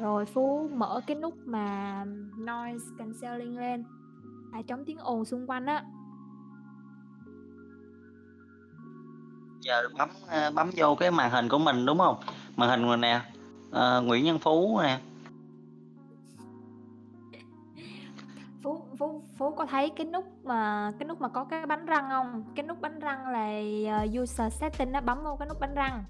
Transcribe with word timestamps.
Rồi 0.00 0.26
Phú 0.26 0.68
mở 0.74 1.00
cái 1.06 1.16
nút 1.16 1.34
mà 1.44 2.04
Noise 2.38 2.84
Cancelling 2.98 3.58
lên 3.58 3.84
là 4.52 4.62
chống 4.68 4.84
tiếng 4.86 4.98
ồn 4.98 5.24
xung 5.24 5.46
quanh 5.46 5.66
á. 5.66 5.84
Giờ 9.60 9.88
bấm, 9.98 10.08
a, 10.28 10.50
bấm 10.50 10.70
vô 10.76 10.94
cái 10.94 11.10
màn 11.10 11.30
hình 11.30 11.48
của 11.48 11.58
mình, 11.58 11.86
đúng 11.86 11.98
hông? 11.98 12.16
Màn 12.56 12.70
hình 12.70 12.88
mình 12.88 13.00
nè, 13.00 13.20
ờ, 13.70 14.02
Nguyễn 14.02 14.24
Nhân 14.24 14.38
Phú 14.38 14.80
nè. 14.82 15.00
Phú 18.62 18.82
Phú 18.98 19.22
Phú 19.38 19.50
có 19.50 19.66
thấy 19.66 19.90
cái 19.96 20.06
nút 20.06 20.24
mà 20.44 20.92
cái 20.98 21.08
nút 21.08 21.20
mà 21.20 21.28
có 21.28 21.44
cái 21.44 21.66
bánh 21.66 21.86
răng 21.86 22.10
hông? 22.10 22.44
Cái 22.56 22.66
nút 22.66 22.80
bánh 22.80 23.00
răng 23.00 23.28
là, 23.28 23.48
ờ, 23.98 24.06
user 24.22 24.52
setting 24.52 24.92
á, 24.92 25.00
bấm 25.00 25.22
vô 25.24 25.36
cái 25.36 25.48
nút 25.48 25.60
bánh 25.60 25.74
răng. 25.74 26.04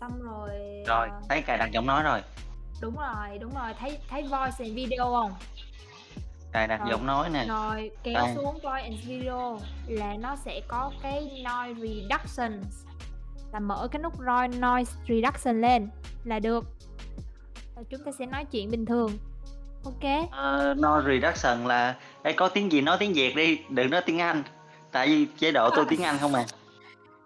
Xong 0.00 0.22
rồi, 0.22 0.50
Rồi, 0.86 1.08
ờ 1.08 1.20
thấy 1.28 1.42
cài 1.42 1.58
đặt 1.58 1.70
giọng 1.72 1.86
nói 1.86 2.02
rồi. 2.02 2.20
Đúng 2.80 2.96
rồi, 2.96 3.38
đúng 3.38 3.54
rồi, 3.54 3.74
thấy 3.78 3.98
thấy 4.10 4.22
voice 4.22 4.56
and 4.58 4.74
video 4.74 5.10
hông? 5.10 5.32
Cài 6.52 6.66
đặt 6.68 6.80
Rồi, 6.80 6.88
giọng 6.90 7.06
nói 7.06 7.30
nè. 7.30 7.44
rồi 7.48 7.90
kéo 8.02 8.14
Đây. 8.14 8.34
xuống 8.34 8.58
voice 8.62 8.82
and 8.82 9.06
video 9.06 9.58
là 9.86 10.14
nó 10.20 10.36
sẽ 10.36 10.60
có 10.68 10.90
cái 11.02 11.20
noise 11.22 11.80
reduction, 11.80 12.62
là 13.52 13.60
mở 13.60 13.88
cái 13.92 14.02
nút 14.02 14.12
roi 14.26 14.48
noise 14.48 14.92
reduction 15.08 15.60
lên 15.60 15.88
là 16.24 16.38
được. 16.38 16.64
Rồi 17.76 17.84
chúng 17.90 18.00
ta 18.04 18.12
sẽ 18.18 18.26
nói 18.26 18.44
chuyện 18.44 18.70
bình 18.70 18.86
thường. 18.86 19.10
Kê. 20.00 20.26
Ờ, 20.30 20.74
noise 20.74 21.06
reduction 21.20 21.66
là 21.66 21.94
ê, 22.22 22.32
có 22.32 22.48
tiếng 22.48 22.72
gì 22.72 22.80
nói 22.80 22.96
tiếng 23.00 23.12
Việt 23.12 23.36
đi, 23.36 23.60
đừng 23.68 23.90
nói 23.90 24.02
tiếng 24.06 24.18
Anh, 24.18 24.42
tại 24.92 25.06
vì 25.08 25.26
chế 25.38 25.52
độ 25.52 25.70
tôi 25.70 25.84
tiếng 25.88 26.02
Anh 26.02 26.18
không 26.20 26.34
à. 26.34 26.44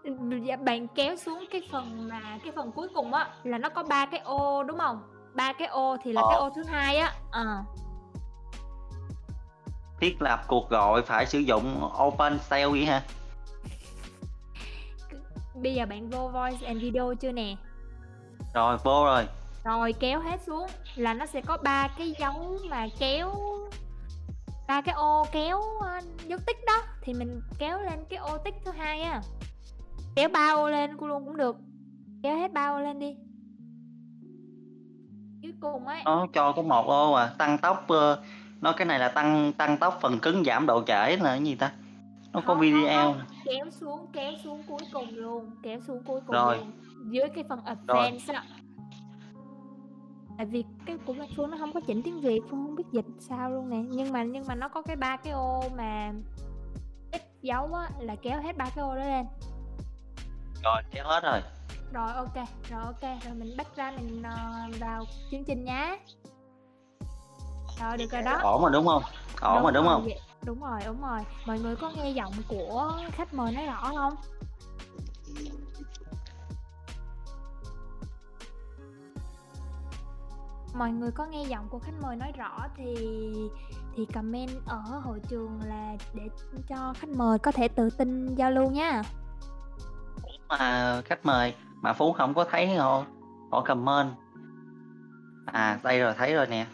Dạ, 0.45 0.57
bạn 0.57 0.89
kéo 0.89 1.17
xuống 1.17 1.45
cái 1.51 1.69
phần 1.73 2.09
mà 2.09 2.21
cái 2.45 2.53
phần 2.57 2.73
cuối 2.73 2.89
cùng 2.95 3.15
á, 3.15 3.29
là 3.45 3.59
nó 3.59 3.69
có 3.69 3.83
3 3.83 4.07
cái 4.07 4.21
ô, 4.21 4.63
đúng 4.63 4.79
hông? 4.79 5.03
3 5.35 5.53
cái 5.53 5.69
ô 5.69 5.97
thì 6.05 6.13
là 6.13 6.23
cái 6.31 6.37
Ờ. 6.39 6.47
ô 6.47 6.51
thứ 6.57 6.65
hai 6.65 6.97
á, 6.97 7.13
ờ. 7.31 7.65
Thiết 10.01 10.23
lập 10.23 10.41
cuộc 10.49 10.71
gọi 10.71 11.03
phải 11.03 11.27
sử 11.27 11.39
dụng 11.39 11.91
open 12.07 12.39
cell 12.51 12.71
vậy 12.71 12.85
hả? 12.85 13.03
Bây 15.63 15.75
giờ 15.75 15.87
bạn 15.87 16.11
vô 16.11 16.29
voice 16.29 16.67
and 16.67 16.83
video 16.83 17.15
chưa 17.15 17.33
nè? 17.33 17.57
Rồi, 18.55 18.77
vô 18.85 19.05
rồi. 19.05 19.27
Rồi 19.65 19.93
kéo 19.93 20.21
hết 20.21 20.41
xuống 20.47 20.67
là 20.97 21.15
nó 21.15 21.27
sẽ 21.27 21.41
có 21.41 21.57
3 21.57 21.89
cái 21.99 22.15
dấu 22.19 22.59
mà 22.71 22.87
kéo 22.99 23.35
3 24.69 24.81
cái 24.81 24.95
ô 24.95 25.27
kéo, 25.33 25.61
ơ, 25.81 26.01
dấu 26.27 26.39
tích 26.47 26.57
đó, 26.67 26.83
thì 27.03 27.15
mình 27.15 27.41
kéo 27.59 27.81
lên 27.83 28.05
cái 28.11 28.19
ô 28.19 28.39
tích 28.39 28.55
thứ 28.65 28.71
hai 28.71 29.03
á. 29.03 29.23
Kéo 30.17 30.29
3 30.29 30.53
ô 30.55 30.69
lên 30.71 30.91
luôn 31.01 31.25
cũng 31.25 31.37
được, 31.37 31.57
kéo 32.23 32.37
hết 32.37 32.53
3 32.53 32.69
ô 32.69 32.79
lên 32.81 32.99
đi. 32.99 33.17
Cuối 35.43 35.55
cùng 35.61 35.87
ấy 35.87 36.03
Nó 36.05 36.27
cho 36.33 36.53
có 36.53 36.63
1 36.63 36.87
ô 36.87 37.13
à, 37.13 37.33
tăng 37.39 37.59
tốc, 37.59 37.89
ơ, 37.89 38.23
nó 38.61 38.73
cái 38.73 38.87
này 38.87 38.99
là 38.99 39.09
tăng 39.09 39.53
tăng 39.53 39.77
tốc 39.77 39.99
phần 40.01 40.19
cứng 40.19 40.45
giảm 40.45 40.67
độ 40.67 40.83
trễ 40.87 41.17
là 41.17 41.31
cái 41.31 41.43
gì 41.45 41.55
ta? 41.55 41.73
Nó 42.33 42.41
có 42.41 42.55
Hông, 42.55 42.57
hông, 42.57 42.61
video 42.61 43.03
hông, 43.03 43.21
kéo 43.45 43.71
xuống, 43.71 44.07
kéo 44.13 44.33
xuống 44.45 44.63
cuối 44.69 44.81
cùng 44.93 45.09
luôn, 45.17 45.51
kéo 45.63 45.81
xuống 45.87 46.03
cuối 46.03 46.21
cùng 46.27 46.37
Rồi. 46.37 46.57
luôn, 46.57 46.73
dưới 47.11 47.29
cái 47.35 47.45
phần 47.49 47.65
advance 47.65 48.35
á. 48.35 48.45
Tại 50.37 50.47
vì 50.47 50.65
cái 50.87 50.97
của 51.07 51.13
bên 51.13 51.29
Phương 51.37 51.51
nó 51.51 51.57
hông 51.57 51.73
có 51.73 51.81
chỉnh 51.87 52.03
tiếng 52.03 52.21
Việt, 52.21 52.41
Phương 52.51 52.63
hông 52.63 52.77
biết 52.77 52.85
dịch 52.93 53.07
sao 53.21 53.51
luôn 53.51 53.71
nè, 53.71 53.77
nhưng 53.77 54.13
mà 54.13 54.23
nhưng 54.23 54.47
mà 54.47 54.55
nó 54.55 54.69
có 54.69 54.83
cái 54.83 54.97
3 54.97 55.17
cái 55.17 55.33
ô 55.33 55.63
mà 55.77 56.13
tích 57.13 57.23
dấu 57.43 57.75
á, 57.75 57.91
là 57.99 58.17
kéo 58.23 58.43
hết 58.43 58.57
3 58.57 58.65
cái 58.75 58.85
ô 58.85 58.95
đó 58.95 59.05
lên. 59.05 59.27
Rồi, 60.65 60.83
kéo 60.91 61.05
hết 61.07 61.21
rồi. 61.25 61.41
Rồi, 61.93 62.27
kê, 62.35 62.45
rồi 62.71 62.93
kê, 63.01 63.19
rồi 63.25 63.35
mình 63.35 63.57
back 63.57 63.77
ra 63.77 63.91
mình, 63.91 64.23
ờ, 64.23 64.67
vào 64.81 65.05
chương 65.31 65.45
trình 65.45 65.65
nhá. 65.65 65.97
Rồi, 67.81 67.97
được 67.97 68.11
rồi 68.11 68.23
đó. 68.23 68.39
Ổn 68.43 68.63
rồi, 68.63 68.71
đúng 68.73 68.87
hông? 68.87 69.03
Ổn 69.41 69.73
đúng 69.75 69.87
hông? 69.87 70.05
vậy 70.05 70.21
đúng 70.45 70.61
rồi, 70.61 70.81
đúng 70.87 71.03
rồi. 71.03 71.21
Mọi 71.47 71.59
người 71.59 71.77
có 71.77 71.91
nghe 71.97 72.11
giọng 72.11 72.33
của 72.49 72.93
khách 73.13 73.35
mời 73.35 73.53
nói 73.53 73.67
rõ 73.67 73.93
hông? 73.95 74.15
Mọi 80.75 80.91
người 80.91 81.11
có 81.11 81.27
nghe 81.27 81.45
giọng 81.45 81.69
của 81.71 81.79
khách 81.79 82.03
mời 82.03 82.17
nói 82.17 82.33
rõ 82.37 82.67
thì 82.77 82.95
thì 83.97 84.07
comment 84.15 84.51
ở 84.67 84.81
hội 85.05 85.21
trường 85.29 85.61
là 85.65 85.97
để 86.15 86.23
cho 86.69 86.95
khách 86.99 87.09
mời 87.09 87.39
có 87.39 87.53
thể 87.53 87.69
tự 87.69 87.91
tin 87.91 88.35
giao 88.35 88.51
lưu 88.51 88.71
nhá. 88.71 89.03
Mà 90.49 91.03
khách 91.05 91.27
mời 91.27 91.55
mà 91.83 91.93
Phú 91.93 92.13
hổng 92.13 92.35
có 92.35 92.45
thấy 92.45 92.77
họ 92.77 93.07
họ 93.51 93.65
comment. 93.67 94.11
À, 95.47 95.81
đây 95.85 96.01
rồi, 96.01 96.15
thấy 96.17 96.35
rồi 96.35 96.47
nè. 96.47 96.67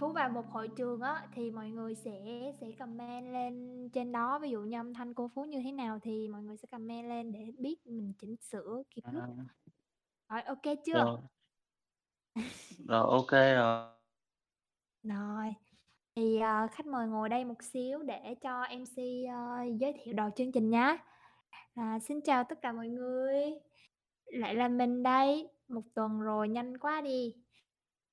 Phú 0.00 0.12
vào 0.12 0.28
một 0.28 0.50
hội 0.50 0.68
trường 0.68 1.00
á, 1.00 1.26
thì 1.34 1.50
mọi 1.50 1.70
người 1.70 1.94
sẽ 1.94 2.52
sẽ 2.60 2.66
comment 2.78 3.32
lên 3.32 3.88
trên 3.92 4.12
đó, 4.12 4.38
ví 4.38 4.50
dụ 4.50 4.60
như 4.60 4.78
âm 4.78 4.94
thanh 4.94 5.14
cô 5.14 5.30
Phú 5.34 5.44
như 5.44 5.60
thế 5.64 5.72
nào 5.72 5.98
thì 6.02 6.28
mọi 6.28 6.42
người 6.42 6.56
sẽ 6.56 6.68
comment 6.70 7.08
lên 7.08 7.32
để 7.32 7.52
biết 7.58 7.76
mình 7.86 8.12
chỉnh 8.18 8.36
sửa 8.36 8.82
kịp 8.90 9.02
lúc. 9.12 9.22
À. 10.28 10.42
Rồi, 10.46 10.56
kê 10.62 10.76
chưa? 10.86 11.04
Rồi. 11.04 11.18
Rồi, 12.88 13.20
kê 13.28 13.54
rồi. 13.54 13.88
Rồi, 15.02 15.54
thì, 16.16 16.40
ờ, 16.40 16.66
khách 16.72 16.86
mời 16.86 17.06
ngồi 17.08 17.28
đây 17.28 17.44
một 17.44 17.62
xíu 17.62 18.02
để 18.02 18.34
cho 18.42 18.62
MC, 18.62 19.26
ơ, 19.32 19.62
giới 19.78 19.94
thiệu 20.02 20.14
đầu 20.14 20.30
chương 20.36 20.52
trình 20.52 20.70
nhá. 20.70 20.98
À, 21.74 21.98
xin 22.02 22.20
chào 22.20 22.44
tất 22.44 22.58
cả 22.62 22.72
mọi 22.72 22.88
người, 22.88 23.34
lại 24.26 24.54
là 24.54 24.68
mình 24.68 25.02
đây, 25.02 25.48
một 25.68 25.82
tuần 25.94 26.20
rồi 26.20 26.48
nhanh 26.48 26.78
quá 26.78 27.00
đi. 27.00 27.34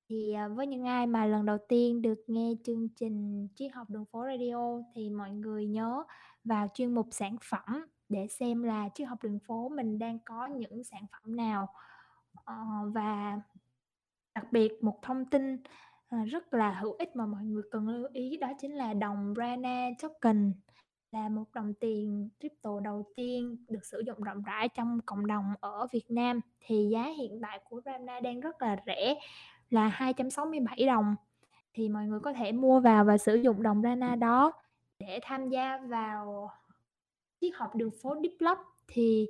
Thì, 0.08 0.32
à, 0.32 0.48
với 0.48 0.66
những 0.66 0.84
ai 0.84 1.06
mà 1.06 1.26
lần 1.26 1.46
đầu 1.46 1.58
tiên 1.68 2.02
được 2.02 2.24
nghe 2.26 2.52
chương 2.64 2.88
trình 2.96 3.48
Triết 3.56 3.72
học 3.72 3.90
đường 3.90 4.04
phố 4.12 4.24
radio 4.26 4.82
thì 4.94 5.10
mọi 5.10 5.30
người 5.30 5.66
nhớ 5.66 6.04
vào 6.44 6.68
chuyên 6.74 6.94
mục 6.94 7.08
sản 7.10 7.36
phẩm 7.50 7.86
để 8.08 8.26
xem 8.26 8.62
là 8.62 8.88
Triết 8.94 9.08
học 9.08 9.18
đường 9.22 9.38
phố 9.46 9.68
mình 9.68 9.98
đang 9.98 10.18
có 10.24 10.46
những 10.46 10.84
sản 10.84 11.02
phẩm 11.12 11.36
nào. 11.36 11.68
Ờ, 12.44 12.54
và 12.94 13.40
đặc 14.34 14.52
biệt 14.52 14.84
một 14.84 14.98
thông 15.02 15.24
tin, 15.24 15.56
à, 16.08 16.24
rất 16.24 16.54
là 16.54 16.72
hữu 16.80 16.92
ích 16.92 17.16
mà 17.16 17.26
mọi 17.26 17.44
người 17.44 17.62
cần 17.70 17.88
lưu 17.88 18.08
ý 18.12 18.36
đó 18.36 18.52
chính 18.60 18.74
là 18.74 18.94
đồng 18.94 19.34
Rana 19.36 19.88
Token, 20.02 20.52
là 21.12 21.28
một 21.28 21.44
đồng 21.54 21.74
tiền 21.74 22.28
crypto 22.40 22.80
đầu 22.80 23.04
tiên 23.16 23.56
được 23.68 23.84
sử 23.84 24.02
dụng 24.06 24.22
rộng 24.22 24.42
rãi 24.42 24.68
trong 24.68 25.00
cộng 25.06 25.26
đồng 25.26 25.44
ở 25.60 25.86
Việt 25.92 26.04
Nam. 26.08 26.40
Thì 26.60 26.88
giá 26.92 27.04
hiện 27.18 27.38
tại 27.42 27.60
của 27.68 27.80
ramda 27.84 28.20
đang 28.20 28.40
rất 28.40 28.62
là 28.62 28.76
rẻ 28.86 29.14
là 29.70 29.88
267 29.88 30.86
đồng, 30.86 31.16
thì 31.74 31.88
mọi 31.88 32.06
người 32.06 32.20
có 32.20 32.32
thể 32.32 32.52
mua 32.52 32.80
vào 32.80 33.04
và 33.04 33.18
sử 33.18 33.34
dụng 33.34 33.62
đồng 33.62 33.82
Rana 33.82 34.16
đó 34.16 34.52
để 34.98 35.18
tham 35.22 35.48
gia 35.48 35.78
vào 35.78 36.50
Triết 37.40 37.52
học 37.54 37.74
đường 37.74 37.90
phố 38.02 38.14
Deep 38.14 38.32
Club 38.38 38.58
thì, 38.88 39.28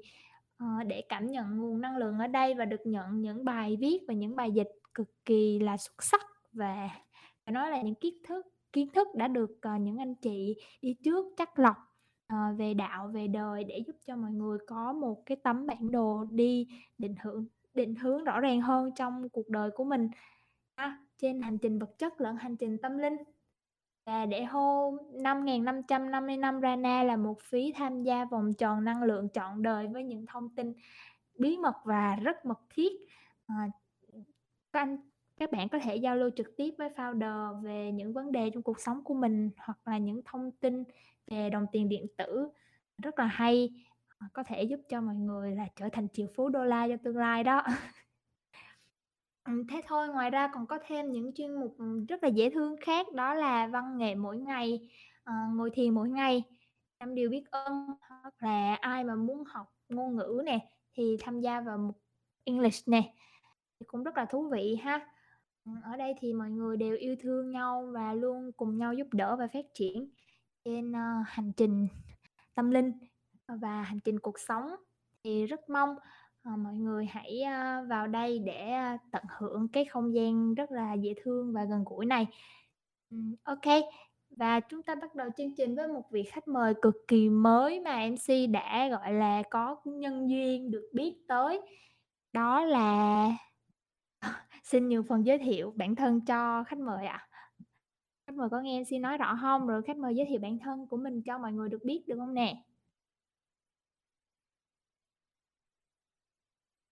uh, 0.64 0.86
để 0.86 1.02
cảm 1.08 1.26
nhận 1.26 1.58
nguồn 1.58 1.80
năng 1.80 1.96
lượng 1.96 2.18
ở 2.18 2.26
đây 2.26 2.54
và 2.54 2.64
được 2.64 2.80
nhận 2.84 3.22
những 3.22 3.44
bài 3.44 3.76
viết 3.80 3.98
và 4.08 4.14
những 4.14 4.36
bài 4.36 4.50
dịch 4.50 4.70
cực 4.94 5.24
kỳ 5.24 5.58
là 5.58 5.76
xuất 5.76 6.02
sắc 6.02 6.20
và 6.52 6.90
phải 7.44 7.52
nói 7.52 7.70
là 7.70 7.82
những 7.82 7.94
kiến 7.94 8.14
thức 8.28 8.46
kiến 8.72 8.88
thức 8.94 9.08
đã 9.14 9.28
được, 9.28 9.50
uh, 9.74 9.80
những 9.80 9.98
anh 9.98 10.14
chị 10.14 10.56
đi 10.82 10.94
trước 11.04 11.26
chắc 11.36 11.58
lọc, 11.58 11.76
uh, 12.32 12.58
về 12.58 12.74
đạo, 12.74 13.10
về 13.14 13.26
đời 13.26 13.64
để 13.64 13.82
giúp 13.86 13.96
cho 14.06 14.16
mọi 14.16 14.30
người 14.32 14.58
có 14.66 14.92
một 14.92 15.22
cái 15.26 15.36
tấm 15.36 15.66
bản 15.66 15.90
đồ 15.90 16.24
đi 16.30 16.68
định 16.98 17.14
hướng 17.22 17.46
định 17.74 17.94
hướng 17.94 18.24
rõ 18.24 18.40
ràng 18.40 18.60
hơn 18.60 18.90
trong 18.96 19.28
cuộc 19.28 19.48
đời 19.48 19.70
của 19.70 19.84
mình 19.84 20.08
à, 20.74 20.98
trên 21.18 21.42
hành 21.42 21.58
trình 21.58 21.78
vật 21.78 21.98
chất 21.98 22.20
lẫn 22.20 22.36
hành 22.36 22.56
trình 22.56 22.78
tâm 22.78 22.98
linh. 22.98 23.16
Và 24.06 24.26
để 24.26 24.44
hô 24.44 24.96
5.555 25.12 26.60
Rana 26.60 27.02
là 27.02 27.16
một 27.16 27.42
phí 27.42 27.72
tham 27.76 28.02
gia 28.02 28.24
vòng 28.24 28.54
tròn 28.58 28.84
năng 28.84 29.02
lượng 29.02 29.28
trọn 29.28 29.62
đời 29.62 29.86
với 29.86 30.04
những 30.04 30.26
thông 30.26 30.48
tin 30.54 30.72
bí 31.38 31.56
mật 31.56 31.76
và 31.84 32.16
rất 32.16 32.46
mật 32.46 32.60
thiết. 32.70 32.92
À, 33.46 33.70
các 34.72 34.80
anh 34.80 35.09
các 35.40 35.52
bạn 35.52 35.68
có 35.68 35.78
thể 35.78 35.96
giao 35.96 36.16
lưu 36.16 36.30
trực 36.36 36.56
tiếp 36.56 36.74
với 36.78 36.88
founder 36.96 37.62
về 37.62 37.92
những 37.92 38.12
vấn 38.12 38.32
đề 38.32 38.50
trong 38.50 38.62
cuộc 38.62 38.80
sống 38.80 39.04
của 39.04 39.14
mình, 39.14 39.50
hoặc 39.56 39.78
là 39.84 39.98
những 39.98 40.20
thông 40.24 40.50
tin 40.60 40.84
về 41.30 41.50
đồng 41.50 41.66
tiền 41.72 41.88
điện 41.88 42.06
tử 42.18 42.48
rất 43.02 43.18
là 43.18 43.26
hay, 43.26 43.70
à, 44.18 44.26
có 44.32 44.42
thể 44.46 44.62
giúp 44.62 44.80
cho 44.88 45.00
mọi 45.00 45.14
người 45.14 45.54
là 45.54 45.66
trở 45.76 45.88
thành 45.92 46.08
triệu 46.12 46.26
phú 46.36 46.48
đô 46.48 46.64
la 46.64 46.88
trong 46.88 46.98
tương 46.98 47.16
lai 47.16 47.44
đó. 47.44 47.62
Thế 49.68 49.82
thôi, 49.86 50.08
ngoài 50.08 50.30
ra 50.30 50.50
còn 50.54 50.66
có 50.66 50.78
thêm 50.86 51.12
những 51.12 51.32
chuyên 51.34 51.54
mục, 51.54 51.76
rất 52.08 52.22
là 52.22 52.28
dễ 52.28 52.50
thương 52.50 52.76
khác 52.80 53.06
đó 53.14 53.34
là 53.34 53.66
văn 53.66 53.98
nghệ 53.98 54.14
mỗi 54.14 54.38
ngày, 54.38 54.88
ờ, 55.24 55.32
ngồi 55.54 55.70
thiền 55.70 55.94
mỗi 55.94 56.08
ngày, 56.08 56.42
năm 56.98 57.14
điều 57.14 57.30
biết 57.30 57.44
ơn, 57.50 57.86
hoặc 58.00 58.34
là 58.38 58.74
ai 58.74 59.04
mà 59.04 59.14
muốn 59.14 59.44
học 59.44 59.66
ngôn 59.88 60.16
ngữ 60.16 60.42
nè, 60.46 60.68
thì 60.92 61.16
tham 61.20 61.40
gia 61.40 61.60
vào 61.60 61.78
mục 61.78 62.02
English 62.44 62.88
nè, 62.88 63.14
thì 63.80 63.86
cũng 63.86 64.04
rất 64.04 64.16
là 64.16 64.24
thú 64.24 64.48
vị 64.48 64.76
ha. 64.82 65.06
Ở 65.82 65.96
đây 65.96 66.14
thì 66.20 66.32
mọi 66.32 66.50
người 66.50 66.76
đều 66.76 66.96
yêu 66.96 67.16
thương 67.20 67.50
nhau 67.50 67.90
và 67.92 68.14
luôn 68.14 68.52
cùng 68.56 68.78
nhau 68.78 68.94
giúp 68.94 69.06
đỡ 69.12 69.36
và 69.36 69.48
phát 69.52 69.64
triển 69.74 70.10
trên, 70.64 70.90
uh, 70.90 71.26
hành 71.26 71.52
trình 71.56 71.88
tâm 72.54 72.70
linh, 72.70 72.92
và 73.48 73.82
hành 73.82 74.00
trình 74.04 74.18
cuộc 74.18 74.38
sống. 74.38 74.70
Thì 75.24 75.46
rất 75.46 75.70
mong, 75.70 75.90
uh, 76.54 76.58
mọi 76.58 76.74
người 76.74 77.06
hãy, 77.06 77.40
uh, 77.42 77.88
vào 77.88 78.06
đây 78.06 78.38
để, 78.38 78.72
uh, 78.94 79.00
tận 79.12 79.22
hưởng 79.38 79.68
cái 79.68 79.84
không 79.84 80.14
gian 80.14 80.54
rất 80.54 80.70
là 80.70 80.94
dễ 80.94 81.14
thương 81.22 81.52
và 81.52 81.64
gần 81.64 81.84
gũi 81.86 82.06
này. 82.06 82.26
um, 83.10 83.34
ok 83.44 83.82
và 84.36 84.60
chúng 84.60 84.82
ta 84.82 84.94
bắt 84.94 85.14
đầu 85.14 85.28
chương 85.36 85.54
trình 85.56 85.74
với 85.74 85.88
một 85.88 86.10
vị 86.10 86.22
khách 86.22 86.48
mời 86.48 86.74
cực 86.82 86.94
kỳ 87.08 87.28
mới 87.28 87.80
mà 87.80 88.06
MC 88.10 88.46
đã, 88.50 88.88
gọi 88.88 89.12
là, 89.12 89.42
có 89.50 89.76
nhân 89.84 90.30
duyên 90.30 90.70
được 90.70 90.90
biết 90.92 91.14
tới, 91.28 91.60
đó 92.32 92.64
là 92.64 93.26
xin 94.62 94.88
nhường 94.88 95.04
phần 95.08 95.26
giới 95.26 95.38
thiệu 95.38 95.72
bản 95.76 95.94
thân 95.94 96.24
cho 96.24 96.64
khách 96.64 96.78
mời 96.78 97.06
ạ. 97.06 97.28
Khách 98.26 98.34
mời 98.36 98.48
có 98.50 98.60
nghe 98.60 98.84
xin 98.90 99.02
nói 99.02 99.18
rõ 99.18 99.38
không 99.40 99.66
Rồi 99.66 99.82
khách 99.86 99.96
mời 99.96 100.14
giới 100.16 100.26
thiệu 100.28 100.40
bản 100.40 100.58
thân 100.58 100.86
của 100.86 100.96
mình 100.96 101.22
cho 101.22 101.38
mọi 101.38 101.52
người 101.52 101.68
được 101.68 101.80
biết 101.84 102.04
được 102.06 102.16
không 102.18 102.34
nè? 102.34 102.64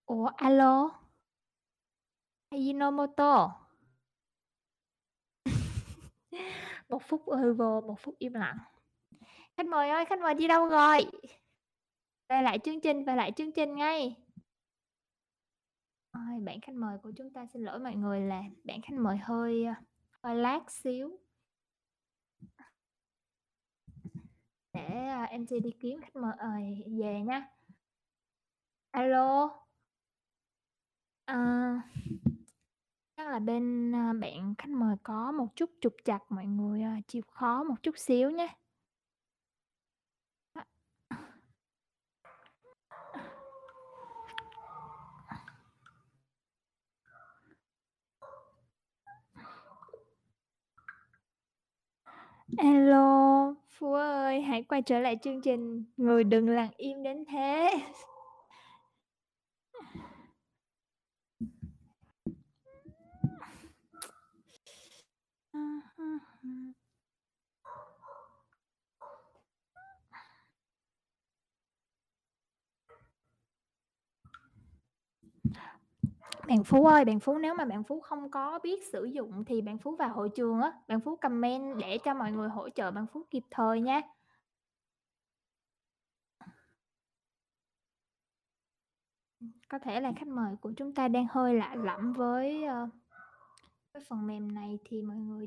Ủa, 0.06 0.26
alo? 0.26 0.90
Ajinomoto. 2.50 3.50
Một 6.88 7.02
phút 7.02 7.22
hư 7.26 7.52
vô, 7.52 7.80
một 7.80 8.00
phút 8.00 8.14
im 8.18 8.34
lặng. 8.34 8.58
Khách 9.56 9.66
mời 9.66 9.88
ơi, 9.90 10.04
khách 10.04 10.18
mời 10.18 10.34
đi 10.34 10.48
đâu 10.48 10.68
rồi? 10.68 10.98
Về 12.28 12.42
lại 12.42 12.58
chương 12.58 12.80
trình, 12.80 13.04
về 13.04 13.16
lại 13.16 13.32
chương 13.36 13.52
trình 13.52 13.74
ngay. 13.74 14.16
Ôi, 16.26 16.40
bạn 16.40 16.60
khách 16.60 16.74
mời 16.74 16.98
của 17.02 17.12
chúng 17.16 17.30
ta 17.30 17.46
xin 17.46 17.62
lỗi 17.62 17.78
mọi 17.78 17.94
người 17.94 18.20
là 18.20 18.42
bạn 18.64 18.80
khách 18.82 18.94
mời 18.98 19.16
hơi, 19.16 19.64
ờ, 19.64 19.74
hơi 20.22 20.36
lag 20.36 20.62
xíu. 20.68 21.18
Để, 24.72 25.06
ờ, 25.08 25.22
em 25.22 25.40
MC 25.42 25.60
đi 25.60 25.70
kiếm 25.80 26.00
khách 26.00 26.16
mời 26.16 26.32
ờ, 26.38 26.48
về 27.00 27.20
nha. 27.20 27.48
Alo. 28.92 29.64
À, 31.26 31.82
Chắc 33.16 33.28
là 33.28 33.38
bên, 33.38 33.92
bạn 34.20 34.54
khách 34.58 34.68
mời 34.70 34.96
có 35.02 35.32
một 35.32 35.46
chút 35.56 35.70
trục 35.80 35.96
trặc, 36.04 36.22
mọi 36.32 36.46
người, 36.46 36.82
chịu 37.08 37.22
khó 37.30 37.64
một 37.64 37.74
chút 37.82 37.98
xíu 37.98 38.30
nhé. 38.30 38.57
Alo, 52.56 53.54
Phú 53.70 53.92
ơi, 53.92 54.40
hãy 54.40 54.62
quay 54.62 54.82
trở 54.82 54.98
lại 54.98 55.16
chương 55.22 55.40
trình, 55.42 55.84
người 55.96 56.24
đừng 56.24 56.48
lặng 56.48 56.70
im 56.76 57.02
đến 57.02 57.24
thế. 57.32 57.70
Bạn 76.48 76.64
Phú 76.64 76.84
ơi, 76.86 77.04
bạn 77.04 77.20
Phú 77.20 77.38
nếu 77.38 77.54
mà 77.54 77.64
bạn 77.64 77.84
Phú 77.84 78.00
không 78.00 78.30
có 78.30 78.58
biết 78.62 78.86
sử 78.92 79.04
dụng 79.04 79.44
thì 79.44 79.60
bạn 79.62 79.78
Phú 79.78 79.96
vào 79.96 80.08
hội 80.08 80.28
trường 80.28 80.60
á, 80.60 80.72
bạn 80.88 81.00
Phú 81.00 81.16
comment 81.16 81.76
để 81.80 81.98
cho 82.04 82.14
mọi 82.14 82.32
người 82.32 82.48
hỗ 82.48 82.68
trợ 82.70 82.90
bạn 82.90 83.06
Phú 83.12 83.22
kịp 83.30 83.42
thời 83.50 83.80
nha. 83.80 84.00
Có 89.68 89.78
thể 89.78 90.00
là 90.00 90.12
khách 90.16 90.28
mời 90.28 90.56
của 90.60 90.72
chúng 90.76 90.94
ta 90.94 91.08
đang 91.08 91.26
hơi 91.30 91.54
lạ 91.54 91.74
lẫm 91.74 92.12
với, 92.12 92.64
ờ, 92.64 92.88
với 93.92 94.02
phần 94.08 94.26
mềm 94.26 94.54
này 94.54 94.78
thì 94.84 95.02
mọi 95.02 95.16
người 95.16 95.46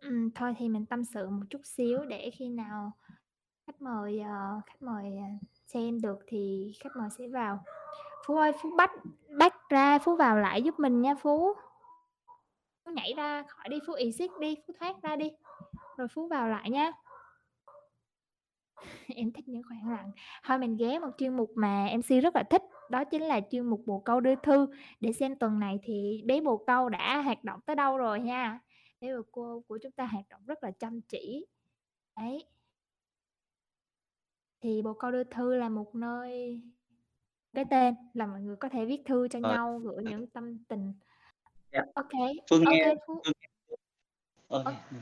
Ừ, 0.00 0.30
thôi 0.34 0.54
thì 0.58 0.68
mình 0.68 0.86
tâm 0.86 1.04
sự 1.04 1.28
một 1.30 1.42
chút 1.50 1.60
xíu 1.64 1.98
để 2.08 2.30
khi 2.38 2.48
nào 2.48 2.92
khách 3.66 3.82
mời, 3.82 4.20
ờ, 4.20 4.60
khách 4.66 4.82
mời, 4.82 5.04
à, 5.18 5.28
xem 5.66 6.00
được 6.00 6.18
thì 6.26 6.72
khách 6.80 6.96
mời 6.96 7.08
sẽ 7.18 7.28
vào. 7.28 7.64
Phú 8.26 8.36
ơi, 8.36 8.52
Phú 8.62 8.70
bách 8.76 8.90
back 9.38 9.56
ra, 9.68 9.98
Phú 9.98 10.16
vào 10.16 10.38
lại 10.38 10.62
giúp 10.62 10.74
mình 10.78 11.00
nha 11.00 11.14
Phú. 11.14 11.54
Phú 12.84 12.90
nhảy 12.90 13.12
ra 13.16 13.42
khỏi 13.48 13.68
đi, 13.68 13.78
Phú 13.86 13.92
exit 13.92 14.30
đi, 14.40 14.56
Phú 14.66 14.74
thoát 14.80 15.02
ra 15.02 15.16
đi, 15.16 15.30
rồi 15.96 16.08
Phú 16.08 16.28
vào 16.28 16.48
lại 16.48 16.70
nha. 16.70 16.92
Em 19.16 19.32
thích 19.32 19.48
những 19.48 19.62
khoảng 19.68 19.90
lặng. 19.90 20.10
Thôi 20.44 20.58
mình 20.58 20.76
ghé 20.76 20.98
một 20.98 21.10
chuyên 21.18 21.36
mục 21.36 21.50
mà 21.54 21.86
MC 21.86 22.20
rất 22.20 22.36
là 22.36 22.42
thích, 22.50 22.62
đó 22.90 23.04
chính 23.04 23.22
là 23.22 23.40
chuyên 23.50 23.66
mục 23.66 23.82
bồ 23.86 23.98
câu 23.98 24.20
đưa 24.20 24.34
thư, 24.34 24.66
để 25.00 25.12
xem 25.12 25.36
tuần 25.38 25.58
này 25.58 25.78
thì 25.82 26.22
bé 26.26 26.40
bồ 26.40 26.56
câu 26.56 26.88
đã 26.88 27.22
hoạt 27.22 27.44
động 27.44 27.60
tới 27.66 27.76
đâu 27.76 27.96
rồi 27.96 28.20
nha 28.20 28.60
Bé 29.00 29.16
bồ 29.16 29.22
câu 29.32 29.62
của 29.68 29.78
chúng 29.82 29.92
ta 29.92 30.04
hoạt 30.06 30.24
động 30.30 30.40
rất 30.46 30.64
là 30.64 30.70
chăm 30.70 31.00
chỉ. 31.00 31.46
Đấy. 32.16 32.44
Thì 34.62 34.82
bồ 34.82 34.92
câu 34.92 35.10
đưa 35.10 35.24
thư 35.24 35.54
là 35.54 35.68
một 35.68 35.94
nơi 35.94 36.60
cái 37.54 37.64
tên 37.70 37.94
là 38.14 38.26
mọi 38.26 38.40
người 38.40 38.56
có 38.56 38.68
thể 38.68 38.84
viết 38.84 39.02
thư 39.06 39.28
cho 39.28 39.38
Ờ. 39.42 39.50
nhau, 39.50 39.78
gửi 39.84 40.04
những 40.04 40.26
tâm 40.26 40.64
tình. 40.68 40.92
Dạ. 41.72 41.80
Ô 41.94 42.02
kê, 42.02 42.18
Phương 42.50 42.64
ô 42.64 42.70
nghe 42.72 42.94
Phương 43.06 43.20
Ôi, 44.48 44.62
Ơ. 44.64 44.74
ừm. 44.90 45.00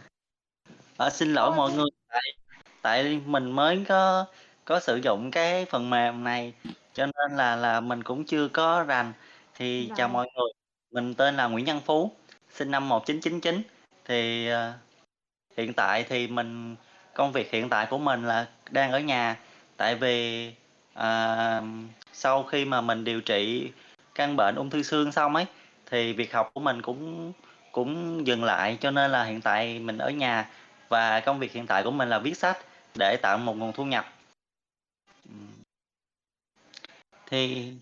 Ờ, 0.97 1.11
xin 1.11 1.33
lỗi 1.35 1.49
Ôi, 1.49 1.57
mọi 1.57 1.73
người, 1.73 1.89
tại 2.09 2.23
tại 2.83 3.21
mình 3.27 3.51
mới 3.51 3.85
có 3.89 4.27
có 4.65 4.81
sử 4.81 4.97
dụng 4.97 5.31
cái 5.31 5.65
phần 5.65 5.91
mềm 5.91 6.25
này, 6.25 6.55
cho 6.93 7.07
nên 7.07 7.37
là 7.37 7.57
là 7.57 7.81
mình 7.81 8.03
cũng 8.03 8.25
chưa 8.25 8.49
có 8.49 8.85
rành. 8.89 9.13
Thì 9.55 9.93
chào 9.97 10.09
Rồi. 10.09 10.15
mọi 10.15 10.27
người, 10.35 10.53
mình 10.91 11.15
tên 11.15 11.37
là 11.37 11.47
Nguyễn 11.49 11.65
Văn 11.67 11.81
Phú, 11.85 12.11
sinh 12.51 12.71
năm 12.71 12.89
1999. 12.89 13.63
Thì, 14.05 14.49
ờ, 14.49 14.73
hiện 15.57 15.73
tại 15.73 16.05
thì 16.09 16.27
mình 16.29 16.77
công 17.15 17.33
việc 17.33 17.51
hiện 17.51 17.69
tại 17.69 17.87
của 17.91 17.99
mình 17.99 18.25
là 18.25 18.49
đang 18.71 18.93
ở 18.93 19.01
nhà, 19.01 19.37
tại 19.81 19.95
vì, 19.95 20.53
à, 20.95 21.63
sau 22.13 22.43
khi 22.43 22.65
mà 22.65 22.81
mình 22.81 23.05
điều 23.05 23.21
trị 23.21 23.73
căn 24.15 24.37
bệnh 24.37 24.55
ung 24.55 24.71
thư 24.71 24.83
xương 24.83 25.13
xong 25.13 25.35
ấy, 25.35 25.47
thì 25.87 26.13
việc 26.13 26.33
học 26.33 26.51
của 26.55 26.61
mình 26.61 26.83
cũng 26.83 27.33
cũng 27.73 28.27
dừng 28.27 28.45
lại, 28.45 28.79
cho 28.81 28.91
nên 28.91 29.11
là 29.11 29.25
hiện 29.25 29.41
tại 29.41 29.79
mình 29.79 29.99
ở 29.99 30.11
nhà 30.11 30.49
và 30.89 31.21
công 31.21 31.39
việc 31.39 31.53
hiện 31.53 31.67
tại 31.67 31.83
của 31.85 31.91
mình 31.91 32.09
là 32.09 32.19
viết 32.19 32.37
sách 32.37 32.59
để 32.95 33.17
tạo 33.17 33.39
một 33.39 33.57
nguồn 33.57 33.73
thu 33.73 33.85
nhập. 33.85 34.05
Thì 37.27 37.73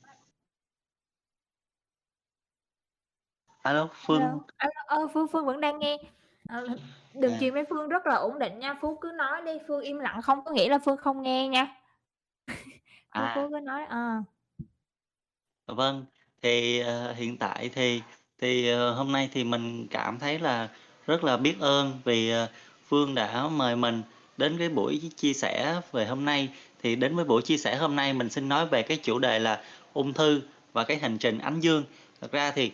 A 3.62 3.72
lô, 3.72 3.80
A 3.80 3.84
lô, 3.84 3.88
Phương 3.92 4.38
a 4.56 4.66
lô, 4.66 4.82
ơ, 4.86 5.08
Phương 5.14 5.28
Phương 5.28 5.46
vẫn 5.46 5.60
đang 5.60 5.78
nghe. 5.78 5.98
Ờ, 6.48 6.66
đừng 7.14 7.32
À. 7.32 7.36
truyền 7.40 7.54
với 7.54 7.64
Phương 7.70 7.88
rất 7.88 8.06
là 8.06 8.14
ổn 8.14 8.38
định 8.38 8.58
nha, 8.58 8.74
Phú 8.80 8.98
cứ 9.00 9.12
nói 9.14 9.42
đi, 9.42 9.52
Phương 9.68 9.80
im 9.80 9.98
lặng 9.98 10.22
không 10.22 10.44
có 10.44 10.50
nghĩa 10.50 10.68
là 10.68 10.78
Phương 10.78 10.96
không 10.96 11.22
nghe 11.22 11.48
nha. 11.48 11.77
Phú 13.18 13.24
Phú 13.34 13.40
À. 13.40 13.48
cứ 13.52 13.60
nói, 13.60 13.84
ờ. 13.88 14.22
Dạ 15.68 15.74
vâng, 15.74 16.04
thì, 16.42 16.80
ờ, 16.80 17.12
hiện 17.12 17.36
tại 17.38 17.70
thì 17.74 18.02
thì, 18.40 18.68
ờ, 18.68 18.92
hôm 18.94 19.12
nay 19.12 19.28
thì 19.32 19.44
mình 19.44 19.86
cảm 19.90 20.18
thấy 20.18 20.38
là 20.38 20.68
rất 21.06 21.24
là 21.24 21.36
biết 21.36 21.60
ơn 21.60 22.00
vì, 22.04 22.30
ờ, 22.30 22.48
Phương 22.88 23.14
đã 23.14 23.48
mời 23.48 23.76
mình 23.76 24.02
đến 24.36 24.58
cái 24.58 24.68
buổi 24.68 25.00
ch 25.02 25.16
chia 25.16 25.32
sẻ 25.32 25.80
về 25.92 26.06
hôm 26.06 26.24
nay. 26.24 26.48
Thì 26.82 26.96
đến 26.96 27.16
với 27.16 27.24
buổi 27.24 27.42
chia 27.42 27.56
sẻ 27.56 27.76
hôm 27.76 27.96
nay 27.96 28.12
mình 28.12 28.30
xin 28.30 28.48
nói 28.48 28.66
về 28.66 28.82
cái 28.82 28.96
chủ 29.02 29.18
đề 29.18 29.38
là 29.38 29.62
ung 29.92 30.12
thư 30.12 30.40
và 30.72 30.84
cái 30.84 30.96
hành 30.98 31.18
trình 31.18 31.38
ánh 31.38 31.60
dương. 31.60 31.84
Thật 32.20 32.32
ra 32.32 32.50
thì 32.50 32.72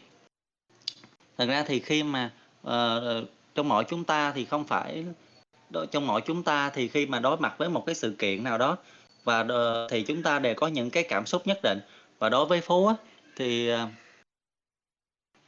thật 1.39 1.47
ra 1.49 1.65
thì 1.67 1.81
khi 1.81 2.03
mà, 2.03 2.31
ờ, 2.63 3.01
ờ, 3.01 3.25
trong 3.55 3.69
mỗi 3.69 3.85
chúng 3.85 4.05
ta 4.05 4.33
thì 4.33 4.45
không 4.45 4.65
phải 4.65 5.05
đ 5.71 5.77
trong 5.93 6.07
mỗi 6.07 6.21
chúng 6.21 6.43
ta 6.43 6.71
thì 6.71 6.89
khi 6.89 7.07
mà 7.07 7.19
đối 7.19 7.37
mặt 7.37 7.55
với 7.59 7.69
một 7.69 7.87
cái 7.87 7.95
sự 7.95 8.15
kiện 8.19 8.45
nào 8.45 8.59
đó 8.59 8.77
và 9.25 9.45
ờ, 9.49 9.87
thì 9.90 10.02
chúng 10.02 10.23
ta 10.23 10.38
đều 10.38 10.54
có 10.54 10.66
những 10.66 10.90
cái 10.90 11.02
cảm 11.02 11.26
xúc 11.26 11.47
nhất 11.47 11.59
định. 11.62 11.81
Và 12.19 12.28
đối 12.28 12.47
với 12.47 12.61
Phú 12.61 12.87
á, 12.87 12.95
thì, 13.37 13.69
ờ, 13.69 13.88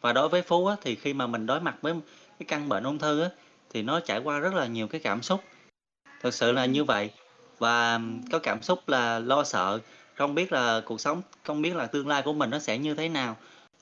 và 0.01 0.13
đối 0.13 0.29
với 0.29 0.43
Phú 0.43 0.67
á, 0.67 0.77
thì 0.83 0.95
khi 0.95 1.15
mà 1.15 1.27
mình 1.27 1.47
đối 1.47 1.61
mặt 1.61 1.77
với 1.83 1.95
cái 2.39 2.47
căn 2.49 2.69
bệnh 2.69 2.85
ung 2.85 2.99
thư 2.99 3.23
á, 3.23 3.29
thì 3.71 3.83
nó 3.83 4.01
trải 4.01 4.19
qua 4.19 4.39
rất 4.39 4.55
là 4.55 4.67
nhiều 4.67 4.89
cái 4.89 5.01
cảm 5.01 5.23
xúc. 5.23 5.41
Thực 6.23 6.35
sự 6.35 6.53
là 6.53 6.67
như 6.67 6.85
vậy, 6.85 7.11
và 7.59 8.01
có 8.33 8.39
cảm 8.39 8.63
xúc 8.63 8.89
là 8.89 9.19
lo 9.19 9.45
sợ, 9.45 9.79
không 10.15 10.35
biết 10.35 10.53
là 10.53 10.81
cuộc 10.85 11.01
sống 11.01 11.23
không 11.45 11.63
biết 11.63 11.77
là 11.77 11.87
tương 11.87 12.09
lai 12.09 12.23
của 12.23 12.33
mình 12.33 12.51
nó 12.51 12.59
sẽ 12.59 12.79
như 12.79 12.95
thế 12.95 13.09
nào, 13.09 13.37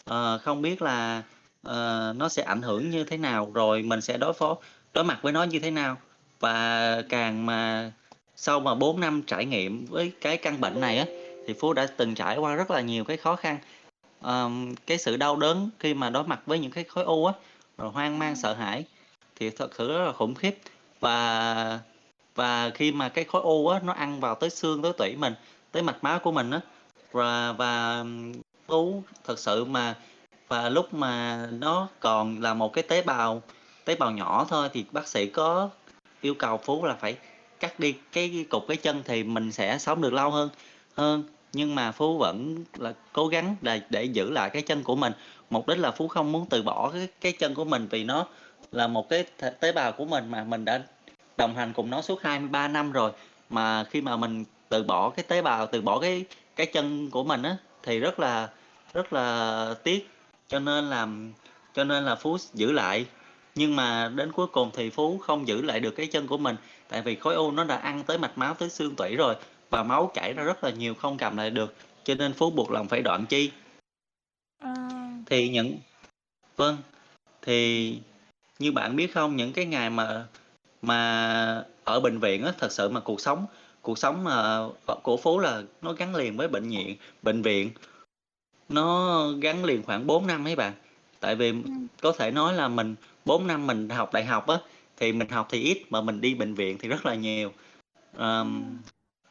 à, 0.04 0.38
không 0.38 0.62
biết 0.62 0.82
là, 0.82 1.22
ờ, 1.62 2.12
nó 2.16 2.28
sẽ 2.28 2.42
ảnh 2.42 2.62
hưởng 2.62 2.90
như 2.90 3.04
thế 3.04 3.16
nào, 3.16 3.50
rồi 3.54 3.82
mình 3.82 4.00
sẽ 4.00 4.18
đối 4.18 4.32
phó 4.32 4.56
đối 4.94 5.04
mặt 5.04 5.18
với 5.22 5.32
nó 5.32 5.42
như 5.42 5.58
thế 5.58 5.70
nào. 5.70 5.96
Và 6.40 7.02
càng 7.08 7.46
mà 7.46 7.92
sau 8.36 8.60
mà 8.60 8.74
4 8.74 9.00
năm 9.00 9.22
trải 9.26 9.44
nghiệm 9.44 9.86
với 9.86 10.12
cái 10.20 10.36
căn 10.36 10.60
bệnh 10.60 10.80
này 10.80 10.98
á, 10.98 11.04
thì 11.46 11.54
Phú 11.60 11.72
đã 11.72 11.86
từng 11.96 12.14
trải 12.14 12.38
qua 12.38 12.54
rất 12.54 12.70
là 12.70 12.80
nhiều 12.80 13.04
cái 13.04 13.16
khó 13.16 13.36
khăn. 13.36 13.58
Ờm, 14.20 14.74
cái 14.86 14.98
sự 14.98 15.16
đau 15.16 15.36
đớn 15.36 15.70
khi 15.78 15.94
mà 15.94 16.10
đối 16.10 16.24
mặt 16.24 16.40
với 16.46 16.58
những 16.58 16.70
cái 16.70 16.84
khối 16.84 17.04
u 17.04 17.26
á, 17.26 17.32
rồi 17.78 17.90
hoang 17.90 18.18
mang, 18.18 18.36
sợ 18.36 18.54
hãi 18.54 18.84
thì 19.36 19.50
thật 19.50 19.74
sự 19.78 19.88
rất 19.88 20.04
là 20.04 20.12
khủng 20.12 20.34
khiếp. 20.34 20.58
Và 21.00 21.80
và 22.34 22.70
khi 22.70 22.92
mà 22.92 23.08
cái 23.08 23.24
khối 23.24 23.42
u 23.42 23.68
á, 23.68 23.80
nó 23.84 23.92
ăn 23.92 24.20
vào 24.20 24.34
tới 24.34 24.50
xương, 24.50 24.82
tới 24.82 24.92
tủy 24.92 25.16
mình, 25.16 25.34
tới 25.72 25.82
mạch 25.82 26.04
máu 26.04 26.18
của 26.18 26.32
mình 26.32 26.50
á, 26.50 26.60
và 27.12 27.52
và 27.52 28.04
Phú 28.66 29.02
thật 29.24 29.38
sự 29.38 29.64
mà 29.64 29.94
và 30.48 30.68
lúc 30.68 30.94
mà 30.94 31.46
nó 31.52 31.88
còn 32.00 32.42
là 32.42 32.54
một 32.54 32.72
cái 32.72 32.84
tế 32.84 33.02
bào 33.02 33.42
tế 33.84 33.96
bào 33.96 34.10
nhỏ 34.10 34.46
thôi 34.48 34.68
thì 34.72 34.84
bác 34.92 35.08
sĩ 35.08 35.26
có 35.26 35.70
yêu 36.20 36.34
cầu 36.34 36.60
Phú 36.64 36.84
là 36.84 36.94
phải 36.94 37.16
cắt 37.64 37.80
đi 37.80 37.94
cái 38.12 38.46
cục 38.50 38.64
cái 38.68 38.76
chân 38.76 39.02
thì 39.04 39.24
mình 39.24 39.52
sẽ 39.52 39.78
sống 39.78 40.02
được 40.02 40.12
lâu 40.12 40.30
hơn 40.30 40.48
hơn. 40.94 41.24
Nhưng 41.52 41.74
mà 41.74 41.92
Phú 41.92 42.18
vẫn 42.18 42.64
là 42.76 42.92
cố 43.12 43.28
gắng 43.28 43.56
là 43.62 43.78
để 43.90 44.04
giữ 44.04 44.30
lại 44.30 44.50
cái 44.50 44.62
chân 44.62 44.82
của 44.82 44.96
mình. 44.96 45.12
Mục 45.50 45.68
đích 45.68 45.78
là 45.78 45.90
Phú 45.90 46.08
không 46.08 46.32
muốn 46.32 46.46
từ 46.50 46.62
bỏ 46.62 46.90
cái 46.90 47.08
cái 47.20 47.32
chân 47.32 47.54
của 47.54 47.64
mình 47.64 47.86
vì 47.90 48.04
nó 48.04 48.26
là 48.72 48.86
một 48.86 49.08
cái 49.08 49.24
tế 49.60 49.72
bào 49.72 49.92
của 49.92 50.04
mình 50.04 50.30
mà 50.30 50.44
mình 50.44 50.64
đã 50.64 50.82
đồng 51.36 51.54
hành 51.54 51.72
cùng 51.72 51.90
nó 51.90 52.02
suốt 52.02 52.22
23 52.22 52.68
năm 52.68 52.92
rồi. 52.92 53.12
Mà 53.50 53.84
khi 53.84 54.00
mà 54.00 54.16
mình 54.16 54.44
từ 54.68 54.82
bỏ 54.82 55.10
cái 55.10 55.24
tế 55.28 55.42
bào, 55.42 55.66
từ 55.66 55.80
bỏ 55.80 55.98
cái 55.98 56.24
cái 56.56 56.66
chân 56.66 57.10
của 57.10 57.24
mình 57.24 57.42
á 57.42 57.56
thì 57.82 58.00
rất 58.00 58.20
là 58.20 58.48
rất 58.94 59.12
là 59.12 59.74
tiếc. 59.82 60.10
Cho 60.48 60.58
nên 60.58 60.90
là 60.90 61.08
cho 61.74 61.84
nên 61.84 62.04
là 62.04 62.14
Phú 62.14 62.36
giữ 62.54 62.72
lại. 62.72 63.06
Nhưng 63.54 63.76
mà 63.76 64.12
đến 64.14 64.32
cuối 64.32 64.46
cùng 64.46 64.70
thì 64.74 64.90
Phú 64.90 65.18
không 65.18 65.48
giữ 65.48 65.62
lại 65.62 65.80
được 65.80 65.90
cái 65.90 66.06
chân 66.06 66.26
của 66.26 66.38
mình, 66.38 66.56
tại 66.88 67.02
vì 67.02 67.16
khối 67.16 67.34
u 67.34 67.50
nó 67.50 67.64
đã 67.64 67.76
ăn 67.76 68.02
tới 68.06 68.18
mạch 68.18 68.38
máu, 68.38 68.54
tới 68.54 68.70
xương 68.70 68.96
tủy 68.96 69.16
rồi 69.16 69.34
và 69.70 69.82
máu 69.82 70.10
chảy 70.14 70.32
ra 70.32 70.42
rất 70.42 70.64
là 70.64 70.70
nhiều 70.70 70.94
không 70.94 71.18
cầm 71.18 71.36
lại 71.36 71.50
được, 71.50 71.74
cho 72.04 72.14
nên 72.14 72.32
Phú 72.32 72.50
buộc 72.50 72.70
lòng 72.70 72.88
phải 72.88 73.02
đoạn 73.02 73.26
chi. 73.26 73.50
À. 74.58 74.74
Thì 75.26 75.48
những 75.48 75.78
vâng, 76.56 76.76
thì 77.42 77.98
như 78.58 78.72
bạn 78.72 78.96
biết 78.96 79.14
không, 79.14 79.36
những 79.36 79.52
cái 79.52 79.64
ngày 79.64 79.90
mà 79.90 80.26
mà 80.82 81.64
ở 81.84 82.00
bệnh 82.00 82.18
viện 82.18 82.44
á, 82.44 82.52
thật 82.58 82.72
sự 82.72 82.88
mà 82.88 83.00
cuộc 83.00 83.20
sống 83.20 83.46
cuộc 83.82 83.98
sống 83.98 84.24
mà 84.24 84.58
của 85.02 85.16
Phú 85.16 85.38
là 85.38 85.62
nó 85.82 85.92
gắn 85.92 86.14
liền 86.14 86.36
với 86.36 86.48
bệnh 86.48 86.70
viện 86.70 86.96
bệnh 87.22 87.42
viện. 87.42 87.70
Nó 88.68 89.28
gắn 89.40 89.64
liền 89.64 89.82
khoảng 89.82 90.06
4 90.06 90.26
năm 90.26 90.46
ấy 90.46 90.56
bạn. 90.56 90.72
Tại 91.24 91.34
vì 91.34 91.50
Ừm. 91.50 91.86
có 92.02 92.12
thể 92.12 92.30
nói 92.30 92.54
là 92.54 92.68
mình 92.68 92.94
4 93.24 93.46
năm 93.46 93.66
mình 93.66 93.88
học 93.88 94.12
đại 94.12 94.24
học 94.24 94.46
á, 94.46 94.56
thì 94.96 95.12
mình 95.12 95.28
học 95.28 95.48
thì 95.50 95.60
ít 95.60 95.82
mà 95.90 96.00
mình 96.00 96.20
đi 96.20 96.34
bệnh 96.34 96.54
viện 96.54 96.78
thì 96.80 96.88
rất 96.88 97.06
là 97.06 97.14
nhiều. 97.14 97.52
Ừm. 98.16 98.62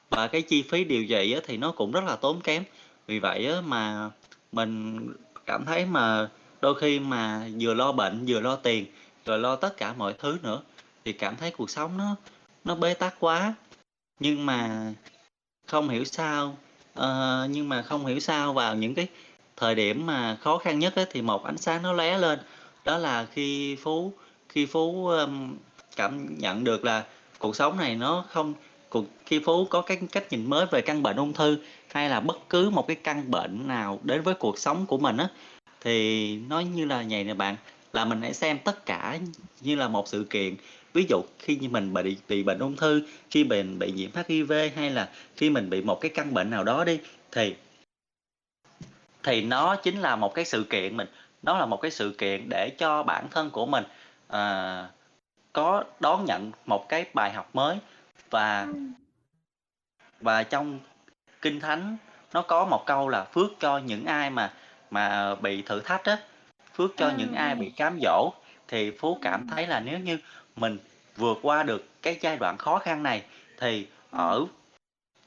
và 0.09 0.27
cái 0.27 0.41
chi 0.41 0.61
phí 0.61 0.83
điều 0.83 1.05
trị 1.05 1.33
á, 1.33 1.39
thì 1.45 1.57
nó 1.57 1.71
cũng 1.71 1.91
rất 1.91 2.03
là 2.03 2.15
tốn 2.15 2.41
kém. 2.41 2.63
Vì 3.07 3.19
vậy 3.19 3.47
á, 3.47 3.61
mà 3.61 4.09
mình 4.51 4.99
cảm 5.45 5.65
thấy 5.65 5.85
mà 5.85 6.29
đôi 6.61 6.79
khi 6.79 6.99
mà 6.99 7.47
vừa 7.59 7.73
lo 7.73 7.91
bệnh, 7.91 8.25
vừa 8.27 8.39
lo 8.39 8.55
tiền, 8.55 8.85
rồi 9.25 9.39
lo 9.39 9.55
tất 9.55 9.77
cả 9.77 9.93
mọi 9.93 10.13
thứ 10.13 10.37
nữa, 10.43 10.61
thì 11.05 11.13
cảm 11.13 11.35
thấy 11.37 11.51
cuộc 11.51 11.69
sống 11.69 11.97
nó 11.97 12.15
nó 12.63 12.75
bế 12.75 12.93
tắc 12.93 13.15
quá. 13.19 13.53
Nhưng 14.19 14.45
mà 14.45 14.93
không 15.67 15.89
hiểu 15.89 16.03
sao, 16.03 16.57
ờ, 16.93 17.47
nhưng 17.51 17.69
mà 17.69 17.81
không 17.81 18.05
hiểu 18.05 18.19
sao 18.19 18.53
vào 18.53 18.75
những 18.75 18.95
cái 18.95 19.07
thời 19.57 19.75
điểm 19.75 20.05
mà 20.05 20.37
khó 20.41 20.57
khăn 20.57 20.79
nhất 20.79 20.95
ấy, 20.95 21.05
thì 21.11 21.21
một 21.21 21.43
ánh 21.43 21.57
sáng 21.57 21.81
nó 21.81 21.93
lóe 21.93 22.17
lên. 22.17 22.39
Đó 22.85 22.97
là 22.97 23.25
khi 23.33 23.75
Phú 23.75 24.13
khi 24.49 24.65
Phú, 24.65 25.07
um, 25.07 25.57
cảm 25.95 26.37
nhận 26.37 26.63
được 26.63 26.85
là 26.85 27.03
cuộc 27.39 27.55
sống 27.55 27.77
này 27.77 27.95
nó 27.95 28.25
không 28.29 28.53
cuộc 28.89 29.05
khi 29.25 29.39
Phú 29.45 29.65
có 29.65 29.81
cái 29.81 29.97
cách 30.11 30.31
nhìn 30.31 30.49
mới 30.49 30.65
về 30.65 30.81
căn 30.81 31.03
bệnh 31.03 31.15
ung 31.15 31.33
thư, 31.33 31.57
hay 31.91 32.09
là 32.09 32.19
bất 32.19 32.49
cứ 32.49 32.69
một 32.69 32.87
cái 32.87 32.95
căn 32.95 33.31
bệnh 33.31 33.67
nào 33.67 33.99
đến 34.03 34.21
với 34.21 34.33
cuộc 34.33 34.59
sống 34.59 34.85
của 34.85 34.97
mình 34.97 35.17
á, 35.17 35.27
thì 35.81 36.37
nó 36.37 36.59
như 36.59 36.85
là 36.85 37.03
vậy 37.09 37.23
nè 37.23 37.33
bạn, 37.33 37.55
là 37.93 38.05
mình 38.05 38.21
hãy 38.21 38.33
xem 38.33 38.57
tất 38.63 38.85
cả 38.85 39.19
như 39.61 39.75
là 39.75 39.87
một 39.87 40.07
sự 40.07 40.27
kiện. 40.29 40.55
Ví 40.93 41.05
dụ 41.09 41.21
khi 41.39 41.55
như 41.55 41.69
mình 41.69 41.93
bị 41.93 42.17
bị 42.29 42.43
bệnh 42.43 42.59
ung 42.59 42.75
thư, 42.75 43.03
khi 43.29 43.43
mình 43.43 43.79
bị 43.79 43.91
nhiễm 43.91 44.09
HIV 44.27 44.53
hay 44.75 44.89
là 44.89 45.09
khi 45.35 45.49
mình 45.49 45.69
bị 45.69 45.81
một 45.81 46.01
cái 46.01 46.11
căn 46.15 46.33
bệnh 46.33 46.49
nào 46.49 46.63
đó 46.63 46.83
đi, 46.83 46.99
thì 47.31 47.55
thì 49.23 49.41
nó 49.41 49.75
chính 49.75 50.01
là 50.01 50.15
một 50.15 50.33
cái 50.33 50.45
sự 50.45 50.65
kiện 50.69 50.97
mình 50.97 51.07
nó 51.43 51.57
là 51.57 51.65
một 51.65 51.77
cái 51.77 51.91
sự 51.91 52.15
kiện 52.17 52.49
để 52.49 52.69
cho 52.77 53.03
bản 53.03 53.27
thân 53.31 53.49
của 53.49 53.65
mình, 53.65 53.83
ờ, 54.27 54.87
có 55.53 55.83
đón 55.99 56.25
nhận 56.25 56.51
một 56.65 56.89
cái 56.89 57.05
bài 57.13 57.31
học 57.31 57.49
mới. 57.53 57.77
Và 58.29 58.61
Ừm. 58.61 58.93
và 60.21 60.43
trong 60.43 60.79
Kinh 61.41 61.59
Thánh 61.59 61.97
nó 62.33 62.41
có 62.41 62.65
một 62.65 62.83
câu 62.85 63.09
là 63.09 63.23
"Phước 63.23 63.51
cho 63.59 63.77
những 63.77 64.05
ai 64.05 64.29
mà 64.29 64.53
mà 64.91 65.35
bị 65.35 65.61
thử 65.61 65.79
thách 65.79 66.03
á, 66.05 66.17
phước 66.73 66.91
cho 66.97 67.09
những 67.17 67.27
Ừm, 67.29 67.37
ai 67.37 67.49
ừm. 67.51 67.59
bị 67.59 67.69
cám 67.69 67.99
dỗ." 68.01 68.31
Thì 68.67 68.91
Phú 68.91 69.17
cảm 69.21 69.47
thấy 69.47 69.67
là 69.67 69.79
nếu 69.79 69.99
như 69.99 70.17
mình 70.55 70.77
vượt 71.15 71.37
qua 71.41 71.63
được 71.63 72.01
cái 72.01 72.17
giai 72.21 72.37
đoạn 72.37 72.57
khó 72.57 72.79
khăn 72.79 73.03
này, 73.03 73.23
thì 73.59 73.87
ở 74.11 74.45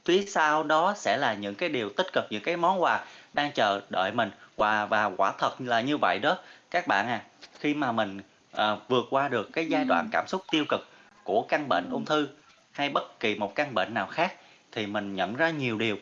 phía 0.05 0.25
sau 0.25 0.63
đó 0.63 0.93
sẽ 0.97 1.17
là 1.17 1.33
những 1.33 1.55
cái 1.55 1.69
điều 1.69 1.89
tích 1.89 2.07
cực, 2.13 2.23
những 2.29 2.43
cái 2.43 2.57
món 2.57 2.81
quà 2.83 3.05
đang 3.37 3.51
chờ 3.51 3.81
đợi 3.89 4.11
mình. 4.11 4.29
Và 4.57 4.85
và 4.85 5.05
quả 5.17 5.33
thật 5.39 5.61
là 5.61 5.81
như 5.81 5.97
vậy 5.97 6.19
đó, 6.19 6.37
các 6.71 6.87
bạn 6.87 7.07
à. 7.07 7.21
Khi 7.59 7.73
mà 7.73 7.91
mình, 7.91 8.21
ờ, 8.51 8.79
vượt 8.89 9.05
qua 9.11 9.27
được 9.27 9.49
cái 9.53 9.65
giai 9.69 9.85
đoạn 9.85 10.05
Ừm. 10.05 10.11
cảm 10.11 10.27
xúc 10.27 10.41
tiêu 10.51 10.65
cực 10.69 10.81
của 11.23 11.45
căn 11.49 11.69
bệnh 11.69 11.89
ung 11.89 12.05
thư, 12.05 12.27
hay 12.71 12.89
bất 12.89 13.19
kỳ 13.19 13.35
một 13.35 13.55
căn 13.55 13.73
bệnh 13.75 13.93
nào 13.93 14.07
khác, 14.07 14.35
thì 14.71 14.87
mình 14.87 15.15
nhận 15.15 15.35
ra 15.35 15.49
nhiều 15.49 15.77
điều. 15.77 15.97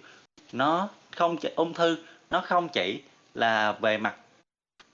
Nó 0.54 0.89
không 1.18 1.38
chỉ 1.38 1.50
ung 1.56 1.74
thư, 1.74 1.98
nó 2.32 2.42
không 2.42 2.70
chỉ 2.70 3.01
là 3.36 3.74
về 3.82 3.98
mặt 3.98 4.15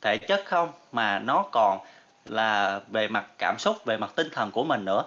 thể 0.02 0.18
chất 0.28 0.42
không, 0.46 0.72
mà 0.94 1.20
nó 1.20 1.46
còn 1.54 1.80
là 2.26 2.82
về 2.92 3.10
mặt 3.10 3.26
cảm 3.40 3.56
xúc, 3.60 3.78
về 3.86 3.98
mặt 3.98 4.14
tinh 4.16 4.30
thần 4.34 4.52
của 4.52 4.66
mình 4.66 4.86
nữa. 4.86 5.04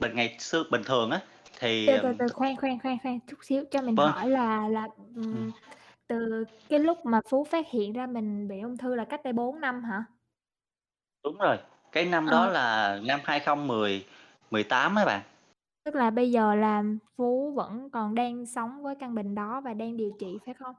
Mình 0.00 0.16
ngày 0.16 0.36
xưa 0.40 0.64
bình 0.70 0.84
thường 0.84 1.10
á, 1.10 1.20
thì, 1.60 1.86
Từ 1.86 1.98
từ 2.02 2.12
từ, 2.18 2.28
khoan, 2.32 2.56
khoan, 2.56 2.78
khoan, 2.78 2.98
khoan 3.02 3.20
chút 3.26 3.36
xíu, 3.44 3.64
cho 3.70 3.82
mình 3.82 3.96
Vâng. 3.96 4.12
hỏi 4.12 4.30
là 4.30 4.68
là, 4.68 4.88
Ừm. 5.16 5.16
ừm, 5.30 5.52
từ 6.12 6.44
cái 6.68 6.78
lúc 6.78 7.06
mà 7.06 7.20
Phú 7.30 7.44
phát 7.44 7.66
hiện 7.70 7.92
ra 7.92 8.06
mình 8.06 8.48
bị 8.48 8.60
ung 8.60 8.76
thư 8.76 8.94
là 8.94 9.04
cách 9.04 9.20
đây 9.24 9.32
4 9.32 9.60
năm 9.60 9.84
hả? 9.84 10.04
Đúng 11.24 11.38
rồi, 11.38 11.58
cái 11.92 12.04
năm 12.04 12.30
đó 12.30 12.46
Ờ. 12.46 12.52
là 12.52 12.98
năm 13.04 13.20
2010 13.24 14.06
18 14.50 14.94
á 14.94 15.04
bạn. 15.04 15.20
Tức 15.84 15.94
là 15.94 16.10
bây 16.10 16.30
giờ 16.30 16.54
là 16.54 16.82
Phú 17.16 17.52
vẫn 17.56 17.90
còn 17.90 18.14
đang 18.14 18.46
sống 18.46 18.82
với 18.82 18.94
căn 18.94 19.14
bệnh 19.14 19.34
đó 19.34 19.60
và 19.64 19.74
đang 19.74 19.96
điều 19.96 20.10
trị, 20.20 20.38
phải 20.46 20.54
không? 20.54 20.74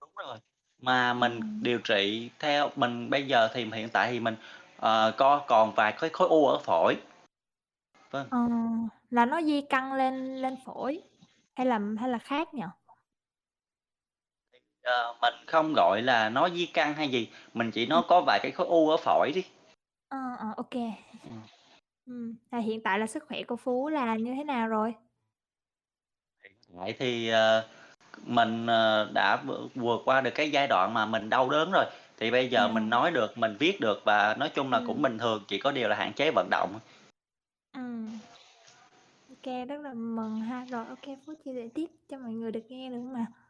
Đúng 0.00 0.10
rồi, 0.26 0.38
mà 0.82 1.14
mình 1.14 1.40
Ừm. 1.40 1.62
điều 1.62 1.78
trị 1.78 2.30
theo 2.38 2.70
mình 2.76 3.10
bây 3.10 3.26
giờ 3.26 3.48
thì 3.54 3.64
hiện 3.74 3.88
tại 3.92 4.12
thì 4.12 4.20
mình, 4.20 4.36
ờ, 4.76 5.12
co 5.16 5.44
còn 5.48 5.72
vài 5.76 5.94
cái 6.00 6.10
khối 6.12 6.28
u 6.28 6.46
ở 6.46 6.58
phổi. 6.58 6.96
Vâng. 8.10 8.26
Ờ, 8.30 8.38
là 9.10 9.26
nó 9.26 9.42
di 9.42 9.60
căn 9.60 9.92
lên 9.92 10.36
lên 10.36 10.56
phổi 10.64 11.02
hay 11.54 11.66
là 11.66 11.80
hay 11.98 12.08
là 12.08 12.18
khác 12.18 12.54
nhỉ? 12.54 12.62
Ờ, 14.86 15.14
mình 15.22 15.34
không 15.46 15.72
gọi 15.74 16.02
là 16.02 16.28
nó 16.28 16.48
di 16.48 16.66
căn 16.66 16.94
hay 16.94 17.08
gì, 17.08 17.28
mình 17.54 17.70
chỉ 17.70 17.84
Ừm. 17.84 17.88
nói 17.90 18.02
có 18.08 18.20
vài 18.26 18.38
cái 18.42 18.52
khối 18.52 18.66
u 18.66 18.88
ở 18.90 18.96
phổi 18.96 19.32
đi. 19.34 19.44
Ờ, 20.08 20.18
ờ, 20.38 20.46
ô 20.56 20.62
kê. 20.70 20.90
Ừm. 21.24 21.40
Ừm, 22.06 22.34
và 22.50 22.58
hiện 22.58 22.82
tại 22.82 22.98
là 22.98 23.06
sức 23.06 23.24
khỏe 23.28 23.42
của 23.42 23.56
Phú 23.56 23.88
là 23.88 24.16
như 24.16 24.34
thế 24.34 24.44
nào 24.44 24.68
rồi? 24.68 24.94
Hiện 26.44 26.52
tại 26.78 26.94
thì, 26.98 27.28
ờ, 27.28 27.66
mình, 28.26 28.66
ờ, 28.66 29.10
đã 29.14 29.36
vượt 29.46 29.68
vượt 29.74 30.02
qua 30.04 30.20
được 30.20 30.30
cái 30.34 30.50
giai 30.50 30.66
đoạn 30.68 30.94
mà 30.94 31.06
mình 31.06 31.30
đau 31.30 31.50
đớn 31.50 31.70
rồi, 31.72 31.84
thì 32.16 32.30
bây 32.30 32.48
giờ 32.48 32.68
mình 32.68 32.84
À. 32.86 32.90
nói 32.90 33.10
được, 33.10 33.38
mình 33.38 33.56
viết 33.58 33.80
được 33.80 34.02
và 34.04 34.34
nói 34.38 34.48
chung 34.54 34.72
là 34.72 34.80
cũng 34.86 34.96
Ừm. 34.96 35.02
bình 35.02 35.18
thường, 35.18 35.44
chỉ 35.48 35.58
có 35.58 35.72
điều 35.72 35.88
là 35.88 35.96
hạn 35.96 36.12
chế 36.12 36.30
vận 36.34 36.48
động. 36.50 36.80
Ừm. 37.72 38.18
Ô 39.30 39.34
kê, 39.42 39.64
rất 39.64 39.80
là 39.80 39.94
mừng 39.94 40.40
ha. 40.40 40.64
Rồi, 40.70 40.86
ô 40.88 40.94
kê, 41.02 41.16
Phú 41.26 41.32
chia 41.44 41.54
sẻ 41.54 41.68
tiếp 41.74 41.86
cho 42.08 42.18
mọi 42.18 42.32
người 42.32 42.52
được 42.52 42.60
nghe 42.68 42.90
mà. 42.90 43.20
Ơ, 43.20 43.26
thì, 43.26 43.45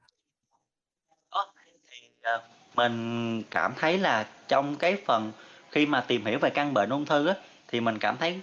ờ, 2.26 2.40
mình 2.76 3.42
cảm 3.50 3.75
thấy 3.75 3.99
là 3.99 4.26
trong 4.49 4.76
cái 4.76 4.97
phần 5.06 5.33
khi 5.71 5.87
mà 5.87 6.00
tìm 6.00 6.25
hiểu 6.26 6.38
về 6.38 6.50
căn 6.50 6.75
bệnh 6.75 6.90
ung 6.90 7.06
thư 7.06 7.26
á, 7.26 7.35
thì 7.68 7.80
mình 7.80 7.99
cảm 7.99 8.16
thấy 8.18 8.40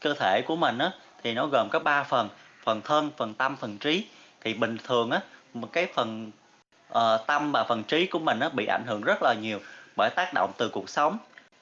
cơ 0.00 0.14
thể 0.14 0.42
của 0.42 0.56
mình 0.56 0.78
á, 0.78 0.92
thì 1.24 1.34
nó 1.34 1.46
gồm 1.52 1.68
có 1.72 1.80
3 1.80 2.04
phần, 2.04 2.28
phần 2.64 2.82
thân, 2.82 3.10
phần 3.16 3.34
tâm, 3.34 3.56
phần 3.56 3.78
trí. 3.78 4.04
Thì 4.42 4.54
bình 4.54 4.76
thường 4.84 5.10
á, 5.10 5.20
một 5.54 5.68
cái 5.72 5.86
phần, 5.94 6.32
ờ, 6.88 7.18
tâm 7.28 7.52
và 7.52 7.64
phần 7.64 7.84
trí 7.84 8.06
của 8.06 8.18
mình 8.18 8.40
á, 8.40 8.48
bị 8.48 8.66
ảnh 8.66 8.84
hưởng 8.86 9.02
rất 9.02 9.22
là 9.22 9.34
nhiều 9.34 9.60
bởi 9.96 10.10
tác 10.16 10.34
động 10.34 10.52
từ 10.58 10.68
cuộc 10.70 10.90
sống. 10.90 11.18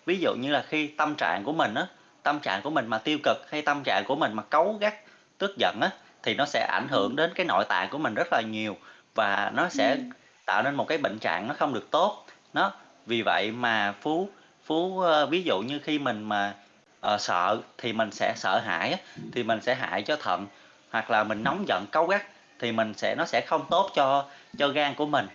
Ví 0.07 0.19
dụ 0.21 0.35
như 0.35 0.51
là 0.53 0.63
khi 0.63 0.89
tâm 0.89 1.15
trạng 1.17 1.45
của 1.45 1.53
mình 1.53 1.75
á, 1.75 1.87
tâm 2.25 2.41
trạng 2.41 2.63
của 2.63 2.71
mình 2.71 2.89
mà 2.89 2.99
tiêu 2.99 3.19
cực 3.25 3.39
hay 3.51 3.63
tâm 3.63 3.83
trạng 3.85 4.05
của 4.07 4.17
mình 4.17 4.35
mà 4.35 4.43
cáu 4.43 4.79
gắt, 4.81 4.95
tức 5.39 5.53
giận 5.59 5.79
á, 5.83 5.91
thì 6.23 6.35
nó 6.35 6.47
sẽ 6.47 6.67
ảnh 6.71 6.89
Ừm. 6.93 6.93
hưởng 6.93 7.17
đến 7.17 7.33
cái 7.35 7.47
nội 7.47 7.65
tạng 7.69 7.91
của 7.91 7.99
mình 7.99 8.15
rất 8.15 8.29
là 8.33 8.43
nhiều 8.43 8.77
và 9.15 9.51
nó 9.55 9.69
sẽ 9.69 9.97
Ừm. 9.97 10.11
Tạo 10.49 10.62
nên 10.62 10.75
một 10.75 10.88
cái 10.88 10.99
bệnh 10.99 11.19
trạng 11.19 11.49
nó 11.49 11.55
không 11.55 11.75
được 11.75 11.90
tốt. 11.90 12.25
Đó, 12.52 12.73
vì 13.07 13.23
vậy 13.23 13.52
mà 13.52 13.95
Phú 14.00 14.28
Phú, 14.64 15.00
ơ, 15.00 15.26
ví 15.26 15.43
dụ 15.43 15.61
như 15.61 15.78
khi 15.78 15.99
mình 15.99 16.23
mà, 16.23 16.55
ờ, 17.00 17.19
sợ 17.19 17.59
thì 17.78 17.93
mình 17.93 18.11
sẽ 18.12 18.33
sợ 18.37 18.59
hãi 18.59 18.97
thì 19.33 19.43
mình 19.43 19.61
sẽ 19.62 19.75
hại 19.75 20.02
cho 20.02 20.17
thận, 20.17 20.47
hoặc 20.90 21.11
là 21.11 21.25
mình 21.25 21.43
nóng 21.45 21.64
giận, 21.69 21.87
cáu 21.93 22.07
gắt 22.07 22.26
thì 22.59 22.73
mình 22.73 22.95
sẽ 22.95 23.14
nó 23.19 23.25
sẽ 23.25 23.40
không 23.40 23.67
tốt 23.71 23.90
cho 23.95 24.25
cho 24.59 24.69
gan 24.69 24.95
của 24.95 25.07
mình. 25.07 25.26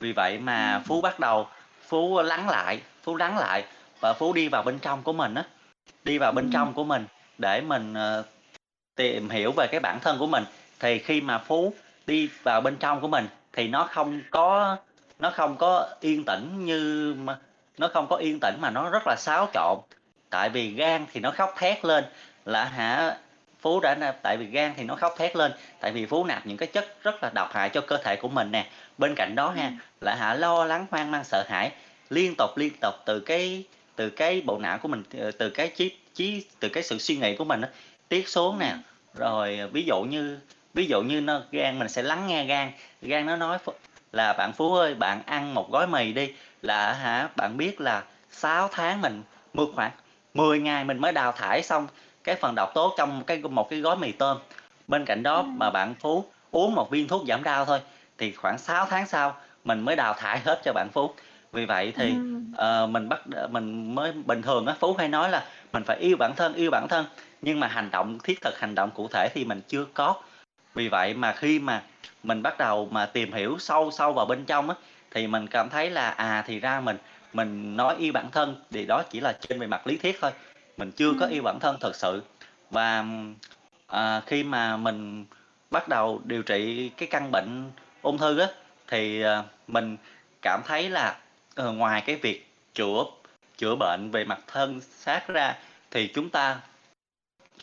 Vì 0.00 0.12
vậy 0.12 0.38
mà. 0.38 0.80
Phú 0.84 1.00
bắt 1.00 1.20
đầu 1.20 1.46
Phú 1.88 2.22
lắng 2.22 2.48
lại, 2.48 2.80
Phú 3.02 3.16
lắng 3.16 3.38
lại 3.38 3.64
và 4.00 4.12
Phú 4.12 4.32
đi 4.32 4.48
vào 4.48 4.62
bên 4.62 4.78
trong 4.78 5.02
của 5.02 5.12
mình 5.12 5.34
á, 5.34 5.44
đi 6.04 6.18
vào 6.18 6.32
bên 6.32 6.44
Ừm. 6.44 6.52
trong 6.52 6.72
của 6.72 6.84
mình 6.84 7.06
để 7.38 7.60
mình, 7.60 7.94
ờ, 7.94 8.22
tìm 8.96 9.30
hiểu 9.30 9.52
về 9.56 9.66
cái 9.66 9.80
bản 9.80 9.98
thân 10.02 10.18
của 10.18 10.26
mình. 10.26 10.44
Thì 10.80 10.98
khi 10.98 11.20
mà 11.20 11.38
Phú 11.38 11.74
đi 12.06 12.28
vào 12.42 12.60
bên 12.60 12.76
trong 12.76 13.00
của 13.00 13.08
mình 13.08 13.28
thì 13.56 13.68
nó 13.68 13.88
không 13.90 14.20
có 14.30 14.76
nó 15.18 15.30
không 15.30 15.56
có 15.56 15.88
yên 16.00 16.24
tĩnh 16.24 16.64
như 16.64 17.14
mà 17.18 17.38
nó 17.78 17.88
không 17.88 18.06
có 18.10 18.16
yên 18.16 18.38
tĩnh 18.40 18.54
mà 18.60 18.70
nó 18.70 18.90
rất 18.90 19.06
là 19.06 19.16
xáo 19.18 19.48
trộn. 19.54 19.78
Tại 20.30 20.48
vì 20.48 20.70
gan 20.70 21.06
thì 21.12 21.20
nó 21.20 21.30
khóc 21.30 21.54
thét 21.58 21.84
lên 21.84 22.04
là 22.44 22.64
hả, 22.64 23.16
Phú 23.60 23.80
đã 23.80 23.94
nạp 23.94 24.16
tại 24.22 24.36
vì 24.36 24.46
gan 24.46 24.72
thì 24.76 24.84
nó 24.84 24.96
khóc 24.96 25.14
thét 25.18 25.36
lên, 25.36 25.52
tại 25.80 25.92
vì 25.92 26.06
Phú 26.06 26.24
nạp 26.24 26.46
những 26.46 26.56
cái 26.56 26.66
chất 26.66 27.02
rất 27.02 27.22
là 27.22 27.30
độc 27.34 27.52
hại 27.52 27.68
cho 27.68 27.80
cơ 27.80 27.96
thể 27.96 28.16
của 28.16 28.28
mình 28.28 28.52
nè. 28.52 28.66
Bên 28.98 29.14
cạnh 29.14 29.34
đó 29.34 29.50
ha, 29.56 29.64
Ừm. 29.64 29.78
là 30.00 30.14
hả, 30.14 30.34
lo 30.34 30.64
lắng, 30.64 30.86
hoang 30.90 31.10
mang, 31.10 31.24
sợ 31.24 31.44
hãi 31.48 31.70
liên 32.10 32.34
tục, 32.38 32.50
liên 32.56 32.72
tục 32.80 32.94
từ 33.06 33.20
cái 33.20 33.64
từ 33.96 34.10
cái 34.10 34.42
bộ 34.46 34.58
não 34.58 34.78
của 34.78 34.88
mình, 34.88 35.02
ờ, 35.18 35.30
từ 35.30 35.50
cái 35.50 35.68
trí 35.68 35.96
trí 36.14 36.44
từ 36.60 36.68
cái 36.68 36.82
sự 36.82 36.98
suy 36.98 37.16
nghĩ 37.16 37.36
của 37.36 37.44
mình 37.44 37.60
á, 37.60 37.68
tiết 38.08 38.28
xuống 38.28 38.58
nè. 38.58 38.70
Ừm. 38.70 38.82
Rồi, 39.14 39.60
ví 39.72 39.84
dụ 39.84 40.02
như 40.02 40.38
ví 40.76 40.86
dụ 40.86 41.02
như 41.02 41.20
nó 41.20 41.40
gan 41.52 41.78
mình 41.78 41.88
sẽ 41.88 42.02
lắng 42.02 42.26
nghe 42.26 42.44
gan, 42.44 42.70
gan 43.02 43.26
nó 43.26 43.36
nói 43.36 43.58
là 44.12 44.32
"Bạn 44.32 44.52
Phú 44.52 44.74
ơi, 44.74 44.94
bạn 44.94 45.22
ăn 45.26 45.54
một 45.54 45.70
gói 45.72 45.86
mì 45.86 46.12
đi, 46.12 46.32
là 46.62 46.92
hả, 46.92 47.28
bạn 47.36 47.56
biết 47.56 47.80
là 47.80 48.02
6 48.30 48.68
tháng 48.72 49.00
mình 49.00 49.22
mua 49.54 49.66
khoảng 49.74 49.90
10 50.34 50.58
ngày 50.58 50.84
mình 50.84 50.98
mới 50.98 51.12
đào 51.12 51.32
thải 51.32 51.62
xong 51.62 51.86
cái 52.24 52.34
phần 52.34 52.54
độc 52.54 52.74
tố 52.74 52.94
trong 52.98 53.24
cái 53.26 53.38
một 53.38 53.70
cái 53.70 53.80
gói 53.80 53.96
mì 53.96 54.12
tôm. 54.12 54.38
Bên 54.88 55.04
cạnh 55.04 55.22
đó 55.22 55.42
mà 55.42 55.66
Ừm. 55.66 55.72
bạn 55.72 55.94
Phú 56.00 56.24
uống 56.50 56.74
một 56.74 56.90
viên 56.90 57.08
thuốc 57.08 57.22
giảm 57.28 57.42
đau 57.42 57.64
thôi, 57.64 57.80
thì 58.18 58.32
khoảng 58.32 58.58
6 58.58 58.86
tháng 58.90 59.06
sau 59.06 59.36
mình 59.64 59.80
mới 59.80 59.96
đào 59.96 60.14
thải 60.14 60.38
hết 60.44 60.60
cho 60.64 60.72
bạn 60.72 60.88
Phú. 60.92 61.10
Vì 61.52 61.66
vậy 61.66 61.92
thì, 61.96 62.08
Ừm. 62.10 62.52
ờ, 62.56 62.86
mình 62.86 63.08
bắt 63.08 63.20
mình 63.50 63.94
mới 63.94 64.12
bình 64.12 64.42
thường 64.42 64.66
á, 64.66 64.74
Phú 64.80 64.94
hay 64.98 65.08
nói 65.08 65.30
là 65.30 65.44
mình 65.72 65.84
phải 65.84 65.96
yêu 65.96 66.16
bản 66.18 66.32
thân, 66.36 66.54
yêu 66.54 66.70
bản 66.70 66.86
thân, 66.88 67.04
nhưng 67.42 67.60
mà 67.60 67.66
hành 67.66 67.90
động 67.90 68.18
thiết 68.24 68.40
thực, 68.40 68.58
hành 68.58 68.74
động 68.74 68.90
cụ 68.94 69.08
thể 69.12 69.28
thì 69.34 69.44
mình 69.44 69.60
chưa 69.68 69.84
có. 69.94 70.14
Vì 70.76 70.88
vậy 70.88 71.14
mà 71.14 71.32
khi 71.32 71.58
mà 71.58 71.82
mình 72.22 72.42
bắt 72.42 72.58
đầu 72.58 72.88
mà 72.90 73.06
tìm 73.06 73.32
hiểu 73.32 73.56
sâu 73.58 73.90
sâu 73.90 74.12
vào 74.12 74.26
bên 74.26 74.44
trong 74.44 74.70
á, 74.70 74.76
thì 75.10 75.26
mình 75.26 75.46
cảm 75.46 75.68
thấy 75.70 75.90
là, 75.90 76.10
à, 76.10 76.44
thì 76.46 76.60
ra 76.60 76.80
mình 76.80 76.96
mình 77.32 77.76
nói 77.76 77.96
yêu 77.98 78.12
bản 78.12 78.30
thân 78.30 78.62
thì 78.70 78.86
đó 78.86 79.02
chỉ 79.10 79.20
là 79.20 79.32
trên 79.40 79.60
bề 79.60 79.66
mặt 79.66 79.86
lý 79.86 79.96
thuyết 79.96 80.18
thôi, 80.20 80.30
mình 80.76 80.92
chưa 80.92 81.12
có 81.20 81.26
yêu 81.26 81.42
bản 81.42 81.58
thân 81.60 81.76
thực 81.80 81.96
sự. 81.96 82.22
Và, 82.70 83.04
ờ, 83.86 84.20
khi 84.26 84.42
mà 84.44 84.76
mình 84.76 85.24
bắt 85.70 85.88
đầu 85.88 86.20
điều 86.24 86.42
trị 86.42 86.90
cái 86.96 87.08
căn 87.10 87.30
bệnh 87.32 87.70
ung 88.02 88.18
thư 88.18 88.38
á, 88.38 88.46
thì, 88.88 89.20
ờ, 89.20 89.44
mình 89.66 89.96
cảm 90.42 90.62
thấy 90.66 90.90
là, 90.90 91.16
ờ, 91.54 91.72
ngoài 91.72 92.00
cái 92.06 92.16
việc 92.16 92.46
chữa 92.74 93.04
chữa 93.58 93.74
bệnh 93.76 94.10
về 94.10 94.24
mặt 94.24 94.38
thân 94.46 94.80
xác 94.80 95.28
ra 95.28 95.54
thì 95.90 96.08
chúng 96.14 96.30
ta 96.30 96.60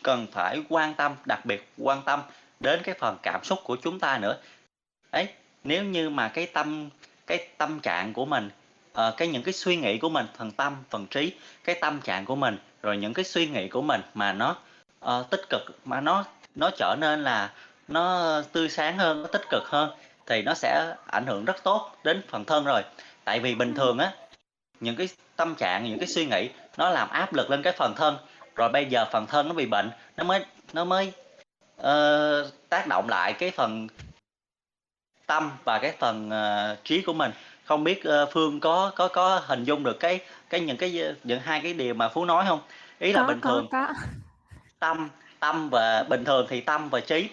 cần 0.03 0.27
phải 0.31 0.61
quan 0.69 0.93
tâm, 0.93 1.15
đặc 1.25 1.45
biệt 1.45 1.67
quan 1.77 2.01
tâm 2.01 2.19
đến 2.63 2.81
cái 2.83 2.95
phần 2.99 3.17
cảm 3.23 3.43
xúc 3.43 3.59
của 3.63 3.77
chúng 3.83 3.99
ta 3.99 4.17
nữa. 4.17 4.37
Đấy, 5.11 5.27
nếu 5.63 5.83
như 5.83 6.09
mà 6.09 6.27
cái 6.27 6.45
tâm 6.45 6.89
cái 7.27 7.47
tâm 7.57 7.79
trạng 7.79 8.13
của 8.13 8.25
mình, 8.25 8.49
ờ, 8.93 9.13
cái 9.17 9.27
những 9.27 9.43
cái 9.43 9.53
suy 9.53 9.75
nghĩ 9.75 9.97
của 9.97 10.09
mình, 10.09 10.25
phần 10.37 10.51
tâm, 10.51 10.75
phần 10.89 11.07
trí, 11.07 11.33
cái 11.63 11.75
tâm 11.81 12.01
trạng 12.01 12.25
của 12.25 12.35
mình, 12.35 12.57
rồi 12.81 12.97
những 12.97 13.13
cái 13.13 13.25
suy 13.25 13.47
nghĩ 13.47 13.67
của 13.67 13.81
mình 13.81 14.01
mà 14.13 14.33
nó, 14.33 14.55
ờ, 14.99 15.25
tích 15.29 15.49
cực, 15.49 15.61
mà 15.85 16.01
nó 16.01 16.25
nó 16.55 16.69
trở 16.77 16.95
nên 16.99 17.23
là 17.23 17.51
nó 17.87 18.41
tươi 18.51 18.69
sáng 18.69 18.97
hơn, 18.97 19.21
nó 19.21 19.27
tích 19.27 19.49
cực 19.49 19.63
hơn 19.65 19.91
thì 20.25 20.41
nó 20.41 20.53
sẽ 20.53 20.95
ảnh 21.07 21.25
hưởng 21.25 21.45
rất 21.45 21.63
tốt 21.63 21.91
đến 22.03 22.21
phần 22.29 22.45
thân 22.45 22.63
rồi. 22.63 22.81
Tại 23.23 23.39
vì 23.39 23.55
bình 23.55 23.67
Ừm. 23.67 23.77
thường 23.77 23.97
á, 23.97 24.11
những 24.79 24.95
cái 24.95 25.09
tâm 25.35 25.55
trạng, 25.55 25.83
những 25.83 25.99
cái 25.99 26.07
suy 26.07 26.25
nghĩ 26.25 26.49
nó 26.77 26.89
làm 26.89 27.09
áp 27.09 27.33
lực 27.33 27.49
lên 27.49 27.61
cái 27.63 27.73
phần 27.73 27.95
thân, 27.95 28.17
rồi 28.55 28.69
bây 28.69 28.85
giờ 28.85 29.05
phần 29.11 29.25
thân 29.27 29.47
nó 29.47 29.53
bị 29.53 29.65
bệnh, 29.65 29.91
nó 30.17 30.23
mới 30.23 30.45
nó 30.73 30.85
mới, 30.85 31.13
ờ, 31.77 32.51
tác 32.69 32.87
động 32.87 33.09
lại 33.09 33.33
cái 33.33 33.51
phần 33.51 33.87
tâm 35.25 35.51
và 35.65 35.79
cái 35.79 35.93
phần, 35.99 36.29
ờ, 36.29 36.75
trí 36.83 37.01
của 37.01 37.13
mình. 37.13 37.31
Không 37.65 37.83
biết, 37.83 38.03
ơ, 38.03 38.25
Phương 38.31 38.59
có 38.59 38.91
có 38.95 39.07
có 39.07 39.41
hình 39.45 39.63
dung 39.63 39.83
được 39.83 39.99
cái 39.99 40.19
cái 40.49 40.59
những 40.59 40.77
cái, 40.77 41.03
những 41.23 41.39
hai 41.39 41.59
cái 41.59 41.73
điều 41.73 41.93
mà 41.93 42.09
Phú 42.09 42.25
nói 42.25 42.45
hông? 42.45 42.59
Ý 42.99 43.13
là 43.13 43.21
Có, 43.21 43.27
bình 43.27 43.41
có, 43.41 43.49
thường 43.49 43.67
có. 43.71 43.87
tâm 44.79 45.09
tâm 45.39 45.69
và 45.69 46.03
bình 46.03 46.25
thường 46.25 46.45
thì 46.49 46.61
tâm 46.61 46.89
và 46.89 46.99
trí 46.99 47.29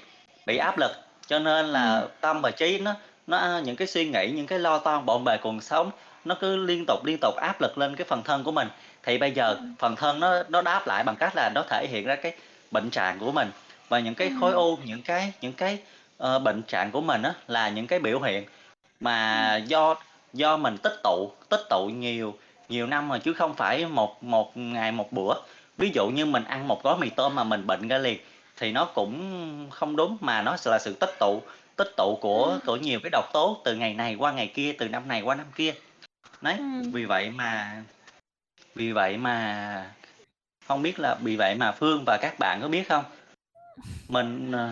bị 0.46 0.56
áp 0.56 0.78
lực, 0.78 0.90
cho 1.26 1.38
nên 1.38 1.66
là 1.66 2.06
tâm 2.20 2.40
và 2.42 2.50
trí 2.50 2.78
nó 2.78 2.94
nó 3.26 3.60
những 3.64 3.76
cái 3.76 3.86
suy 3.86 4.08
nghĩ, 4.08 4.30
những 4.30 4.46
cái 4.46 4.58
lo 4.58 4.78
toan 4.78 5.06
bộn 5.06 5.24
bề 5.24 5.36
cuộc 5.42 5.62
sống, 5.62 5.90
nó 6.24 6.36
cứ 6.40 6.56
liên 6.56 6.84
tục, 6.86 7.04
liên 7.04 7.18
tục 7.20 7.34
áp 7.36 7.60
lực 7.60 7.78
lên 7.78 7.96
cái 7.96 8.04
phần 8.04 8.22
thân 8.22 8.44
của 8.44 8.52
mình. 8.52 8.68
Thì 9.02 9.18
bây 9.18 9.32
giờ 9.32 9.54
Ừm. 9.54 9.74
phần 9.78 9.96
thân 9.96 10.20
nó 10.20 10.42
nó 10.48 10.62
đáp 10.62 10.86
lại 10.86 11.04
bằng 11.04 11.16
cách 11.16 11.32
là 11.36 11.50
nó 11.54 11.62
thể 11.68 11.86
hiện 11.90 12.06
ra 12.06 12.16
cái 12.16 12.32
bệnh 12.70 12.90
trạng 12.90 13.18
của 13.18 13.32
mình, 13.32 13.50
và 13.90 14.00
những 14.00 14.14
cái 14.14 14.30
khối 14.40 14.52
u, 14.52 14.76
những 14.84 15.02
cái 15.02 15.32
những 15.40 15.52
cái, 15.52 15.78
ờ, 16.18 16.38
bệnh 16.38 16.62
trạng 16.62 16.90
của 16.90 17.00
mình 17.00 17.22
á 17.22 17.34
là 17.46 17.68
những 17.68 17.86
cái 17.86 17.98
biểu 17.98 18.20
hiện 18.20 18.44
mà 19.00 19.56
do 19.56 19.94
do 20.32 20.56
mình 20.56 20.76
tích 20.78 21.00
tụ 21.02 21.32
tích 21.48 21.60
tụ 21.70 21.86
nhiều 21.86 22.34
nhiều 22.68 22.86
năm 22.86 23.08
rồi 23.08 23.18
chứ 23.18 23.32
không 23.32 23.54
phải 23.54 23.86
một 23.86 24.22
một 24.22 24.56
ngày 24.56 24.92
một 24.92 25.12
bữa. 25.12 25.34
Ví 25.78 25.90
dụ 25.94 26.08
như 26.08 26.26
mình 26.26 26.44
ăn 26.44 26.68
một 26.68 26.82
gói 26.82 26.96
mì 26.98 27.10
tôm 27.10 27.34
mà 27.34 27.44
mình 27.44 27.66
bệnh 27.66 27.88
ra 27.88 27.98
liền 27.98 28.18
thì 28.56 28.72
nó 28.72 28.84
cũng 28.84 29.70
không 29.70 29.96
đúng, 29.96 30.16
mà 30.20 30.42
nó 30.42 30.56
là 30.64 30.78
sự 30.78 30.92
tích 31.00 31.14
tụ 31.20 31.42
tích 31.76 31.92
tụ 31.96 32.18
của 32.20 32.44
Ừm. 32.44 32.60
của 32.66 32.76
nhiều 32.76 33.00
cái 33.02 33.10
độc 33.10 33.24
tố 33.32 33.60
từ 33.64 33.74
ngày 33.74 33.94
này 33.94 34.14
qua 34.14 34.32
ngày 34.32 34.50
kia, 34.54 34.72
từ 34.78 34.88
năm 34.88 35.08
này 35.08 35.22
qua 35.22 35.34
năm 35.34 35.46
kia. 35.56 35.74
Đấy, 36.40 36.54
Ừm. 36.58 36.90
vì 36.92 37.04
vậy 37.04 37.30
mà 37.30 37.82
vì 38.74 38.92
vậy 38.92 39.16
mà 39.16 39.90
hông 40.66 40.82
biết 40.82 40.98
là 41.00 41.16
vì 41.20 41.36
vậy 41.36 41.54
mà 41.54 41.72
Phương 41.72 42.04
và 42.06 42.18
các 42.22 42.38
bạn 42.38 42.58
có 42.62 42.68
biết 42.68 42.88
không? 42.88 43.04
Mình, 44.08 44.52
ờ, 44.52 44.68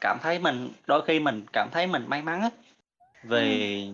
cảm 0.00 0.18
thấy 0.22 0.38
mình 0.38 0.70
đôi 0.86 1.02
khi 1.06 1.20
mình 1.20 1.46
cảm 1.52 1.68
thấy 1.72 1.86
mình 1.86 2.04
may 2.08 2.22
mắn 2.22 2.40
á, 2.42 2.50
vì 3.22 3.88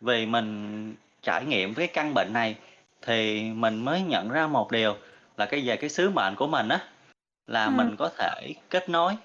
vì 0.00 0.26
mình 0.26 0.94
trải 1.22 1.44
nghiệm 1.44 1.74
cái 1.74 1.86
căn 1.86 2.14
bệnh 2.14 2.32
này 2.32 2.56
thì 3.02 3.42
mình 3.52 3.84
mới 3.84 4.02
nhận 4.02 4.28
ra 4.30 4.46
một 4.46 4.70
điều 4.72 4.96
là 5.36 5.46
cái 5.46 5.62
về 5.68 5.76
cái 5.76 5.90
sứ 5.90 6.10
mệnh 6.10 6.34
của 6.36 6.46
mình 6.46 6.68
á, 6.68 6.80
là 7.46 7.66
Ừm. 7.66 7.76
mình 7.76 7.96
có 7.96 8.08
thể 8.18 8.54
kết 8.70 8.88
nối 8.88 9.16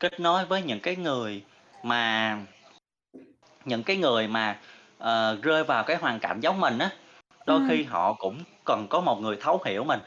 kết 0.00 0.20
nối 0.20 0.44
với 0.46 0.62
những 0.62 0.80
cái 0.80 0.96
người 0.96 1.44
mà 1.82 2.38
những 3.64 3.82
cái 3.82 3.96
người 3.96 4.28
mà, 4.28 4.58
ờ, 4.98 5.38
rơi 5.42 5.64
vào 5.64 5.84
cái 5.84 5.96
hoàn 5.96 6.18
cảnh 6.20 6.40
giống 6.40 6.60
mình 6.60 6.78
á. 6.78 6.90
Đôi 7.46 7.60
Ừm. 7.60 7.68
khi 7.68 7.84
họ 7.84 8.12
cũng 8.12 8.38
cần 8.64 8.86
có 8.90 9.00
một 9.00 9.20
người 9.20 9.36
thấu 9.40 9.60
hiểu 9.66 9.84
mình, 9.84 10.00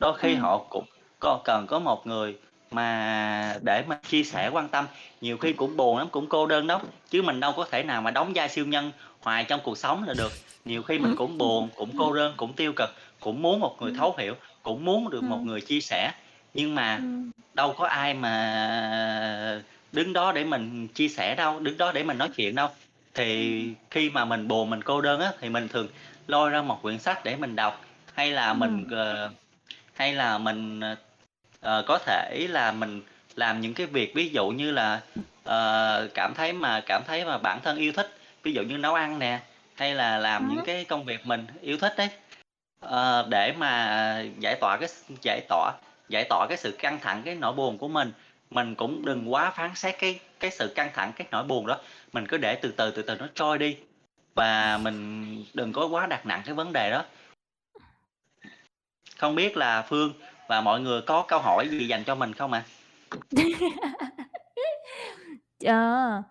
đôi 0.00 0.18
khi 0.18 0.34
Ừm. 0.34 0.42
họ 0.42 0.58
cũng 0.70 0.84
co 1.20 1.40
cần 1.44 1.66
có 1.68 1.78
một 1.78 2.06
người 2.06 2.38
mà 2.74 3.58
để 3.62 3.84
mà 3.88 3.98
chia 4.08 4.22
sẻ, 4.22 4.48
quan 4.52 4.68
tâm, 4.68 4.86
nhiều 5.20 5.38
khi 5.38 5.52
cũng 5.52 5.76
buồn 5.76 5.98
lắm, 5.98 6.08
cũng 6.10 6.26
cô 6.28 6.46
đơn 6.46 6.66
lắm, 6.66 6.80
chứ 7.10 7.22
mình 7.22 7.40
đâu 7.40 7.52
có 7.56 7.64
thể 7.70 7.82
nào 7.82 8.02
mà 8.02 8.10
đóng 8.10 8.32
vai 8.34 8.48
siêu 8.48 8.66
nhân 8.66 8.92
hoài 9.20 9.44
trong 9.44 9.60
cuộc 9.64 9.78
sống 9.78 10.04
là 10.04 10.14
được. 10.14 10.38
Nhiều 10.64 10.82
khi 10.82 10.98
mình 10.98 11.14
cũng 11.16 11.38
buồn, 11.38 11.68
cũng 11.76 11.90
cô 11.98 12.12
đơn, 12.12 12.34
cũng 12.36 12.52
tiêu 12.52 12.72
cực, 12.76 12.90
cũng 13.20 13.42
muốn 13.42 13.60
một 13.60 13.76
người 13.80 13.90
Ừm. 13.90 13.98
thấu 13.98 14.14
hiểu, 14.18 14.34
cũng 14.62 14.84
muốn 14.84 15.10
được 15.10 15.24
một 15.24 15.36
Ừm. 15.36 15.46
người 15.46 15.60
chia 15.60 15.80
sẻ, 15.80 16.12
nhưng 16.54 16.74
mà 16.74 17.00
đâu 17.54 17.74
có 17.78 17.86
ai 17.86 18.14
mà 18.14 19.62
đứng 19.92 20.12
đó 20.12 20.32
để 20.32 20.44
mình 20.44 20.88
chia 20.88 21.08
sẻ 21.08 21.34
đâu, 21.34 21.60
đứng 21.60 21.78
đó 21.78 21.92
để 21.92 22.02
mình 22.04 22.18
nói 22.18 22.28
chuyện 22.36 22.54
đâu. 22.54 22.68
Thì 23.14 23.64
khi 23.90 24.10
mà 24.10 24.24
mình 24.24 24.48
buồn, 24.48 24.70
mình 24.70 24.82
cô 24.82 25.00
đơn 25.00 25.20
á, 25.20 25.32
thì 25.40 25.48
mình 25.48 25.68
thường 25.68 25.88
lôi 26.26 26.50
ra 26.50 26.62
một 26.62 26.78
quyển 26.82 26.98
sách 26.98 27.24
để 27.24 27.36
mình 27.36 27.56
đọc, 27.56 27.84
hay 28.14 28.30
là 28.30 28.54
mình, 28.54 28.84
ờ, 28.90 29.30
hay 29.94 30.14
là 30.14 30.38
mình, 30.38 30.80
ờ, 31.62 31.76
ờ, 31.76 31.82
có 31.86 31.98
thể 31.98 32.46
là 32.50 32.72
mình 32.72 33.02
làm 33.36 33.60
những 33.60 33.74
cái 33.74 33.86
việc 33.86 34.14
ví 34.14 34.28
dụ 34.28 34.48
như 34.48 34.70
là, 34.70 35.00
ờ, 35.44 36.08
cảm 36.14 36.34
thấy 36.34 36.52
mà 36.52 36.80
cảm 36.86 37.02
thấy 37.06 37.24
mà 37.24 37.38
bản 37.38 37.60
thân 37.62 37.78
yêu 37.78 37.92
thích, 37.92 38.16
ví 38.42 38.52
dụ 38.52 38.62
như 38.62 38.78
nấu 38.78 38.94
ăn 38.94 39.18
nè, 39.18 39.40
hay 39.74 39.94
là 39.94 40.18
làm 40.18 40.48
những 40.48 40.64
cái 40.64 40.84
công 40.84 41.04
việc 41.04 41.26
mình 41.26 41.46
yêu 41.60 41.78
thích 41.78 41.94
ấy, 41.96 42.08
ờ, 42.80 43.26
để 43.30 43.52
mà 43.58 44.24
giải 44.38 44.56
tỏa 44.60 44.76
cái 44.80 44.88
giải 45.22 45.40
tỏa 45.48 45.72
giải 46.08 46.24
tỏa 46.28 46.46
cái 46.48 46.58
sự 46.58 46.76
căng 46.78 46.98
thẳng, 47.00 47.22
cái 47.24 47.34
nỗi 47.34 47.52
buồn 47.52 47.78
của 47.78 47.88
mình. 47.88 48.12
Mình 48.50 48.74
cũng 48.74 49.04
đừng 49.04 49.32
quá 49.32 49.50
phán 49.50 49.74
xét 49.74 49.98
cái 49.98 50.20
cái 50.40 50.50
sự 50.50 50.72
căng 50.74 50.90
thẳng, 50.94 51.12
cái 51.16 51.26
nỗi 51.30 51.44
buồn 51.44 51.66
đó, 51.66 51.78
mình 52.12 52.26
cứ 52.26 52.36
để 52.36 52.54
từ 52.54 52.72
từ, 52.72 52.90
từ 52.90 53.02
từ 53.02 53.16
nó 53.16 53.26
trôi 53.34 53.58
đi, 53.58 53.76
và 54.34 54.78
mình 54.78 55.44
đừng 55.54 55.72
có 55.72 55.86
quá 55.86 56.06
đặt 56.06 56.26
nặng 56.26 56.42
cái 56.44 56.54
vấn 56.54 56.72
đề 56.72 56.90
đó. 56.90 57.04
Không 59.18 59.34
biết 59.34 59.56
là 59.56 59.82
Phương 59.82 60.12
và 60.52 60.60
mọi 60.60 60.80
người 60.80 61.02
có 61.02 61.24
câu 61.28 61.40
hỏi 61.40 61.68
gì 61.68 61.86
dành 61.86 62.04
cho 62.04 62.14
mình 62.14 62.32
không 62.32 62.52
ạ? 62.52 62.64
Ờ, 65.64 66.22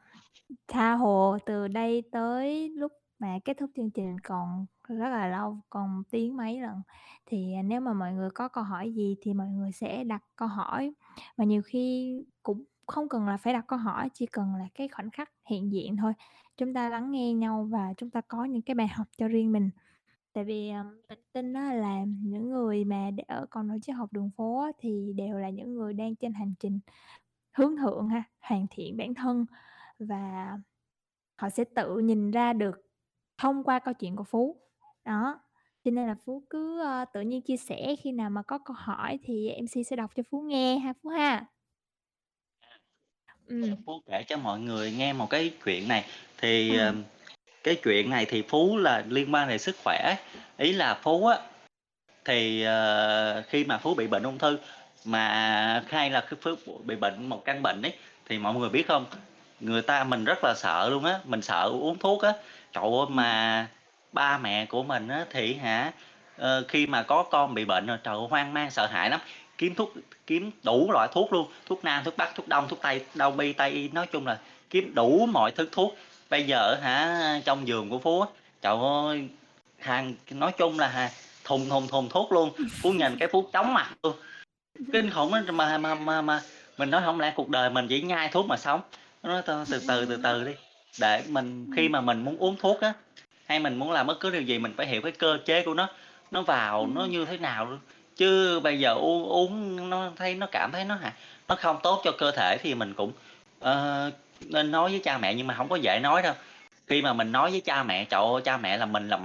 tha 0.67 0.93
hồ 0.93 1.37
từ 1.45 1.67
đây 1.67 2.03
tới 2.11 2.69
lúc 2.69 2.91
mà 3.19 3.39
kết 3.45 3.57
thúc 3.59 3.69
chương 3.75 3.91
trình 3.91 4.19
còn 4.23 4.65
rất 4.87 5.09
là 5.09 5.27
lâu, 5.27 5.59
còn 5.69 6.03
tiếng 6.11 6.37
mấy 6.37 6.61
lần. 6.61 6.81
Thì, 7.25 7.55
nếu 7.65 7.81
mà 7.81 7.93
mọi 7.93 8.13
người 8.13 8.29
có 8.29 8.47
câu 8.47 8.63
hỏi 8.63 8.93
gì 8.93 9.15
thì 9.21 9.33
mọi 9.33 9.47
người 9.47 9.71
sẽ 9.71 10.03
đặt 10.03 10.23
câu 10.35 10.47
hỏi, 10.47 10.93
và 11.37 11.45
nhiều 11.45 11.61
khi 11.65 12.15
cũng 12.43 12.63
không 12.87 13.09
cần 13.09 13.27
là 13.27 13.37
phải 13.37 13.53
đặt 13.53 13.65
câu 13.67 13.79
hỏi, 13.79 14.09
chỉ 14.13 14.25
cần 14.25 14.55
là 14.55 14.65
cái 14.73 14.87
khoảnh 14.87 15.11
khắc 15.11 15.31
hiện 15.49 15.71
diện 15.71 15.97
thôi. 15.97 16.13
Chúng 16.57 16.73
ta 16.73 16.89
lắng 16.89 17.11
nghe 17.11 17.33
nhau 17.33 17.67
và 17.71 17.93
chúng 17.97 18.09
ta 18.09 18.21
có 18.21 18.45
những 18.45 18.61
cái 18.61 18.75
bài 18.75 18.87
học 18.87 19.07
cho 19.17 19.27
riêng 19.27 19.51
mình. 19.51 19.69
Tại 20.33 20.43
vì, 20.43 20.71
mình 21.09 21.19
tin 21.33 21.53
á 21.53 21.73
là 21.73 22.03
những 22.23 22.49
người 22.49 22.85
mà 22.85 23.11
để 23.11 23.23
ở 23.27 23.45
còn 23.49 23.69
ở 23.71 23.77
triết 23.81 23.95
học 23.95 24.13
đường 24.13 24.29
phố 24.37 24.59
á 24.61 24.71
thì 24.79 25.13
đều 25.15 25.39
là 25.39 25.49
những 25.49 25.73
người 25.73 25.93
đang 25.93 26.15
trên 26.15 26.33
hành 26.33 26.53
trình 26.59 26.79
hướng 27.57 27.77
thượng 27.77 28.07
ha, 28.09 28.23
hoàn 28.41 28.65
thiện 28.71 28.97
bản 28.97 29.13
thân 29.15 29.45
và 29.99 30.57
họ 31.37 31.49
sẽ 31.49 31.65
tự 31.75 31.99
nhìn 31.99 32.31
ra 32.31 32.53
được 32.53 32.75
thông 33.37 33.63
qua 33.63 33.79
câu 33.79 33.93
chuyện 33.95 34.15
của 34.15 34.23
Phú. 34.23 34.57
Đó, 35.05 35.41
cho 35.85 35.91
nên 35.91 36.07
là 36.07 36.15
Phú 36.25 36.43
cứ, 36.49 36.81
ơ, 36.81 37.05
tự 37.13 37.21
nhiên 37.21 37.41
chia 37.43 37.57
sẻ, 37.57 37.95
khi 37.99 38.11
nào 38.11 38.29
mà 38.29 38.43
có 38.43 38.59
câu 38.65 38.75
hỏi 38.79 39.19
thì 39.23 39.49
MC 39.49 39.83
sẽ 39.87 39.95
đọc 39.95 40.11
cho 40.15 40.23
Phú 40.31 40.41
nghe 40.41 40.79
ha, 40.79 40.93
Phú 41.03 41.09
ha. 41.09 41.47
Ừm. 43.47 43.83
Phú 43.85 44.01
kể 44.05 44.23
cho 44.27 44.37
mọi 44.37 44.59
người 44.59 44.91
nghe 44.91 45.13
một 45.13 45.29
cái 45.29 45.51
chuyện 45.65 45.87
này, 45.87 46.05
thì, 46.37 46.77
Ừm 46.77 47.01
cái 47.63 47.75
chuyện 47.75 48.09
này 48.09 48.25
thì 48.25 48.43
Phú 48.49 48.77
là 48.77 49.03
liên 49.09 49.33
quan 49.33 49.47
về 49.47 49.57
sức 49.57 49.75
khỏe. 49.83 50.15
Ý 50.57 50.73
là 50.73 50.99
Phú 51.03 51.27
á, 51.27 51.37
thì, 52.25 52.65
uh, 52.67 53.45
khi 53.49 53.63
mà 53.63 53.77
Phú 53.77 53.95
bị 53.95 54.07
bệnh 54.07 54.23
ung 54.23 54.37
thư, 54.37 54.57
mà 55.05 55.83
hay 55.89 56.09
là 56.09 56.21
cái 56.21 56.39
Phú 56.41 56.79
bị 56.85 56.95
bệnh 56.95 57.29
một 57.29 57.45
căn 57.45 57.63
bệnh 57.63 57.81
ấy, 57.81 57.93
thì 58.29 58.37
mọi 58.37 58.53
người 58.53 58.69
biết 58.69 58.87
không 58.87 59.05
Người 59.61 59.81
ta 59.81 60.03
mình 60.03 60.25
rất 60.25 60.43
là 60.43 60.53
sợ 60.57 60.89
luôn 60.89 61.05
á, 61.05 61.19
mình 61.25 61.41
sợ 61.41 61.69
uống 61.71 61.97
thuốc 61.97 62.21
á. 62.21 62.33
Trời 62.73 62.83
ơi, 62.83 63.05
mà 63.09 63.67
ba 64.11 64.37
mẹ 64.37 64.65
của 64.65 64.83
mình 64.83 65.07
á 65.07 65.25
thì 65.29 65.53
hả, 65.53 65.91
uh, 66.41 66.45
khi 66.67 66.87
mà 66.87 67.03
có 67.03 67.23
con 67.23 67.53
bị 67.53 67.65
bệnh 67.65 67.87
rồi, 67.87 67.97
trời 68.03 68.15
ơi, 68.15 68.27
hoang 68.29 68.53
mang 68.53 68.71
sợ 68.71 68.87
hãi 68.87 69.09
lắm, 69.09 69.19
kiếm 69.57 69.75
thuốc 69.75 69.93
kiếm 70.27 70.51
đủ 70.63 70.91
loại 70.91 71.07
thuốc 71.13 71.33
luôn, 71.33 71.47
thuốc 71.65 71.83
Nam, 71.83 72.03
thuốc 72.03 72.17
Bắc, 72.17 72.35
thuốc 72.35 72.47
Đông, 72.47 72.67
thuốc 72.67 72.81
Tây, 72.81 73.05
Đông 73.15 73.39
y, 73.39 73.53
Tây 73.53 73.71
y, 73.71 73.89
nói 73.89 74.07
chung 74.11 74.27
là 74.27 74.39
kiếm 74.69 74.95
đủ 74.95 75.25
mọi 75.31 75.51
thứ 75.51 75.69
thuốc. 75.71 75.97
Bây 76.31 76.43
giờ 76.43 76.75
hả, 76.81 77.41
trong 77.45 77.67
giường 77.67 77.89
của 77.89 77.99
Phú 77.99 78.21
á, 78.21 78.27
trời 78.61 78.75
ơi, 79.07 79.27
hàng 79.79 80.13
nói 80.29 80.51
chung 80.57 80.79
là 80.79 80.87
hà 80.87 81.11
thùng, 81.43 81.69
thùng, 81.69 81.87
thùng 81.87 82.09
thuốc 82.09 82.31
luôn, 82.31 82.51
Phú 82.81 82.91
nhìn 82.91 83.17
cái 83.19 83.27
Phú 83.31 83.49
chóng 83.53 83.73
mặt 83.73 83.89
luôn. 84.03 84.15
Kinh 84.93 85.09
khủng 85.09 85.33
á, 85.33 85.43
mà 85.51 85.77
mà 85.77 85.95
mà 85.95 86.21
mà 86.21 86.41
mình 86.77 86.89
nói 86.89 87.01
hổng 87.01 87.19
lẽ 87.19 87.33
cuộc 87.35 87.49
đời 87.49 87.69
mình 87.69 87.87
chỉ 87.87 88.01
nhai 88.01 88.29
thuốc 88.29 88.45
mà 88.45 88.57
sống. 88.57 88.81
Nó 89.23 89.41
thôi 89.41 89.65
từ 89.71 89.79
từ, 89.87 90.05
từ 90.05 90.17
từ 90.23 90.43
đi, 90.43 90.51
để 90.99 91.23
mình 91.27 91.67
khi 91.75 91.89
mà 91.89 92.01
mình 92.01 92.25
muốn 92.25 92.37
uống 92.37 92.55
thuốc 92.59 92.81
á, 92.81 92.93
hay 93.45 93.59
mình 93.59 93.75
muốn 93.75 93.91
làm 93.91 94.07
bất 94.07 94.19
cứ 94.19 94.29
điều 94.29 94.41
gì 94.41 94.59
mình 94.59 94.73
phải 94.77 94.87
hiểu 94.87 95.01
cái 95.01 95.11
cơ 95.11 95.37
chế 95.45 95.63
của 95.63 95.73
nó, 95.73 95.87
nó 96.31 96.41
vào 96.41 96.87
nó 96.87 97.01
Ừm. 97.01 97.11
như 97.11 97.25
thế 97.25 97.37
nào 97.37 97.65
luôn. 97.65 97.79
Chứ 98.15 98.59
bây 98.59 98.79
giờ 98.79 98.93
uống 98.93 99.23
uống 99.29 99.89
nó 99.89 100.11
thấy 100.15 100.35
nó 100.35 100.47
cảm 100.51 100.71
thấy 100.71 100.85
nó 100.85 100.97
nó 101.47 101.55
không 101.55 101.79
tốt 101.83 102.01
cho 102.03 102.11
cơ 102.11 102.31
thể 102.31 102.57
thì 102.61 102.75
mình 102.75 102.93
cũng, 102.93 103.11
ờ, 103.59 104.11
nên 104.47 104.71
nói 104.71 104.91
với 104.91 104.99
cha 104.99 105.17
mẹ 105.17 105.35
nhưng 105.35 105.47
mà 105.47 105.53
hổng 105.53 105.69
có 105.69 105.75
dễ 105.75 105.99
nói 105.99 106.21
đâu. 106.21 106.33
Khi 106.87 107.01
mà 107.01 107.13
mình 107.13 107.31
nói 107.31 107.51
với 107.51 107.61
cha 107.61 107.83
mẹ, 107.83 108.05
trời 108.05 108.21
ơi, 108.21 108.41
cha 108.45 108.57
mẹ 108.57 108.77
là 108.77 108.85
mình 108.85 109.07
là 109.07 109.17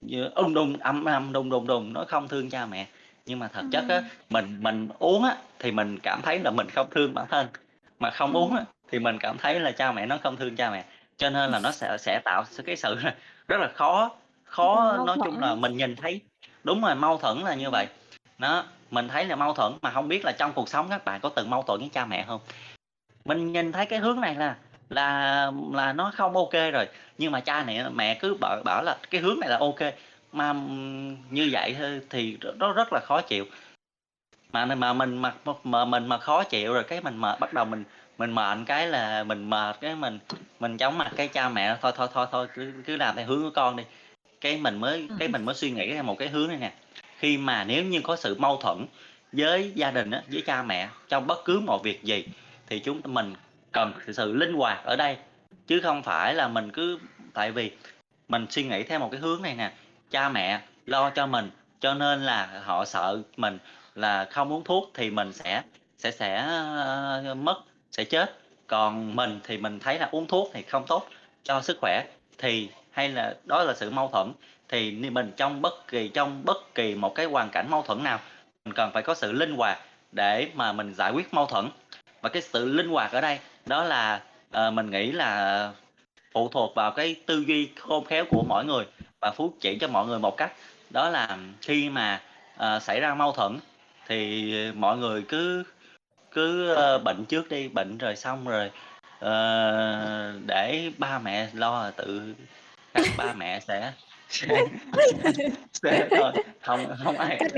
như 0.00 0.24
ung 0.34 0.54
đùng, 0.54 0.76
ầm 0.80 1.04
ầm, 1.04 1.32
đùng, 1.32 1.50
đùng, 1.50 1.66
đùng, 1.66 1.92
nói 1.92 2.04
không 2.08 2.28
thương 2.28 2.50
cha 2.50 2.66
mẹ. 2.66 2.86
Nhưng 3.26 3.38
mà 3.38 3.48
thật 3.48 3.62
chất 3.70 3.84
á, 3.88 3.96
Ừm. 3.96 4.04
mình 4.30 4.56
mình 4.60 4.88
uống 4.98 5.24
á, 5.24 5.36
thì 5.58 5.70
mình 5.70 5.98
cảm 6.02 6.22
thấy 6.22 6.38
là 6.38 6.50
mình 6.50 6.70
không 6.70 6.86
thương 6.90 7.14
bản 7.14 7.26
thân, 7.30 7.46
mà 7.98 8.10
không 8.10 8.32
uống 8.32 8.56
á, 8.56 8.64
thì 8.90 8.98
mình 8.98 9.18
cảm 9.18 9.38
thấy 9.38 9.60
là 9.60 9.72
cha 9.72 9.92
mẹ 9.92 10.06
nó 10.06 10.18
không 10.22 10.36
thương 10.36 10.56
cha 10.56 10.70
mẹ. 10.70 10.84
Cho 11.16 11.30
nên 11.30 11.50
là 11.50 11.58
nó 11.58 11.70
sẽ 11.70 11.96
sẽ 11.98 12.20
tạo 12.24 12.44
cái 12.66 12.76
sự 12.76 12.96
rất 13.48 13.60
là 13.60 13.70
khó 13.74 14.10
khó 14.44 14.96
nói 15.06 15.16
chung 15.24 15.40
là 15.40 15.54
mình 15.54 15.76
nhìn 15.76 15.96
thấy 15.96 16.20
đúng 16.64 16.82
rồi, 16.82 16.94
mâu 16.94 17.18
thuẫn 17.18 17.38
là 17.38 17.54
như 17.54 17.64
Ừm. 17.64 17.72
vậy. 17.72 17.86
Đó, 18.38 18.64
mình 18.90 19.08
thấy 19.08 19.24
là 19.24 19.36
mâu 19.36 19.54
thuẫn, 19.54 19.72
mà 19.82 19.90
hông 19.90 20.08
biết 20.08 20.24
là 20.24 20.32
trong 20.32 20.52
cuộc 20.52 20.68
sống 20.68 20.86
các 20.90 21.04
bạn 21.04 21.20
có 21.20 21.28
từng 21.28 21.50
mâu 21.50 21.62
thuẫn 21.62 21.80
với 21.80 21.90
cha 21.92 22.06
mẹ 22.06 22.22
hông? 22.22 22.40
Mình 23.28 23.52
nhìn 23.52 23.72
thấy 23.72 23.86
cái 23.86 23.98
hướng 23.98 24.20
này 24.20 24.34
là 24.34 24.56
là 24.90 25.50
là 25.72 25.92
nó 25.92 26.12
không 26.14 26.34
kê 26.50 26.70
rồi, 26.70 26.88
nhưng 27.18 27.32
mà 27.32 27.40
cha 27.40 27.64
nẹ 27.64 27.88
mẹ 27.94 28.14
cứ 28.20 28.34
bảo 28.40 28.62
bảo 28.64 28.82
là 28.82 28.96
cái 29.10 29.20
hướng 29.20 29.40
này 29.40 29.50
là 29.50 29.60
kê, 29.76 29.92
mà, 30.32 30.52
như 31.30 31.48
vậy 31.52 31.76
thì 32.10 32.38
nó 32.58 32.72
rất 32.72 32.92
là 32.92 33.00
khó 33.00 33.20
chịu. 33.20 33.44
Mà 34.52 34.64
mà 34.64 34.92
mình 34.92 35.18
mà 35.18 35.32
mà 35.64 35.84
mình 35.84 36.06
mà 36.06 36.18
khó 36.18 36.44
chịu 36.44 36.74
rồi 36.74 36.84
cái 36.84 37.00
mình 37.00 37.16
mệt, 37.16 37.40
bắt 37.40 37.52
đầu 37.52 37.64
mình 37.64 37.84
mình 38.18 38.34
mệt 38.34 38.58
cái 38.66 38.86
là 38.86 39.24
mình 39.24 39.50
mệt 39.50 39.76
cái 39.80 39.94
mình 39.94 40.18
mình 40.60 40.76
chóng 40.76 40.98
mặt, 40.98 41.12
cái 41.16 41.28
cha 41.28 41.48
mẹ 41.48 41.76
thôi, 41.82 41.92
thôi, 41.96 42.08
thôi, 42.12 42.26
thôi, 42.32 42.46
cứ 42.54 42.72
cứ 42.86 42.96
làm 42.96 43.16
theo 43.16 43.26
hướng 43.26 43.42
của 43.42 43.50
con 43.50 43.76
đi. 43.76 43.84
Cái 44.40 44.56
mình 44.56 44.76
mới 44.80 45.06
Ừm, 45.08 45.18
cái 45.18 45.28
mình 45.28 45.44
mới 45.44 45.54
suy 45.54 45.70
nghĩ 45.70 45.92
ra 45.94 46.02
một 46.02 46.18
cái 46.18 46.28
hướng 46.28 46.48
này 46.48 46.56
nè, 46.56 46.72
khi 47.18 47.38
mà 47.38 47.64
nếu 47.64 47.84
như 47.84 48.00
có 48.00 48.16
sự 48.16 48.36
mâu 48.38 48.56
thuẫn 48.56 48.86
với 49.32 49.72
gia 49.74 49.90
đình 49.90 50.10
á, 50.10 50.22
với 50.32 50.42
cha 50.42 50.62
mẹ 50.62 50.88
trong 51.08 51.26
bất 51.26 51.44
cứ 51.44 51.60
một 51.60 51.82
việc 51.84 52.04
gì 52.04 52.24
thì 52.66 52.78
chúng 52.78 53.00
mình 53.04 53.34
cần 53.72 53.92
sự 54.12 54.32
linh 54.32 54.52
hoạt 54.54 54.84
ở 54.84 54.96
đây, 54.96 55.16
chứ 55.66 55.80
không 55.80 56.02
phải 56.02 56.34
là 56.34 56.48
mình 56.48 56.72
cứ 56.72 56.98
tại 57.34 57.50
vì 57.52 57.70
mình 58.28 58.46
suy 58.50 58.64
nghĩ 58.64 58.82
theo 58.82 58.98
một 58.98 59.08
cái 59.10 59.20
hướng 59.20 59.42
này 59.42 59.54
nè, 59.54 59.72
cha 60.10 60.28
mẹ 60.28 60.60
lo 60.86 61.10
cho 61.10 61.26
mình, 61.26 61.50
cho 61.80 61.94
nên 61.94 62.20
là 62.20 62.62
họ 62.64 62.84
sợ 62.84 63.22
mình 63.36 63.58
là 63.94 64.24
không 64.30 64.52
uống 64.52 64.64
thuốc 64.64 64.90
thì 64.94 65.10
mình 65.10 65.32
sẽ 65.32 65.62
sẽ 65.98 66.10
sẽ, 66.10 66.46
uh, 67.30 67.36
mất, 67.36 67.62
sẽ 67.90 68.04
chết. 68.04 68.38
Còn 68.66 69.16
mình 69.16 69.40
thì 69.44 69.58
mình 69.58 69.78
thấy 69.78 69.98
là 69.98 70.08
uống 70.12 70.26
thuốc 70.26 70.50
thì 70.54 70.62
không 70.62 70.86
tốt 70.86 71.08
cho 71.42 71.60
sức 71.60 71.78
khỏe, 71.80 72.04
thì 72.38 72.68
hay 72.90 73.08
là 73.08 73.34
đó 73.44 73.62
là 73.62 73.74
sự 73.74 73.90
mâu 73.90 74.08
thuẫn. 74.08 74.32
Thì 74.68 74.90
mình 74.90 75.32
trong 75.36 75.62
bất 75.62 75.88
kỳ 75.88 76.08
trong 76.08 76.44
bất 76.44 76.74
kỳ 76.74 76.94
một 76.94 77.14
cái 77.14 77.26
hoàn 77.26 77.50
cảnh 77.50 77.70
mâu 77.70 77.82
thuẫn 77.82 78.02
nào, 78.02 78.18
mình 78.64 78.74
cần 78.74 78.90
phải 78.94 79.02
có 79.02 79.14
sự 79.14 79.32
linh 79.32 79.56
hoạt 79.56 79.78
để 80.12 80.48
mà 80.54 80.72
mình 80.72 80.94
giải 80.94 81.12
quyết 81.12 81.34
mâu 81.34 81.46
thuẫn. 81.46 81.68
Và 82.24 82.30
cái 82.30 82.42
sự 82.42 82.64
linh 82.64 82.88
hoạt 82.88 83.12
ở 83.12 83.20
đây 83.20 83.38
đó 83.66 83.84
là, 83.84 84.20
ờ, 84.50 84.70
mình 84.70 84.90
nghĩ 84.90 85.12
là 85.12 85.70
phụ 86.34 86.48
thuộc 86.48 86.74
vào 86.74 86.90
cái 86.90 87.16
tư 87.26 87.44
duy 87.46 87.70
khôn 87.76 88.04
khéo 88.04 88.24
của 88.30 88.44
mỗi 88.48 88.64
người. 88.64 88.84
Và 89.20 89.30
Phú 89.30 89.52
chỉ 89.60 89.78
cho 89.80 89.88
mọi 89.88 90.06
người 90.06 90.18
một 90.18 90.36
cách, 90.36 90.52
đó 90.90 91.10
là 91.10 91.38
khi 91.60 91.88
mà, 91.88 92.20
ờ, 92.56 92.80
xảy 92.80 93.00
ra 93.00 93.14
mâu 93.14 93.32
thuẫn 93.32 93.58
thì 94.06 94.52
mọi 94.72 94.96
người 94.96 95.22
cứ 95.28 95.64
cứ, 96.30 96.74
ơ, 96.74 96.98
bệnh 96.98 97.24
trước 97.24 97.48
đi, 97.48 97.68
bệnh 97.68 97.98
rồi 97.98 98.16
xong 98.16 98.48
rồi, 98.48 98.70
ờ, 99.18 100.32
để 100.46 100.90
ba 100.98 101.18
mẹ 101.18 101.48
lo 101.52 101.90
tự 101.90 102.34
khắc 102.94 103.06
ba 103.16 103.32
mẹ 103.32 103.60
sẽ 103.60 103.92
sẽ 104.28 104.48
sẽ 105.22 105.48
sẽ 105.72 106.08
thôi, 106.10 106.32
hông 106.62 106.86
hông 107.04 107.18
ai 107.18 107.36
á. 107.36 107.48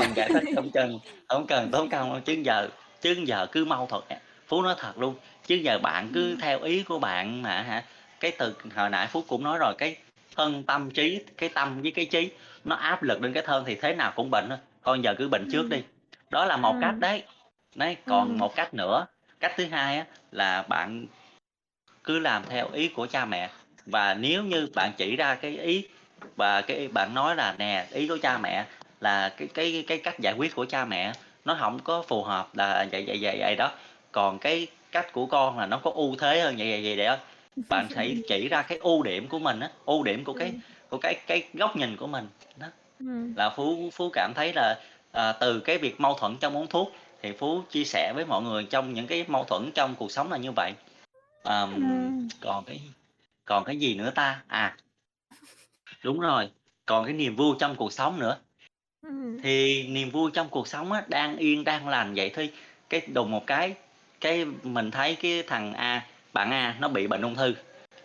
cần 0.00 0.12
giải 0.16 0.28
thích, 0.28 0.44
hổng 0.56 0.70
cần 0.74 0.98
hổng 1.28 1.46
cần 1.46 1.70
tốn 1.70 1.90
công. 1.90 2.20
Chứ 2.24 2.32
giờ 2.44 2.68
chứ 3.00 3.16
giờ 3.26 3.46
cứ 3.52 3.64
mâu 3.64 3.86
thuẫn 3.86 4.02
à, 4.08 4.16
Phú 4.46 4.62
nói 4.62 4.74
thật 4.78 4.98
luôn, 4.98 5.14
chứ 5.46 5.54
giờ 5.54 5.78
bạn 5.82 6.10
cứ 6.14 6.30
Ừm. 6.30 6.40
theo 6.40 6.62
ý 6.62 6.82
của 6.82 6.98
bạn 6.98 7.42
mà 7.42 7.62
hả, 7.62 7.84
cái 8.20 8.32
từ 8.38 8.54
hồi 8.76 8.90
nãy 8.90 9.06
Phú 9.06 9.24
cũng 9.28 9.42
nói 9.42 9.58
rồi, 9.58 9.74
cái 9.78 9.96
thân, 10.36 10.62
tâm, 10.62 10.90
trí, 10.90 11.20
cái 11.36 11.48
tâm 11.48 11.82
với 11.82 11.90
cái 11.90 12.04
trí 12.04 12.30
nó 12.64 12.76
áp 12.76 13.02
lực 13.02 13.22
lên 13.22 13.32
cái 13.32 13.42
thân 13.42 13.64
thì 13.66 13.74
thế 13.74 13.94
nào 13.94 14.12
cũng 14.16 14.30
bệnh 14.30 14.48
thôi, 14.48 14.58
thôi 14.84 15.00
giờ 15.02 15.14
cứ 15.18 15.28
bệnh 15.28 15.48
trước 15.52 15.62
Ừm. 15.62 15.70
đi. 15.70 15.82
Đó 16.30 16.44
là 16.44 16.56
một 16.56 16.76
cách 16.80 16.90
Ừm. 16.94 17.00
đấy. 17.00 17.22
Đấy, 17.74 17.96
còn 18.06 18.38
một 18.38 18.54
cách 18.56 18.74
nữa, 18.74 19.06
cách 19.40 19.52
thứ 19.56 19.64
hai 19.66 19.98
á 19.98 20.04
là 20.32 20.62
bạn 20.62 21.06
cứ 22.04 22.18
làm 22.18 22.42
theo 22.48 22.68
ý 22.72 22.88
của 22.88 23.06
cha 23.06 23.24
mẹ. 23.24 23.50
Và 23.86 24.14
nếu 24.14 24.44
như 24.44 24.68
bạn 24.74 24.92
chỉ 24.96 25.16
ra 25.16 25.34
cái 25.34 25.56
ý 25.58 25.88
và 26.36 26.60
cái 26.60 26.88
bạn 26.88 27.14
nói 27.14 27.36
là 27.36 27.54
"Nè, 27.58 27.86
ý 27.90 28.08
của 28.08 28.18
cha 28.22 28.38
mẹ 28.38 28.64
là 29.00 29.28
cái 29.36 29.48
cái 29.54 29.84
cái 29.88 29.98
cách 29.98 30.18
giải 30.20 30.34
quyết 30.36 30.54
của 30.54 30.66
cha 30.66 30.84
mẹ 30.84 31.12
nó 31.48 31.54
hổng 31.54 31.78
có 31.84 32.02
phù 32.02 32.22
hợp 32.22 32.56
là 32.56 32.86
vậy, 32.92 33.04
vậy, 33.06 33.18
vậy, 33.22 33.36
vậy 33.40 33.56
đó, 33.56 33.70
còn 34.12 34.38
cái 34.38 34.66
cách 34.92 35.12
của 35.12 35.26
con 35.26 35.58
là 35.58 35.66
nó 35.66 35.78
có 35.84 35.90
ưu 35.94 36.16
thế 36.16 36.40
hơn 36.40 36.56
vậy, 36.58 36.70
vậy, 36.70 36.96
vậy, 36.96 37.06
đó." 37.06 37.16
Bạn 37.68 37.88
hãy 37.96 38.16
chỉ 38.28 38.48
ra 38.48 38.62
cái 38.62 38.78
ưu 38.78 39.02
điểm 39.02 39.28
của 39.28 39.38
mình 39.38 39.60
á, 39.60 39.70
ưu 39.86 40.02
điểm 40.04 40.24
của 40.24 40.32
cái 40.34 40.48
Ừm. 40.48 40.60
của 40.90 40.98
cái 40.98 41.14
cái 41.26 41.42
góc 41.54 41.76
nhìn 41.76 41.96
của 41.96 42.06
mình, 42.06 42.28
đó. 42.56 42.66
Ừm. 43.00 43.34
Là 43.36 43.50
Phú 43.50 43.90
Phú 43.92 44.10
cảm 44.12 44.32
thấy 44.34 44.52
là, 44.52 44.80
ờ, 45.12 45.32
từ 45.40 45.60
cái 45.60 45.78
việc 45.78 46.00
mâu 46.00 46.14
thuẫn 46.14 46.36
trong 46.40 46.56
uống 46.56 46.66
thuốc 46.66 46.92
thì 47.22 47.32
Phú 47.32 47.62
chia 47.70 47.84
sẻ 47.84 48.12
với 48.14 48.24
mọi 48.24 48.42
người 48.42 48.64
trong 48.64 48.94
những 48.94 49.06
cái 49.06 49.24
mâu 49.28 49.44
thuẫn 49.44 49.70
trong 49.74 49.94
cuộc 49.98 50.12
sống 50.12 50.32
là 50.32 50.36
như 50.38 50.52
vậy. 50.56 50.72
Ừm. 51.42 52.28
còn 52.40 52.64
cái 52.64 52.80
còn 53.44 53.64
cái 53.64 53.76
gì 53.76 53.94
nữa 53.94 54.12
ta? 54.14 54.42
À. 54.48 54.76
Đúng 56.04 56.20
rồi, 56.20 56.50
còn 56.86 57.04
cái 57.04 57.14
niềm 57.14 57.36
vui 57.36 57.56
trong 57.58 57.76
cuộc 57.76 57.92
sống 57.92 58.18
nữa. 58.20 58.38
Ừm. 59.02 59.42
Thì 59.42 59.86
niềm 59.88 60.10
vui 60.10 60.30
trong 60.34 60.48
cuộc 60.48 60.68
sống 60.68 60.92
á, 60.92 61.02
đang 61.08 61.36
yên 61.36 61.64
đang 61.64 61.88
lành 61.88 62.14
vậy 62.14 62.30
thôi, 62.34 62.50
cái 62.90 63.00
đùng 63.14 63.30
một 63.30 63.46
cái, 63.46 63.74
cái 64.20 64.44
mình 64.62 64.90
thấy 64.90 65.14
cái 65.22 65.42
thằng 65.46 65.74
A, 65.74 66.06
bạn 66.32 66.50
A 66.50 66.74
nó 66.80 66.88
bị 66.88 67.06
bệnh 67.06 67.22
ung 67.22 67.34
thư, 67.34 67.54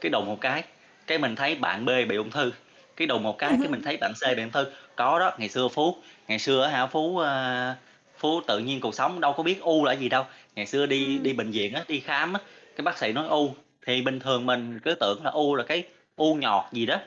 cái 0.01 0.09
đùng 0.09 0.25
một 0.25 0.37
cái, 0.41 0.63
cái 1.07 1.17
mình 1.17 1.35
thấy 1.35 1.55
bạn 1.55 1.85
B 1.85 1.89
bị 2.09 2.15
ung 2.15 2.31
thư, 2.31 2.51
cái 2.95 3.07
đùng 3.07 3.23
một 3.23 3.37
cái, 3.37 3.57
cái 3.61 3.71
mình 3.71 3.81
thấy 3.81 3.97
bạn 3.97 4.13
C 4.13 4.37
bị 4.37 4.43
ung 4.43 4.51
thư. 4.51 4.65
Có 4.95 5.19
đó, 5.19 5.31
ngày 5.39 5.49
xưa 5.49 5.67
Phú 5.67 5.95
ngày 6.27 6.39
xưa 6.39 6.63
á 6.63 6.69
hả, 6.69 6.87
Phú, 6.87 7.17
ơ, 7.17 7.75
Phú 8.17 8.41
tự 8.47 8.59
nhiên 8.59 8.79
cuộc 8.79 8.95
sống 8.95 9.21
đâu 9.21 9.33
có 9.33 9.43
biết 9.43 9.61
u 9.61 9.85
là 9.85 9.93
cái 9.93 10.01
gì 10.01 10.09
đâu, 10.09 10.25
ngày 10.55 10.65
xưa 10.65 10.85
đi 10.85 11.19
đi 11.19 11.33
Ừm. 11.33 11.33
bệnh 11.33 11.51
viện 11.51 11.73
á, 11.73 11.83
đi 11.87 11.99
khám 11.99 12.33
á, 12.33 12.39
cái 12.75 12.83
bác 12.83 12.97
sĩ 12.97 13.11
nói 13.13 13.27
u, 13.27 13.55
thì 13.85 14.01
bình 14.01 14.19
thường 14.19 14.45
mình 14.45 14.79
cứ 14.83 14.95
tưởng 14.99 15.23
là 15.25 15.31
u 15.31 15.55
là 15.55 15.63
cái 15.63 15.83
u 16.15 16.35
nhọt 16.35 16.63
gì 16.73 16.85
đó. 16.85 16.97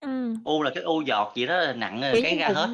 Ừm. 0.00 0.34
U 0.44 0.62
là 0.62 0.70
cái 0.74 0.84
u 0.84 1.00
giọt 1.02 1.32
gì 1.36 1.46
đó 1.46 1.72
nặng, 1.76 2.02
ờ, 2.02 2.18
Kiểu 2.22 2.38
ra 2.38 2.50
hết. 2.50 2.68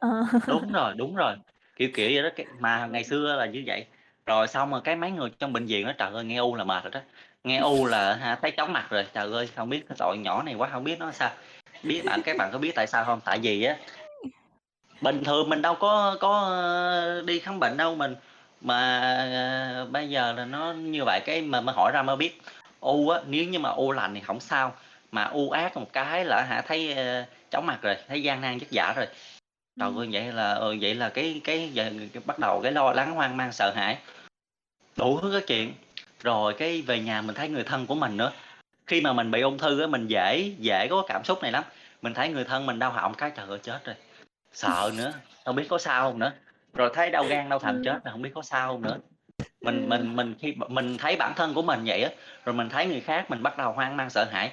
ờ. 0.00 0.24
Đúng 0.48 0.72
rồi, 0.72 0.94
đúng 0.96 1.14
rồi, 1.16 1.34
kiểu, 1.76 1.88
kiểu 1.94 2.10
vậy 2.14 2.22
đó, 2.22 2.28
cái 2.36 2.46
mà 2.60 2.86
ngày 2.86 3.04
xưa 3.04 3.36
là 3.36 3.46
như 3.46 3.62
vậy. 3.66 3.86
Rồi 4.26 4.48
xong 4.48 4.70
rồi 4.70 4.80
cái 4.84 4.96
mấy 4.96 5.10
người 5.10 5.30
trong 5.38 5.52
bệnh 5.52 5.66
viện 5.66 5.84
nói: 5.84 5.94
"Trời 5.98 6.10
ơi, 6.14 6.24
nghe 6.24 6.36
u 6.38 6.54
là 6.54 6.64
mệt 6.64 6.84
rồi 6.84 6.90
đó, 6.90 7.00
nghe 7.44 7.58
u 7.58 7.86
là 7.86 8.08
á 8.10 8.14
hả 8.16 8.38
thấy 8.42 8.50
chóng 8.50 8.72
mặt 8.72 8.86
rồi." 8.90 9.06
Trời 9.14 9.32
ơi, 9.32 9.48
hông 9.56 9.68
biết 9.70 9.82
cái 9.88 9.96
tội 9.98 10.18
nhỏ 10.18 10.42
này 10.42 10.54
quá, 10.54 10.68
hông 10.72 10.84
biết 10.84 10.98
nói 10.98 11.12
sao. 11.12 11.30
biết 11.84 12.02
bạn 12.06 12.20
các 12.24 12.36
bạn 12.38 12.50
có 12.52 12.58
biết 12.58 12.72
tại 12.74 12.86
sao 12.86 13.04
hông? 13.04 13.20
Tại 13.24 13.38
vì 13.42 13.62
á 13.64 13.76
bình 15.02 15.24
thường 15.24 15.50
mình 15.50 15.62
đâu 15.62 15.74
có 15.74 16.16
có, 16.20 16.40
ơ, 16.40 17.22
đi 17.26 17.38
khám 17.40 17.60
bệnh 17.60 17.76
đâu, 17.76 17.94
mình 17.94 18.14
mà, 18.60 19.00
ờ, 19.76 19.86
bây 19.92 20.08
giờ 20.10 20.32
là 20.32 20.44
nó 20.44 20.72
như 20.72 21.04
vậy 21.06 21.20
cái 21.26 21.42
mà 21.42 21.60
mới 21.60 21.74
hỏi 21.76 21.92
ra 21.94 22.02
mới 22.02 22.16
biết, 22.16 22.40
u 22.80 23.08
á, 23.10 23.20
nếu 23.28 23.44
như 23.44 23.58
mà 23.58 23.70
u 23.70 23.92
lành 23.92 24.14
thì 24.14 24.20
hổng 24.26 24.40
sao, 24.40 24.72
mà 25.12 25.24
u 25.24 25.50
ác 25.50 25.76
một 25.76 25.92
cái 25.92 26.24
là 26.24 26.46
hả 26.48 26.62
thấy, 26.66 26.92
ơ, 26.92 27.24
chóng 27.50 27.66
mặt 27.66 27.78
rồi, 27.82 27.96
thấy 28.08 28.22
gian 28.22 28.40
nan 28.40 28.58
vất 28.58 28.66
vả 28.72 28.92
rồi. 28.96 29.06
Ừm. 29.80 29.98
ơi, 29.98 30.08
vậy 30.12 30.32
là, 30.32 30.52
ừ, 30.52 30.76
vậy 30.80 30.94
là 30.94 31.08
cái 31.08 31.40
cái 31.44 31.68
giờ 31.72 31.90
bắt 32.24 32.38
đầu 32.38 32.60
cái 32.62 32.72
lo 32.72 32.92
lắng, 32.92 33.12
hoang 33.12 33.36
mang, 33.36 33.52
sợ 33.52 33.72
hãi, 33.76 33.98
đủ 34.96 35.18
thứ 35.22 35.32
cái 35.32 35.42
chuyện. 35.46 35.72
Rồi 36.22 36.54
cái 36.58 36.82
về 36.82 37.00
nhà 37.00 37.22
mình 37.22 37.34
thấy 37.34 37.48
người 37.48 37.64
thân 37.64 37.86
của 37.86 37.94
mình 37.94 38.16
nữa, 38.16 38.32
khi 38.86 39.00
mà 39.00 39.12
mình 39.12 39.30
bị 39.30 39.40
ung 39.40 39.58
thư 39.58 39.80
á, 39.80 39.86
mình 39.86 40.06
dễ 40.06 40.52
dễ 40.58 40.86
có 40.90 41.04
cảm 41.08 41.24
xúc 41.24 41.42
này 41.42 41.52
lắm, 41.52 41.64
mình 42.02 42.14
thấy 42.14 42.28
người 42.28 42.44
thân 42.44 42.66
mình 42.66 42.78
đau 42.78 42.90
họng 42.90 43.14
cái 43.14 43.30
trời 43.36 43.46
ơi 43.48 43.58
chết 43.62 43.84
rồi, 43.84 43.96
sợ 44.52 44.90
nữa, 44.96 45.12
hông 45.44 45.56
biết 45.56 45.66
có 45.68 45.78
sao 45.78 46.04
hông 46.04 46.18
nữa, 46.18 46.32
rồi 46.74 46.90
thấy 46.94 47.10
đau 47.10 47.24
gan, 47.24 47.48
đau 47.48 47.58
thận 47.58 47.74
Ừm. 47.74 47.84
chết 47.84 48.04
rồi 48.04 48.12
hông 48.12 48.22
biết 48.22 48.30
có 48.34 48.42
sao 48.42 48.72
hông 48.72 48.82
nữa. 48.82 48.98
Mình 49.60 49.80
Ừm. 49.80 49.88
mình 49.88 50.16
mình 50.16 50.34
khi 50.40 50.54
mình 50.68 50.98
thấy 50.98 51.16
bản 51.16 51.32
thân 51.36 51.54
của 51.54 51.62
mình 51.62 51.80
vậy 51.86 52.02
á, 52.02 52.10
rồi 52.44 52.54
mình 52.54 52.68
thấy 52.68 52.86
người 52.86 53.00
khác 53.00 53.30
mình 53.30 53.42
bắt 53.42 53.58
đầu 53.58 53.72
hoang 53.72 53.96
mang, 53.96 54.10
sợ 54.10 54.24
hãi. 54.30 54.52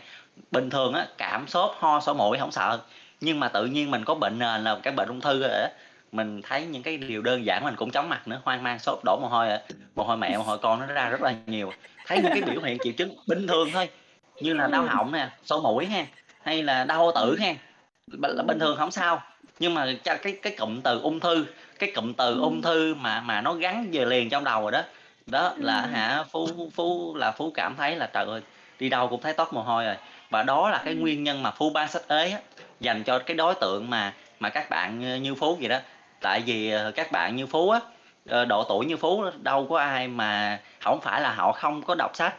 Bình 0.51 0.69
thường 0.69 0.93
á, 0.93 1.07
cảm, 1.17 1.47
sốt, 1.47 1.71
ho, 1.79 1.99
sổ 1.99 2.13
mũi 2.13 2.37
hổng 2.37 2.51
sợ, 2.51 2.79
nhưng 3.21 3.39
mà 3.39 3.47
tự 3.49 3.65
nhiên 3.65 3.91
mình 3.91 4.05
có 4.05 4.15
bệnh 4.15 4.39
nền 4.39 4.63
là 4.63 4.79
cái 4.83 4.93
bệnh 4.93 5.07
ung 5.07 5.21
thư 5.21 5.39
rồi 5.41 5.49
á, 5.51 5.69
mình 6.11 6.41
thấy 6.41 6.65
những 6.65 6.83
cái 6.83 6.97
điều 6.97 7.21
đơn 7.21 7.45
giản 7.45 7.63
mình 7.63 7.75
cũng 7.75 7.91
chóng 7.91 8.09
mặt 8.09 8.27
nữa, 8.27 8.41
hoang 8.45 8.63
mang, 8.63 8.79
sốt, 8.79 8.99
đổ 9.05 9.17
mồ 9.21 9.27
hôi 9.27 9.49
à, 9.49 9.59
mồ 9.95 10.03
hôi 10.03 10.17
mẹ, 10.17 10.37
mồ 10.37 10.43
hôi 10.43 10.57
con 10.57 10.79
nó 10.79 10.85
ra 10.85 11.09
rất 11.09 11.21
là 11.21 11.33
nhiều. 11.45 11.73
Thấy 12.05 12.19
những 12.19 12.33
cái 12.33 12.41
biểu 12.41 12.61
hiện 12.61 12.79
triệu 12.79 12.93
chứng 12.97 13.15
bình 13.27 13.47
thường 13.47 13.71
thôi, 13.73 13.89
như 14.39 14.53
là 14.53 14.67
đau 14.67 14.85
họng 14.85 15.11
nè, 15.11 15.29
sổ 15.43 15.61
mũi 15.61 15.85
hen, 15.85 16.05
hay 16.41 16.63
là 16.63 16.83
đau 16.83 17.11
tử 17.15 17.37
b 18.17 18.25
là 18.25 18.43
bình 18.43 18.59
thường 18.59 18.77
hổng 18.77 18.91
sao, 18.91 19.21
nhưng 19.59 19.73
mà 19.73 19.87
cái 20.05 20.17
cái 20.41 20.55
cụm 20.57 20.81
từ 20.81 20.99
ung 21.01 21.19
thư, 21.19 21.45
cái 21.79 21.91
cụm 21.95 22.13
từ 22.13 22.39
ung 22.39 22.61
Ừm. 22.61 22.61
thư 22.61 22.95
mà 22.95 23.21
mà 23.21 23.41
nó 23.41 23.53
gắn 23.53 23.89
về 23.93 24.05
liền 24.05 24.29
trong 24.29 24.43
đầu 24.43 24.61
rồi 24.61 24.71
đó, 24.71 24.81
đó 25.27 25.55
là 25.59 25.81
Ừm. 25.81 25.87
hả, 25.87 26.23
Phú 26.31 26.69
Phú 26.75 27.15
là 27.15 27.31
Phú 27.31 27.51
cảm 27.55 27.75
thấy 27.75 27.95
là 27.95 28.07
trời 28.13 28.25
ơi, 28.25 28.41
đi 28.79 28.89
đâu 28.89 29.07
cũng 29.09 29.21
thấy 29.21 29.33
toát 29.33 29.53
mồ 29.53 29.63
hôi 29.63 29.85
rồi. 29.85 29.95
Và 30.33 30.43
đó 30.43 30.69
là 30.69 30.81
cái 30.85 30.93
Ừm. 30.93 31.01
nguyên 31.01 31.23
nhân 31.23 31.43
mà 31.43 31.51
Phú 31.51 31.69
bán 31.69 31.87
sách 31.87 32.01
ế 32.07 32.31
á, 32.31 32.39
dành 32.79 33.03
cho 33.03 33.19
cái 33.19 33.35
đối 33.37 33.55
tượng 33.55 33.89
mà 33.89 34.13
mà 34.39 34.49
các 34.49 34.69
bạn, 34.69 35.03
ơ, 35.05 35.15
như 35.15 35.35
Phú 35.35 35.57
vậy 35.59 35.69
đó. 35.69 35.79
Tại 36.21 36.41
vì, 36.45 36.69
ờ, 36.69 36.91
các 36.91 37.11
bạn 37.11 37.35
như 37.35 37.45
Phú 37.47 37.69
á, 37.69 37.79
ờ, 38.29 38.45
độ 38.45 38.63
tuổi 38.69 38.85
như 38.85 38.97
Phú 38.97 39.25
đâu 39.41 39.67
có 39.69 39.79
ai 39.79 40.07
mà 40.07 40.59
hổng 40.81 40.99
phải 41.01 41.21
là 41.21 41.33
họ 41.33 41.51
không 41.51 41.81
có 41.81 41.95
đọc 41.95 42.11
sách, 42.15 42.33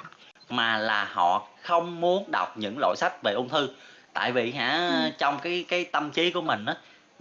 mà 0.48 0.78
là 0.78 1.04
họ 1.04 1.48
không 1.62 2.00
muốn 2.00 2.30
đọc 2.32 2.58
những 2.58 2.78
loại 2.78 2.96
sách 2.96 3.22
về 3.22 3.32
ung 3.32 3.48
thư. 3.48 3.68
Tại 4.12 4.32
vì 4.32 4.52
hả, 4.52 4.88
Ừm. 4.88 5.10
trong 5.18 5.38
cái 5.42 5.64
cái 5.68 5.84
tâm 5.84 6.10
trí 6.10 6.30
của 6.30 6.42
mình 6.42 6.66
á, 6.66 6.74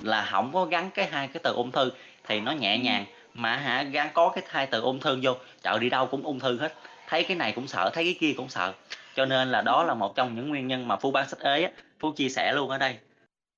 là 0.03 0.25
hổng 0.31 0.53
có 0.53 0.65
gắn 0.65 0.89
cái 0.93 1.07
hai 1.11 1.27
cái 1.27 1.41
từ 1.43 1.53
ung 1.53 1.71
thư 1.71 1.91
thì 2.27 2.39
nó 2.39 2.51
nhẹ 2.51 2.73
Ừm. 2.73 2.83
nhàng, 2.83 3.05
mà 3.33 3.55
hả, 3.55 3.83
gắn 3.83 4.09
có 4.13 4.29
cái 4.29 4.43
hai 4.47 4.65
từ 4.65 4.81
ung 4.81 4.99
thư 4.99 5.19
vô, 5.23 5.35
ơi, 5.63 5.79
đi 5.79 5.89
đâu 5.89 6.05
cũng 6.05 6.23
ung 6.23 6.39
thư 6.39 6.59
hết, 6.59 6.73
thấy 7.07 7.23
cái 7.23 7.37
này 7.37 7.51
cũng 7.51 7.67
sợ, 7.67 7.89
thấy 7.93 8.03
cái 8.03 8.15
kia 8.19 8.33
cũng 8.37 8.49
sợ. 8.49 8.73
Cho 9.15 9.25
nên 9.25 9.51
là 9.51 9.61
đó 9.61 9.83
là 9.83 9.93
một 9.93 10.15
trong 10.15 10.35
những 10.35 10.49
nguyên 10.49 10.67
nhân 10.67 10.87
mà 10.87 10.95
Phú 10.95 11.11
bán 11.11 11.29
sách 11.29 11.39
ế 11.39 11.71
Phú 11.99 12.11
chia 12.15 12.29
sẻ 12.29 12.53
luôn 12.53 12.69
ở 12.69 12.77
đây. 12.77 12.97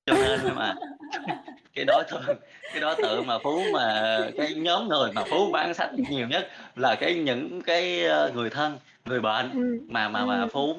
Cho 0.05 0.13
nên 0.13 0.55
mà 0.55 0.75
cái 1.73 1.85
đối 1.85 2.03
tượng 2.03 2.37
cái 2.71 2.81
đối 2.81 2.95
tượng 2.95 3.27
mà 3.27 3.39
Phú 3.39 3.63
mà 3.73 4.17
cái 4.37 4.53
nhóm 4.53 4.87
người 4.87 5.11
mà 5.11 5.23
Phú 5.29 5.51
bán 5.51 5.73
sách 5.73 5.89
nhiều 6.09 6.27
nhất 6.27 6.51
là 6.75 6.95
cái 6.95 7.15
những 7.15 7.61
cái, 7.61 8.03
ơ, 8.03 8.31
người 8.33 8.49
thân, 8.49 8.77
người 9.05 9.21
bệnh 9.21 9.51
Ừm, 9.51 9.79
mà 9.87 10.09
mà 10.09 10.25
mà 10.25 10.39
ừm. 10.39 10.49
Phú, 10.49 10.77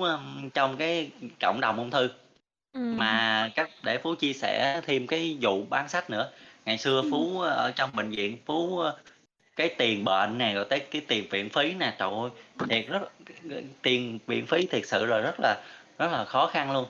trong 0.54 0.76
cái 0.76 1.10
cộng 1.40 1.60
đồng 1.60 1.76
ung 1.76 1.90
thư. 1.90 2.08
Ừm. 2.72 2.96
Mà 2.96 3.48
cách 3.54 3.70
để 3.82 3.98
Phú 3.98 4.14
chia 4.14 4.32
sẻ 4.32 4.80
thêm 4.86 5.06
cái 5.06 5.36
vụ 5.40 5.64
bán 5.70 5.88
sách 5.88 6.10
nữa, 6.10 6.30
ngày 6.64 6.78
xưa. 6.78 7.02
Phú 7.10 7.40
ở 7.40 7.72
trong 7.76 7.90
bệnh 7.94 8.10
viện, 8.10 8.38
Phú, 8.46 8.82
cái 9.56 9.68
tiền 9.78 10.04
bệnh 10.04 10.38
nè, 10.38 10.54
rồi 10.54 10.64
tới 10.70 10.80
cái 10.80 11.02
tiền 11.08 11.28
viện 11.30 11.48
phí 11.50 11.74
nè, 11.74 11.94
trời 11.98 12.10
ơi, 12.10 12.30
thiệt 12.68 12.86
rất 12.88 13.02
tiền 13.82 14.18
viện 14.26 14.46
phí 14.46 14.66
thiệt 14.66 14.86
sự 14.86 15.06
là 15.06 15.18
rất 15.18 15.34
là 15.40 15.56
rất 15.98 16.12
là 16.12 16.24
khó 16.24 16.46
khăn 16.46 16.72
luôn. 16.72 16.86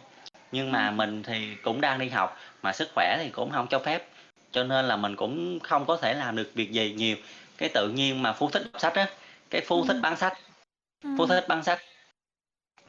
Nhưng 0.53 0.73
mà 0.73 0.87
Ừm. 0.89 0.97
mình 0.97 1.23
thì 1.23 1.57
cũng 1.63 1.81
đang 1.81 1.99
đi 1.99 2.09
học, 2.09 2.39
mà 2.63 2.73
sức 2.73 2.89
khỏe 2.95 3.17
thì 3.23 3.31
cũng 3.31 3.51
hông 3.51 3.67
cho 3.71 3.79
phép, 3.79 4.09
cho 4.53 4.65
nên 4.65 4.85
là 4.89 4.97
mình 4.97 5.17
cũng 5.17 5.61
không 5.63 5.87
có 5.87 5.97
thể 5.97 6.15
làm 6.15 6.37
được 6.37 6.51
việc 6.55 6.73
gì 6.73 6.95
nhiều. 6.97 7.17
Cái 7.59 7.69
tự 7.75 7.89
nhiên 7.89 8.23
mà 8.23 8.33
Phú 8.33 8.51
thích 8.51 8.63
đọc 8.73 8.81
sách 8.81 8.95
á, 8.95 9.07
cái 9.51 9.61
Phú 9.61 9.85
thích 9.85 9.95
Ừm. 9.95 10.03
bán 10.03 10.17
sách, 10.17 10.33
Phú 11.19 11.27
Ừm. 11.27 11.29
thích 11.29 11.45
bán 11.49 11.65
sách. 11.65 11.79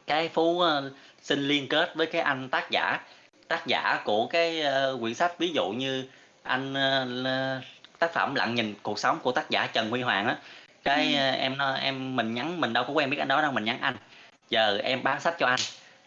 Cái 0.06 0.28
Phú, 0.28 0.60
ơ, 0.60 0.90
xin 1.22 1.48
liên 1.48 1.68
kết 1.68 1.92
với 1.94 2.06
cái 2.06 2.22
anh 2.22 2.48
tác 2.48 2.70
giả, 2.70 2.98
tác 3.48 3.66
giả 3.66 4.02
của 4.04 4.26
cái, 4.26 4.60
ơ, 4.60 4.96
quyển 5.00 5.14
sách, 5.14 5.38
ví 5.38 5.48
dụ 5.54 5.68
như 5.70 6.04
anh, 6.42 6.74
l 7.22 7.26
tác 7.98 8.12
phẩm 8.12 8.34
"Lặng 8.34 8.54
nhìn 8.54 8.74
cuộc 8.82 8.98
sống" 8.98 9.18
của 9.22 9.32
tác 9.32 9.50
giả 9.50 9.66
Trần 9.72 9.90
Huy 9.90 10.02
Hoàng 10.02 10.26
á. 10.26 10.36
Cái, 10.84 11.06
Ừm. 11.06 11.20
ơ, 11.20 11.30
em 11.30 11.56
nói 11.58 11.80
em 11.80 12.16
mình 12.16 12.34
nhắn 12.34 12.60
mình 12.60 12.72
đâu 12.72 12.84
có 12.84 12.92
quen 12.92 13.10
biết 13.10 13.18
anh 13.18 13.28
đó 13.28 13.42
đâu, 13.42 13.52
mình 13.52 13.64
nhắn 13.64 13.78
anh: 13.80 13.96
"Giờ 14.50 14.78
em 14.84 15.02
bán 15.02 15.20
sách 15.20 15.34
cho 15.38 15.46
anh, 15.46 15.60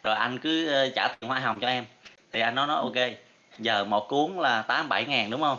rồi 0.04 0.16
anh 0.16 0.40
cứ, 0.40 0.68
ơ, 0.68 0.90
trả 0.96 1.08
tiền 1.08 1.30
hoa 1.30 1.40
hồng 1.40 1.60
cho 1.62 1.68
em." 1.68 1.86
Thì 2.32 2.40
anh 2.40 2.56
đó 2.56 2.66
nói: 2.66 2.78
"Ô 2.78 2.84
Ừm. 2.84 2.94
kê." 2.94 3.16
Giờ 3.60 3.84
một 3.84 4.08
cuốn 4.10 4.32
là 4.38 4.62
8.000-7.000, 4.62 5.30
đúng 5.30 5.42
hông? 5.42 5.58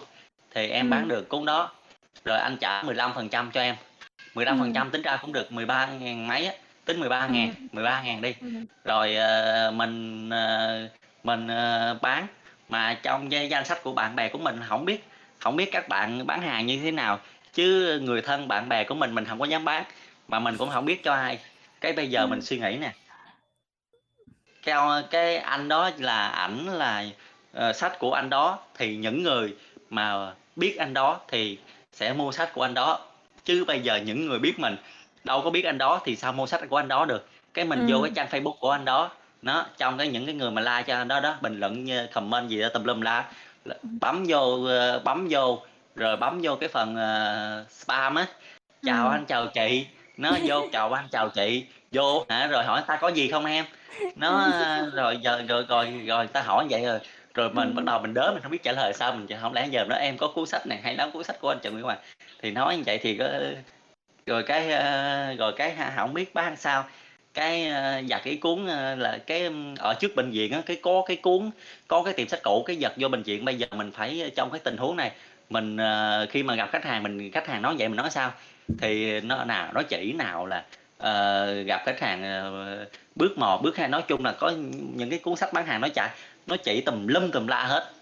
Thì 0.55 0.69
em 0.69 0.91
bán 0.91 1.01
Ừm. 1.01 1.09
được 1.09 1.29
cuốn 1.29 1.45
đó, 1.45 1.71
rồi 2.25 2.39
anh 2.39 2.57
trả 2.57 2.83
15% 2.83 3.51
cho 3.51 3.61
em, 3.61 3.77
mười 4.35 4.45
lăm 4.45 4.59
phần 4.59 4.67
Ừm. 4.67 4.75
trăm 4.75 4.91
tính 4.91 5.03
ra 5.03 5.17
cũng 5.17 5.33
được 5.33 5.53
13.000 5.53 6.27
mấy 6.29 6.47
á, 6.47 6.53
tính 6.85 7.01
13.000, 7.01 7.47
Ừm. 7.47 7.69
13.000 7.73 8.23
đi. 8.23 8.35
Ừm. 8.41 8.67
Rồi, 8.85 9.17
ờ, 9.17 9.71
mình, 9.75 10.31
ờ, 10.31 10.89
mình, 11.25 11.49
ờ, 11.49 11.97
bán, 12.03 12.27
mà 12.69 12.95
trong 13.03 13.33
danh 13.33 13.65
sách 13.65 13.83
của 13.83 13.93
bạn 13.93 14.17
bè 14.17 14.29
của 14.29 14.39
mình 14.39 14.61
hổng 14.69 14.85
biết 14.85 15.05
hổng 15.43 15.57
biết 15.57 15.73
các 15.73 15.89
bạn 15.89 16.27
bán 16.27 16.43
hàng 16.43 16.67
như 16.67 16.81
thế 16.83 16.91
nào, 16.91 17.21
chứ 17.53 17.99
người 18.03 18.23
thân 18.23 18.49
bạn 18.49 18.69
bè 18.69 18.85
của 18.85 18.95
mình 18.95 19.15
mình 19.15 19.25
hổng 19.25 19.39
có 19.39 19.45
dám 19.45 19.65
bán, 19.65 19.85
mà 20.29 20.39
mình 20.39 20.57
cũng 20.57 20.69
hổng 20.69 20.85
biết 20.85 21.05
cho 21.05 21.13
ai. 21.13 21.39
Cái 21.81 21.93
bây 21.93 22.11
giờ 22.11 22.27
mình 22.27 22.39
Ừm. 22.39 22.43
suy 22.43 22.59
nghĩ 22.59 22.79
nè 22.81 22.93
cái 24.63 24.75
o 24.75 25.03
cái 25.11 25.37
anh 25.37 25.69
đó 25.69 25.91
là 25.99 26.29
ảnh 26.29 26.67
là, 26.67 27.05
ờ, 27.53 27.73
sách 27.73 27.99
của 27.99 28.13
anh 28.13 28.31
đó 28.31 28.59
thì 28.75 28.97
những 28.97 29.23
người 29.23 29.55
mà 29.91 30.33
biết 30.57 30.77
anh 30.79 30.95
đó 30.95 31.21
thì 31.29 31.59
sẽ 31.93 32.13
mua 32.13 32.33
sách 32.33 32.53
của 32.55 32.63
anh 32.63 32.75
đó, 32.75 33.01
chứ 33.45 33.65
bây 33.65 33.81
giờ 33.81 33.97
những 33.97 34.27
người 34.27 34.39
biết 34.39 34.59
mình 34.59 34.77
đâu 35.25 35.41
có 35.43 35.51
biết 35.51 35.65
anh 35.65 35.79
đó 35.79 36.01
thì 36.05 36.17
sao 36.17 36.33
mua 36.33 36.47
sách 36.47 36.61
của 36.69 36.77
anh 36.77 36.89
đó 36.89 37.05
được. 37.05 37.29
Cái 37.55 37.65
mình 37.65 37.85
vô 37.89 38.03
cái 38.03 38.11
trang 38.15 38.29
Facebook 38.31 38.57
của 38.61 38.71
anh 38.71 38.85
đó, 38.85 39.11
nó, 39.43 39.67
trong 39.77 39.99
cái 39.99 40.09
những 40.09 40.27
cái 40.27 40.35
người 40.35 40.51
mà 40.51 40.61
like 40.63 40.83
cho 40.87 40.97
anh 40.97 41.09
đó 41.09 41.21
đó, 41.21 41.37
bình 41.41 41.61
luận, 41.61 41.87
comment 42.13 42.49
gì 42.49 42.61
đó 42.61 42.69
tùm 42.75 42.85
lum 42.85 43.01
la. 43.01 43.25
Bấm 44.01 44.25
vô, 44.29 44.65
ơ, 44.65 44.99
bấm 45.05 45.27
vô, 45.31 45.63
rồi 45.95 46.17
bấm 46.17 46.41
vô 46.43 46.57
cái 46.57 46.69
phần, 46.69 46.97
ờ, 46.97 47.65
spam 47.71 48.15
á, 48.15 48.27
"Chào 48.85 49.09
Ừm. 49.09 49.11
anh, 49.11 49.27
chào 49.27 49.47
chị", 49.55 49.87
nó 50.17 50.39
vô 50.47 50.63
"Chào 50.73 50.93
anh, 50.93 51.09
chào 51.13 51.29
chị", 51.29 51.67
vô 51.93 52.25
hả, 52.29 52.47
rồi 52.47 52.65
hỏi 52.65 52.83
"Ta 52.87 52.97
có 52.97 53.09
gì 53.09 53.29
không 53.29 53.47
em?" 53.47 53.65
Nó, 54.17 54.39
a, 54.43 54.87
rồi 54.93 55.19
giờ 55.23 55.43
rồi 55.49 55.65
rồi 55.69 56.05
rồi 56.09 56.27
ta 56.27 56.43
hỏi 56.43 56.67
vậy 56.71 56.85
rồi 56.87 56.99
rồi 57.35 57.51
mình 57.55 57.75
bắt 57.75 57.85
Ừm. 57.85 57.87
đầu 57.87 57.99
mình 58.01 58.15
đớ 58.15 58.31
mình 58.35 58.43
hông 58.43 58.53
biết 58.53 58.63
trả 58.63 58.73
lời 58.73 58.93
sao, 58.95 59.13
mình 59.13 59.27
ch 59.27 59.43
hổng 59.43 59.53
lẽ 59.53 59.67
giờ 59.71 59.85
nói 59.89 59.99
"Em 60.01 60.17
có 60.19 60.29
cuốn 60.35 60.47
sách 60.47 60.67
này 60.67 60.81
hay 60.85 60.95
lắm, 60.97 61.11
cuốn 61.13 61.25
sách 61.25 61.37
của 61.41 61.49
anh 61.49 61.59
Trần 61.63 61.73
Huy 61.75 61.83
Hoàng." 61.83 61.99
Thì 62.43 62.51
nói 62.51 62.77
như 62.77 62.83
vậy 62.87 62.99
thì 63.03 63.17
có 63.19 63.29
rồi 64.27 64.43
cái, 64.43 64.69
rồi 65.39 65.53
cái 65.57 65.75
ha 65.75 65.93
hổng 65.97 66.15
biết 66.15 66.35
bán 66.35 66.57
sao, 66.57 66.85
cái, 67.35 67.69
ờ, 67.69 68.03
ơ, 68.11 68.19
cái 68.25 68.37
cuốn, 68.37 68.67
ờ, 68.67 68.95
là 68.95 69.19
cái, 69.27 69.51
ở 69.79 69.95
trước 70.01 70.17
bệnh 70.17 70.31
viện 70.31 70.53
á, 70.53 70.63
cái 70.67 70.77
có 70.83 71.03
cái 71.07 71.17
cuốn 71.17 71.51
có 71.89 72.03
cái 72.03 72.15
tiệm 72.15 72.29
sách 72.29 72.41
cũ, 72.43 72.65
cái 72.67 72.77
giật 72.77 72.93
vô 72.97 73.09
bệnh 73.09 73.23
viện. 73.23 73.45
Bây 73.45 73.55
giờ 73.55 73.67
mình 73.71 73.91
phải 73.93 74.31
trong 74.37 74.51
cái 74.51 74.61
tình 74.65 74.77
huống 74.77 74.97
này, 74.97 75.13
mình, 75.51 75.77
ờ, 75.77 76.27
khi 76.31 76.43
mà 76.43 76.55
gặp 76.55 76.69
khách 76.73 76.85
hàng 76.85 77.03
mình 77.03 77.31
khách 77.33 77.47
hàng 77.47 77.63
nói 77.63 77.75
vậy 77.79 77.89
mình 77.89 77.97
nói 77.97 78.11
sao? 78.11 78.33
Thì 78.79 79.21
nó 79.21 79.45
nào 79.45 79.73
nó 79.75 79.83
chỉ, 79.83 80.13
nào 80.13 80.47
là, 80.47 80.65
uh, 80.99 81.67
gặp 81.67 81.83
khách 81.87 82.01
hàng, 82.01 82.23
uh, 82.83 82.89
bước 83.17 83.39
một 83.39 83.63
bước 83.63 83.77
hai 83.77 83.89
nói 83.89 84.03
chung 84.09 84.25
là 84.25 84.33
có 84.33 84.53
những 84.95 85.11
cái 85.11 85.19
cuốn 85.19 85.37
sách 85.37 85.53
bán 85.53 85.67
hàng 85.67 85.81
nó 85.81 85.89
chạy 85.95 86.11
nó 86.47 86.57
chỉ 86.57 86.81
tùm 86.81 87.07
lum 87.07 87.31
tùm 87.31 87.47
la 87.47 87.65
hết. 87.65 87.93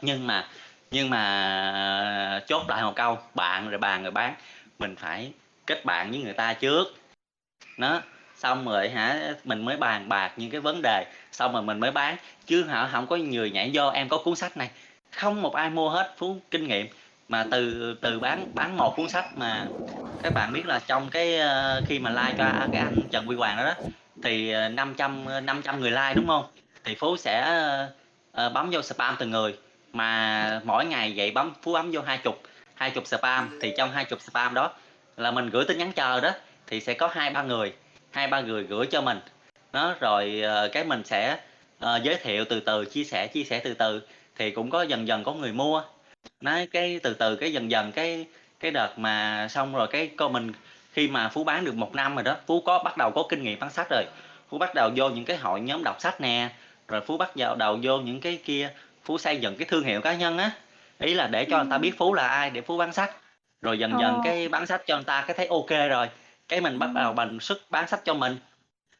Nhưng 0.00 0.26
mà 0.26 0.48
nhưng 0.90 1.10
mà 1.10 2.40
chốt 2.46 2.62
lại 2.68 2.82
một 2.82 2.92
câu, 2.96 3.18
bạn 3.34 3.70
rồi 3.70 3.78
bàn 3.78 4.02
rồi 4.02 4.10
bán, 4.10 4.34
mình 4.78 4.96
phải 4.96 5.32
kết 5.66 5.84
bạn 5.84 6.10
với 6.10 6.20
người 6.20 6.32
ta 6.32 6.52
trước 6.52 6.94
nó 7.76 8.00
xong 8.34 8.64
rồi 8.66 8.88
hả, 8.88 9.34
mình 9.44 9.64
mới 9.64 9.76
bàn 9.76 10.08
bạc 10.08 10.32
những 10.36 10.50
cái 10.50 10.60
vấn 10.60 10.80
đề, 10.82 11.06
xong 11.32 11.52
rồi 11.52 11.62
mình 11.62 11.80
mới 11.80 11.90
bán, 11.90 12.16
chứ 12.46 12.64
họ 12.64 12.88
không 12.92 13.06
có 13.06 13.16
người 13.16 13.50
nhảy 13.50 13.70
vô 13.74 13.88
"Em 13.88 14.08
có 14.08 14.18
cuốn 14.24 14.34
sách 14.36 14.56
này", 14.56 14.70
không 15.16 15.42
một 15.42 15.54
ai 15.54 15.70
mua 15.70 15.90
hết. 15.90 16.14
Phú 16.18 16.36
kinh 16.50 16.68
nghiệm, 16.68 16.86
mà 17.28 17.44
từ 17.44 17.94
từ 18.02 18.20
bán 18.20 18.46
bán 18.54 18.76
một 18.76 18.94
cuốn 18.96 19.08
sách 19.08 19.36
mà 19.38 19.68
các 20.22 20.34
bạn 20.34 20.52
biết 20.52 20.66
là 20.66 20.80
trong 20.86 21.10
cái, 21.10 21.38
ờ, 21.38 21.82
khi 21.86 21.98
mà 21.98 22.10
like 22.10 22.34
cho, 22.38 22.68
cái 22.72 22.80
anh 22.82 23.08
Trần 23.10 23.26
Huy 23.26 23.36
Hoàng 23.36 23.56
đó 23.56 23.64
đó, 23.64 23.74
thì, 24.22 24.50
ờ, 24.50 24.68
500, 24.68 25.24
500 25.46 25.80
người 25.80 25.90
like, 25.90 26.14
đúng 26.14 26.26
không? 26.26 26.44
Thì 26.84 26.94
Phú 26.94 27.16
sẽ, 27.16 27.48
uh, 28.46 28.52
bấm 28.52 28.70
vô 28.72 28.82
spam 28.82 29.16
từng 29.18 29.30
người, 29.30 29.58
mà 29.92 30.60
mỗi 30.64 30.84
ngày 30.86 31.12
vậy 31.16 31.30
bấm 31.30 31.52
Phú 31.62 31.72
bấm 31.72 31.90
vô 31.92 32.00
20, 32.02 32.34
20 32.74 33.06
spam, 33.06 33.50
thì 33.60 33.74
trong 33.76 33.92
20 33.92 34.20
spam 34.20 34.54
đó 34.54 34.72
là 35.16 35.30
mình 35.30 35.50
gửi 35.50 35.64
tin 35.68 35.78
nhắn 35.78 35.92
chờ 35.92 36.20
đó, 36.20 36.30
thì 36.66 36.80
sẽ 36.80 36.94
có 36.94 37.06
2-3 37.12 37.42
người, 37.42 37.72
2-3 38.10 38.40
người 38.40 38.64
gửi 38.64 38.86
cho 38.86 39.00
mình. 39.00 39.20
Đó, 39.72 39.94
rồi, 40.00 40.40
ờ, 40.44 40.68
cái 40.72 40.84
mình 40.84 41.02
sẽ, 41.04 41.38
ờ, 41.80 42.00
giới 42.02 42.16
thiệu 42.16 42.44
từ 42.44 42.60
từ, 42.60 42.84
chia 42.84 43.04
sẻ, 43.04 43.26
chia 43.26 43.44
sẻ 43.44 43.58
từ 43.64 43.74
từ 43.74 44.02
thì 44.36 44.50
cũng 44.50 44.70
có 44.70 44.82
dần 44.82 45.08
dần 45.08 45.24
có 45.24 45.32
người 45.32 45.52
mua. 45.52 45.82
Đấy, 46.40 46.68
cái 46.72 47.00
từ 47.02 47.14
từ 47.14 47.36
cái 47.36 47.52
dần 47.52 47.70
dần 47.70 47.92
cái 47.92 48.26
cái 48.60 48.70
đợt 48.70 48.98
mà 48.98 49.46
xong 49.50 49.74
rồi 49.74 49.86
cái 49.90 50.10
con 50.16 50.32
mình 50.32 50.52
khi 50.92 51.08
mà 51.08 51.28
Phú 51.28 51.44
bán 51.44 51.64
được 51.64 51.74
1 51.74 51.94
năm 51.94 52.14
rồi 52.14 52.24
đó, 52.24 52.36
Phú 52.46 52.60
có 52.60 52.82
bắt 52.82 52.96
đầu 52.96 53.10
có 53.10 53.22
kinh 53.28 53.42
nghiệm 53.42 53.58
bán 53.60 53.70
sách 53.70 53.86
rồi. 53.90 54.04
Phú 54.48 54.58
bắt 54.58 54.74
đầu 54.74 54.90
vô 54.96 55.08
những 55.08 55.24
cái 55.24 55.36
hội 55.36 55.60
nhóm 55.60 55.84
đọc 55.84 55.96
sách 56.00 56.20
nè, 56.20 56.48
rồi 56.88 57.00
Phú 57.00 57.16
bắt 57.16 57.36
đầu 57.36 57.56
đầu 57.56 57.78
vô 57.82 57.98
những 57.98 58.20
cái 58.20 58.38
kia, 58.44 58.70
Phú 59.04 59.18
xây 59.18 59.36
dựng 59.36 59.56
cái 59.56 59.66
thương 59.70 59.84
hiệu 59.84 60.00
cá 60.00 60.14
nhân 60.14 60.38
á. 60.38 60.50
Ý 60.98 61.14
là 61.14 61.26
để 61.26 61.44
cho 61.44 61.56
người 61.56 61.70
ta 61.70 61.78
biết 61.78 61.92
Phú 61.98 62.14
là 62.14 62.28
ai 62.28 62.50
để 62.50 62.60
Phú 62.60 62.78
bán 62.78 62.92
sách. 62.92 63.16
Rồi 63.62 63.78
dần 63.78 63.98
dần 64.00 64.14
Ờ. 64.14 64.20
cái 64.24 64.48
bán 64.48 64.66
sách 64.66 64.82
cho 64.86 64.96
người 64.96 65.04
ta 65.04 65.24
cái 65.26 65.36
thấy 65.36 65.46
OK 65.46 65.88
rồi, 65.90 66.08
cái 66.48 66.60
mình 66.60 66.78
bắt 66.78 66.90
đầu 66.94 67.12
mình 67.12 67.40
xuất 67.40 67.58
bán 67.70 67.88
sách 67.88 68.00
cho 68.04 68.14
mình. 68.14 68.36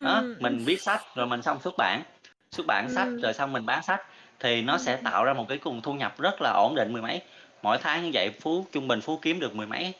Đó, 0.00 0.14
ừm. 0.14 0.34
mình 0.40 0.64
viết 0.64 0.82
sách 0.82 1.02
rồi 1.14 1.26
mình 1.26 1.42
xong 1.42 1.60
xuất 1.60 1.74
bản, 1.78 2.02
xuất 2.50 2.66
bản 2.66 2.90
sách 2.90 3.08
Ừm. 3.08 3.20
rồi 3.22 3.32
xong 3.32 3.52
mình 3.52 3.66
bán 3.66 3.82
sách 3.82 4.00
thì 4.40 4.62
nó 4.62 4.78
sẽ 4.78 4.96
Ừm. 4.96 5.04
tạo 5.04 5.24
ra 5.24 5.32
một 5.32 5.44
cái 5.48 5.58
nguồn 5.64 5.80
thu 5.82 5.92
nhập 5.94 6.20
rất 6.20 6.42
là 6.42 6.50
ổn 6.50 6.74
định 6.74 6.92
mười 6.92 7.02
mấy. 7.02 7.20
Mỗi 7.62 7.78
tháng 7.78 8.02
như 8.04 8.10
vậy 8.14 8.30
Phú 8.40 8.66
trung 8.72 8.88
bình 8.88 9.00
Phú 9.00 9.18
kiếm 9.22 9.40
được 9.40 9.54
mười 9.54 9.66
mấy, 9.66 9.94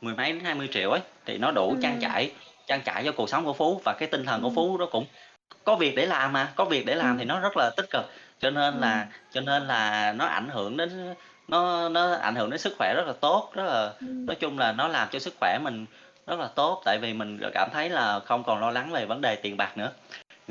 mười 0.00 0.14
mấy 0.14 0.32
đến 0.32 0.40
20 0.44 0.68
triệu 0.72 0.90
ấy, 0.90 1.00
thì 1.26 1.38
nó 1.38 1.50
đủ 1.50 1.76
trang 1.82 1.92
Ừm. 1.92 2.00
trải 2.00 2.32
trang 2.66 2.80
trải 2.84 3.04
cho 3.04 3.12
cuộc 3.12 3.28
sống 3.28 3.44
của 3.44 3.52
Phú 3.52 3.80
và 3.84 3.92
cái 3.98 4.08
tinh 4.08 4.24
thần 4.26 4.42
của 4.42 4.48
Ừm. 4.48 4.54
Phú 4.56 4.78
nó 4.78 4.86
cũng 4.86 5.04
có 5.64 5.76
việc 5.76 5.96
để 5.96 6.06
làm 6.06 6.32
mà, 6.32 6.52
có 6.56 6.64
việc 6.64 6.86
để 6.86 6.94
làm 6.94 7.18
thì 7.18 7.24
Ừm. 7.24 7.28
nó 7.28 7.40
rất 7.40 7.56
là 7.56 7.70
tích 7.76 7.86
cực. 7.90 8.04
Cho 8.40 8.50
nên 8.50 8.80
là 8.80 9.00
Ừm. 9.00 9.10
cho 9.30 9.40
nên 9.40 9.66
là 9.66 10.12
nó 10.12 10.24
ảnh 10.24 10.48
hưởng 10.48 10.76
đến 10.76 11.14
nó 11.48 11.88
nó 11.88 12.14
ảnh 12.14 12.34
hưởng 12.34 12.50
đến 12.50 12.60
sức 12.60 12.74
khỏe 12.78 12.94
rất 12.96 13.06
là 13.06 13.12
tốt, 13.20 13.50
rất 13.54 13.64
là 13.64 13.92
Ừm. 14.00 14.26
nói 14.26 14.34
chung 14.40 14.58
là 14.58 14.72
nó 14.72 14.88
làm 14.88 15.08
cho 15.12 15.18
sức 15.18 15.34
khỏe 15.40 15.58
mình 15.62 15.86
rất 16.30 16.40
là 16.40 16.48
tốt, 16.48 16.82
tại 16.84 16.98
vì 16.98 17.12
mình, 17.12 17.38
cảm 17.54 17.68
thấy 17.72 17.90
là 17.90 18.20
không 18.20 18.44
còn 18.44 18.60
lo 18.60 18.70
lắng 18.70 18.90
về 18.92 19.06
vấn 19.06 19.20
đề 19.20 19.36
tiền 19.36 19.56
bạc 19.56 19.76
nữa. 19.78 19.92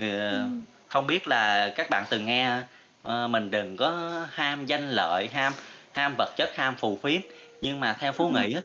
Ờ, 0.02 0.30
Ừm. 0.32 0.62
không 0.88 1.08
biết 1.08 1.28
là 1.28 1.74
các 1.76 1.90
bạn 1.90 2.06
từng 2.10 2.26
nghe, 2.26 2.62
ờ, 3.04 3.28
mình 3.28 3.52
đừng 3.52 3.78
có 3.78 3.92
ham 4.32 4.66
danh 4.66 4.90
lợi, 4.90 5.28
ham 5.34 5.54
ham 5.94 6.16
vật 6.18 6.34
chất, 6.38 6.50
ham 6.56 6.76
phù 6.76 7.00
phiếm, 7.04 7.22
nhưng 7.62 7.80
mà 7.80 7.94
theo 8.00 8.12
Phú 8.12 8.30
nghĩ 8.30 8.56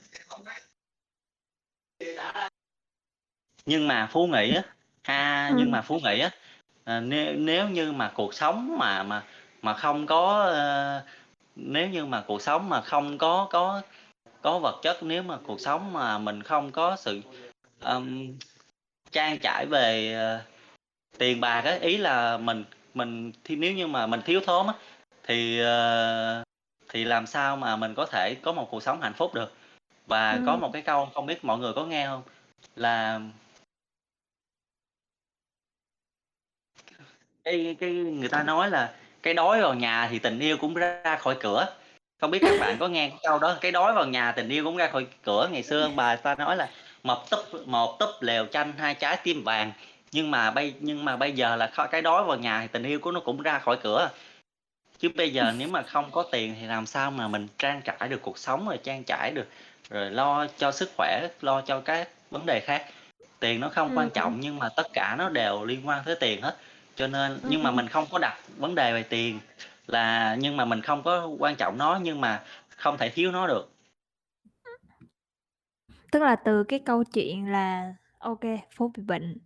nhưng 3.66 3.88
mà 3.88 4.09
Phú 4.12 4.27
nghĩ 4.27 4.57
ha, 5.05 5.48
nhưng 5.57 5.66
Ừm. 5.66 5.70
mà 5.70 5.83
Phú 5.83 6.00
nghĩ 6.05 6.22
ờ, 6.85 7.00
nếu 7.00 7.33
nếu 7.33 7.68
như 7.68 7.92
mà 7.92 8.11
cuộc 8.14 8.35
sống 8.35 8.79
mà 8.79 9.03
mà 9.03 9.22
mà 9.62 9.74
không 9.74 10.07
có, 10.07 10.53
nếu 11.57 11.88
như 11.88 12.07
mà 12.07 12.22
cuộc 12.27 12.42
sống 12.42 12.68
mà 12.68 12.81
không 12.81 13.18
có 13.18 13.46
có 13.50 13.83
có 14.44 14.59
vật 14.59 14.80
chất, 14.83 15.02
nếu 15.02 15.22
mà 15.22 15.38
cuộc 15.46 15.61
sống 15.61 15.92
mà 15.92 16.18
mình 16.18 16.42
không 16.42 16.72
có 16.72 16.96
sự, 16.96 17.20
ừm, 17.80 18.38
trang 19.12 19.38
trải 19.42 19.66
về, 19.66 20.14
ờ, 20.14 20.40
tiền 21.18 21.40
bạc 21.40 21.61
á, 21.61 21.78
ý 21.80 21.96
là 21.96 22.38
mình 22.38 22.64
mình 22.94 23.33
thì 23.44 23.57
nếu 23.57 23.72
như 23.74 23.87
mà 23.87 24.07
mình 24.07 24.20
thiếu 24.26 24.40
thốn 24.46 24.66
á, 24.66 24.74
thì, 25.24 25.61
ờ, 25.61 26.44
thì 26.88 27.04
làm 27.04 27.26
sao 27.26 27.57
mà 27.57 27.76
mình 27.76 27.94
có 27.94 28.07
thể 28.07 28.35
có 28.42 28.52
một 28.52 28.68
cuộc 28.70 28.83
sống 28.83 29.00
hạnh 29.02 29.14
phúc 29.14 29.35
được. 29.35 29.52
Và 30.07 30.38
có 30.46 30.52
Ừm. 30.52 30.61
một 30.61 30.70
cái 30.72 30.83
câu 30.83 31.07
không 31.14 31.26
biết 31.26 31.44
mọi 31.44 31.59
người 31.59 31.72
có 31.72 31.87
nghe 31.87 32.07
hông? 32.07 32.22
Là 32.76 33.20
cái 37.44 37.76
cái 37.80 37.90
người 37.92 38.28
ta 38.28 38.42
nói 38.42 38.70
là 38.70 38.94
"Cái 39.22 39.35
đói 39.35 39.62
vào 39.62 39.74
nhà 39.74 40.09
thì 40.11 40.18
tình 40.18 40.40
yêu 40.40 40.57
cũng 40.57 40.74
ra 40.74 41.16
khỏi 41.20 41.37
cửa." 41.40 41.66
Không 42.24 42.30
biết 42.30 42.38
các 42.42 42.60
bạn 42.60 42.76
có 42.78 42.88
nghe 42.88 43.08
cái 43.08 43.18
câu 43.22 43.38
đó, 43.38 43.56
"Cái 43.60 43.72
đói 43.72 43.92
vào 43.92 44.06
nhà 44.06 44.32
tình 44.32 44.48
yêu 44.48 44.64
cũng 44.64 44.76
ra 44.76 44.88
khỏi 44.88 45.06
cửa." 45.24 45.48
Ngày 45.52 45.62
xưa 45.62 45.82
ông 45.82 45.96
bà 45.96 46.16
ta 46.16 46.34
nói 46.34 46.56
là 46.56 46.68
"Một 47.02 47.30
túp 47.30 47.66
một 47.66 47.98
túp 47.98 48.08
lèo 48.20 48.46
chanh, 48.46 48.72
hai 48.78 48.94
trái 48.94 49.16
tim 49.24 49.44
vàng." 49.44 49.72
Nhưng 50.12 50.30
mà 50.30 50.50
bây 50.50 50.74
nhưng 50.80 51.04
mà 51.04 51.16
bây 51.16 51.32
giờ 51.32 51.56
là 51.56 51.72
cái 51.90 52.02
đói 52.02 52.24
vào 52.24 52.37
nhà 52.37 52.60
thì 52.60 52.68
tình 52.72 52.82
yêu 52.82 52.98
của 52.98 53.12
nó 53.12 53.20
cũng 53.20 53.42
ra 53.42 53.58
khỏi 53.58 53.76
cửa. 53.82 54.10
Chứ 54.98 55.08
bây 55.16 55.30
giờ 55.32 55.52
nếu 55.58 55.68
mà 55.68 55.82
không 55.82 56.10
có 56.10 56.22
tiền 56.32 56.54
thì 56.60 56.66
làm 56.66 56.87
sao 56.87 57.10
mà 57.10 57.28
mình 57.28 57.48
trang 57.58 57.80
trải 57.84 58.08
được 58.08 58.22
cuộc 58.22 58.38
sống, 58.38 58.68
rồi 58.68 58.78
trang 58.82 59.04
trải 59.04 59.30
được 59.30 59.46
rồi 59.90 60.10
lo 60.10 60.46
cho 60.58 60.72
sức 60.72 60.90
khỏe, 60.96 61.28
lo 61.40 61.60
cho 61.60 61.80
các 61.80 62.08
vấn 62.30 62.46
đề 62.46 62.60
khác. 62.60 62.84
Tiền 63.40 63.60
nó 63.60 63.68
không 63.68 63.90
quan 63.94 64.06
Ừm. 64.06 64.14
trọng 64.14 64.40
nhưng 64.40 64.58
mà 64.58 64.68
tất 64.76 64.87
cả 64.92 65.14
nó 65.18 65.28
đều 65.28 65.64
liên 65.64 65.88
quan 65.88 66.04
tới 66.04 66.16
tiền 66.20 66.42
hết. 66.42 66.56
Cho 66.96 67.06
nên 67.06 67.40
nhưng 67.48 67.62
mà 67.62 67.70
Ừm. 67.70 67.76
mình 67.76 67.88
không 67.88 68.06
có 68.10 68.18
đặt 68.18 68.38
vấn 68.56 68.74
đề 68.74 68.92
về 68.92 69.02
tiền 69.02 69.40
là 69.87 70.37
nhưng 70.40 70.57
mà 70.57 70.64
mình 70.64 70.81
không 70.81 71.03
có 71.03 71.27
quan 71.38 71.57
trọng 71.57 71.79
nó, 71.79 71.99
nhưng 72.03 72.20
mà 72.20 72.42
không 72.77 72.99
thể 72.99 73.11
thiếu 73.11 73.33
nó 73.33 73.47
được. 73.47 73.70
Tức 76.12 76.23
là 76.23 76.37
từ 76.37 76.64
cái 76.64 76.79
câu 76.79 77.05
chuyện 77.05 77.47
là 77.47 77.94
ô 78.18 78.35
kê, 78.35 78.59
Phú 78.77 78.90
bị 78.97 79.03
bệnh, 79.03 79.38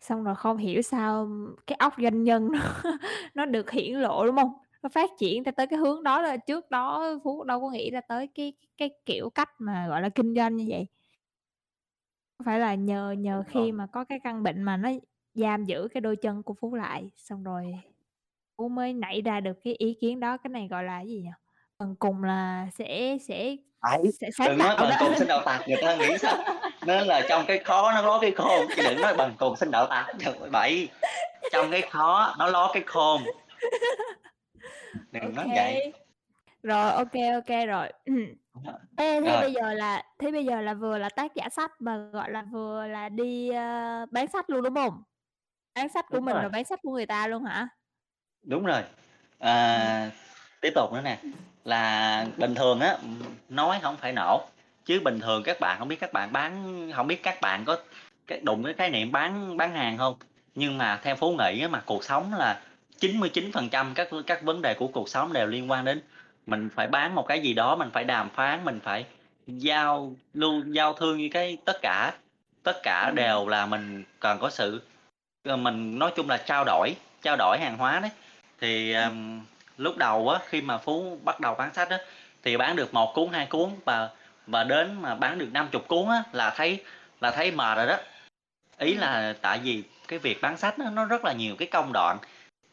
xong 0.00 0.24
rồi 0.24 0.34
không 0.34 0.56
hiểu 0.56 0.82
sao 0.82 1.28
cái 1.66 1.76
óc 1.76 1.94
doanh 2.02 2.22
nhân 2.22 2.48
nó 2.52 2.60
nó 3.34 3.46
được 3.46 3.70
hiển 3.70 3.92
lộ, 3.96 4.26
đúng 4.26 4.36
hông? 4.36 4.52
Nó 4.82 4.88
phát 4.88 5.10
triển 5.18 5.44
theo 5.44 5.52
tới 5.52 5.66
cái 5.66 5.78
hướng 5.78 6.02
đó 6.02 6.22
là 6.22 6.36
trước 6.36 6.70
đó 6.70 7.14
Phú 7.24 7.44
đâu 7.44 7.60
có 7.60 7.70
nghĩ 7.70 7.90
ra 7.90 8.00
tới 8.08 8.28
cái 8.34 8.52
cái 8.76 8.90
kiểu 9.06 9.30
cách 9.30 9.50
mà, 9.58 9.88
gọi 9.88 10.02
là, 10.02 10.08
kinh 10.08 10.34
doanh 10.34 10.56
như 10.56 10.66
vậy. 10.68 10.86
Có 12.38 12.42
phải 12.46 12.60
là 12.60 12.74
nhờ 12.74 13.14
nhờ 13.18 13.42
khi 13.46 13.72
mà 13.72 13.86
có 13.86 14.04
cái 14.04 14.20
căn 14.24 14.42
bệnh 14.42 14.62
mà 14.62 14.76
nó 14.76 14.90
giam 15.34 15.64
giữ 15.64 15.88
cái 15.94 16.00
đôi 16.00 16.16
chân 16.16 16.42
của 16.42 16.54
Phú 16.60 16.74
lại, 16.74 17.10
xong 17.16 17.44
rồi 17.44 17.74
Phú 18.58 18.68
mới 18.68 18.92
nảy 18.92 19.22
ra 19.22 19.40
được 19.40 19.58
cái 19.64 19.74
ý 19.78 19.96
kiến 20.00 20.20
đó, 20.20 20.36
cái 20.36 20.48
này 20.48 20.68
gọi 20.70 20.84
là 20.84 20.98
cái 20.98 21.06
gì 21.06 21.20
nhỉ? 21.22 21.30
Phần 21.78 21.96
cùng 21.98 22.24
là 22.24 22.66
sẽ 22.78 23.16
sẽ 23.28 23.56
Đấy, 23.82 24.10
sẽ 24.20 24.30
sáng 24.30 24.48
đừng 24.48 24.58
nói 24.58 24.76
bằng 24.76 24.90
đó. 24.90 24.96
cùng 25.00 25.14
sinh 25.18 25.28
đạo 25.28 25.42
tặc, 25.44 25.60
người 25.68 25.76
ta 25.82 25.96
nghĩ 25.96 26.18
sao? 26.18 26.36
Nên 26.86 27.06
là 27.06 27.22
trong 27.28 27.44
cái 27.48 27.58
khó 27.58 27.92
nó 27.92 28.02
có 28.02 28.18
cái 28.20 28.30
khôn, 28.30 28.66
chứ 28.76 28.82
đừng 28.88 29.00
nói 29.00 29.14
bằng 29.16 29.34
cùng 29.38 29.56
sinh 29.56 29.70
đạo 29.70 29.86
tặc, 29.90 30.06
trời 30.18 30.34
bậy! 30.52 30.88
Trong 31.52 31.70
cái 31.70 31.82
khó 31.82 32.34
nó 32.38 32.46
ló 32.46 32.70
cái 32.74 32.82
khôn. 32.86 33.22
Đừng 35.12 35.34
nói 35.34 35.46
kê. 35.54 35.72
vậy. 35.72 35.92
Rồi, 36.62 36.92
ô 36.92 37.04
kê 37.46 37.66
rồi. 37.66 37.92
Ê, 38.96 39.20
thế 39.20 39.30
Rồi. 39.30 39.40
bây 39.40 39.52
giờ 39.52 39.72
là 39.74 40.02
thế 40.18 40.32
bây 40.32 40.44
giờ 40.44 40.60
là 40.60 40.74
vừa 40.74 40.98
là 40.98 41.08
tác 41.08 41.34
giả 41.34 41.48
sách 41.48 41.70
mà, 41.78 41.96
gọi 42.12 42.30
là, 42.30 42.44
vừa 42.52 42.86
là 42.86 43.08
đi, 43.08 43.50
ơ, 43.50 44.06
bán 44.10 44.26
sách 44.26 44.50
luôn, 44.50 44.62
đúng 44.64 44.74
hông? 44.74 45.02
Bán 45.74 45.88
sách 45.88 46.06
của 46.08 46.14
Đúng 46.16 46.24
mình 46.24 46.34
rồi. 46.34 46.42
rồi 46.42 46.50
bán 46.50 46.64
sách 46.64 46.80
của 46.82 46.92
người 46.92 47.06
ta 47.06 47.26
luôn 47.26 47.44
hả? 47.44 47.68
Đúng 48.46 48.64
rồi. 48.64 48.82
À, 49.38 50.10
tiếp 50.60 50.72
tục 50.74 50.92
nữa 50.92 51.00
nè, 51.04 51.18
là 51.64 52.26
bình 52.36 52.54
thường 52.54 52.80
á, 52.80 52.96
nói 53.48 53.78
không 53.82 53.96
phải 53.96 54.12
nổ, 54.12 54.46
chứ 54.84 55.00
bình 55.04 55.20
thường 55.20 55.42
các 55.42 55.60
bạn 55.60 55.78
không 55.78 55.88
biết 55.88 56.00
các 56.00 56.12
bạn 56.12 56.32
bán 56.32 56.90
không 56.94 57.06
biết 57.06 57.22
các 57.22 57.40
bạn 57.40 57.64
có 57.64 57.78
cái 58.26 58.40
đụng 58.42 58.64
cái 58.64 58.74
khái 58.74 58.90
niệm 58.90 59.12
bán 59.12 59.56
bán 59.56 59.74
hàng 59.74 59.98
không 59.98 60.16
Nhưng 60.54 60.78
mà 60.78 61.00
theo 61.02 61.16
Phú 61.16 61.36
nghĩ 61.38 61.60
á, 61.60 61.68
mà 61.68 61.82
cuộc 61.86 62.04
sống 62.04 62.34
là 62.34 62.60
99% 63.00 63.94
các 63.94 64.08
các 64.26 64.42
vấn 64.42 64.62
đề 64.62 64.74
của 64.74 64.86
cuộc 64.86 65.08
sống 65.08 65.32
đều 65.32 65.46
liên 65.46 65.70
quan 65.70 65.84
đến 65.84 66.00
mình 66.46 66.68
phải 66.74 66.86
bán 66.86 67.14
một 67.14 67.26
cái 67.28 67.40
gì 67.40 67.54
đó, 67.54 67.76
mình 67.76 67.90
phải 67.92 68.04
đàm 68.04 68.30
phán, 68.30 68.64
mình 68.64 68.80
phải 68.80 69.04
giao 69.46 70.12
luôn 70.34 70.74
giao 70.74 70.92
thương 70.92 71.18
như 71.18 71.28
cái 71.32 71.58
tất 71.64 71.78
cả 71.82 72.12
tất 72.62 72.80
cả 72.82 73.10
đều 73.14 73.48
là 73.48 73.66
mình 73.66 74.04
cần 74.20 74.38
có 74.40 74.50
sự 74.50 74.82
mình 75.44 75.98
nói 75.98 76.12
chung 76.16 76.28
là 76.28 76.36
trao 76.36 76.64
đổi 76.64 76.94
trao 77.22 77.36
đổi 77.36 77.58
hàng 77.60 77.78
hóa 77.78 78.00
đấy. 78.00 78.10
Thì, 78.60 78.92
ờm, 78.92 79.40
lúc 79.78 79.96
đầu 79.96 80.28
á, 80.28 80.40
khi 80.48 80.60
mà 80.60 80.78
Phú 80.78 81.18
bắt 81.24 81.40
đầu 81.40 81.54
bán 81.54 81.74
sách 81.74 81.90
á, 81.90 81.98
thì 82.42 82.56
bán 82.56 82.76
được 82.76 82.94
1 82.94 83.14
cuốn, 83.14 83.32
2 83.32 83.46
cuốn 83.46 83.70
và 83.84 84.08
và 84.46 84.64
đến 84.64 85.02
mà 85.02 85.14
bán 85.14 85.38
được 85.38 85.48
50 85.52 85.82
cuốn 85.88 86.08
á, 86.08 86.22
là 86.32 86.50
thấy 86.56 86.84
là 87.20 87.30
thấy 87.30 87.50
mệt 87.50 87.76
rồi 87.76 87.86
đó. 87.86 87.96
Ý 88.78 88.92
Ừm. 88.92 89.00
là 89.00 89.34
tại 89.42 89.58
vì 89.64 89.82
cái 90.08 90.18
việc 90.18 90.40
bán 90.40 90.56
sách 90.56 90.74
á, 90.78 90.90
nó 90.92 91.04
rất 91.04 91.24
là 91.24 91.32
nhiều 91.32 91.56
cái 91.58 91.68
công 91.68 91.90
đoạn, 91.92 92.18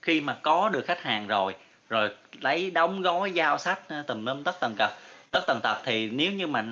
khi 0.02 0.22
mà 0.22 0.38
có 0.42 0.70
được 0.70 0.86
khách 0.88 1.02
hàng 1.02 1.28
rồi, 1.28 1.56
rồi 1.90 2.10
lấy 2.42 2.72
đóng 2.72 3.02
gói 3.02 3.32
giao 3.32 3.58
sách, 3.58 3.80
ơ, 3.90 4.04
tùm 4.08 4.26
lum 4.26 4.44
tất 4.44 4.60
tần 4.60 4.76
tật 4.78 4.92
tất 5.32 5.42
tần 5.48 5.60
tật 5.64 5.78
thì 5.86 6.10
nếu 6.10 6.32
như 6.32 6.48
mà 6.48 6.66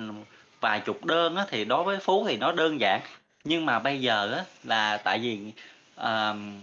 vài 0.60 0.80
chục 0.80 1.04
đơn 1.04 1.36
á, 1.36 1.44
thì 1.48 1.64
đối 1.64 1.84
với 1.84 1.98
Phú 1.98 2.26
thì 2.28 2.36
nó 2.36 2.52
đơn 2.52 2.80
giản. 2.80 3.00
Nhưng 3.44 3.66
mà 3.66 3.78
bây 3.78 4.00
giờ 4.00 4.32
á, 4.32 4.44
là 4.64 4.96
tại 4.96 5.18
vì, 5.18 5.52
ờm, 5.96 6.60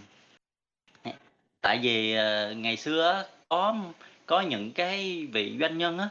tại 1.60 1.78
vì, 1.82 2.14
ờ, 2.14 2.52
ngày 2.52 2.76
xưa 2.76 3.24
có 3.48 3.76
có 4.26 4.40
những 4.40 4.72
cái 4.72 5.26
vị 5.32 5.56
doanh 5.60 5.78
nhân 5.78 5.98
á, 5.98 6.08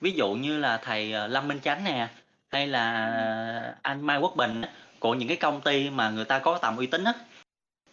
ví 0.00 0.12
dụ 0.12 0.32
như 0.32 0.58
là 0.58 0.76
thầy, 0.76 1.12
ờ, 1.12 1.26
Lâm 1.26 1.48
Minh 1.48 1.60
Chánh 1.60 1.84
nè, 1.84 2.08
hay 2.48 2.66
là 2.66 3.74
anh 3.82 4.06
Mai 4.06 4.18
Quốc 4.18 4.36
Bình 4.36 4.62
của 4.98 5.14
những 5.14 5.28
cái 5.28 5.36
công 5.36 5.60
ty 5.60 5.90
mà 5.90 6.10
người 6.10 6.24
ta 6.24 6.38
có 6.38 6.58
tầm 6.58 6.76
uy 6.76 6.86
tín 6.86 7.04
á. 7.04 7.12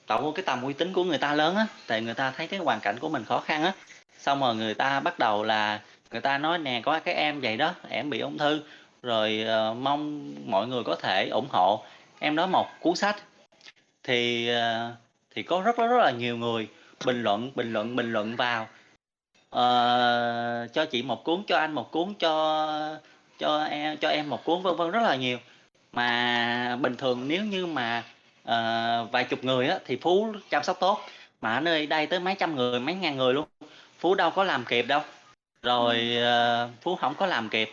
Tạo 0.08 0.32
cái 0.36 0.44
tầm 0.46 0.62
uy 0.64 0.74
tín 0.74 0.94
của 0.94 1.04
người 1.04 1.18
ta 1.18 1.34
lớn 1.34 1.56
á, 1.56 1.68
tại 1.88 2.02
người 2.02 2.14
ta 2.14 2.32
thấy 2.32 2.48
cái 2.48 2.60
hoàn 2.60 2.80
cảnh 2.80 3.00
của 3.00 3.10
mình 3.10 3.26
khó 3.26 3.40
khăn 3.40 3.64
á, 3.64 3.74
xong 4.18 4.40
rồi 4.40 4.56
người 4.56 4.74
ta 4.74 5.00
bắt 5.00 5.20
đầu 5.20 5.44
là 5.44 5.82
người 6.12 6.22
ta 6.22 6.38
nói 6.38 6.58
nè: 6.58 6.82
"Có 6.86 7.00
cái 7.00 7.16
em 7.16 7.42
vậy 7.42 7.58
đó, 7.58 7.74
em 7.90 8.10
bị 8.10 8.20
ung 8.20 8.38
thư, 8.38 8.62
rồi, 9.04 9.46
uh, 9.72 9.78
mong 9.78 10.34
mọi 10.46 10.68
người 10.68 10.84
có 10.84 10.96
thể 10.96 11.30
ủng 11.30 11.48
hộ 11.52 11.84
em 12.20 12.36
đó 12.36 12.48
một 12.48 12.68
cuốn 12.80 12.96
sách." 12.96 13.16
Thì, 14.04 14.52
uh, 14.52 14.94
thì 15.36 15.44
có 15.44 15.62
rất 15.62 15.78
rất 15.78 15.88
rất 15.88 15.98
là 15.98 16.12
nhiều 16.12 16.38
người 16.38 16.68
bình 17.06 17.24
luận, 17.24 17.52
bình 17.56 17.74
luận, 17.74 17.96
bình 17.96 18.14
luận 18.14 18.36
vào, 18.36 18.68
ờ, 19.50 20.68
"Cho 20.74 20.86
chị 20.86 21.02
một 21.04 21.24
cuốn, 21.24 21.44
cho 21.48 21.58
anh 21.58 21.72
một 21.74 21.92
cuốn, 21.92 22.14
cho 22.20 22.98
cho 23.40 23.64
em 23.64 23.98
cho 23.98 24.10
em 24.10 24.30
một 24.30 24.44
cuốn." 24.46 24.62
Vân 24.64 24.76
vân, 24.76 24.92
rất 24.92 25.02
là 25.04 25.16
nhiều. 25.16 25.38
Mà 25.94 26.78
bình 26.82 26.96
thường 26.96 27.28
nếu 27.28 27.44
như 27.46 27.66
mà, 27.66 28.04
ờ, 28.44 29.06
vài 29.12 29.24
chục 29.24 29.44
người 29.44 29.68
á, 29.68 29.80
thì 29.86 29.98
Phú 30.02 30.34
chăm 30.50 30.64
sóc 30.64 30.78
tốt, 30.80 31.02
mà 31.42 31.54
ở 31.56 31.60
nơi 31.60 31.86
đây 31.88 32.08
tới 32.08 32.20
mấy 32.20 32.36
trăm 32.40 32.56
người, 32.56 32.80
mấy 32.80 32.96
ngàn 32.96 33.18
người 33.18 33.34
luôn, 33.34 33.46
Phú 34.00 34.16
đâu 34.16 34.32
có 34.32 34.44
làm 34.44 34.66
kịp 34.66 34.84
đâu. 34.88 35.02
Rồi, 35.64 36.18
ờ, 36.24 36.70
Phú 36.82 36.98
hổng 37.02 37.16
có 37.16 37.26
làm 37.26 37.50
kịp, 37.50 37.72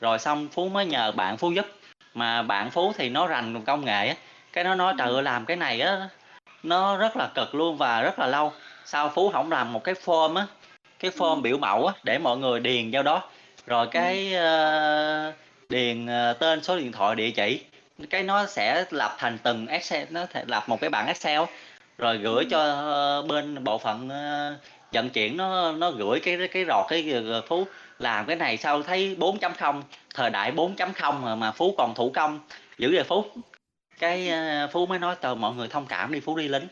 rồi 0.00 0.18
xong 0.18 0.48
Phú 0.52 0.68
mới 0.68 0.86
nhờ 0.86 1.12
bạn 1.12 1.36
Phú 1.36 1.50
giúp, 1.52 1.66
mà 2.14 2.42
bạn 2.42 2.70
Phú 2.70 2.92
thì 2.96 3.08
nó 3.08 3.26
rành 3.26 3.64
công 3.64 3.84
nghệ 3.84 4.08
á, 4.08 4.14
cái 4.52 4.64
nó 4.64 4.74
nói: 4.74 4.94
"Trời 4.98 5.08
Ừm. 5.08 5.16
ơi, 5.16 5.22
làm 5.22 5.46
cái 5.46 5.56
này 5.56 5.80
á, 5.80 6.08
nó 6.62 6.96
rất 6.96 7.16
là 7.16 7.28
cực 7.34 7.54
luôn 7.54 7.76
và 7.76 8.02
rất 8.02 8.18
là 8.18 8.26
lâu." 8.26 8.52
Sao 8.90 9.12
Phú 9.14 9.28
hổng 9.28 9.50
làm 9.50 9.72
một 9.72 9.84
cái 9.84 9.94
form 10.04 10.36
á, 10.36 10.46
cái 10.98 11.10
form 11.10 11.34
Ừm. 11.34 11.42
biểu 11.42 11.58
mẫu 11.58 11.86
á, 11.86 11.94
để 12.02 12.18
mọi 12.18 12.36
người 12.38 12.60
điền 12.60 12.90
vô 12.92 13.02
đó, 13.02 13.22
rồi 13.66 13.86
Ừm. 13.86 13.90
cái, 13.92 14.34
ơ, 14.34 15.32
điền, 15.68 16.06
ờ, 16.06 16.32
tên, 16.32 16.62
số 16.62 16.76
điện 16.76 16.92
thoại, 16.92 17.16
địa 17.16 17.30
chỉ, 17.30 17.60
cái 18.10 18.22
nó 18.22 18.46
sẽ 18.46 18.84
lập 18.90 19.16
thành 19.18 19.38
từng 19.42 19.66
Excel, 19.66 20.04
nó 20.10 20.26
thể 20.26 20.44
lập 20.46 20.68
một 20.68 20.80
cái 20.80 20.90
bảng 20.90 21.06
Excel 21.06 21.40
rồi 21.98 22.18
gửi 22.18 22.44
Ừm. 22.44 22.50
cho, 22.50 22.58
ơ, 22.60 23.22
bên 23.22 23.64
bộ 23.64 23.78
phận, 23.78 24.08
ơ, 24.08 24.56
vận 24.92 25.10
chuyển 25.10 25.36
nó 25.36 25.72
nó 25.72 25.90
gửi 25.90 26.20
cái 26.20 26.48
cái 26.52 26.64
rọt 26.64 26.86
cái 26.88 27.14
Phú 27.48 27.66
làm 27.98 28.26
cái 28.26 28.36
này 28.36 28.56
sao 28.56 28.82
thấy 28.82 29.16
4.0, 29.18 29.82
thời 30.14 30.30
đại 30.30 30.52
4.0 30.52 31.22
mà 31.22 31.34
mà 31.34 31.52
Phú 31.52 31.74
còn 31.78 31.94
thủ 31.94 32.10
công 32.14 32.40
dữ 32.78 32.90
vậy 32.94 33.04
Phú. 33.04 33.24
Cái, 33.98 34.28
ơ, 34.28 34.68
Phú 34.72 34.86
mới 34.86 34.98
nói: 34.98 35.14
"Trời, 35.22 35.34
mọi 35.34 35.54
người 35.54 35.68
thông 35.68 35.86
cảm 35.86 36.12
đi, 36.12 36.20
Phú 36.20 36.36
đi 36.36 36.48
lính." 36.48 36.68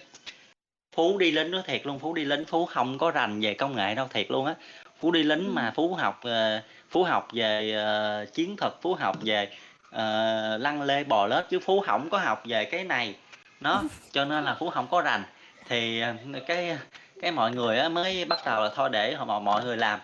Phú 0.97 1.19
đi 1.19 1.31
lính 1.31 1.51
nói 1.51 1.63
thiệt 1.67 1.87
luôn, 1.87 1.99
Phú 1.99 2.15
đi 2.15 2.25
lính, 2.25 2.45
Phú 2.45 2.67
không 2.67 2.99
có 2.99 3.11
rành 3.11 3.41
về 3.41 3.55
công 3.55 3.77
nghệ 3.77 3.95
đâu, 3.95 4.09
thiệt 4.13 4.31
luôn 4.31 4.47
á. 4.47 4.55
Phú 5.01 5.11
đi 5.11 5.23
lính 5.23 5.55
mà 5.55 5.65
Ừm. 5.65 5.75
Phú 5.75 5.95
học, 5.95 6.21
ờ, 6.23 6.61
Phú 6.91 7.05
học 7.05 7.29
về, 7.33 7.73
ờ, 7.73 8.27
chiến 8.35 8.57
thuật, 8.57 8.73
Phú 8.83 8.95
học 8.95 9.17
về, 9.23 9.49
ờ, 9.91 10.59
lăn 10.59 10.83
lê 10.83 11.05
bò 11.05 11.27
lết 11.27 11.49
chứ 11.51 11.59
Phú 11.59 11.85
hổng 11.87 12.11
có 12.11 12.19
học 12.19 12.43
về 12.45 12.65
cái 12.65 12.85
này. 12.85 13.15
Đó, 13.61 13.83
cho 14.13 14.25
nên 14.25 14.45
là 14.45 14.55
Phú 14.55 14.71
hổng 14.71 14.87
có 14.91 15.01
rành. 15.01 15.23
Thì, 15.69 16.03
cái 16.47 16.79
cái 17.23 17.33
mọi 17.33 17.51
người 17.51 17.79
á 17.79 17.89
mới 17.89 18.25
bắt 18.25 18.39
đầu 18.47 18.63
là 18.63 18.71
thôi 18.75 18.89
để 18.93 19.17
mọi 19.27 19.41
mọi 19.41 19.65
người 19.65 19.77
làm. 19.77 20.01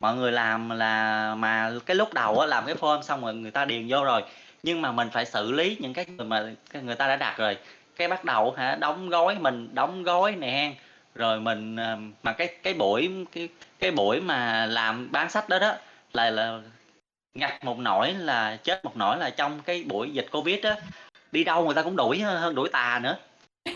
Mọi 0.00 0.16
người 0.16 0.32
làm 0.32 0.70
là 0.70 1.34
mà 1.34 1.72
cái 1.86 1.96
lúc 1.96 2.14
đầu 2.14 2.40
á 2.40 2.46
làm 2.46 2.66
cái 2.66 2.74
form 2.74 3.02
xong 3.02 3.24
rồi 3.24 3.34
người 3.34 3.50
ta 3.50 3.64
điền 3.64 3.86
vô 3.88 4.04
rồi, 4.04 4.22
nhưng 4.62 4.82
mà 4.82 4.92
mình 4.92 5.08
phải 5.12 5.26
xử 5.26 5.52
lý 5.52 5.76
những 5.80 5.94
cái 5.94 6.06
người 6.06 6.26
mà 6.26 6.44
người 6.82 6.94
ta 6.94 7.08
đã 7.08 7.16
đặt 7.16 7.38
rồi, 7.38 7.56
cái 7.96 8.08
bắt 8.08 8.24
đầu 8.24 8.50
hả, 8.52 8.76
đóng 8.80 9.08
gói, 9.08 9.36
mình 9.40 9.68
đóng 9.74 10.02
gói 10.02 10.32
nè, 10.32 10.74
rồi 11.14 11.40
mình, 11.40 11.76
ờ 11.76 11.96
mà 12.22 12.32
cái 12.32 12.48
cái 12.62 12.74
buổi 12.74 13.10
cái 13.32 13.48
cái 13.78 13.90
buổi 13.90 14.20
mà 14.20 14.66
làm 14.66 15.12
bán 15.12 15.30
sách 15.30 15.48
đó 15.48 15.58
đó, 15.58 15.74
là 16.12 16.30
là 16.30 16.60
ngặt 17.34 17.64
một 17.64 17.78
nỗi 17.78 18.12
là 18.14 18.56
chết 18.64 18.84
một 18.84 18.96
nỗi 18.96 19.18
là 19.18 19.30
trong 19.30 19.60
cái 19.62 19.84
buổi 19.88 20.10
dịch 20.10 20.26
Covid 20.32 20.64
á, 20.64 20.76
đi 21.32 21.44
đâu 21.44 21.64
người 21.64 21.74
ta 21.74 21.82
cũng 21.82 21.96
đuổi 21.96 22.20
hơn 22.20 22.54
đuổi 22.54 22.68
tà 22.68 23.00
nữa. 23.02 23.16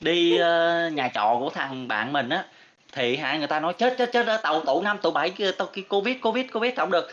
Đi, 0.00 0.36
ơ, 0.36 0.88
nhà 0.94 1.10
trọ 1.14 1.36
của 1.40 1.50
thằng 1.54 1.88
bạn 1.88 2.12
mình 2.12 2.28
á, 2.28 2.44
thì 2.92 3.16
hả, 3.16 3.38
người 3.38 3.46
ta 3.46 3.60
nói: 3.60 3.74
"Chết, 3.78 3.94
chết, 3.98 4.12
chết, 4.12 4.26
ơ, 4.26 4.36
tụ 4.44 4.60
tụ 4.66 4.82
5, 4.82 4.98
tụ 5.02 5.10
7 5.10 5.30
kia 5.30 5.52
tao 5.52 5.68
kêu 5.72 5.84
Covid, 5.88 6.16
Covid, 6.22 6.46
Covid 6.52 6.78
hổng 6.78 6.90
được." 6.90 7.08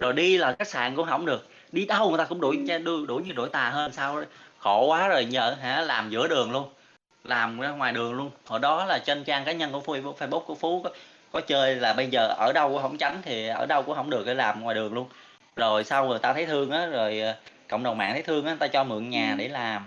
Rồi 0.00 0.12
đi 0.12 0.38
là 0.38 0.54
khách 0.58 0.68
sạn 0.68 0.96
cũng 0.96 1.06
hổng 1.08 1.26
được, 1.26 1.48
đi 1.72 1.86
đâu 1.86 2.08
người 2.08 2.18
ta 2.18 2.24
cũng 2.24 2.40
đuổi 2.40 2.56
Ừm. 2.68 2.84
đuổi 2.84 3.06
đuổi 3.06 3.22
như 3.22 3.32
đuổi 3.32 3.48
tà 3.48 3.70
hơn 3.70 3.92
sao. 3.92 4.22
Khổ 4.66 4.86
quá 4.86 5.08
rồi 5.08 5.28
á 5.36 5.54
hả, 5.60 5.80
làm 5.80 6.10
giữa 6.10 6.28
đường 6.28 6.52
luôn, 6.52 6.68
làm 7.24 7.60
ra 7.60 7.70
ngoài 7.70 7.92
đường 7.92 8.14
luôn. 8.14 8.30
Hồi 8.46 8.58
đó 8.60 8.84
là 8.84 8.98
trên 8.98 9.24
trang 9.24 9.44
cá 9.44 9.52
nhân 9.52 9.72
của 9.72 9.80
Phu 9.80 9.94
Facebook 9.94 10.40
của 10.40 10.54
Phú 10.54 10.80
có 10.84 10.90
có 11.32 11.40
chơi 11.40 11.74
là 11.74 11.92
bây 11.92 12.06
giờ 12.06 12.28
ở 12.38 12.52
đâu 12.52 12.68
cũng 12.68 12.82
hổng 12.82 12.98
tránh 12.98 13.22
thì 13.22 13.48
ở 13.48 13.66
đâu 13.66 13.82
cũng 13.82 13.96
hổng 13.96 14.10
được, 14.10 14.22
phải 14.26 14.34
làm 14.34 14.62
ngoài 14.62 14.74
đường 14.74 14.94
luôn. 14.94 15.08
Rồi 15.56 15.84
sau 15.84 16.06
người 16.06 16.18
ta 16.18 16.32
thấy 16.32 16.46
thương 16.46 16.70
á, 16.70 16.86
rồi, 16.86 17.20
ờ, 17.20 17.36
cộng 17.68 17.82
đồng 17.82 17.98
mạng 17.98 18.12
thấy 18.12 18.22
thương 18.22 18.44
á, 18.44 18.50
người 18.50 18.58
ta 18.58 18.66
cho 18.66 18.84
mượn 18.84 19.10
nhà 19.10 19.28
Ừm. 19.28 19.38
để 19.38 19.48
làm. 19.48 19.86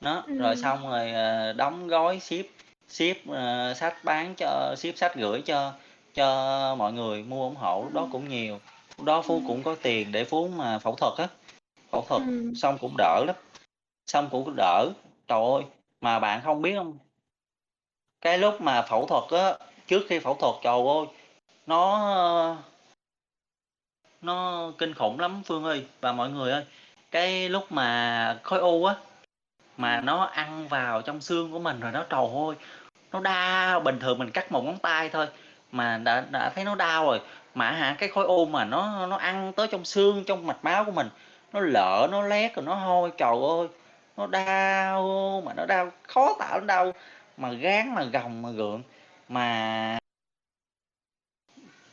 Đó, 0.00 0.22
rồi 0.26 0.54
Ừm. 0.54 0.62
xong 0.62 0.90
rồi, 0.90 1.12
ờ, 1.12 1.52
đóng 1.52 1.88
gói 1.88 2.20
ship 2.20 2.46
ship, 2.88 3.28
ờ, 3.30 3.74
sách 3.74 4.04
bán 4.04 4.34
cho 4.36 4.74
ship 4.78 4.96
sách 4.96 5.14
gửi 5.14 5.40
cho 5.40 5.72
cho 6.14 6.74
mọi 6.78 6.92
người 6.92 7.22
mua 7.22 7.42
ủng 7.44 7.56
hộ, 7.56 7.82
lúc 7.82 7.92
đó 7.92 8.00
Ừm. 8.00 8.10
cũng 8.10 8.28
nhiều. 8.28 8.60
Lúc 8.98 9.06
đó 9.06 9.22
Phú 9.22 9.42
cũng 9.46 9.62
có 9.62 9.76
tiền 9.82 10.12
để 10.12 10.24
Phú 10.24 10.48
mà 10.56 10.78
phẫu 10.78 10.96
thuật 10.96 11.12
á, 11.18 11.26
phẫu 11.90 12.04
thuật 12.08 12.22
xong 12.54 12.78
cũng 12.78 12.94
đỡ 12.98 13.24
lắm, 13.26 13.36
xong 14.06 14.28
cũng 14.30 14.56
đỡ. 14.56 14.90
Trời 15.28 15.40
ơi, 15.54 15.64
mà 16.00 16.18
bạn 16.18 16.40
không 16.44 16.62
biết 16.62 16.74
không 16.76 16.98
Cái 18.20 18.38
lúc 18.38 18.60
mà 18.60 18.82
phẫu 18.82 19.06
thuật 19.06 19.42
á, 19.42 19.66
trước 19.86 20.02
khi 20.08 20.18
phẫu 20.18 20.34
thuật, 20.34 20.54
trời 20.62 20.74
ơi, 20.74 21.06
nó, 21.66 22.56
nó 24.22 24.70
kinh 24.78 24.94
khủng 24.94 25.20
lắm 25.20 25.42
Phương 25.46 25.64
ơi 25.64 25.86
và 26.00 26.12
mọi 26.12 26.30
người 26.30 26.52
ơi. 26.52 26.64
Cái 27.10 27.48
lúc 27.48 27.72
mà 27.72 28.38
khối 28.42 28.60
u 28.60 28.84
á, 28.84 28.94
mà 29.76 30.00
nó 30.00 30.24
ăn 30.24 30.68
vào 30.68 31.02
trong 31.02 31.20
xương 31.20 31.52
của 31.52 31.58
mình 31.58 31.80
rồi 31.80 31.92
nó 31.92 32.04
trầu 32.10 32.46
ơi, 32.48 32.56
nó 33.12 33.20
đau, 33.20 33.80
bình 33.80 33.98
thường 34.00 34.18
mình 34.18 34.30
cắt 34.30 34.52
một 34.52 34.64
ngón 34.64 34.78
tay 34.78 35.08
thôi 35.08 35.26
mà 35.72 35.98
đã 35.98 36.24
đã 36.30 36.50
thấy 36.54 36.64
nó 36.64 36.74
đau 36.74 37.04
rồi, 37.06 37.20
mà 37.54 37.70
hả, 37.70 37.96
cái 37.98 38.08
khối 38.08 38.26
u 38.26 38.46
mà 38.46 38.64
nó 38.64 39.06
nó 39.06 39.16
ăn 39.16 39.52
tới 39.52 39.68
trong 39.68 39.84
xương, 39.84 40.24
trong 40.26 40.46
mạch 40.46 40.64
máu 40.64 40.84
của 40.84 40.92
mình, 40.92 41.08
nó 41.52 41.60
lỡ 41.60 42.08
nó 42.12 42.22
lét 42.22 42.54
rồi 42.56 42.64
nó 42.64 42.74
hôi, 42.74 43.12
trời 43.18 43.34
ơi, 43.58 43.68
nó 44.16 44.26
đau 44.26 45.42
mà 45.44 45.54
nó 45.54 45.66
đau 45.66 45.90
khó 46.08 46.36
tả 46.38 46.48
lắm, 46.54 46.66
đau 46.66 46.92
mà 47.36 47.50
ráng 47.60 47.94
mà 47.94 48.04
gồng 48.04 48.42
mà 48.42 48.50
gượng. 48.50 48.82
Mà 49.28 49.98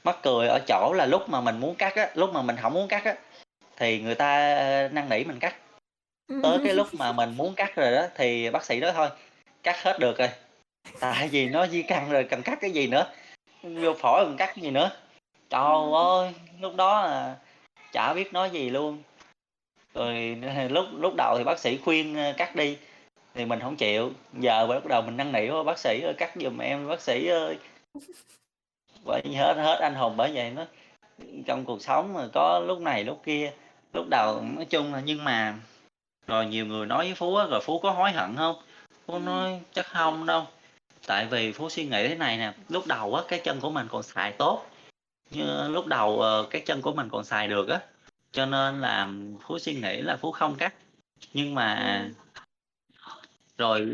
mắc 0.03 0.17
cười 0.23 0.47
ở 0.47 0.59
chỗ 0.67 0.93
là 0.95 1.05
lúc 1.05 1.29
mà 1.29 1.41
mình 1.41 1.59
muốn 1.59 1.75
cắt 1.75 1.95
á, 1.95 2.09
lúc 2.13 2.33
mà 2.33 2.41
mình 2.41 2.57
hổng 2.57 2.73
muốn 2.73 2.87
cắt 2.87 3.05
á, 3.05 3.15
thì 3.77 4.01
người 4.01 4.15
ta 4.15 4.37
năn 4.91 5.09
nỉ 5.09 5.23
mình 5.23 5.39
cắt. 5.39 5.55
Tới 6.41 6.59
cái 6.63 6.73
lúc 6.73 6.87
mà 6.93 7.11
mình 7.11 7.37
muốn 7.37 7.53
cắt 7.55 7.75
rồi 7.75 7.91
đó 7.91 8.05
thì 8.15 8.49
bác 8.49 8.65
sĩ 8.65 8.79
nói: 8.79 8.91
"Thôi, 8.95 9.09
cắt 9.63 9.83
hết 9.83 9.99
được 9.99 10.17
rồi." 10.17 10.29
Tại 10.99 11.27
vì 11.27 11.49
nó 11.49 11.67
di 11.67 11.81
căn 11.83 12.09
rồi 12.09 12.23
cần 12.23 12.41
cắt 12.41 12.57
cái 12.61 12.71
gì 12.71 12.87
nữa, 12.87 13.05
vô 13.63 13.93
phổi 13.93 14.25
còn 14.25 14.37
cắt 14.37 14.51
cái 14.55 14.63
gì 14.63 14.71
nữa. 14.71 14.91
Trời 15.49 15.61
Ừm. 15.61 15.93
ơi, 15.93 16.33
lúc 16.59 16.75
đó 16.75 17.01
là 17.01 17.35
chả 17.91 18.13
biết 18.13 18.33
nói 18.33 18.49
gì 18.49 18.69
luôn. 18.69 19.03
Rồi 19.93 20.37
lúc 20.69 20.85
lúc 20.99 21.13
đầu 21.17 21.35
thì 21.37 21.43
bác 21.43 21.59
sĩ 21.59 21.77
khuyên, 21.77 22.15
ơ, 22.15 22.33
cắt 22.37 22.55
đi, 22.55 22.77
thì 23.33 23.45
mình 23.45 23.59
hổng 23.59 23.75
chịu, 23.75 24.11
giờ 24.33 24.67
bắt 24.67 24.85
đầu 24.85 25.01
mình 25.01 25.17
năn 25.17 25.31
nỉ: 25.31 25.47
"Thôi 25.49 25.63
bác 25.63 25.79
sĩ 25.79 26.01
ơi, 26.01 26.13
cắt 26.17 26.31
giùm 26.35 26.57
em 26.57 26.87
bác 26.87 27.01
sĩ 27.01 27.27
ơi." 27.27 27.57
Bởi 29.05 29.21
hết 29.35 29.53
hết 29.57 29.79
anh 29.81 29.95
hùng 29.95 30.13
bởi 30.17 30.31
vậy 30.33 30.51
đó, 30.55 30.65
trong 31.45 31.65
cuộc 31.65 31.81
sống 31.81 32.13
mà 32.13 32.27
có 32.33 32.59
lúc 32.59 32.79
này 32.81 33.03
lúc 33.03 33.21
kia, 33.25 33.51
lúc 33.93 34.05
đầu 34.09 34.41
nói 34.41 34.65
chung 34.65 34.93
là 34.93 35.01
nhưng 35.05 35.23
mà 35.23 35.55
rồi 36.27 36.45
nhiều 36.45 36.65
người 36.65 36.85
nói 36.85 37.05
với 37.05 37.15
Phú 37.15 37.35
á, 37.35 37.45
rồi 37.45 37.59
Phú 37.63 37.79
có 37.79 37.91
hối 37.91 38.11
hận 38.11 38.35
hông? 38.35 38.55
Phú 39.05 39.13
Ừm. 39.13 39.25
nói 39.25 39.61
chắc 39.73 39.87
hông 39.93 40.25
đâu, 40.25 40.47
tại 41.07 41.25
vì 41.25 41.51
Phú 41.51 41.69
suy 41.69 41.83
nghĩ 41.85 42.07
thế 42.07 42.15
này 42.15 42.37
nè, 42.37 42.53
lúc 42.69 42.87
đầu 42.87 43.15
á, 43.15 43.23
cái 43.27 43.39
chân 43.43 43.59
của 43.59 43.69
mình 43.69 43.87
còn 43.91 44.03
xài 44.03 44.31
tốt, 44.31 44.65
như 45.31 45.67
lúc 45.67 45.87
đầu, 45.87 46.21
ờ, 46.21 46.47
cái 46.49 46.61
chân 46.65 46.81
của 46.81 46.93
mình 46.93 47.09
còn 47.09 47.23
xài 47.23 47.47
được 47.47 47.69
á, 47.69 47.79
cho 48.33 48.45
nên 48.45 48.81
là 48.81 49.09
Phú 49.41 49.59
suy 49.59 49.73
nghĩ 49.73 50.01
là 50.01 50.17
Phú 50.17 50.31
không 50.31 50.55
cắt. 50.55 50.73
Nhưng 51.33 51.55
mà 51.55 51.99
Ừm. 52.03 52.13
rồi 53.57 53.93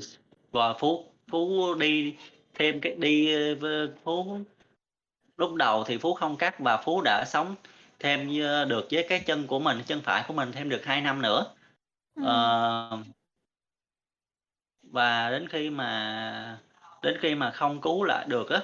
và 0.52 0.74
Phú 0.74 1.06
Phú 1.32 1.74
đi 1.76 2.16
thêm 2.56 2.82
cái 2.82 2.96
đi, 3.00 3.36
v 3.56 3.66
Phú 4.04 4.40
lúc 5.38 5.54
đầu 5.56 5.84
thì 5.84 5.98
Phú 5.98 6.14
không 6.14 6.38
cắt 6.38 6.60
và 6.60 6.78
Phú 6.78 7.02
đã 7.06 7.26
sống 7.28 7.56
thêm 8.00 8.28
như 8.28 8.66
được 8.66 8.88
với 8.92 9.06
cái 9.10 9.20
chân 9.20 9.48
của 9.48 9.60
mình, 9.60 9.82
chân 9.88 10.02
phải 10.02 10.24
của 10.28 10.34
mình 10.34 10.52
thêm 10.52 10.70
được 10.70 10.86
2 10.86 11.02
năm 11.02 11.22
nữa. 11.22 11.46
Ừm. 12.16 12.26
Ờ 12.26 12.98
và 14.84 15.30
đến 15.32 15.48
khi 15.48 15.70
mà 15.70 16.58
đến 17.04 17.18
khi 17.22 17.36
mà 17.36 17.52
không 17.52 17.82
cứu 17.82 18.04
lại 18.04 18.26
được 18.28 18.50
á, 18.50 18.62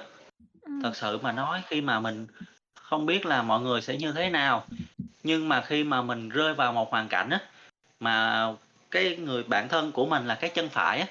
Ừm. 0.62 0.82
thật 0.82 0.96
sự 0.96 1.18
mà 1.18 1.32
nói 1.32 1.62
khi 1.66 1.80
mà 1.80 2.00
mình 2.00 2.26
không 2.74 3.06
biết 3.06 3.26
là 3.26 3.42
mọi 3.42 3.60
người 3.60 3.82
sẽ 3.82 3.96
như 3.96 4.12
thế 4.12 4.30
nào, 4.30 4.66
nhưng 5.26 5.48
mà 5.48 5.60
khi 5.60 5.84
mà 5.84 6.02
mình 6.02 6.28
rơi 6.28 6.54
vào 6.54 6.72
một 6.72 6.90
hoàn 6.90 7.08
cảnh 7.08 7.30
á, 7.30 7.40
mà 8.00 8.46
cái 8.90 9.16
người 9.16 9.42
bạn 9.42 9.68
thân 9.68 9.92
của 9.92 10.06
mình 10.06 10.26
là 10.26 10.34
cái 10.34 10.50
chân 10.50 10.68
phải 10.68 11.00
á, 11.00 11.06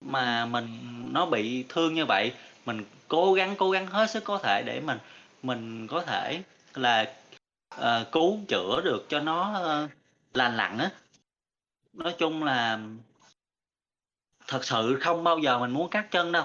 mà 0.00 0.46
mình 0.46 0.66
nó 1.12 1.26
bị 1.26 1.64
thương 1.68 1.94
như 1.94 2.06
vậy, 2.06 2.32
mình 2.66 2.84
cố 3.08 3.32
gắng, 3.32 3.54
cố 3.58 3.70
gắng 3.70 3.86
hết 3.86 4.10
sức 4.10 4.24
có 4.24 4.38
thể 4.38 4.62
để 4.66 4.80
mình 4.80 4.98
mình 5.42 5.86
có 5.86 6.00
thể 6.02 6.42
là, 6.74 7.12
ờ, 7.76 8.06
cứu 8.12 8.38
chữa 8.48 8.80
được 8.84 9.06
cho 9.08 9.20
nó, 9.20 9.52
ơ, 9.54 9.88
lành 10.34 10.56
lặn 10.56 10.78
á. 10.78 10.90
Nói 11.92 12.14
chung 12.18 12.44
là 12.44 12.78
thật 14.46 14.64
sự 14.64 14.98
không 15.00 15.24
bao 15.24 15.38
giờ 15.38 15.58
mình 15.58 15.70
muốn 15.70 15.88
cắt 15.90 16.10
chân 16.10 16.32
đâu, 16.32 16.44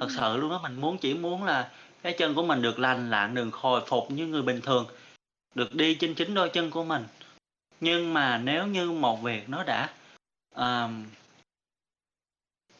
thật 0.00 0.06
Ừm. 0.06 0.10
sự 0.10 0.36
luôn 0.36 0.52
á, 0.52 0.58
mình 0.62 0.80
muốn 0.80 0.98
chỉ 0.98 1.14
muốn 1.14 1.44
là 1.44 1.70
cái 2.02 2.12
chân 2.18 2.34
của 2.34 2.42
mình 2.42 2.62
được 2.62 2.78
lành 2.78 3.10
lặn, 3.10 3.34
được 3.34 3.54
hồi 3.54 3.82
phục 3.86 4.10
như 4.10 4.26
người 4.26 4.42
bình 4.42 4.60
thường, 4.60 4.86
được 5.54 5.74
đi 5.74 5.94
trên 5.94 6.14
chính 6.14 6.34
đôi 6.34 6.48
chân 6.48 6.70
của 6.70 6.84
mình. 6.84 7.04
Nhưng 7.80 8.14
mà 8.14 8.38
nếu 8.38 8.66
như 8.66 8.90
một 8.90 9.22
việc 9.22 9.48
nó 9.48 9.64
đã, 9.64 9.90
ờm 10.54 11.04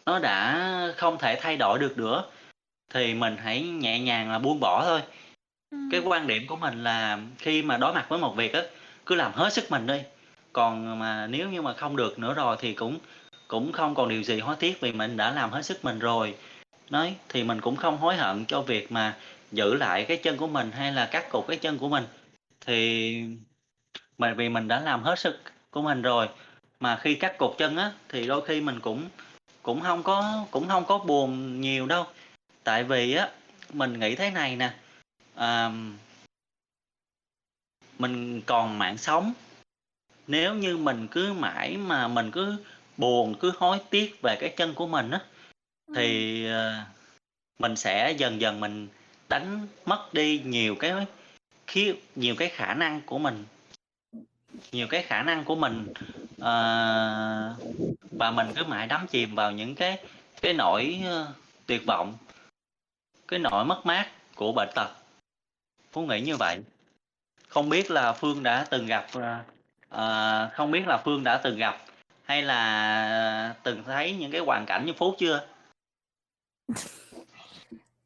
nó 0.06 0.18
đã 0.18 0.92
không 0.96 1.18
thể 1.18 1.38
thay 1.40 1.56
đổi 1.56 1.78
được 1.78 1.98
nữa, 1.98 2.24
thì 2.94 3.14
mình 3.14 3.36
hãy 3.36 3.62
nhẹ 3.62 3.98
nhàng 4.00 4.30
là 4.30 4.38
buông 4.38 4.60
bỏ 4.60 4.84
thôi. 4.84 5.00
Cái 5.90 6.00
Ừm. 6.00 6.08
quan 6.08 6.26
điểm 6.26 6.46
của 6.46 6.56
mình 6.56 6.84
là 6.84 7.18
khi 7.38 7.62
mà 7.62 7.76
đối 7.76 7.94
mặt 7.94 8.06
với 8.08 8.18
một 8.18 8.36
việc 8.36 8.52
á, 8.52 8.62
cứ 9.06 9.14
làm 9.14 9.32
hết 9.32 9.52
sức 9.52 9.70
mình 9.70 9.86
đi, 9.86 10.00
còn 10.52 10.98
mà 10.98 11.26
nếu 11.26 11.48
như 11.50 11.62
mà 11.62 11.72
không 11.72 11.96
được 11.96 12.18
nữa 12.18 12.34
rồi 12.34 12.56
thì 12.60 12.74
cũng 12.74 12.98
cũng 13.48 13.72
không 13.72 13.94
còn 13.94 14.08
điều 14.08 14.22
gì 14.22 14.38
hối 14.38 14.56
tiếc 14.56 14.80
vì 14.80 14.92
mình 14.92 15.16
đã 15.16 15.30
làm 15.30 15.50
hết 15.50 15.62
sức 15.62 15.84
mình 15.84 15.98
rồi. 15.98 16.34
Nói 16.90 17.14
thì 17.28 17.42
mình 17.44 17.60
cũng 17.60 17.76
không 17.76 17.98
hối 17.98 18.16
hận 18.16 18.44
cho 18.44 18.60
việc 18.62 18.92
mà 18.92 19.16
giữ 19.52 19.74
lại 19.74 20.04
cái 20.04 20.16
chân 20.16 20.36
của 20.36 20.46
mình 20.46 20.70
hay 20.72 20.92
là 20.92 21.06
cắt 21.06 21.30
cụt 21.30 21.44
cái 21.48 21.56
chân 21.56 21.78
của 21.78 21.88
mình. 21.88 22.04
Thì 22.66 23.24
bởi 24.18 24.34
vì 24.34 24.48
mình 24.48 24.68
đã 24.68 24.80
làm 24.80 25.02
hết 25.02 25.18
sức 25.18 25.40
của 25.70 25.82
mình 25.82 26.02
rồi. 26.02 26.28
Mà 26.80 26.96
khi 26.96 27.14
cắt 27.14 27.38
cụt 27.38 27.58
chân 27.58 27.76
á 27.76 27.92
thì 28.08 28.26
đôi 28.26 28.46
khi 28.46 28.60
mình 28.60 28.80
cũng 28.80 29.08
cũng 29.62 29.80
không 29.80 30.02
có 30.02 30.46
cũng 30.50 30.68
không 30.68 30.84
có 30.84 30.98
buồn 30.98 31.60
nhiều 31.60 31.86
đâu. 31.86 32.06
Tại 32.64 32.84
vì 32.84 33.14
á 33.14 33.28
mình 33.72 34.00
nghĩ 34.00 34.16
thế 34.16 34.30
này 34.30 34.56
nè. 34.56 34.74
À, 35.34 35.70
mình 37.98 38.40
còn 38.46 38.78
mạng 38.78 38.98
sống 38.98 39.32
nếu 40.26 40.54
như 40.54 40.76
mình 40.76 41.08
cứ 41.10 41.32
mãi 41.32 41.76
mà 41.76 42.08
mình 42.08 42.30
cứ 42.30 42.56
buồn 42.96 43.34
cứ 43.40 43.52
hối 43.56 43.78
tiếc 43.90 44.18
về 44.22 44.36
cái 44.40 44.54
chân 44.56 44.74
của 44.74 44.86
mình 44.86 45.10
á 45.10 45.20
thì 45.94 46.46
ờ, 46.46 46.74
mình 47.58 47.76
sẽ 47.76 48.12
dần 48.18 48.40
dần 48.40 48.60
mình 48.60 48.88
đánh 49.28 49.66
mất 49.86 50.14
đi 50.14 50.42
nhiều 50.44 50.74
cái 50.74 51.06
khi 51.70 51.94
nhiều 52.14 52.34
cái 52.38 52.48
khả 52.48 52.74
năng 52.74 53.00
của 53.06 53.18
mình 53.18 53.44
nhiều 54.72 54.86
cái 54.90 55.02
khả 55.02 55.22
năng 55.22 55.44
của 55.44 55.54
mình 55.54 55.86
uh, 56.36 57.56
và 58.10 58.30
mình 58.34 58.46
cứ 58.56 58.64
mãi 58.64 58.86
đắm 58.86 59.06
chìm 59.06 59.34
vào 59.34 59.52
những 59.52 59.74
cái 59.74 60.04
cái 60.42 60.54
nỗi 60.54 61.00
uh, 61.06 61.36
tuyệt 61.66 61.82
vọng 61.86 62.14
cái 63.28 63.38
nỗi 63.38 63.64
mất 63.64 63.80
mát 63.84 64.10
của 64.34 64.52
bệnh 64.52 64.68
tật. 64.74 64.90
Phú 65.92 66.06
nghĩ 66.06 66.20
như 66.20 66.36
vậy. 66.38 66.58
Không 67.48 67.68
biết 67.68 67.90
là 67.90 68.12
phương 68.12 68.42
đã 68.42 68.66
từng 68.70 68.86
gặp 68.86 69.06
uh, 69.16 70.52
không 70.52 70.70
biết 70.70 70.86
là 70.86 70.96
phương 71.04 71.24
đã 71.24 71.40
từng 71.44 71.56
gặp 71.56 71.78
hay 72.22 72.42
là 72.42 73.54
từng 73.62 73.82
thấy 73.84 74.16
những 74.16 74.32
cái 74.32 74.40
hoàn 74.40 74.66
cảnh 74.66 74.86
như 74.86 74.92
phú 74.92 75.14
chưa? 75.18 75.46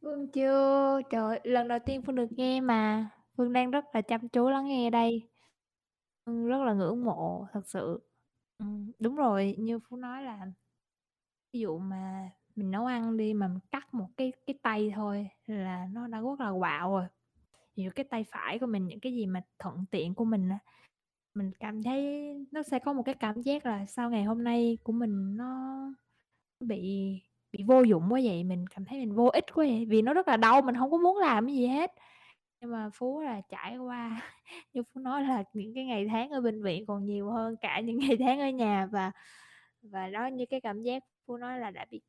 Phương 0.03 0.29
chưa, 0.29 1.01
trời 1.11 1.41
lần 1.45 1.69
đầu 1.69 1.79
tiên 1.87 2.03
Phương 2.07 2.17
được 2.17 2.33
nghe 2.37 2.61
mà. 2.61 3.07
Phương 3.37 3.53
đang 3.53 3.71
rất 3.71 3.85
là 3.93 4.03
chăm 4.03 4.29
chú 4.29 4.49
lắng 4.49 4.67
nghe 4.67 4.91
đây. 4.91 5.29
Phương 6.27 6.47
rất 6.47 6.63
là 6.65 6.73
ngưỡng 6.73 7.05
mộ 7.05 7.47
thật 7.53 7.69
sự. 7.69 8.01
Ừ, 8.59 8.67
đúng 8.99 9.17
rồi 9.17 9.57
như 9.59 9.79
Phú 9.79 9.97
nói 9.97 10.23
là 10.23 10.47
ví 11.53 11.61
dụ 11.61 11.79
mà 11.79 12.31
mình 12.57 12.71
nấu 12.71 12.87
ăn 12.87 13.17
đi 13.17 13.35
mà 13.35 13.49
mình 13.49 13.61
cắt 13.73 13.95
một 13.95 14.09
cái 14.17 14.33
cái 14.47 14.59
tay 14.63 14.93
thôi 14.95 15.29
là 15.47 15.89
nó 15.93 16.07
đã 16.07 16.21
rất 16.21 16.41
là 16.41 16.53
quạo 16.59 16.91
rồi. 16.91 17.07
Ví 17.77 17.89
cái 17.95 18.05
tay 18.05 18.25
phải 18.25 18.59
của 18.59 18.67
mình 18.67 18.87
những 18.87 19.01
cái 19.01 19.13
gì 19.13 19.27
mà 19.27 19.43
thuận 19.59 19.85
tiện 19.91 20.15
của 20.15 20.25
mình 20.25 20.49
á 20.49 20.59
mình 21.35 21.53
cảm 21.61 21.83
thấy 21.83 22.33
nó 22.53 22.63
sẽ 22.63 22.79
có 22.79 22.93
một 22.93 23.03
cái 23.03 23.15
cảm 23.15 23.43
giác 23.43 23.67
là 23.67 23.87
sau 23.87 24.11
ngày 24.11 24.25
hôm 24.25 24.45
nay 24.45 24.79
của 24.83 24.93
mình 24.93 25.37
nó 25.37 25.79
bị 26.61 27.13
bị 27.53 27.65
vô 27.67 27.83
dụng 27.83 28.05
quá 28.11 28.21
vậy 28.25 28.45
mình 28.45 28.67
cảm 28.67 28.85
thấy 28.85 28.99
mình 28.99 29.15
vô 29.15 29.27
ích 29.27 29.45
quá 29.55 29.65
vậy 29.65 29.87
vì 29.89 30.03
nó 30.03 30.15
rất 30.15 30.29
là 30.29 30.37
đau 30.37 30.63
mình 30.63 30.77
không 30.77 30.91
có 30.91 30.99
muốn 30.99 31.19
làm 31.19 31.47
cái 31.47 31.57
gì 31.57 31.67
hết 31.67 31.93
nhưng 32.65 32.73
mà 32.73 32.91
phú 32.95 33.21
là 33.21 33.41
trải 33.49 33.77
qua 33.77 34.21
như 34.73 34.83
phú 34.83 35.01
nói 35.01 35.23
là 35.23 35.45
những 35.53 35.75
cái 35.75 35.85
ngày 35.85 36.07
tháng 36.11 36.31
ở 36.31 36.41
bệnh 36.41 36.63
viện 36.63 36.87
còn 36.87 37.05
nhiều 37.05 37.31
hơn 37.31 37.57
cả 37.61 37.81
những 37.81 37.99
ngày 38.09 38.17
tháng 38.19 38.41
ở 38.41 38.49
nhà 38.49 38.87
và 38.87 39.13
và 39.83 40.09
đó 40.09 40.27
như 40.27 40.47
cái 40.51 40.61
cảm 40.61 40.83
giác 40.83 41.03
phú 41.27 41.37
nói 41.37 41.59
là 41.59 41.71
đã 41.71 41.87
bị 41.91 42.01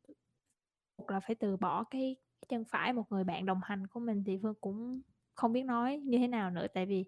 là 1.07 1.19
phải 1.19 1.35
từ 1.35 1.57
bỏ 1.57 1.83
cái 1.83 2.15
chân 2.49 2.63
phải 2.65 2.93
một 2.93 3.11
người 3.11 3.23
bạn 3.23 3.45
đồng 3.45 3.59
hành 3.63 3.87
của 3.87 3.99
mình 3.99 4.23
thì 4.25 4.39
phương 4.41 4.53
cũng 4.61 5.01
không 5.33 5.53
biết 5.53 5.63
nói 5.63 5.97
như 5.97 6.17
thế 6.17 6.27
nào 6.27 6.49
nữa. 6.51 6.67
Tại 6.73 6.85
vì 6.85 7.05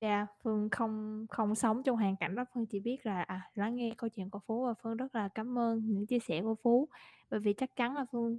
yeah, 0.00 0.28
phương 0.42 0.68
không 0.70 1.26
không 1.30 1.54
sống 1.54 1.82
trong 1.82 1.96
hoàn 1.96 2.16
cảnh 2.16 2.34
đó 2.34 2.44
phương 2.54 2.66
chỉ 2.66 2.80
biết 2.80 3.06
là 3.06 3.22
à, 3.22 3.50
lắng 3.54 3.76
nghe 3.76 3.94
câu 3.96 4.10
chuyện 4.10 4.30
của 4.30 4.40
phú 4.46 4.66
và 4.66 4.74
phương 4.82 4.96
rất 4.96 5.14
là 5.14 5.28
cảm 5.28 5.58
ơn 5.58 5.82
những 5.86 6.06
chia 6.06 6.18
sẻ 6.18 6.42
của 6.42 6.54
phú. 6.62 6.88
Bởi 7.30 7.40
vì 7.40 7.52
chắc 7.52 7.76
chắn 7.76 7.96
là 7.96 8.04
phương 8.12 8.38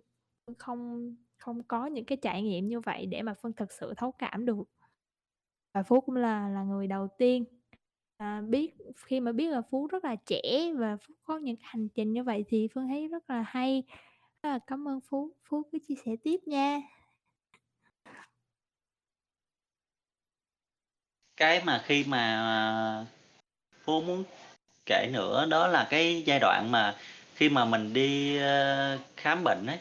không 0.58 1.16
không 1.38 1.64
có 1.64 1.86
những 1.86 2.06
cái 2.06 2.18
trải 2.22 2.42
nghiệm 2.42 2.68
như 2.68 2.80
vậy 2.80 3.06
để 3.06 3.22
mà 3.22 3.34
phương 3.42 3.54
thực 3.54 3.72
sự 3.72 3.94
thấu 3.98 4.12
cảm 4.12 4.46
được. 4.46 4.64
Và 5.74 5.84
phú 5.84 6.02
cũng 6.02 6.16
là 6.16 6.50
là 6.50 6.64
người 6.64 6.88
đầu 6.88 7.08
tiên 7.18 7.46
à, 8.18 8.42
biết 8.42 8.76
khi 8.98 9.20
mà 9.20 9.32
biết 9.32 9.50
là 9.50 9.62
phú 9.62 9.88
rất 9.88 10.04
là 10.04 10.16
trẻ 10.16 10.74
và 10.78 10.98
phú 10.98 11.14
có 11.24 11.38
những 11.38 11.56
hành 11.62 11.88
trình 11.96 12.14
như 12.14 12.24
vậy 12.24 12.46
thì 12.48 12.68
phương 12.74 12.88
thấy 12.88 13.08
rất 13.08 13.30
là 13.30 13.42
hay. 13.48 13.84
Rất 14.44 14.50
là 14.50 14.60
cảm 14.68 14.88
ơn 14.88 15.00
phú 15.10 15.32
phú 15.50 15.64
cứ 15.72 15.80
chia 15.88 15.96
sẻ 16.06 16.12
tiếp 16.24 16.38
nha. 16.46 16.82
Cái 21.38 21.62
mà 21.66 21.82
khi 21.86 22.04
mà 22.08 22.20
à, 22.20 23.06
Phú 23.86 24.02
muốn 24.02 24.24
kể 24.86 25.10
nữa 25.14 25.48
đó 25.50 25.68
là 25.68 25.88
cái 25.90 26.24
giai 26.26 26.40
đoạn 26.40 26.72
mà 26.72 26.96
khi 27.36 27.50
mà 27.50 27.66
mình 27.66 27.94
đi 27.94 28.38
ờ, 28.38 29.00
khám 29.18 29.44
bệnh 29.44 29.66
ấy 29.68 29.80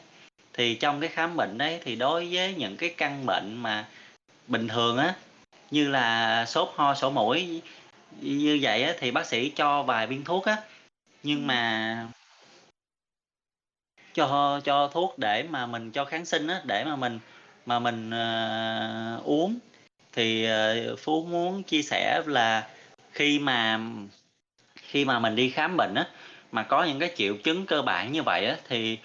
thì 0.54 0.74
trong 0.74 1.00
cái 1.00 1.08
khám 1.08 1.36
bệnh 1.36 1.58
đấy 1.58 1.80
thì 1.84 1.96
đối 1.96 2.28
với 2.32 2.54
những 2.54 2.76
cái 2.76 2.94
căn 2.96 3.26
bệnh 3.26 3.54
mà 3.62 3.86
bình 4.46 4.68
thường 4.68 4.96
á 4.96 5.14
như 5.70 5.88
là 5.88 6.46
sốt 6.46 6.68
ho 6.74 6.94
sổ 6.94 7.10
mũi 7.10 7.62
như 8.20 8.58
vậy 8.62 8.82
á 8.82 8.94
thì 8.98 9.10
bác 9.10 9.26
sĩ 9.26 9.50
cho 9.50 9.82
vài 9.82 10.06
viên 10.06 10.24
thuốc 10.24 10.44
á. 10.44 10.56
Nhưng 11.22 11.46
mà 11.46 12.08
cho 14.14 14.60
cho 14.64 14.88
thuốc 14.88 15.18
để 15.18 15.42
mà 15.42 15.66
mình 15.66 15.90
cho 15.90 16.04
kháng 16.04 16.24
sinh 16.24 16.46
á 16.46 16.60
để 16.64 16.84
mà 16.84 16.96
mình 16.96 17.20
mà 17.66 17.78
mình 17.78 18.10
uh, 18.10 19.24
uống. 19.24 19.58
Thì 20.12 20.48
uh, 20.92 20.98
phú 20.98 21.26
muốn 21.30 21.62
chia 21.62 21.82
sẻ 21.82 22.22
là 22.26 22.68
khi 23.12 23.38
mà 23.38 23.80
khi 24.76 25.04
mà 25.04 25.18
mình 25.18 25.36
đi 25.36 25.50
khám 25.50 25.76
bệnh 25.76 25.94
á 25.94 26.06
mà 26.52 26.62
có 26.62 26.84
những 26.84 26.98
cái 26.98 27.14
triệu 27.16 27.36
chứng 27.44 27.66
cơ 27.66 27.82
bản 27.82 28.12
như 28.12 28.22
vậy 28.22 28.46
á 28.46 28.56
thì 28.68 28.98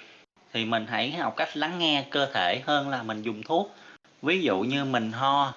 thì 0.53 0.65
mình 0.65 0.87
hãy 0.87 1.11
học 1.11 1.33
cách 1.37 1.57
lắng 1.57 1.79
nghe 1.79 2.05
cơ 2.09 2.25
thể 2.33 2.61
hơn 2.65 2.89
là 2.89 3.03
mình 3.03 3.21
dùng 3.21 3.43
thuốc. 3.43 3.75
Ví 4.21 4.41
dụ 4.41 4.59
như 4.59 4.85
mình 4.85 5.11
ho 5.11 5.53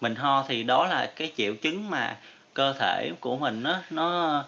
mình 0.00 0.14
ho 0.14 0.44
thì 0.48 0.62
đó 0.62 0.86
là 0.86 1.12
cái 1.16 1.32
triệu 1.36 1.54
chứng 1.54 1.90
mà 1.90 2.16
cơ 2.54 2.72
thể 2.72 3.10
của 3.20 3.36
mình 3.36 3.62
nó 3.62 3.78
nó 3.90 4.44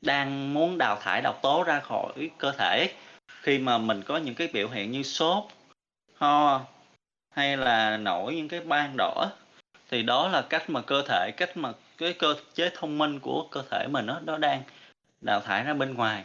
đang 0.00 0.54
muốn 0.54 0.78
đào 0.78 0.98
thải 1.00 1.22
độc 1.22 1.42
tố 1.42 1.62
ra 1.62 1.80
khỏi 1.80 2.30
cơ 2.38 2.52
thể. 2.52 2.92
Khi 3.42 3.58
mà 3.58 3.78
mình 3.78 4.02
có 4.02 4.16
những 4.16 4.34
cái 4.34 4.48
biểu 4.52 4.68
hiện 4.68 4.90
như 4.90 5.02
sốt, 5.02 5.44
ho, 6.14 6.60
hay 7.34 7.56
là 7.56 7.96
nổi 7.96 8.34
những 8.34 8.48
cái 8.48 8.60
ban 8.60 8.96
đỏ, 8.96 9.30
thì 9.90 10.02
đó 10.02 10.28
là 10.28 10.42
cách 10.42 10.70
mà 10.70 10.80
cơ 10.80 11.02
thể, 11.08 11.30
cách 11.36 11.56
mà 11.56 11.72
cái 11.98 12.12
cơ, 12.12 12.34
chế 12.54 12.70
thông 12.74 12.98
minh 12.98 13.20
của 13.20 13.46
cơ 13.50 13.62
thể 13.70 13.86
mình 13.90 14.06
nó 14.06 14.20
nó 14.20 14.38
đang 14.38 14.62
đào 15.20 15.40
thải 15.40 15.64
ra 15.64 15.74
bên 15.74 15.94
ngoài 15.94 16.24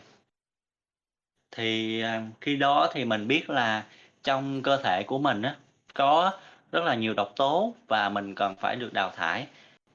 thì 1.51 2.01
à, 2.01 2.21
khi 2.41 2.55
đó 2.55 2.89
thì 2.93 3.05
mình 3.05 3.27
biết 3.27 3.49
là 3.49 3.83
trong 4.23 4.61
cơ 4.61 4.77
thể 4.77 5.03
của 5.07 5.19
mình 5.19 5.41
á, 5.41 5.55
có 5.93 6.31
rất 6.71 6.83
là 6.83 6.95
nhiều 6.95 7.13
độc 7.13 7.33
tố 7.35 7.73
và 7.87 8.09
mình 8.09 8.35
cần 8.35 8.55
phải 8.55 8.75
được 8.75 8.93
đào 8.93 9.11
thải. 9.15 9.47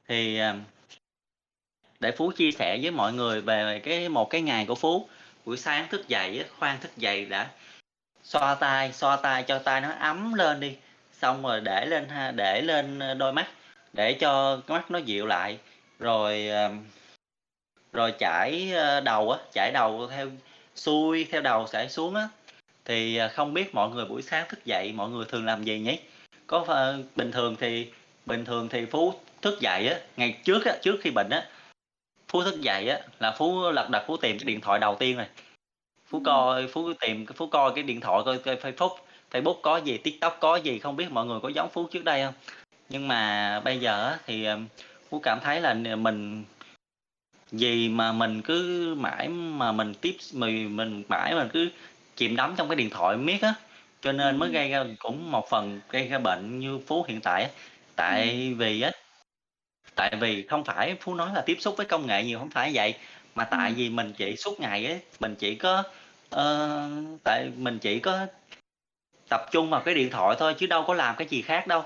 Thì 0.09 0.39
à, 0.39 0.55
để 2.01 2.13
phú 2.13 2.33
chia 2.37 2.51
sẻ 2.51 2.79
với 2.83 2.91
mọi 2.91 3.13
người 3.13 3.41
về 3.41 3.81
cái 3.85 4.09
một 4.09 4.31
cái 4.31 4.43
ngày 4.43 4.67
của 4.67 4.75
phú, 4.75 5.09
buổi 5.45 5.57
sáng 5.57 5.89
thức 5.91 6.09
dậy 6.09 6.45
khoan 6.59 6.81
thức 6.81 6.97
dậy 6.97 7.25
đã, 7.25 7.51
xoa 8.23 8.55
tay 8.55 8.93
xoa 8.93 9.17
tay 9.17 9.43
cho 9.43 9.59
tay 9.59 9.81
nó 9.81 9.91
ấm 9.91 10.35
lên 10.35 10.61
đi, 10.61 10.77
xong 11.13 11.43
rồi 11.43 11.61
để 11.61 11.87
lên 11.87 12.09
ha, 12.09 12.31
để 12.31 12.63
lên 12.63 12.99
à, 12.99 13.15
đôi 13.15 13.33
mắt 13.33 13.47
để 13.93 14.13
cho 14.13 14.61
cái 14.67 14.79
mắt 14.79 14.91
nó 14.91 14.99
dịu 14.99 15.27
lại, 15.27 15.59
rồi 15.99 16.49
rồi 17.93 18.15
chải 18.19 18.73
đầu 19.05 19.31
á, 19.31 19.39
chải 19.53 19.71
đầu 19.75 20.09
theo 20.11 20.31
xuôi 20.75 21.27
theo 21.31 21.41
đầu 21.41 21.67
chảy 21.73 21.89
xuống 21.89 22.15
á. 22.15 22.29
Thì 22.85 23.17
à, 23.17 23.29
không 23.29 23.55
biết 23.55 23.75
mọi 23.75 23.91
người 23.91 24.05
buổi 24.05 24.23
sáng 24.23 24.47
thức 24.49 24.65
dậy 24.65 24.93
mọi 24.93 25.11
người 25.11 25.25
thường 25.29 25.45
làm 25.45 25.65
gì 25.65 25.79
nhỉ? 25.79 25.99
Có 26.47 26.67
bình 27.17 27.33
thường 27.33 27.57
thì 27.61 27.89
bình 28.27 28.45
thường 28.45 28.69
thì 28.69 28.87
phú 28.87 29.15
thức 29.43 29.61
dậy 29.61 29.89
á 29.89 29.99
ngày 30.17 30.39
trước 30.45 30.65
á 30.65 30.77
trước 30.83 30.97
khi 31.01 31.11
bệnh 31.11 31.31
á. 31.31 31.49
Phú 32.29 32.43
thức 32.43 32.61
dậy 32.61 32.89
á 32.89 32.99
là 33.21 33.35
phú 33.39 33.71
lật 33.71 33.91
đật 33.91 34.05
phú 34.07 34.17
tìm 34.17 34.39
cái 34.39 34.45
điện 34.45 34.61
thoại 34.61 34.81
đầu 34.81 34.97
tiên 34.99 35.17
rồi. 35.17 35.27
Phú 36.07 36.23
coi 36.25 36.67
phú 36.67 36.93
tìm 37.01 37.27
phú 37.27 37.47
coi 37.47 37.73
cái 37.75 37.85
điện 37.85 38.01
thoại 38.01 38.23
coi, 38.25 38.39
coi 38.39 38.57
facebook. 38.57 38.97
Facebook 39.31 39.61
có 39.63 39.77
gì 39.77 39.99
tiktok 39.99 40.37
có 40.41 40.57
gì 40.57 40.79
không 40.79 40.97
biết 40.97 41.11
mọi 41.11 41.27
người 41.27 41.41
có 41.41 41.49
giống 41.49 41.71
phú 41.71 41.87
trước 41.87 42.05
đây 42.05 42.23
không? 42.25 42.35
Nhưng 42.89 43.09
mà 43.09 43.61
bây 43.61 43.79
giờ 43.79 44.17
thì 44.27 44.45
à, 44.45 44.59
phú 45.11 45.21
cảm 45.21 45.41
thấy 45.41 45.61
là 45.61 45.75
mình 45.75 46.45
gì 47.57 47.89
mà 47.89 48.13
mình 48.13 48.43
cứ 48.43 48.95
mãi 48.99 49.29
mà 49.29 49.73
mình 49.73 49.95
tiếp 49.95 50.17
mình 50.33 50.77
mình 50.77 51.03
mãi 51.09 51.35
mình 51.35 51.49
cứ 51.53 51.69
chìm 52.17 52.37
đắm 52.37 52.55
trong 52.57 52.69
cái 52.69 52.77
điện 52.77 52.91
thoại 52.91 53.17
miết 53.17 53.43
á 53.43 53.55
cho 54.03 54.13
nên 54.13 54.39
mới 54.39 54.51
gây 54.51 54.69
ra 54.69 54.85
cũng 54.99 55.31
một 55.31 55.51
phần 55.51 55.81
gây 55.91 56.09
ra 56.09 56.19
bệnh 56.19 56.61
như 56.61 56.79
phú 56.87 57.05
hiện 57.09 57.21
tại 57.21 57.43
á. 57.43 57.49
Tại 57.97 58.55
vì 58.59 58.81
á 58.81 58.91
tại 59.95 60.17
vì 60.21 60.47
không 60.47 60.65
phải 60.65 60.97
phú 61.01 61.15
nói 61.15 61.31
là 61.35 61.41
tiếp 61.41 61.57
xúc 61.61 61.75
với 61.77 61.87
công 61.87 62.07
nghệ 62.07 62.25
nhiều 62.25 62.39
không 62.39 62.51
phải 62.51 62.71
vậy 62.75 62.95
mà 63.35 63.45
tại 63.45 63.73
vì 63.73 63.89
mình 63.89 64.13
chỉ 64.17 64.37
suốt 64.37 64.61
ngày 64.61 64.87
á 64.87 64.95
mình 65.21 65.35
chỉ 65.35 65.55
có 65.55 65.83
uh, 66.35 67.21
tại 67.25 67.51
mình 67.57 67.79
chỉ 67.79 67.99
có 67.99 68.27
tập 69.29 69.41
trung 69.51 69.71
vào 69.71 69.81
cái 69.81 69.95
điện 69.95 70.11
thoại 70.11 70.37
thôi 70.39 70.55
chứ 70.59 70.67
đâu 70.67 70.85
có 70.87 70.95
làm 70.95 71.17
cái 71.17 71.29
gì 71.31 71.43
khác 71.43 71.67
đâu. 71.67 71.85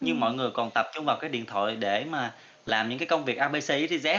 Nhưng 0.00 0.20
mọi 0.20 0.34
người 0.34 0.50
còn 0.50 0.70
tập 0.74 0.86
trung 0.94 1.04
vào 1.04 1.16
cái 1.16 1.30
điện 1.30 1.46
thoại 1.46 1.76
để 1.76 2.04
mà 2.04 2.32
làm 2.66 2.88
những 2.88 2.98
cái 2.98 3.08
công 3.08 3.24
việc 3.24 3.38
abc 3.38 3.70
z 3.70 4.18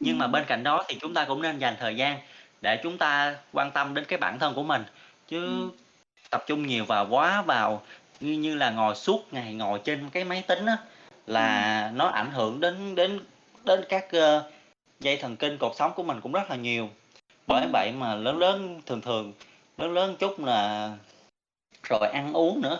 nhưng 0.00 0.18
mà 0.18 0.26
bên 0.26 0.44
cạnh 0.46 0.62
đó 0.62 0.84
thì 0.88 0.98
chúng 1.00 1.14
ta 1.14 1.24
cũng 1.24 1.42
nên 1.42 1.58
dành 1.58 1.76
thời 1.80 1.96
gian 1.96 2.18
để 2.60 2.80
chúng 2.82 2.98
ta 2.98 3.36
quan 3.52 3.70
tâm 3.70 3.94
đến 3.94 4.04
cái 4.04 4.18
bản 4.18 4.38
thân 4.38 4.54
của 4.54 4.62
mình 4.62 4.82
chứ 5.28 5.44
Ừm. 5.44 5.70
tập 6.30 6.44
trung 6.46 6.66
nhiều 6.66 6.84
vào 6.84 7.06
quá 7.10 7.42
vào 7.42 7.82
như 8.20 8.32
như 8.32 8.54
là 8.54 8.70
ngồi 8.70 8.94
suốt 8.94 9.32
ngày 9.32 9.54
ngồi 9.54 9.80
trên 9.84 10.10
cái 10.10 10.24
máy 10.24 10.42
tính 10.46 10.66
á, 10.66 10.76
là 11.26 11.82
Ừm. 11.86 11.98
nó 11.98 12.06
ảnh 12.08 12.30
hưởng 12.30 12.60
đến 12.60 12.94
đến 12.94 13.20
đến 13.64 13.80
các, 13.88 14.12
ơ, 14.12 14.50
dây 15.00 15.16
thần 15.16 15.36
kinh 15.36 15.58
cột 15.58 15.72
sống 15.76 15.92
của 15.96 16.02
mình 16.02 16.20
cũng 16.20 16.32
rất 16.32 16.50
là 16.50 16.56
nhiều. 16.56 16.90
Bởi 17.46 17.62
Ừm. 17.62 17.72
vậy 17.72 17.92
mà 17.92 18.14
lớn 18.14 18.38
lớn 18.38 18.80
thường 18.86 19.00
thường 19.00 19.32
lớn 19.78 19.94
lớn 19.94 20.16
chút 20.18 20.40
là 20.40 20.90
rồi 21.88 22.08
ăn 22.12 22.32
uống 22.32 22.60
nữa, 22.60 22.78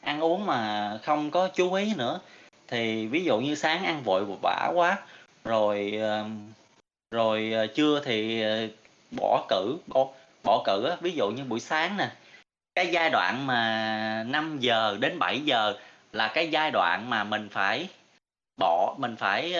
ăn 0.00 0.20
uống 0.20 0.46
mà 0.46 0.98
không 1.02 1.30
có 1.30 1.48
chú 1.48 1.72
ý 1.72 1.94
nữa, 1.96 2.20
thì 2.68 3.06
ví 3.06 3.24
dụ 3.24 3.38
như 3.38 3.54
sáng 3.54 3.84
ăn 3.84 4.02
vội 4.02 4.24
vã 4.42 4.70
quá, 4.74 4.98
rồi, 5.48 5.98
rồi, 7.10 7.52
ờ, 7.52 7.66
trưa 7.66 8.00
thì, 8.04 8.42
ờ, 8.42 8.68
bỏ 9.20 9.46
cữ 9.48 9.78
bỏ 9.86 10.06
bỏ 10.44 10.64
á. 10.90 10.96
Ví 11.00 11.12
dụ 11.12 11.30
như 11.30 11.44
buổi 11.44 11.60
sáng 11.60 11.96
nè, 11.96 12.08
cái 12.74 12.88
giai 12.92 13.10
đoạn 13.10 13.46
mà 13.46 14.24
5:00 14.28 14.96
đến 15.00 15.18
7:00 15.18 15.74
là 16.12 16.28
cái 16.34 16.48
giai 16.50 16.70
đoạn 16.70 17.10
mà 17.10 17.24
mình 17.24 17.48
phải 17.52 17.88
bỏ 18.60 18.94
mình 18.98 19.16
phải, 19.16 19.54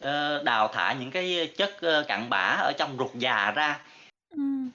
ơ, 0.00 0.42
đào 0.44 0.68
thải 0.68 0.96
những 0.96 1.10
cái 1.10 1.50
chất, 1.56 1.70
cặn 2.08 2.30
bã 2.30 2.56
ở 2.60 2.72
trong 2.78 2.96
ruột 2.98 3.14
già 3.14 3.52
ra. 3.56 3.80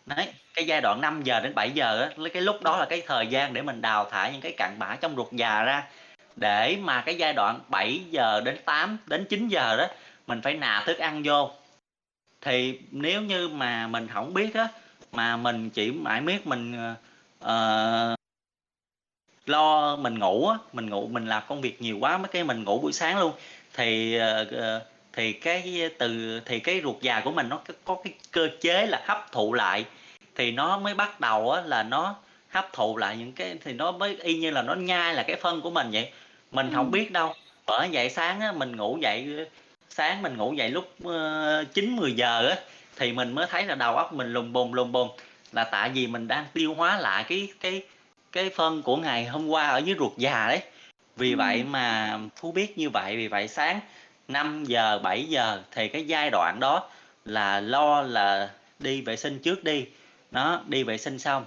Đấy, 0.05 0.27
cái 0.53 0.65
giai 0.65 0.81
đoạn 0.81 1.01
5:00 1.01 1.39
đến 1.39 1.55
7:00 1.55 2.01
á, 2.01 2.09
lấy 2.17 2.29
cái 2.29 2.41
lúc 2.41 2.61
đó 2.63 2.77
là 2.77 2.85
cái 2.85 3.01
thời 3.07 3.27
gian 3.27 3.53
để 3.53 3.61
mình 3.61 3.81
đào 3.81 4.05
thải 4.05 4.31
những 4.31 4.41
cái 4.41 4.53
cặn 4.57 4.79
bã 4.79 4.95
trong 5.01 5.15
ruột 5.15 5.31
già 5.31 5.63
ra, 5.63 5.83
để 6.39 6.77
mà 6.81 7.01
cái 7.01 7.15
giai 7.15 7.33
đoạn 7.33 7.59
7:00 7.69 8.41
đến 8.41 8.57
8 8.65 8.97
đến 9.07 9.25
9:00 9.29 9.77
đó, 9.77 9.87
mình 10.27 10.41
phải 10.41 10.53
nạp 10.53 10.85
thức 10.85 10.97
ăn 10.97 11.21
vô. 11.25 11.51
Thì 12.41 12.79
nếu 12.91 13.21
như 13.21 13.47
mà 13.47 13.87
mình 13.87 14.07
không 14.13 14.33
biết 14.33 14.53
á, 14.53 14.67
mà 15.11 15.37
mình 15.37 15.69
chỉ 15.69 15.91
mãi 15.91 16.21
miết 16.21 16.47
mình, 16.47 16.93
uh, 17.45 18.19
lo 19.45 19.95
mình 19.95 20.19
ngủ 20.19 20.47
á, 20.47 20.57
mình 20.73 20.89
ngủ 20.89 21.07
mình 21.07 21.27
làm 21.27 21.43
công 21.47 21.61
việc 21.61 21.81
nhiều 21.81 21.97
quá 22.01 22.17
mấy 22.17 22.27
cái 22.27 22.43
mình 22.43 22.63
ngủ 22.63 22.79
buổi 22.79 22.93
sáng 22.93 23.19
luôn, 23.19 23.33
thì, 23.73 24.19
uh, 24.19 24.83
thì 25.13 25.33
cái 25.33 25.89
từ 25.97 26.39
thì 26.45 26.59
cái 26.59 26.81
ruột 26.83 27.01
già 27.01 27.21
của 27.25 27.31
mình 27.31 27.49
nó 27.49 27.61
có 27.85 27.97
cái 28.03 28.13
cơ 28.31 28.49
chế 28.61 28.85
là 28.87 29.03
hấp 29.07 29.31
thụ 29.31 29.53
lại, 29.53 29.85
thì 30.35 30.51
nó 30.51 30.77
mới 30.79 30.93
bắt 30.93 31.19
đầu 31.19 31.51
á 31.51 31.61
là 31.61 31.83
nó 31.83 32.15
hấp 32.49 32.73
thụ 32.73 32.97
lại 32.97 33.17
những 33.17 33.31
cái 33.31 33.57
thì 33.63 33.73
nó 33.73 33.91
mới 33.91 34.17
y 34.21 34.37
như 34.37 34.51
là 34.51 34.61
nó 34.61 34.73
nhai 34.75 35.13
là 35.13 35.23
cái 35.23 35.35
phân 35.35 35.61
của 35.61 35.69
mình 35.69 35.87
vậy, 35.91 36.11
mình 36.51 36.71
hổng 36.71 36.85
Ừm. 36.85 36.91
biết 36.91 37.11
đâu. 37.11 37.33
Bởi 37.67 37.89
vậy 37.93 38.09
sáng 38.09 38.41
á 38.41 38.51
mình 38.51 38.75
ngủ 38.75 38.97
dậy, 39.01 39.45
sáng 39.89 40.21
mình 40.21 40.37
ngủ 40.37 40.53
dậy 40.53 40.69
lúc, 40.69 40.89
ơ, 41.05 41.63
9:00-10:00 41.73 42.47
á, 42.49 42.55
thì 42.97 43.13
mình 43.13 43.35
mới 43.35 43.45
thấy 43.49 43.65
là 43.65 43.75
đầu 43.75 43.95
óc 43.95 44.13
mình 44.13 44.33
lùng 44.33 44.53
bùng, 44.53 44.73
lùng 44.73 44.91
bùng, 44.91 45.09
là 45.51 45.63
tại 45.63 45.89
vì 45.89 46.07
mình 46.07 46.27
đang 46.27 46.45
tiêu 46.53 46.73
hóa 46.73 46.97
lại 46.99 47.23
cái 47.29 47.47
cái 47.59 47.81
cái 48.31 48.49
phân 48.55 48.81
của 48.81 48.97
ngày 48.97 49.25
hôm 49.25 49.47
qua 49.47 49.67
ở 49.67 49.77
dưới 49.77 49.95
ruột 49.99 50.17
già 50.17 50.47
đấy. 50.47 50.59
Vì 51.15 51.35
vậy 51.35 51.57
Ừm. 51.59 51.71
mà 51.71 52.19
Phú 52.35 52.51
biết 52.51 52.77
như 52.77 52.89
vậy, 52.89 53.17
vì 53.17 53.27
vậy 53.27 53.47
sáng 53.47 53.79
5:00-7:00 54.27 55.61
thì 55.71 55.87
cái 55.87 56.03
giai 56.07 56.29
đoạn 56.29 56.57
đó 56.59 56.89
là 57.25 57.59
lo 57.61 58.01
là 58.01 58.49
đi 58.79 59.01
vệ 59.01 59.15
sinh 59.15 59.39
trước 59.39 59.63
đi, 59.63 59.85
đó, 60.31 60.61
đi 60.67 60.83
vệ 60.83 60.97
sinh 60.97 61.19
xong, 61.19 61.45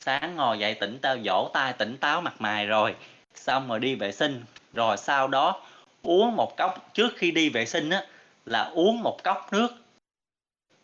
sáng 0.00 0.36
ngồi 0.36 0.58
dậy 0.58 0.74
tỉnh 0.74 0.98
tao 1.02 1.16
vỗ 1.24 1.50
tay 1.54 1.72
tỉnh 1.72 1.96
táo 1.98 2.20
mặt 2.20 2.34
mày 2.40 2.66
rồi, 2.66 2.94
xong 3.38 3.68
rồi 3.68 3.80
đi 3.80 3.94
vệ 3.94 4.12
sinh, 4.12 4.44
rồi 4.72 4.96
sau 4.96 5.28
đó 5.28 5.62
uống 6.02 6.36
một 6.36 6.56
cốc 6.56 6.90
trước 6.94 7.12
khi 7.16 7.30
đi 7.30 7.48
vệ 7.48 7.66
sinh 7.66 7.90
á, 7.90 8.04
là 8.46 8.64
uống 8.64 9.02
một 9.02 9.24
cốc 9.24 9.48
nước. 9.52 9.68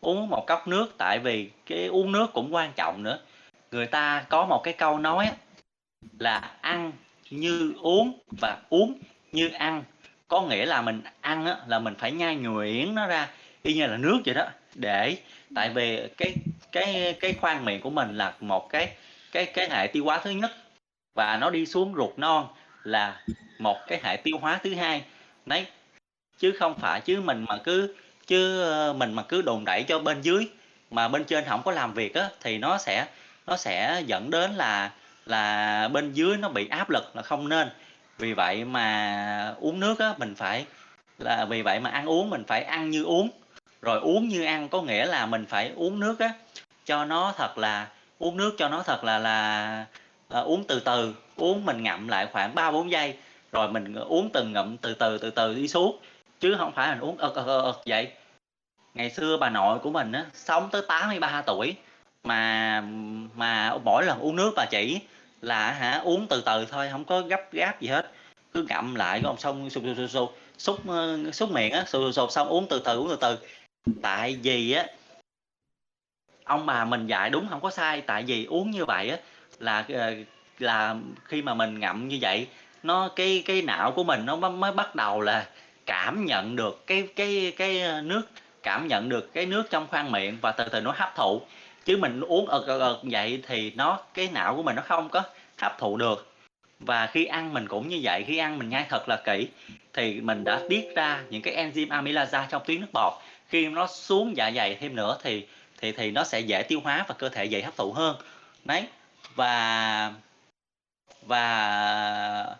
Uống 0.00 0.28
một 0.30 0.46
cốc 0.46 0.68
nước 0.68 0.94
tại 0.98 1.18
vì 1.18 1.50
cái 1.66 1.86
uống 1.86 2.12
nước 2.12 2.26
cũng 2.34 2.54
quan 2.54 2.72
trọng 2.76 3.02
nữa. 3.02 3.18
Người 3.70 3.86
ta 3.86 4.24
có 4.28 4.46
một 4.46 4.62
cái 4.64 4.74
câu 4.74 4.98
nói 4.98 5.30
là 6.18 6.52
"Ăn 6.60 6.92
như 7.30 7.74
uống 7.82 8.18
và 8.40 8.56
uống 8.68 8.94
như 9.32 9.48
ăn", 9.48 9.84
có 10.28 10.42
nghĩa 10.42 10.66
là 10.66 10.82
mình 10.82 11.02
ăn 11.20 11.46
á 11.46 11.56
là 11.66 11.78
mình 11.78 11.94
phải 11.98 12.12
nhai 12.12 12.36
nhuyễn 12.36 12.94
nó 12.94 13.06
ra 13.06 13.28
y 13.62 13.74
như 13.74 13.86
là 13.86 13.96
nước 13.96 14.20
vậy 14.26 14.34
đó, 14.34 14.46
để 14.74 15.16
tại 15.54 15.70
vì 15.70 16.08
cái 16.16 16.34
cái 16.72 17.16
cái 17.20 17.32
khoang 17.40 17.64
miệng 17.64 17.80
của 17.80 17.90
mình 17.90 18.16
là 18.18 18.34
một 18.40 18.68
cái 18.70 18.90
cái 19.32 19.46
cái 19.46 19.68
hệ 19.70 19.86
tiêu 19.86 20.04
hóa 20.04 20.20
thứ 20.24 20.30
nhất, 20.30 20.50
và 21.14 21.36
nó 21.36 21.50
đi 21.50 21.66
xuống 21.66 21.94
ruột 21.96 22.18
non 22.18 22.46
là 22.84 23.20
một 23.58 23.78
cái 23.86 24.00
hệ 24.02 24.16
tiêu 24.16 24.38
hóa 24.40 24.60
thứ 24.62 24.74
hai. 24.74 25.04
Đấy, 25.46 25.66
chứ 26.38 26.52
không 26.58 26.74
phải 26.78 27.00
chứ 27.00 27.20
mình 27.20 27.44
mà 27.48 27.58
cứ 27.64 27.94
chứ, 28.26 28.62
ờ, 28.62 28.92
mình 28.92 29.12
mà 29.14 29.22
cứ 29.22 29.42
đồn 29.42 29.64
đẩy 29.64 29.82
cho 29.82 29.98
bên 29.98 30.20
dưới, 30.22 30.48
mà 30.90 31.08
bên 31.08 31.24
trên 31.24 31.44
không 31.44 31.62
có 31.62 31.72
làm 31.72 31.94
việc 31.94 32.14
á, 32.14 32.28
thì 32.40 32.58
nó 32.58 32.78
sẽ 32.78 33.06
nó 33.46 33.56
sẽ 33.56 34.02
dẫn 34.06 34.30
đến 34.30 34.50
là 34.54 34.90
là 35.26 35.88
bên 35.88 36.12
dưới 36.12 36.36
nó 36.36 36.48
bị 36.48 36.68
áp 36.68 36.90
lực 36.90 37.16
là 37.16 37.22
không 37.22 37.48
nên. 37.48 37.68
Vì 38.18 38.32
vậy 38.32 38.64
mà 38.64 39.54
uống 39.60 39.80
nước 39.80 39.98
á, 39.98 40.14
mình 40.18 40.34
phải 40.34 40.66
là 41.18 41.44
vì 41.44 41.62
vậy 41.62 41.80
mà 41.80 41.90
ăn 41.90 42.06
uống 42.06 42.30
mình 42.30 42.44
phải 42.46 42.62
ăn 42.62 42.90
như 42.90 43.04
uống, 43.04 43.30
rồi 43.82 44.00
uống 44.00 44.28
như 44.28 44.44
ăn, 44.44 44.68
có 44.68 44.82
nghĩa 44.82 45.06
là 45.06 45.26
mình 45.26 45.46
phải 45.46 45.72
uống 45.76 46.00
nước 46.00 46.18
á, 46.18 46.32
cho 46.84 47.04
nó 47.04 47.34
thật 47.36 47.58
là 47.58 47.86
uống 48.18 48.36
nước 48.36 48.54
cho 48.58 48.68
nó 48.68 48.82
thật 48.82 49.04
là 49.04 49.18
là, 49.18 49.86
à, 50.34 50.40
uống 50.40 50.64
từ 50.64 50.80
từ, 50.80 51.14
uống 51.36 51.64
mình 51.64 51.82
ngậm 51.82 52.08
lại 52.08 52.26
khoảng 52.32 52.54
3-4 52.54 52.90
giây, 52.90 53.16
rồi 53.52 53.68
mình, 53.68 53.94
uống 53.94 54.30
từng 54.32 54.52
ngậm 54.52 54.76
từ 54.76 54.94
từ, 54.94 55.18
từ 55.18 55.30
từ 55.30 55.54
đi 55.54 55.68
xuống, 55.68 55.98
chứ 56.40 56.54
không 56.58 56.72
phải 56.72 56.94
mình 56.94 57.00
uống 57.00 57.16
ực, 57.16 57.34
ực, 57.34 57.46
ực, 57.46 57.82
vậy. 57.86 58.12
Ngày 58.94 59.10
xưa 59.10 59.36
bà 59.36 59.50
nội 59.50 59.78
của 59.78 59.90
mình 59.90 60.12
á, 60.12 60.26
sống 60.32 60.68
tới 60.72 60.82
83 60.88 61.42
tuổi 61.46 61.76
mà 62.24 62.80
mà 63.34 63.78
mỗi 63.84 64.04
lần 64.04 64.18
uống 64.18 64.36
nước 64.36 64.52
bà 64.56 64.64
chỉ 64.70 65.00
là 65.40 65.72
hả, 65.72 66.00
uống 66.04 66.26
từ 66.26 66.42
từ 66.46 66.66
thôi, 66.70 66.88
không 66.92 67.04
có 67.04 67.20
gấp 67.20 67.52
gáp 67.52 67.80
gì 67.80 67.88
hết, 67.88 68.10
cứ 68.52 68.66
ngậm 68.68 68.94
lại 68.94 69.20
không 69.22 69.36
xong 69.38 69.70
sụt, 69.70 69.82
sụt, 69.84 69.96
sụt, 69.96 70.10
sụt, 70.10 70.30
xúc, 70.58 70.80
xúc 71.32 71.50
miệng 71.50 71.72
á, 71.72 71.84
sụt, 71.86 72.14
sụt, 72.14 72.32
xong 72.32 72.48
uống 72.48 72.66
từ 72.70 72.78
từ, 72.84 72.98
uống 72.98 73.08
từ 73.08 73.16
từ. 73.20 73.38
Tại 74.02 74.38
vì 74.42 74.72
á 74.72 74.86
ông 76.44 76.66
bà 76.66 76.84
mình 76.84 77.06
dạy 77.06 77.30
đúng 77.30 77.46
không 77.50 77.60
có 77.60 77.70
sai, 77.70 78.00
tại 78.00 78.22
vì 78.22 78.44
uống 78.44 78.70
như 78.70 78.84
vậy 78.84 79.10
á 79.10 79.18
là, 79.58 79.84
ờ, 79.88 80.14
là 80.58 80.94
khi 81.24 81.42
mà 81.42 81.54
mình 81.54 81.80
ngậm 81.80 82.08
như 82.08 82.18
vậy, 82.20 82.46
nó 82.82 83.08
cái 83.16 83.42
cái 83.46 83.62
não 83.62 83.92
của 83.92 84.04
mình 84.04 84.26
nó 84.26 84.36
mới 84.36 84.72
bắt 84.72 84.94
đầu 84.94 85.20
là 85.20 85.46
cảm 85.86 86.24
nhận 86.24 86.56
được 86.56 86.86
cái 86.86 87.08
cái 87.16 87.52
cái, 87.56 87.82
ờ, 87.82 88.02
nước, 88.02 88.22
cảm 88.62 88.88
nhận 88.88 89.08
được 89.08 89.34
cái 89.34 89.46
nước 89.46 89.70
trong 89.70 89.86
khoang 89.86 90.12
miệng 90.12 90.38
và 90.40 90.52
từ 90.52 90.64
từ 90.64 90.80
nó 90.80 90.92
hấp 90.96 91.16
thụ. 91.16 91.40
Chứ 91.84 91.96
mình 91.96 92.20
uống 92.20 92.46
ực, 92.46 92.66
ực, 92.66 92.80
ực 92.80 93.00
vậy 93.02 93.42
thì 93.46 93.72
nó 93.76 93.98
cái 94.14 94.28
não 94.32 94.56
của 94.56 94.62
mình 94.62 94.76
nó 94.76 94.82
không 94.82 95.08
có 95.08 95.22
hấp 95.58 95.78
thụ 95.78 95.96
được. 95.96 96.30
Và 96.80 97.06
khi 97.06 97.24
ăn 97.24 97.54
mình 97.54 97.68
cũng 97.68 97.88
như 97.88 98.00
vậy, 98.02 98.24
khi 98.26 98.38
ăn 98.38 98.58
mình 98.58 98.68
nhai 98.68 98.86
thật 98.88 99.08
là 99.08 99.16
kỹ, 99.24 99.48
thì 99.92 100.20
mình 100.20 100.44
đã 100.44 100.60
tiết 100.68 100.92
ra 100.96 101.22
những 101.30 101.42
cái 101.42 101.56
enzyme 101.56 101.86
amylase 101.90 102.46
trong 102.50 102.62
tuyến 102.66 102.80
nước 102.80 102.86
bọt, 102.92 103.12
khi 103.48 103.66
nó 103.68 103.86
xuống 103.86 104.36
dạ 104.36 104.50
dày 104.56 104.74
thêm 104.74 104.96
nữa 104.96 105.18
thì 105.22 105.46
thì 105.80 105.92
thì 105.92 106.10
nó 106.10 106.24
sẽ 106.24 106.40
dễ 106.40 106.62
tiêu 106.62 106.80
hóa 106.84 107.04
và 107.08 107.14
cơ 107.18 107.28
thể 107.28 107.44
dễ 107.44 107.62
hấp 107.62 107.76
thụ 107.76 107.92
hơn. 107.92 108.16
Đấy, 108.64 108.84
và 109.34 110.12
và 111.22 112.56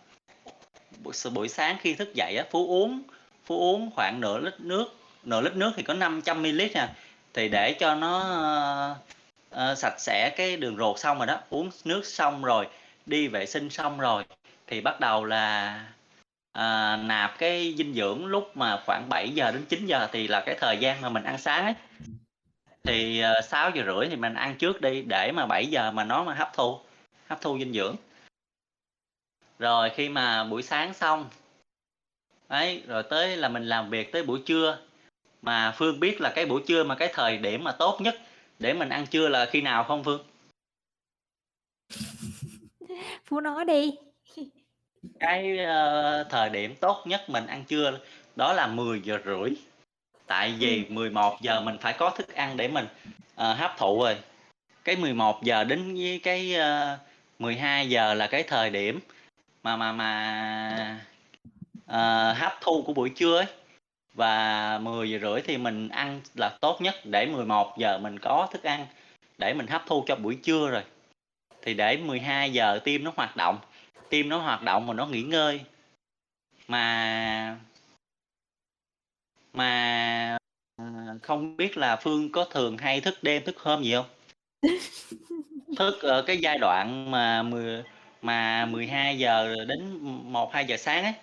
buổi 1.33 1.49
sáng 1.49 1.77
khi 1.81 1.95
thức 1.95 2.14
dậy 2.14 2.37
á, 2.37 2.45
Phú 2.51 2.68
uống 2.68 3.03
Phú 3.45 3.61
uống 3.61 3.91
khoảng 3.95 4.20
nửa 4.20 4.39
lít 4.39 4.61
nước, 4.61 4.95
nửa 5.25 5.41
lít 5.41 5.57
nước 5.57 5.72
thì 5.77 5.83
có 5.83 5.95
500 5.95 6.43
ml 6.43 6.61
nè 6.75 6.89
thì 7.35 7.49
để 7.49 7.72
cho 7.72 7.95
nó, 7.95 8.20
uh, 8.93 8.97
uh, 9.72 9.79
sạch 9.79 9.95
sẽ 10.01 10.31
cái 10.37 10.57
đường 10.57 10.77
ruột 10.77 10.99
xong 10.99 11.18
rồi 11.18 11.27
đó, 11.27 11.41
uống 11.51 11.70
nước 11.85 12.07
xong 12.07 12.43
rồi, 12.45 12.66
đi 13.07 13.29
vệ 13.29 13.47
sinh 13.47 13.70
xong 13.70 13.99
rồi, 13.99 14.25
thì 14.66 14.81
bắt 14.81 15.01
đầu 15.01 15.25
là, 15.25 15.81
à, 16.53 16.97
nạp 16.97 17.39
cái 17.39 17.75
dinh 17.79 17.95
dưỡng 17.95 18.27
lúc 18.27 18.57
mà 18.57 18.83
khoảng 18.87 19.09
7:00 19.09 19.51
đến 19.53 19.64
9:00 19.68 20.09
thì 20.12 20.29
là 20.29 20.43
cái 20.47 20.57
thời 20.61 20.79
gian 20.79 21.01
mà 21.01 21.09
mình 21.09 21.25
ăn 21.25 21.39
sáng 21.39 21.64
ấy. 21.64 21.75
Thì, 22.85 23.20
ờ, 23.20 23.41
6:30 23.41 24.09
thì 24.11 24.16
mình 24.16 24.35
ăn 24.35 24.57
trước 24.59 24.80
đi 24.80 25.03
để 25.03 25.32
mà 25.32 25.47
7:00 25.47 25.91
mà 25.91 26.05
nó 26.05 26.24
mà 26.24 26.35
hấp 26.35 26.51
thu 26.55 26.78
hấp 27.28 27.41
thu 27.41 27.59
dinh 27.59 27.72
dưỡng. 27.72 27.97
Rồi 29.59 29.91
khi 29.95 30.09
mà 30.09 30.45
buổi 30.45 30.62
sáng 30.62 30.95
xong 30.95 31.28
đấy, 32.49 32.82
rồi 32.87 33.03
tới 33.03 33.37
là 33.37 33.49
mình 33.49 33.64
làm 33.64 33.91
việc 33.91 34.12
tới 34.12 34.22
buổi 34.22 34.43
trưa, 34.47 34.78
mà 35.43 35.72
Phương 35.76 36.01
biết 36.01 36.20
là 36.20 36.32
cái 36.35 36.47
buổi 36.47 36.62
trưa 36.66 36.85
mà 36.85 36.95
cái 36.95 37.11
thời 37.14 37.39
điểm 37.39 37.64
mà 37.64 37.72
tốt 37.72 37.99
nhất 38.01 38.14
để 38.59 38.72
mình 38.74 38.89
ăn 38.89 39.07
trưa 39.07 39.28
là 39.28 39.47
khi 39.47 39.61
nào 39.61 39.85
không 39.85 40.05
Phương? 40.05 40.24
Phú 43.26 43.41
nói 43.41 43.64
đi. 43.64 43.93
Cái, 45.20 45.59
ơ, 45.59 46.24
thời 46.30 46.51
điểm 46.51 46.74
tốt 46.80 47.03
nhất 47.07 47.30
mình 47.30 47.47
ăn 47.47 47.64
trưa 47.64 47.99
đó 48.37 48.53
là 48.53 48.66
10:30, 48.66 49.57
tại 50.27 50.55
vì 50.59 50.85
11:00 50.89 51.61
mình 51.61 51.77
phải 51.81 51.93
có 51.93 52.11
thức 52.11 52.35
ăn 52.35 52.57
để 52.57 52.68
mình, 52.68 52.87
ờ, 53.35 53.55
hấp 53.55 53.79
thụ 53.79 54.03
rồi. 54.05 54.16
Cái 54.85 54.97
11:00 54.97 55.64
đến 55.64 55.95
với 55.95 56.20
cái, 56.22 56.55
ơ, 56.55 56.99
12:00 57.39 58.14
là 58.14 58.27
cái 58.27 58.43
thời 58.43 58.70
điểm 58.70 59.01
mà 59.62 59.77
mà 59.77 59.93
mà, 59.93 60.99
ờ, 61.87 62.33
hấp 62.33 62.53
thu 62.61 62.83
của 62.87 62.93
buổi 62.93 63.11
trưa 63.16 63.37
ấy. 63.39 63.47
và 64.14 64.79
10:30 64.79 65.43
thì 65.47 65.57
mình 65.59 65.89
ăn 65.89 66.20
là 66.39 66.59
tốt 66.61 66.81
nhất 66.83 66.95
để 67.05 67.27
11:00 67.27 67.99
mình 68.03 68.18
có 68.18 68.49
thức 68.53 68.62
ăn 68.62 68.87
để 69.39 69.55
mình 69.55 69.66
hấp 69.66 69.83
thu 69.87 70.05
cho 70.07 70.16
buổi 70.16 70.39
trưa 70.43 70.70
rồi. 70.70 70.83
Thì 71.62 71.75
để 71.75 71.97
12:00 71.97 72.81
tim 72.85 73.05
nó 73.05 73.12
hoạt 73.16 73.37
động, 73.37 73.59
tim 74.11 74.29
nó 74.29 74.39
hoạt 74.39 74.62
động 74.62 74.87
mà 74.87 74.95
nó 74.95 75.07
nghỉ 75.07 75.22
ngơi. 75.22 75.61
Mà 76.68 77.57
mà, 79.55 80.38
ờ, 80.76 80.84
không 81.22 81.57
biết 81.57 81.76
là 81.76 81.96
Phương 81.96 82.32
có 82.32 82.44
thường 82.44 82.78
hay 82.78 83.00
thức 83.00 83.14
đêm, 83.22 83.42
thức 83.44 83.59
hôm 83.59 83.82
gì 83.82 83.94
hông? 83.94 84.07
Thức, 85.78 85.98
ờ, 86.02 86.22
cái 86.26 86.38
giai 86.38 86.59
đoạn 86.59 87.11
mà 87.11 87.42
mười 87.42 87.82
mà 88.22 88.66
12:00 88.66 89.55
đến, 89.68 89.80
ừm, 90.05 90.32
1:00-2:00 90.32 90.76
sáng 90.76 91.05
ấy. 91.05 91.14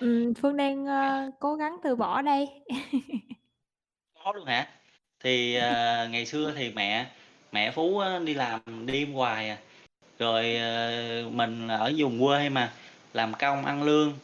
Ừm, 0.00 0.34
Phương 0.34 0.56
đang, 0.56 0.86
ơ, 0.86 1.30
cố 1.40 1.54
gắng 1.54 1.76
từ 1.82 1.96
bỏ 1.96 2.22
đây. 2.22 2.48
Có 4.24 4.32
luôn 4.32 4.46
hả? 4.46 4.68
Thì, 5.24 5.54
ờ, 5.54 6.08
ngày 6.08 6.26
xưa 6.26 6.52
thì 6.56 6.70
mẹ 6.70 7.06
mẹ 7.52 7.70
Phú 7.70 8.02
đi 8.24 8.34
làm 8.34 8.86
đêm 8.86 9.12
hoài 9.12 9.48
à, 9.48 9.58
rồi, 10.18 10.56
ờ, 10.56 10.90
mình 11.32 11.68
ở 11.68 11.92
vùng 11.98 12.20
quê 12.20 12.48
mà, 12.48 12.72
làm 13.12 13.32
công 13.38 13.66
ăn 13.66 13.82
lương, 13.82 14.18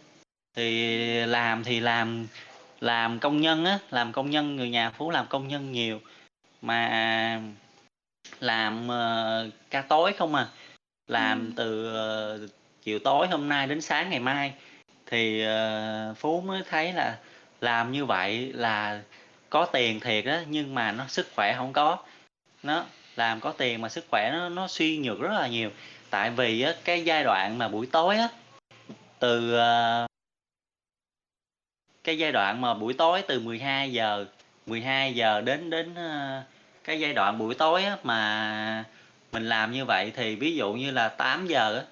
thì 0.57 1.27
làm 1.27 1.65
thì 1.65 1.81
làm 1.81 2.27
làm 2.81 3.19
công 3.19 3.41
nhân 3.41 3.65
á, 3.65 3.79
làm 3.91 4.13
công 4.13 4.31
nhân, 4.31 4.57
người 4.57 4.71
nhà 4.71 4.91
Phú 4.91 5.11
làm 5.11 5.27
công 5.27 5.49
nhân 5.49 5.73
nhiều, 5.73 6.01
mà 6.63 7.41
làm, 8.41 8.89
ờ, 8.89 9.51
ca 9.71 9.83
tối 9.83 10.13
không 10.13 10.35
à, 10.35 10.49
làm 11.09 11.41
Ừm. 11.41 11.53
từ, 11.53 11.95
ờ, 11.95 12.41
chiều 12.83 12.99
tối 12.99 13.29
hôm 13.29 13.49
nay 13.49 13.67
đến 13.67 13.81
sáng 13.81 14.11
ngày 14.11 14.21
mai. 14.21 14.53
Thì, 15.07 15.43
ờ, 15.43 16.15
Phú 16.19 16.41
mới 16.41 16.63
thấy 16.71 16.93
là 16.93 17.19
làm 17.61 17.93
như 17.93 18.05
vậy 18.05 18.53
là 18.53 19.01
có 19.51 19.67
tiền 19.67 20.01
thiệt 20.01 20.25
á, 20.25 20.45
nhưng 20.49 20.75
mà 20.75 20.93
nó 20.93 21.05
sức 21.09 21.29
khỏe 21.35 21.53
hổng 21.53 21.73
có. 21.73 21.99
Nó, 22.63 22.85
làm 23.17 23.41
có 23.41 23.53
tiền 23.53 23.81
mà 23.81 23.89
sức 23.89 24.05
khỏe 24.11 24.31
nó 24.33 24.49
nó 24.49 24.69
suy 24.69 24.99
nhược 24.99 25.21
rất 25.21 25.33
là 25.33 25.47
nhiều. 25.49 25.71
Tại 26.11 26.31
vì 26.31 26.63
á, 26.63 26.75
cái 26.85 27.05
giai 27.05 27.25
đoạn 27.25 27.59
mà 27.59 27.69
buổi 27.69 27.87
tối 27.93 28.17
á, 28.17 28.29
từ, 29.19 29.59
cái 32.07 32.19
giai 32.19 32.33
đoạn 32.33 32.61
mà 32.61 32.75
buổi 32.75 32.95
tối 32.95 33.23
từ 33.23 33.41
12 33.41 33.93
giờ 33.93 34.25
12 34.67 35.15
giờ 35.15 35.41
đến 35.41 35.71
đến, 35.71 35.95
ờ, 35.95 36.43
cái 36.85 37.01
giai 37.01 37.13
đoạn 37.13 37.39
buổi 37.39 37.55
tối 37.55 37.85
á, 37.85 37.97
mà 38.03 38.85
mình 39.33 39.49
làm 39.49 39.73
như 39.73 39.85
vậy 39.85 40.13
thì 40.17 40.37
ví 40.37 40.57
dụ 40.57 40.73
như 40.73 40.91
là 40.91 41.09
8 41.09 41.47
giờ 41.47 41.83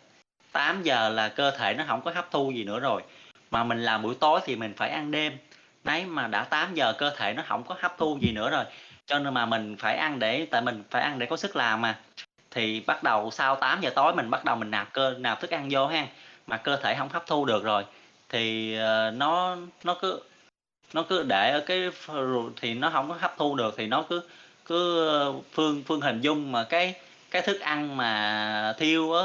8 0.53 0.83
giờ 0.83 1.09
là 1.09 1.29
cơ 1.29 1.51
thể 1.51 1.75
nó 1.75 1.85
không 1.89 2.03
có 2.03 2.11
hấp 2.15 2.31
thu 2.31 2.51
gì 2.51 2.65
nữa 2.65 2.81
rồi, 2.81 3.03
mà 3.51 3.65
mình 3.65 3.83
làm 3.83 4.03
buổi 4.03 4.15
tối 4.21 4.41
thì 4.45 4.57
mình 4.57 4.75
phải 4.77 4.91
ăn 4.91 5.11
đêm. 5.11 5.33
Đấy, 5.85 6.05
mà 6.05 6.27
đã 6.27 6.45
8:00 6.45 6.93
cơ 6.93 7.11
thể 7.17 7.33
nó 7.33 7.43
không 7.49 7.65
có 7.65 7.77
hấp 7.81 7.99
thu 7.99 8.19
gì 8.21 8.33
nữa 8.33 8.51
rồi, 8.51 8.65
cho 9.07 9.19
nên 9.19 9.35
mà 9.35 9.47
mình 9.47 9.77
phải 9.79 9.97
ăn 9.97 10.19
để 10.19 10.47
tại 10.51 10.61
mình 10.63 10.83
phải 10.91 11.03
ăn 11.03 11.19
để 11.19 11.27
có 11.27 11.37
sức 11.37 11.57
làm 11.57 11.81
mà. 11.81 11.99
Thì 12.51 12.81
bắt 12.81 13.03
đầu 13.03 13.31
sau 13.31 13.57
8:00 13.57 13.91
tối 13.91 14.15
mình 14.15 14.31
bắt 14.31 14.45
đầu 14.45 14.57
mình 14.57 14.71
nạp 14.71 14.93
cơ 14.93 15.15
nạp 15.19 15.41
thức 15.41 15.51
ăn 15.51 15.69
vô 15.71 15.87
ha, 15.87 16.07
mà 16.47 16.57
cơ 16.57 16.77
thể 16.77 16.95
không 16.99 17.09
hấp 17.09 17.27
thu 17.27 17.45
được 17.45 17.65
rồi, 17.65 17.85
thì, 18.35 18.77
ờ, 18.77 19.11
nó 19.17 19.57
nó 19.85 19.97
cứ 20.03 20.21
nó 20.95 21.03
cứ 21.09 21.23
để 21.23 21.51
ở 21.51 21.61
cái 21.61 21.91
ruột 22.07 22.53
thì 22.61 22.75
nó 22.75 22.91
không 22.91 23.09
có 23.09 23.17
hấp 23.21 23.37
thu 23.39 23.57
được 23.57 23.75
thì 23.79 23.87
nó 23.87 24.03
cứ 24.03 24.23
cứ, 24.67 25.09
ờ, 25.09 25.35
Phương 25.53 25.83
Phương 25.87 26.01
hình 26.01 26.21
dung 26.21 26.53
mà 26.53 26.65
cái 26.65 26.95
cái 27.31 27.43
thức 27.43 27.61
ăn 27.61 27.97
mà 27.97 28.75
thiêu 28.79 29.13
á, 29.13 29.25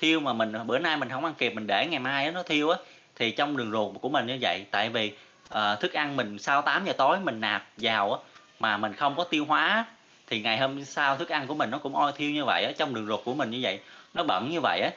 thiêu 0.00 0.20
mà 0.20 0.32
mình 0.32 0.52
bữa 0.66 0.78
nay 0.78 0.96
mình 0.96 1.08
không 1.10 1.24
ăn 1.24 1.34
kịp, 1.38 1.54
mình 1.54 1.66
để 1.66 1.86
ngày 1.86 2.00
mai 2.00 2.24
á 2.24 2.30
nó 2.30 2.42
thiêu 2.42 2.70
á, 2.70 2.78
thì 3.16 3.30
trong 3.30 3.56
đường 3.56 3.70
ruột 3.72 3.96
của 4.00 4.08
mình 4.08 4.26
như 4.26 4.38
vậy. 4.40 4.64
Tại 4.70 4.88
vì, 4.90 5.12
uh, 5.54 5.80
thức 5.80 5.92
ăn 5.92 6.16
mình 6.16 6.38
sau 6.38 6.62
8:00 6.62 6.92
tối 6.92 7.18
mình 7.20 7.40
nạp 7.40 7.66
vào 7.76 8.12
á, 8.12 8.20
mà 8.60 8.76
mình 8.76 8.94
không 8.94 9.14
có 9.16 9.24
tiêu 9.24 9.44
hóa 9.44 9.84
thì 10.26 10.40
ngày 10.40 10.58
hôm 10.58 10.84
sau 10.84 11.16
thức 11.16 11.28
ăn 11.28 11.46
của 11.46 11.54
mình 11.54 11.70
nó 11.70 11.78
cũng 11.78 11.96
oi 11.96 12.12
thiêu 12.16 12.30
như 12.30 12.44
vậy 12.44 12.64
á, 12.64 12.72
trong 12.78 12.94
đường 12.94 13.06
ruột 13.06 13.20
của 13.24 13.34
mình 13.34 13.50
như 13.50 13.58
vậy, 13.62 13.80
nó 14.14 14.22
bẩn 14.24 14.50
như 14.50 14.60
vậy 14.60 14.80
á. 14.80 14.90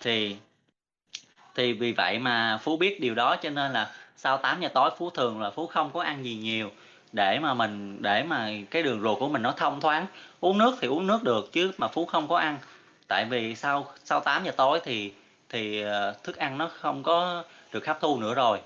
Thì 0.00 0.36
thì 1.56 1.72
vì 1.72 1.92
vậy 1.92 2.18
mà 2.18 2.58
Phú 2.62 2.76
biết 2.76 3.00
điều 3.00 3.14
đó 3.14 3.36
cho 3.36 3.50
nên 3.50 3.72
là 3.72 3.90
sau 4.16 4.38
8:00 4.38 4.68
tối 4.68 4.90
Phú 4.98 5.10
thường 5.10 5.40
là 5.40 5.50
Phú 5.50 5.66
không 5.66 5.90
có 5.90 6.02
ăn 6.02 6.24
gì 6.24 6.34
nhiều, 6.34 6.70
để 7.12 7.38
mà 7.38 7.54
mình 7.54 8.02
để 8.02 8.22
mà 8.22 8.50
cái 8.70 8.82
đường 8.82 9.00
ruột 9.02 9.18
của 9.18 9.28
mình 9.28 9.42
nó 9.42 9.52
thông 9.52 9.80
thoáng. 9.80 10.06
Uống 10.40 10.58
nước 10.58 10.76
thì 10.80 10.88
uống 10.88 11.06
nước 11.06 11.22
được 11.22 11.52
chứ 11.52 11.72
mà 11.78 11.88
Phú 11.88 12.06
không 12.06 12.28
có 12.28 12.36
ăn, 12.36 12.58
tại 13.08 13.24
vì 13.24 13.54
sau 13.54 13.86
sau 14.04 14.20
8:00 14.20 14.52
tối 14.52 14.80
thì 14.84 15.12
thì, 15.48 15.82
ờ, 15.82 16.14
thức 16.24 16.36
ăn 16.36 16.58
nó 16.58 16.70
không 16.80 17.02
có 17.02 17.44
được 17.72 17.86
hấp 17.86 18.00
thu 18.00 18.20
nữa 18.20 18.34
rồi. 18.34 18.60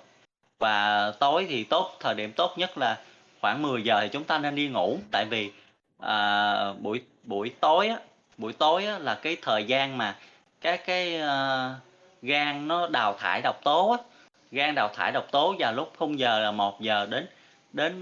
Và 0.58 1.10
tối 1.20 1.46
thì 1.48 1.64
tốt 1.64 1.96
thời 2.00 2.14
điểm 2.14 2.32
tốt 2.32 2.54
nhất 2.58 2.78
là 2.78 2.98
khoảng 3.40 3.62
10:00 3.62 4.00
thì 4.02 4.08
chúng 4.08 4.24
ta 4.24 4.38
nên 4.38 4.54
đi 4.54 4.68
ngủ, 4.68 4.98
tại 5.12 5.24
vì, 5.24 5.50
à, 6.00 6.72
buổi 6.72 7.00
buổi 7.24 7.50
tối 7.60 7.88
á, 7.88 7.96
buổi 8.38 8.52
tối 8.52 8.86
á 8.86 8.98
là 8.98 9.14
cái 9.14 9.36
thời 9.42 9.64
gian 9.64 9.98
mà 9.98 10.16
các 10.60 10.86
cái, 10.86 11.20
uh, 11.22 11.89
gan 12.22 12.68
nó 12.68 12.86
đào 12.88 13.14
thải 13.18 13.40
độc 13.42 13.60
tố 13.64 13.90
á, 13.90 13.98
gan 14.50 14.74
đào 14.74 14.88
thải 14.94 15.12
độc 15.12 15.26
tố 15.32 15.54
vào 15.58 15.72
lúc 15.72 15.92
khung 15.98 16.18
giờ 16.18 16.38
là 16.40 16.50
1:00 16.52 17.06
đến 17.06 17.26
đến 17.72 17.94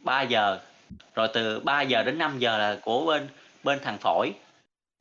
3:00, 0.00 0.58
rồi 1.14 1.28
từ 1.34 1.60
3:00 1.60 2.02
đến 2.02 2.18
5:00 2.18 2.58
là 2.58 2.76
của 2.82 3.06
bên 3.06 3.28
bên 3.64 3.78
thằng 3.84 3.98
phổi. 3.98 4.32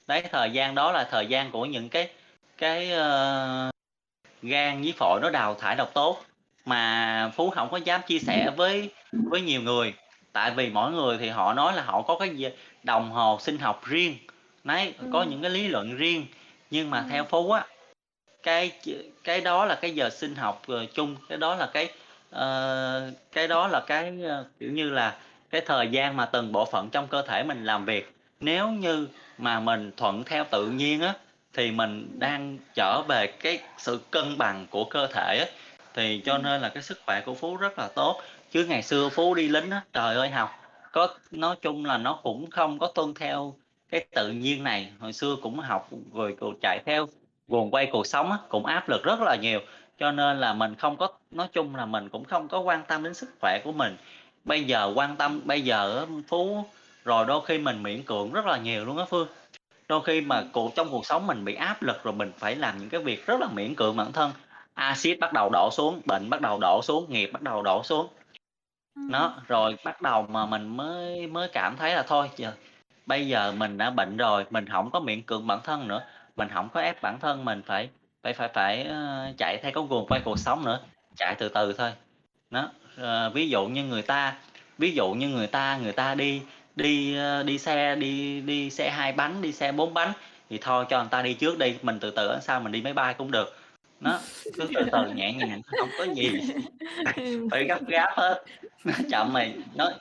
Đấy, 0.07 0.23
thời 0.31 0.51
gian 0.51 0.75
đó 0.75 0.91
là 0.91 1.03
thời 1.11 1.27
gian 1.27 1.51
của 1.51 1.65
những 1.65 1.89
cái 1.89 2.09
cái, 2.57 2.91
ơ, 2.91 3.71
gan 4.41 4.81
với 4.83 4.93
phổi 4.97 5.19
nó 5.23 5.29
đào 5.29 5.55
thải 5.55 5.75
độc 5.75 5.93
tố, 5.93 6.17
mà 6.65 7.31
Phú 7.35 7.53
hổng 7.55 7.69
có 7.71 7.77
dám 7.77 8.01
chia 8.07 8.19
sẻ 8.19 8.51
với 8.57 8.91
với 9.29 9.41
nhiều 9.41 9.61
người, 9.61 9.93
tại 10.33 10.51
vì 10.51 10.69
mỗi 10.69 10.91
người 10.91 11.17
thì 11.17 11.29
họ 11.29 11.53
nói 11.53 11.73
là 11.73 11.83
họ 11.83 12.01
có 12.01 12.17
cái 12.19 12.35
d 12.37 12.43
đồng 12.83 13.11
hồ 13.11 13.37
sinh 13.41 13.59
học 13.59 13.81
riêng, 13.85 14.17
đấy, 14.63 14.93
có 15.09 15.23
Ừm. 15.23 15.31
những 15.31 15.41
cái 15.41 15.51
lý 15.51 15.67
luận 15.67 15.95
riêng. 15.97 16.25
Nhưng 16.71 16.91
mà 16.91 17.05
theo 17.09 17.23
Ừm. 17.23 17.29
Phú 17.29 17.51
á, 17.51 17.65
cái 18.43 18.71
cái 19.23 19.41
đó 19.41 19.65
là 19.65 19.75
cái 19.75 19.91
giờ 19.95 20.09
sinh 20.09 20.35
học, 20.35 20.61
ờ, 20.67 20.85
chung, 20.93 21.15
cái 21.29 21.37
đó 21.37 21.55
là 21.55 21.69
cái, 21.73 21.89
ờ, 22.31 23.11
cái 23.31 23.47
đó 23.47 23.67
là 23.67 23.81
cái, 23.87 24.13
ơ, 24.23 24.45
kiểu 24.59 24.71
như 24.71 24.89
là, 24.89 25.15
cái 25.49 25.61
thời 25.65 25.87
gian 25.87 26.17
mà 26.17 26.25
từng 26.25 26.51
bộ 26.51 26.65
phận 26.65 26.89
trong 26.91 27.07
cơ 27.07 27.21
thể 27.21 27.43
mình 27.43 27.65
làm 27.65 27.85
việc. 27.85 28.13
Nếu 28.39 28.67
như 28.69 29.07
mà 29.37 29.59
mình 29.59 29.91
thuận 29.97 30.23
theo 30.23 30.45
tự 30.51 30.67
nhiên 30.67 31.01
á, 31.01 31.13
thì 31.53 31.71
mình 31.71 32.19
đang 32.19 32.57
trở 32.75 33.01
về 33.01 33.27
cái 33.27 33.59
sự 33.77 33.99
cân 34.11 34.37
bằng 34.37 34.65
của 34.69 34.83
cơ 34.85 35.07
thể 35.07 35.37
á, 35.39 35.45
thì 35.93 36.21
cho 36.25 36.33
Ừm. 36.33 36.43
nên 36.43 36.61
là 36.61 36.69
cái 36.69 36.83
sức 36.83 36.99
khỏe 37.05 37.21
của 37.25 37.33
Phú 37.33 37.57
rất 37.57 37.79
là 37.79 37.87
tốt. 37.95 38.21
Chứ 38.51 38.65
ngày 38.65 38.83
xưa 38.83 39.09
Phú 39.09 39.35
đi 39.35 39.47
lính 39.47 39.71
á, 39.71 39.81
trời 39.93 40.15
ơi, 40.15 40.29
học 40.29 40.49
có 40.91 41.07
nói 41.31 41.55
chung 41.61 41.85
là 41.85 41.97
nó 41.97 42.19
cũng 42.23 42.49
không 42.49 42.79
có 42.79 42.91
tuân 42.95 43.13
theo 43.13 43.55
cái 43.89 44.05
tự 44.15 44.29
nhiên 44.29 44.63
này, 44.63 44.91
hồi 44.99 45.13
xưa 45.13 45.35
cũng 45.41 45.59
học 45.59 45.89
rồi 46.13 46.35
chạy 46.61 46.79
theo 46.85 47.07
guồng 47.49 47.71
quay 47.71 47.89
cuộc 47.91 48.07
sống 48.07 48.31
á, 48.31 48.37
cũng 48.49 48.65
áp 48.65 48.89
lực 48.89 49.03
rất 49.03 49.19
là 49.19 49.35
nhiều, 49.35 49.59
cho 49.99 50.11
nên 50.11 50.39
là 50.39 50.53
mình 50.53 50.75
không 50.75 50.97
có 50.97 51.07
nói 51.31 51.47
chung 51.53 51.75
là 51.75 51.85
mình 51.85 52.09
cũng 52.09 52.25
không 52.25 52.47
có 52.47 52.59
quan 52.59 52.83
tâm 52.87 53.03
đến 53.03 53.13
sức 53.13 53.29
khỏe 53.41 53.61
của 53.63 53.71
mình. 53.71 53.97
Bây 54.45 54.63
giờ 54.63 54.91
quan 54.95 55.15
tâm 55.15 55.41
bây 55.45 55.61
giờ 55.61 56.05
Phú 56.27 56.65
rồi 57.05 57.25
đôi 57.25 57.41
khi 57.45 57.57
mình 57.57 57.83
miễn 57.83 58.03
cưỡng 58.03 58.33
rất 58.33 58.45
là 58.45 58.57
nhiều 58.57 58.85
luôn 58.85 58.97
á 58.97 59.05
Phương. 59.09 59.27
Đôi 59.87 60.01
khi 60.03 60.21
mà 60.21 60.37
Ừm. 60.37 60.49
cuộc 60.51 60.75
trong 60.75 60.87
cuộc 60.91 61.05
sống 61.05 61.27
mình 61.27 61.45
bị 61.45 61.55
áp 61.55 61.83
lực 61.83 62.03
rồi 62.03 62.13
mình 62.13 62.31
phải 62.37 62.55
làm 62.55 62.77
những 62.79 62.89
cái 62.89 63.01
việc 63.01 63.25
rất 63.25 63.39
là 63.39 63.47
miễn 63.53 63.75
cưỡng 63.75 63.97
bản 63.97 64.11
thân, 64.11 64.31
axit 64.73 65.19
bắt 65.19 65.33
đầu 65.33 65.49
đổ 65.49 65.69
xuống, 65.71 66.01
bệnh 66.05 66.29
bắt 66.29 66.41
đầu 66.41 66.59
đổ 66.61 66.81
xuống, 66.83 67.05
nghiệp 67.09 67.29
bắt 67.33 67.41
đầu 67.41 67.61
đổ 67.61 67.83
xuống. 67.83 68.07
Nó, 69.09 69.33
rồi 69.47 69.75
bắt 69.83 70.01
đầu 70.01 70.25
mà 70.29 70.45
mình 70.45 70.77
mới 70.77 71.27
mới 71.27 71.49
cảm 71.53 71.77
thấy 71.77 71.95
là 71.95 72.03
thôi 72.03 72.29
giờ 72.35 72.51
bây 73.05 73.27
giờ 73.27 73.53
mình 73.57 73.77
đã 73.77 73.89
bệnh 73.89 74.17
rồi, 74.17 74.45
mình 74.49 74.65
hổng 74.65 74.91
có 74.91 74.99
miễn 74.99 75.21
cưỡng 75.21 75.47
bản 75.47 75.59
thân 75.63 75.87
nữa, 75.87 76.01
mình 76.39 76.49
hổng 76.49 76.69
có 76.69 76.81
ép 76.81 77.01
bản 77.01 77.19
thân 77.19 77.45
mình 77.45 77.61
phải 77.65 77.89
phải 78.23 78.33
phải 78.33 78.49
phải, 78.53 78.83
ơ, 78.83 79.27
chạy 79.37 79.57
theo 79.61 79.71
cái 79.71 79.83
guồng 79.89 80.07
quay 80.07 80.21
cuộc 80.25 80.39
sống 80.39 80.65
nữa, 80.65 80.79
chạy 81.17 81.35
từ 81.39 81.49
từ 81.49 81.73
thôi. 81.73 81.91
Đó, 82.49 82.69
ờ, 82.97 83.29
ví 83.29 83.49
dụ 83.49 83.67
như 83.67 83.83
người 83.83 84.01
ta 84.01 84.35
ví 84.77 84.91
dụ 84.91 85.11
như 85.11 85.27
người 85.27 85.47
ta 85.47 85.77
người 85.83 85.91
ta 85.91 86.15
đi 86.15 86.41
đi, 86.75 87.15
ơ, 87.15 87.43
đi 87.43 87.57
xe 87.57 87.95
đi 87.95 88.41
đi 88.41 88.69
xe 88.69 88.89
2 88.89 89.11
bánh, 89.11 89.41
đi 89.41 89.51
xe 89.51 89.71
4 89.71 89.93
bánh 89.93 90.13
thì 90.49 90.57
thôi 90.61 90.85
cho 90.89 90.99
người 90.99 91.09
ta 91.11 91.21
đi 91.21 91.33
trước 91.33 91.57
đi, 91.57 91.75
mình 91.81 91.99
từ 91.99 92.11
từ 92.11 92.27
ở 92.27 92.39
sau 92.41 92.59
mình 92.59 92.71
đi 92.71 92.81
máy 92.81 92.93
bay 92.93 93.13
cũng 93.13 93.31
được. 93.31 93.57
Nó, 93.99 94.19
cứ 94.57 94.67
từ 94.75 94.85
từ 94.91 95.09
nhẹ 95.15 95.33
nhàng 95.33 95.61
thôi, 95.67 95.75
hổng 95.79 95.89
có 95.97 96.05
gì 96.15 96.29
Ừm. 97.15 97.49
phải 97.51 97.63
gấp 97.63 97.79
gáp 97.87 98.09
hết, 98.17 98.43
nói 98.85 98.95
chậm 99.09 99.33
mà 99.33 99.47
nói 99.75 99.93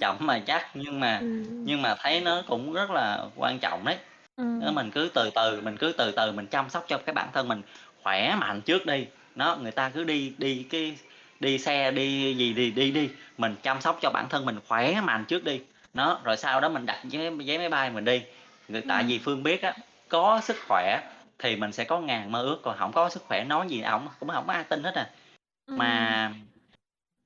chậm 0.00 0.16
mà 0.20 0.38
chắc, 0.46 0.66
nhưng 0.74 1.00
mà 1.00 1.18
Ừm. 1.20 1.64
nhưng 1.64 1.82
mà 1.82 1.94
thấy 1.98 2.20
nó 2.20 2.42
cũng 2.48 2.72
rất 2.72 2.90
là 2.90 3.26
quan 3.36 3.58
trọng 3.58 3.84
đấy. 3.84 3.96
Ừm. 4.36 4.74
mình 4.74 4.90
cứ 4.90 5.10
từ 5.14 5.30
từ, 5.34 5.60
mình 5.60 5.76
cứ 5.76 5.92
từ 5.98 6.12
từ 6.12 6.32
mình 6.32 6.46
chăm 6.46 6.70
sóc 6.70 6.84
cho 6.88 6.98
cái 6.98 7.14
bản 7.14 7.28
thân 7.32 7.48
mình 7.48 7.62
khỏe 8.02 8.34
mạnh 8.36 8.60
trước 8.60 8.86
đi. 8.86 9.06
Nó, 9.34 9.56
người 9.62 9.72
ta 9.72 9.88
cứ 9.90 10.04
đi 10.04 10.34
đi 10.38 10.66
cái 10.70 10.96
đi 11.40 11.58
xe, 11.58 11.90
đi 11.90 12.34
gì 12.34 12.52
thì 12.56 12.70
đi 12.70 12.90
đi, 12.90 13.08
mình 13.38 13.54
chăm 13.62 13.80
sóc 13.80 13.98
cho 14.02 14.10
bản 14.10 14.26
thân 14.30 14.46
mình 14.46 14.58
khỏe 14.68 15.00
mạnh 15.00 15.24
trước 15.24 15.44
đi. 15.44 15.60
Nó, 15.94 16.20
rồi 16.24 16.36
sau 16.36 16.60
đó 16.60 16.68
mình 16.68 16.86
đặt 16.86 16.98
vé 17.10 17.30
vé 17.30 17.58
máy 17.58 17.68
bay 17.68 17.90
mình 17.90 18.04
đi. 18.04 18.22
Người 18.68 18.82
tại 18.88 19.02
Ừm. 19.02 19.08
vì 19.10 19.18
Phương 19.18 19.42
biết 19.42 19.62
á, 19.62 19.74
có 20.08 20.40
sức 20.42 20.56
khỏe 20.68 21.00
thì 21.38 21.56
mình 21.56 21.72
sẽ 21.72 21.84
có 21.84 22.00
ngàn 22.00 22.32
mơ 22.32 22.42
ước, 22.42 22.58
còn 22.62 22.78
hổng 22.78 22.92
có 22.92 23.08
sức 23.08 23.22
khỏe 23.26 23.44
nói 23.44 23.66
gì 23.68 23.80
ổng 23.82 24.08
cũng 24.20 24.28
hổng 24.28 24.44
có 24.46 24.52
ai 24.52 24.64
tin 24.64 24.82
hết 24.84 24.94
à. 24.94 25.10
Ừm. 25.66 25.78
Mà 25.78 26.32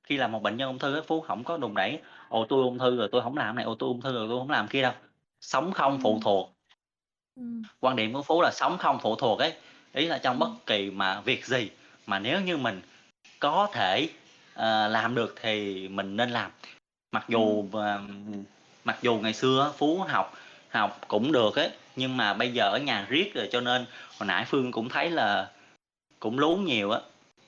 khi 0.03 0.17
là 0.17 0.27
một 0.27 0.43
bệnh 0.43 0.57
nhân 0.57 0.67
ung 0.69 0.79
thư 0.79 0.95
á, 0.95 1.01
Phú 1.07 1.25
hổng 1.27 1.43
có 1.43 1.57
đùn 1.57 1.75
đẩy: 1.75 1.99
"Ồ, 2.29 2.45
tui 2.45 2.63
ung 2.63 2.79
thư 2.79 2.97
rồi 2.97 3.09
tui 3.11 3.21
hổng 3.21 3.37
làm 3.37 3.55
này, 3.55 3.65
ồ, 3.65 3.75
tui 3.75 3.87
ung 3.89 4.01
thư 4.01 4.13
rồi 4.13 4.27
tui 4.29 4.39
hổng 4.39 4.49
làm 4.51 4.67
kia" 4.67 4.81
đâu, 4.81 4.93
sống 5.41 5.73
không 5.73 5.99
phụ 6.03 6.13
Ừm. 6.13 6.21
thuộc. 6.21 6.56
Ừm. 7.37 7.67
Quan 7.79 7.95
điểm 7.95 8.13
của 8.13 8.21
Phú 8.23 8.41
là 8.41 8.51
sống 8.53 8.77
không 8.77 8.99
phụ 9.01 9.15
thuộc 9.15 9.39
ấy, 9.39 9.53
ý 9.93 10.05
là 10.07 10.17
trong 10.17 10.39
bất 10.39 10.49
Ừm. 10.49 10.59
kỳ 10.65 10.91
mà 10.91 11.21
việc 11.21 11.45
gì 11.45 11.69
mà 12.07 12.19
nếu 12.19 12.41
như 12.41 12.57
mình 12.57 12.81
có 13.39 13.69
thể, 13.73 14.09
ờ, 14.55 14.87
làm 14.87 15.15
được 15.15 15.35
thì 15.41 15.87
mình 15.89 16.17
nên 16.17 16.29
làm. 16.31 16.51
Mặc 17.13 17.25
Ừm. 17.27 17.61
dù 17.61 17.63
mà, 17.73 17.95
ừm, 17.95 18.43
mặc 18.85 18.97
dù 19.03 19.19
ngày 19.19 19.33
xưa 19.33 19.63
á, 19.63 19.69
Phú 19.77 19.99
học 20.09 20.33
học 20.69 21.01
cũng 21.09 21.33
được 21.33 21.55
ấy, 21.57 21.69
nhưng 21.97 22.17
mà 22.17 22.33
bây 22.35 22.53
giờ 22.53 22.69
ở 22.71 22.79
nhà 22.79 23.07
riết 23.09 23.31
rồi 23.35 23.49
cho 23.51 23.61
nên 23.61 23.85
hồi 24.19 24.27
nãy 24.27 24.45
Phương 24.47 24.73
cũng 24.73 24.89
thấy 24.89 25.11
là 25.11 25.51
cũng 26.21 26.39
lú 26.39 26.57
nhiều 26.57 26.91
á. 26.91 27.01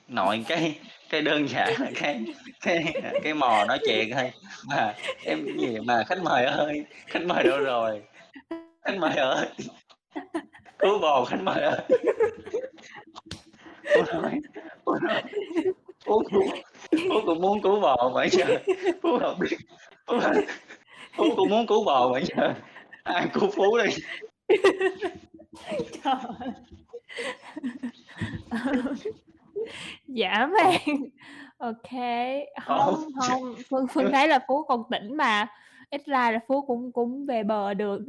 Nội 0.08 0.44
cái 0.48 0.80
cái 1.10 1.22
đơn 1.22 1.48
giản 1.48 1.82
là 1.82 1.90
cái 1.94 2.22
cái, 2.60 2.84
à, 3.02 3.14
cái 3.22 3.34
mò 3.34 3.64
nói 3.68 3.80
chuyện 3.84 4.10
thôi, 4.14 4.32
mà 4.64 4.94
em 5.24 5.46
gì 5.58 5.78
mà 5.86 6.04
"Khách 6.08 6.22
mời 6.24 6.44
ơi, 6.46 6.86
khách 7.10 7.22
mời 7.26 7.44
đâu 7.44 7.60
rồi? 7.60 8.02
Khách 8.90 8.98
mời 8.98 9.16
ơi, 9.16 9.46
cứu 10.78 10.98
bồ 10.98 11.24
khách 11.24 11.40
mời 11.42 11.62
ơi!" 11.62 11.80
Phú 13.94 14.02
nói 14.12 14.40
Phú 14.84 14.94
nói 15.02 15.22
Phú 16.04 16.22
Phú 16.32 16.40
Phú 16.90 17.20
cũng 17.26 17.40
muốn 17.40 17.62
cứu 17.62 17.80
bồ 17.80 18.10
mà 18.14 18.26
giờ 18.30 18.44
Phú 19.02 19.18
hổng 19.20 19.38
biết 19.38 19.56
Phú 20.06 20.18
Phú 21.16 21.24
cũng 21.36 21.50
muốn 21.50 21.66
cứu 21.66 21.84
bồ 21.84 22.12
mà 22.12 22.20
giờ 22.20 22.54
ai 23.02 23.28
cứu 23.32 23.50
Phú 23.50 23.78
đây? 23.78 23.88
Trời. 26.04 26.52
Dã 30.06 30.46
man. 30.46 30.80
Ô 31.58 31.72
kê, 31.90 32.44
Ồ, 32.66 32.76
hông, 32.76 33.12
hông, 33.14 33.54
Phương 33.70 33.86
Phương 33.92 34.12
thấy 34.12 34.28
là 34.28 34.38
Phú 34.48 34.64
còn 34.68 34.82
tỉnh 34.90 35.16
mà, 35.16 35.46
ít 35.90 36.02
ra 36.06 36.30
là 36.30 36.38
Phú 36.48 36.64
cũng 36.66 36.92
cũng 36.92 37.26
về 37.26 37.42
bờ 37.42 37.74
được. 37.74 38.00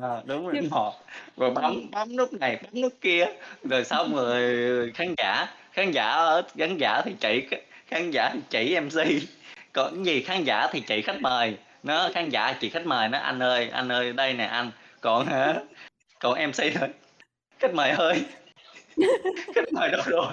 Ờ, 0.00 0.22
đúng 0.26 0.46
rồi, 0.46 0.54
Chứ 0.62 0.68
mò 0.70 0.94
rồi 1.36 1.50
bấm 1.50 1.90
bấm 1.90 2.16
nút 2.16 2.32
này 2.32 2.58
bấm 2.62 2.82
nút 2.82 2.92
kia, 3.00 3.26
rồi 3.62 3.84
xong 3.84 4.14
rồi 4.16 4.92
khán 4.94 5.14
giả 5.16 5.46
khán 5.72 5.90
giả 5.90 6.08
ở 6.10 6.42
khán 6.58 6.76
giả 6.78 7.02
thì 7.04 7.14
chỉ 7.20 7.46
khán 7.86 8.10
giả 8.10 8.30
thì 8.32 8.40
chỉ 8.50 8.74
MC, 8.74 8.98
còn 9.72 9.94
cái 9.94 10.04
gì 10.04 10.22
khán 10.22 10.44
giả 10.44 10.68
thì 10.72 10.80
chỉ 10.80 11.02
khách 11.02 11.20
mời, 11.20 11.56
nó, 11.82 12.08
khán 12.14 12.28
giả 12.30 12.52
chỉ 12.60 12.68
khách 12.70 12.86
mời 12.86 13.08
nói: 13.08 13.20
"Anh 13.20 13.42
ơi, 13.42 13.68
anh 13.72 13.88
ơi, 13.92 14.12
đây 14.12 14.34
nè 14.34 14.44
anh." 14.44 14.70
Còn 15.00 15.26
hả, 15.26 15.54
còn 16.20 16.34
MC 16.38 16.70
thôi: 16.74 16.88
"Khách 17.58 17.74
mời 17.74 17.90
ơi, 17.90 18.24
khách 19.54 19.72
mời 19.72 19.90
đâu 19.90 20.02
rồi?" 20.06 20.32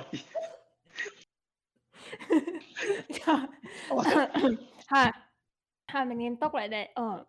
Thôi 4.90 5.06
thôi 5.88 6.06
mình 6.06 6.18
nghiêm 6.18 6.36
túc 6.36 6.54
lại 6.54 6.68
đây, 6.68 6.90
ờ. 6.94 7.24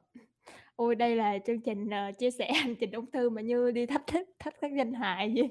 Ôi, 0.77 0.95
đây 0.95 1.17
là 1.17 1.39
chương 1.47 1.61
trình, 1.61 1.91
ờ, 1.91 2.13
chia 2.19 2.31
sẻ 2.31 2.53
hành 2.63 2.75
trình 2.81 2.93
ung 2.93 3.11
thư 3.11 3.31
mà 3.31 3.43
như 3.43 3.71
đi 3.71 3.87
thách 3.87 4.07
thức 4.07 4.29
thách 4.39 4.55
thức 4.61 4.69
danh 4.79 4.93
hài 4.93 5.35
vậy. 5.37 5.49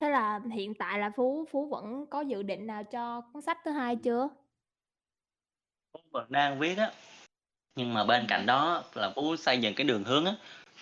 Thế 0.00 0.10
là 0.10 0.40
hiện 0.52 0.74
tại 0.74 0.98
là 0.98 1.10
Phú 1.16 1.44
Phú 1.50 1.68
vẫn 1.68 2.06
có 2.10 2.20
dự 2.20 2.42
định 2.42 2.66
nào 2.66 2.84
cho 2.84 3.20
cuốn 3.20 3.42
sách 3.42 3.58
thứ 3.64 3.70
hai 3.70 3.96
chưa? 3.96 4.28
Phú 5.92 6.00
vẫn 6.10 6.26
đang 6.28 6.58
viết 6.58 6.78
á, 6.78 6.92
nhưng 7.76 7.94
mà 7.94 8.04
bên 8.04 8.24
cạnh 8.28 8.46
đó 8.46 8.84
là 8.94 9.12
Phú 9.16 9.36
xây 9.36 9.58
dựng 9.58 9.74
cái 9.74 9.86
đường 9.86 10.04
hướng 10.04 10.24
á, 10.24 10.32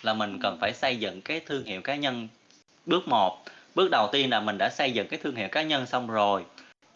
là 0.01 0.13
mình 0.13 0.37
cần 0.41 0.57
phải 0.61 0.73
xây 0.73 0.97
dựng 0.97 1.21
cái 1.21 1.39
thương 1.39 1.65
hiệu 1.65 1.81
cá 1.81 1.95
nhân. 1.95 2.27
Bước 2.85 3.07
1, 3.07 3.37
bước 3.75 3.87
đầu 3.91 4.09
tiên 4.11 4.29
là 4.29 4.39
mình 4.39 4.57
đã 4.59 4.69
xây 4.69 4.91
dựng 4.91 5.07
cái 5.07 5.19
thương 5.23 5.35
hiệu 5.35 5.47
cá 5.51 5.63
nhân 5.63 5.85
xong 5.85 6.07
rồi, 6.07 6.45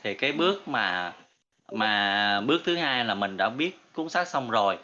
thì 0.03 0.13
cái 0.13 0.32
bước 0.32 0.67
mà 0.67 1.13
mà 1.72 2.41
bước 2.41 2.61
thứ 2.65 2.76
hai 2.76 3.05
là 3.05 3.15
mình 3.15 3.38
đã 3.38 3.49
viết 3.49 3.80
cuốn 3.93 4.09
sách 4.09 4.28
xong 4.28 4.49
rồi, 4.49 4.78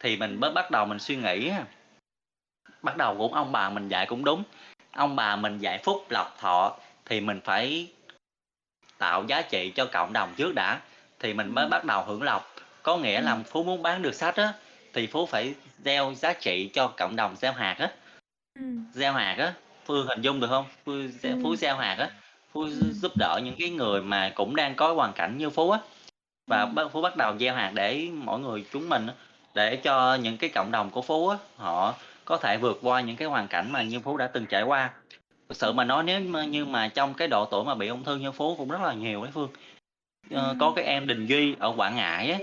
thì 0.00 0.16
mình 0.16 0.40
mới 0.40 0.52
bắt 0.52 0.70
đầu 0.70 0.86
mình 0.86 0.98
suy 0.98 1.16
nghĩ. 1.16 1.52
Bắt 2.82 2.96
đầu 2.96 3.16
cũng 3.18 3.34
ông 3.34 3.52
bà 3.52 3.70
mình 3.70 3.88
dạy 3.88 4.06
cũng 4.06 4.24
đúng, 4.24 4.42
ông 4.92 5.16
bà 5.16 5.36
mình 5.36 5.58
dạy 5.58 5.78
phúc 5.84 6.06
lộc 6.10 6.36
thọ 6.38 6.76
thì 7.04 7.20
mình 7.20 7.40
phải 7.44 7.88
tạo 8.98 9.24
giá 9.28 9.42
trị 9.42 9.72
cho 9.74 9.86
cộng 9.86 10.12
đồng 10.12 10.34
trước 10.36 10.52
đã, 10.54 10.80
thì 11.18 11.34
mình 11.34 11.54
mới 11.54 11.64
Ừm. 11.64 11.70
bắt 11.70 11.84
đầu 11.84 12.04
hưởng 12.04 12.22
lộc. 12.22 12.54
Có 12.82 12.96
nghĩa 12.96 13.20
là 13.20 13.32
Ừm. 13.32 13.42
Phú 13.42 13.62
muốn 13.64 13.82
bán 13.82 14.02
được 14.02 14.14
sách 14.14 14.36
á, 14.36 14.52
thì 14.92 15.06
Phú 15.06 15.26
phải 15.26 15.54
gieo 15.78 16.14
giá 16.16 16.32
trị 16.32 16.70
cho 16.74 16.86
cộng 16.86 17.16
đồng 17.16 17.36
gieo 17.36 17.52
hạt 17.52 17.76
á. 17.78 17.90
Ừm. 18.54 18.84
Gieo 18.92 19.12
hạt 19.12 19.34
á, 19.38 19.52
Phương 19.86 20.06
hình 20.06 20.22
dung 20.22 20.40
được 20.40 20.46
hông? 20.46 20.64
Phư 20.84 21.08
gieo 21.08 21.36
Phú 21.42 21.56
gieo 21.56 21.76
hạt 21.76 21.94
á, 21.98 22.10
Phú 22.52 22.66
giúp 22.92 23.12
đỡ 23.16 23.40
những 23.44 23.54
cái 23.58 23.70
người 23.70 24.02
mà 24.02 24.32
cũng 24.34 24.56
đang 24.56 24.74
có 24.74 24.94
hoàn 24.94 25.12
cảnh 25.12 25.38
như 25.38 25.50
Phú 25.50 25.70
á, 25.70 25.78
và 26.50 26.60
Ừm. 26.60 26.74
bắt 26.74 26.88
Phú 26.92 27.00
bắt 27.02 27.16
đầu 27.16 27.38
gieo 27.38 27.54
hạt 27.54 27.72
để 27.74 28.08
mỗi 28.14 28.40
người 28.40 28.64
chúng 28.72 28.88
mình 28.88 29.06
để 29.54 29.76
cho 29.76 30.14
những 30.14 30.36
cái 30.36 30.50
cộng 30.50 30.70
đồng 30.70 30.90
của 30.90 31.02
Phú 31.02 31.28
á, 31.28 31.38
họ 31.56 31.94
có 32.24 32.36
thể 32.36 32.56
vượt 32.56 32.78
qua 32.82 33.00
những 33.00 33.16
cái 33.16 33.28
hoàn 33.28 33.48
cảnh 33.48 33.72
mà 33.72 33.82
như 33.82 34.00
Phú 34.00 34.16
đã 34.16 34.26
từng 34.26 34.46
trải 34.46 34.62
qua. 34.62 34.90
Thực 35.48 35.56
sự 35.56 35.72
mà 35.72 35.84
nói 35.84 36.02
nếu 36.02 36.20
như 36.44 36.64
mà 36.64 36.88
trong 36.88 37.14
cái 37.14 37.28
độ 37.28 37.44
tuổi 37.44 37.64
mà 37.64 37.74
bị 37.74 37.88
ung 37.88 38.04
thư 38.04 38.16
như 38.16 38.32
Phú 38.32 38.54
cũng 38.58 38.68
rất 38.68 38.80
là 38.82 38.92
nhiều 38.94 39.22
ấy 39.22 39.30
Phương. 39.34 39.48
Ờ, 40.30 40.54
có 40.58 40.66
Ừm. 40.66 40.74
cái 40.74 40.84
em 40.84 41.06
Đình 41.06 41.26
Duy 41.26 41.54
ở 41.58 41.74
Quảng 41.76 41.96
Ngãi 41.96 42.30
á, 42.30 42.38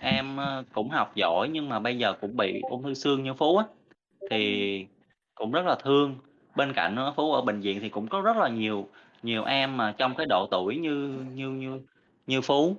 em, 0.00 0.36
ơ, 0.36 0.64
cũng 0.74 0.90
học 0.90 1.12
giỏi 1.14 1.48
nhưng 1.52 1.68
mà 1.68 1.78
bây 1.78 1.98
giờ 1.98 2.12
cũng 2.20 2.36
bị 2.36 2.60
ung 2.70 2.82
thư 2.82 2.94
xương 2.94 3.24
như 3.24 3.34
Phú 3.34 3.56
á, 3.56 3.64
Ừm. 4.20 4.28
thì 4.30 4.86
cũng 5.34 5.52
rất 5.52 5.66
là 5.66 5.74
thương. 5.74 6.16
Bên 6.56 6.72
cạnh 6.72 6.94
đó 6.94 7.12
Phú 7.16 7.32
ở 7.32 7.40
bệnh 7.40 7.60
viện 7.60 7.80
thì 7.80 7.88
cũng 7.88 8.08
có 8.08 8.20
rất 8.20 8.36
là 8.36 8.48
nhiều 8.48 8.88
nhiều 9.22 9.44
em 9.44 9.76
mà 9.76 9.94
trong 9.98 10.14
cái 10.14 10.26
độ 10.26 10.48
tuổi 10.50 10.76
như 10.76 11.24
như 11.34 11.50
như 11.50 11.80
như 12.26 12.40
Phú, 12.40 12.76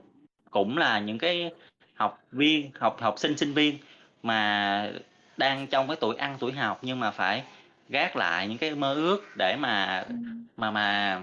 cũng 0.58 0.78
là 0.78 1.00
những 1.00 1.18
cái 1.18 1.52
học 1.96 2.24
viên, 2.32 2.72
học 2.80 2.98
học 3.02 3.16
sinh, 3.18 3.38
sinh 3.38 3.54
viên 3.54 3.78
mà 4.24 4.92
đang 5.38 5.68
trong 5.68 5.88
cái 5.88 5.98
tuổi 6.00 6.16
ăn 6.16 6.36
tuổi 6.40 6.52
học 6.52 6.80
nhưng 6.82 7.00
mà 7.00 7.12
phải 7.12 7.44
gác 7.90 8.16
lại 8.16 8.48
những 8.48 8.58
cái 8.58 8.76
mơ 8.76 8.94
ước 8.94 9.24
để 9.38 9.56
mà 9.60 10.06
Ừm. 10.08 10.46
mà 10.58 10.72
mà 10.72 11.22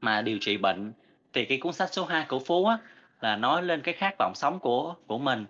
mà 0.00 0.22
điều 0.22 0.38
trị 0.38 0.56
bệnh. 0.56 0.92
Thì 1.32 1.44
cái 1.44 1.58
cuốn 1.58 1.72
sách 1.72 1.88
số 1.92 2.04
2 2.04 2.24
của 2.28 2.38
Phú 2.46 2.66
á, 2.66 2.78
là 3.20 3.36
nói 3.36 3.62
lên 3.62 3.80
cái 3.80 3.94
khát 3.94 4.14
vọng 4.18 4.32
sống 4.34 4.58
của 4.58 4.94
của 5.06 5.18
mình, 5.18 5.44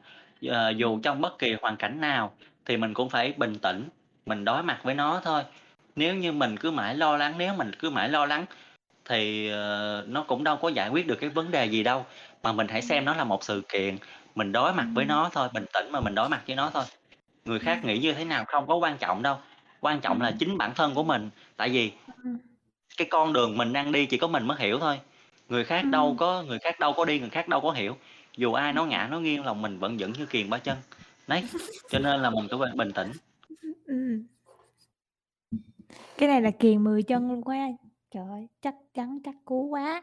ờ, 0.48 0.70
dù 0.70 0.92
Ừm. 0.92 1.02
trong 1.02 1.20
bất 1.20 1.38
kỳ 1.38 1.56
hoàn 1.62 1.76
cảnh 1.76 2.00
nào 2.00 2.32
thì 2.64 2.76
mình 2.76 2.94
cũng 2.94 3.08
phải 3.10 3.34
bình 3.36 3.54
tĩnh, 3.58 3.88
mình 4.26 4.44
đối 4.44 4.62
mặt 4.62 4.80
với 4.82 4.94
nó 4.94 5.20
thôi. 5.24 5.42
Nếu 5.96 6.14
như 6.14 6.32
mình 6.32 6.56
cứ 6.56 6.70
mãi 6.70 6.94
lo 6.94 7.16
lắng 7.16 7.34
nếu 7.38 7.54
mình 7.54 7.70
cứ 7.78 7.90
mãi 7.90 8.08
lo 8.08 8.26
lắng 8.26 8.46
thì, 9.04 9.50
ờ, 9.50 10.04
nó 10.08 10.22
cũng 10.22 10.44
đâu 10.44 10.56
có 10.56 10.68
giải 10.68 10.88
quyết 10.88 11.06
được 11.06 11.16
cái 11.20 11.30
vấn 11.30 11.50
đề 11.50 11.66
gì 11.66 11.82
đâu, 11.82 12.06
mà 12.42 12.52
mình 12.52 12.68
hãy 12.68 12.82
xem 12.82 13.04
nó 13.04 13.14
là 13.14 13.24
một 13.24 13.44
sự 13.44 13.62
kiện, 13.68 13.98
mình 14.34 14.52
đối 14.52 14.72
mặt 14.72 14.86
với 14.94 15.04
nó 15.04 15.30
thôi, 15.32 15.48
bình 15.54 15.64
tĩnh 15.72 15.92
mà 15.92 16.00
mình 16.00 16.14
đối 16.14 16.28
mặt 16.28 16.42
với 16.46 16.56
nó 16.56 16.70
thôi. 16.70 16.84
Người 17.44 17.58
khác 17.58 17.84
nghĩ 17.84 17.98
như 17.98 18.12
thế 18.12 18.24
nào 18.24 18.44
không 18.44 18.66
có 18.66 18.74
quan 18.74 18.98
trọng 18.98 19.22
đâu, 19.22 19.36
quan 19.80 20.00
trọng 20.00 20.20
là 20.20 20.32
chính 20.38 20.58
bản 20.58 20.74
thân 20.74 20.94
của 20.94 21.04
mình, 21.04 21.30
tại 21.56 21.68
vì 21.68 21.92
cái 22.96 23.06
con 23.10 23.32
đường 23.32 23.58
mình 23.58 23.72
đang 23.72 23.92
đi 23.92 24.06
chỉ 24.06 24.18
có 24.18 24.26
mình 24.28 24.46
mới 24.46 24.56
hiểu 24.60 24.78
thôi, 24.78 25.00
người 25.48 25.64
khác 25.64 25.84
đâu 25.84 26.16
có 26.18 26.42
người 26.42 26.58
khác 26.58 26.80
đâu 26.80 26.92
có 26.92 27.04
đi, 27.04 27.20
người 27.20 27.30
khác 27.30 27.48
đâu 27.48 27.60
có 27.60 27.70
hiểu. 27.70 27.96
Dù 28.36 28.52
ai 28.52 28.72
Ừm. 28.76 28.88
ngã 28.88 29.08
nói 29.10 29.20
nghiêng 29.20 29.44
lòng 29.44 29.62
mình 29.62 29.78
vẫn 29.78 29.96
vững 29.96 30.12
như 30.12 30.26
kiềng 30.26 30.50
ba 30.50 30.58
chân. 30.58 30.76
Đấy, 31.26 31.44
cho 31.90 31.98
nên 31.98 32.20
là 32.20 32.30
mình 32.30 32.46
phải 32.50 32.72
bình 32.74 32.92
tĩnh. 32.92 33.12
Cái 36.18 36.28
này 36.28 36.42
là 36.42 36.50
kiềng 36.50 36.84
10 36.84 37.02
chân 37.02 37.28
luôn 37.28 37.42
quá. 37.42 37.68
Trời 38.10 38.24
ơi, 38.30 38.48
chắc 38.62 38.74
chắn 38.94 39.18
chắc 39.24 39.34
cú 39.44 39.66
quá. 39.66 40.02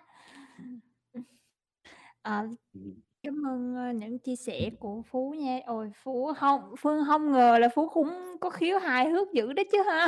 Ờ, 2.28 2.48
Ừm. 2.74 2.94
cám 3.24 3.44
ơn, 3.48 3.76
ơ, 3.76 3.92
những 3.94 4.20
chia 4.20 4.36
sẻ 4.36 4.70
của 4.80 5.02
Phú 5.12 5.36
nha. 5.38 5.60
Ôi, 5.66 5.92
Phú 5.96 6.32
hông 6.38 6.76
Phương 6.80 7.04
hông 7.04 7.32
ngờ 7.32 7.58
là 7.62 7.70
Phú 7.76 7.90
cũng 7.90 8.38
có 8.42 8.50
khiếu 8.50 8.80
hài 8.80 9.10
hước 9.10 9.34
dữ 9.34 9.54
đó 9.54 9.64
chứ 9.72 9.84
hả? 9.84 10.08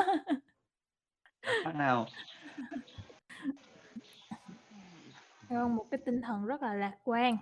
Khác 1.63 1.75
nào. 1.75 2.07
Vâng, 5.49 5.75
một 5.75 5.85
cái 5.91 5.99
tinh 6.05 6.21
thần 6.21 6.45
rất 6.45 6.61
là 6.61 6.73
lạc 6.73 6.95
quan, 7.03 7.37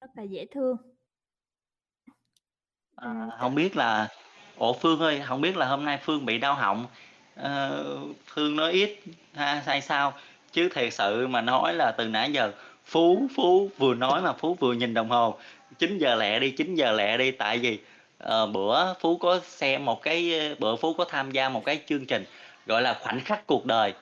rất 0.00 0.10
là 0.14 0.22
dễ 0.22 0.46
thương. 0.50 0.76
À, 2.96 3.28
Ừm, 3.40 3.54
biết 3.54 3.76
là 3.76 4.08
ủa, 4.56 4.72
Phương 4.72 5.00
ơi, 5.00 5.20
hổng 5.20 5.40
biết 5.40 5.56
là 5.56 5.66
hôm 5.66 5.84
nay 5.84 5.98
Phương 6.02 6.26
bị 6.26 6.38
đau 6.38 6.54
họng, 6.54 6.86
ờ, 7.34 7.84
Phương 8.26 8.56
nói 8.56 8.72
ít 8.72 8.98
ha 9.34 9.62
hay 9.66 9.80
sao? 9.82 10.12
Chứ 10.52 10.68
thiệt 10.74 10.92
sự 10.92 11.26
mà 11.26 11.40
nói 11.40 11.74
là 11.74 11.92
từ 11.98 12.08
nãy 12.08 12.32
giờ 12.32 12.52
Phú 12.86 13.28
Phú 13.36 13.70
vừa 13.78 13.94
nói 13.94 14.22
mà 14.22 14.32
Phú 14.32 14.54
vừa 14.60 14.72
nhìn 14.72 14.94
đồng 14.94 15.10
hồ, 15.10 15.38
9:00 15.78 16.14
lẹ 16.16 16.40
đi, 16.40 16.50
9:00 16.50 16.92
lẹ 16.92 17.16
đi, 17.18 17.30
tại 17.30 17.58
vì, 17.58 17.78
ờ, 18.18 18.46
bữa 18.46 18.94
Phú 19.00 19.16
có 19.18 19.40
xem 19.44 19.84
một 19.84 20.02
cái, 20.02 20.32
bữa 20.58 20.76
Phú 20.76 20.94
có 20.94 21.04
tham 21.04 21.30
gia 21.30 21.48
một 21.48 21.64
cái 21.64 21.80
chương 21.86 22.06
trình, 22.06 22.24
gọi 22.66 22.82
là, 22.82 22.94
Khoảnh 23.00 23.20
khắc 23.20 23.46
cuộc 23.46 23.66
đời. 23.66 23.92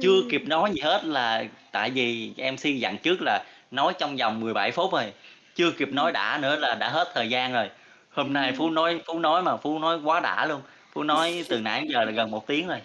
Chưa 0.00 0.22
Ừm. 0.22 0.30
kịp 0.30 0.42
nói 0.46 0.70
gì 0.74 0.80
hết 0.82 1.04
là 1.04 1.44
tại 1.72 1.90
vì 1.90 2.32
MC 2.38 2.66
dặn 2.80 2.98
trước 2.98 3.18
là 3.22 3.44
nói 3.70 3.94
trong 3.98 4.16
vòng 4.16 4.40
17 4.40 4.70
phút 4.72 4.92
rồi, 4.92 5.12
chưa 5.56 5.70
kịp 5.72 5.92
nói 5.92 6.12
Ừm. 6.12 6.12
đã 6.12 6.38
nữa 6.42 6.56
là 6.56 6.74
đã 6.74 6.88
hết 6.90 7.12
thời 7.14 7.30
gian 7.30 7.52
rồi. 7.52 7.70
Hôm 8.10 8.32
nay 8.32 8.52
Phú 8.52 8.70
Ừm. 8.70 8.72
nói 8.72 9.00
Phú 9.06 9.18
nói 9.18 9.42
mà 9.42 9.56
Phú 9.56 9.78
nói 9.78 9.98
quá 10.04 10.20
đã 10.20 10.46
luôn, 10.46 10.62
Phú 10.92 11.02
nói 11.02 11.46
từ 11.50 11.60
nãy 11.60 11.84
giờ 11.88 12.04
là 12.04 12.12
gần 12.12 12.30
1 12.30 12.46
tiếng 12.46 12.68
rồi. 12.68 12.78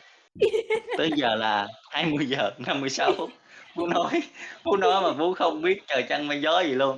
Tới 0.95 1.11
giờ 1.15 1.35
là 1.35 1.67
20:56 1.89 3.13
phút, 3.17 3.31
Phú 3.77 3.87
nói 3.87 4.21
Phú 4.63 4.77
nói 4.77 5.01
mà 5.01 5.13
Phú 5.17 5.33
không 5.33 5.61
biết 5.61 5.83
trời 5.87 6.03
trăng 6.09 6.27
mây 6.27 6.41
gió 6.41 6.59
gì 6.61 6.73
luôn. 6.73 6.97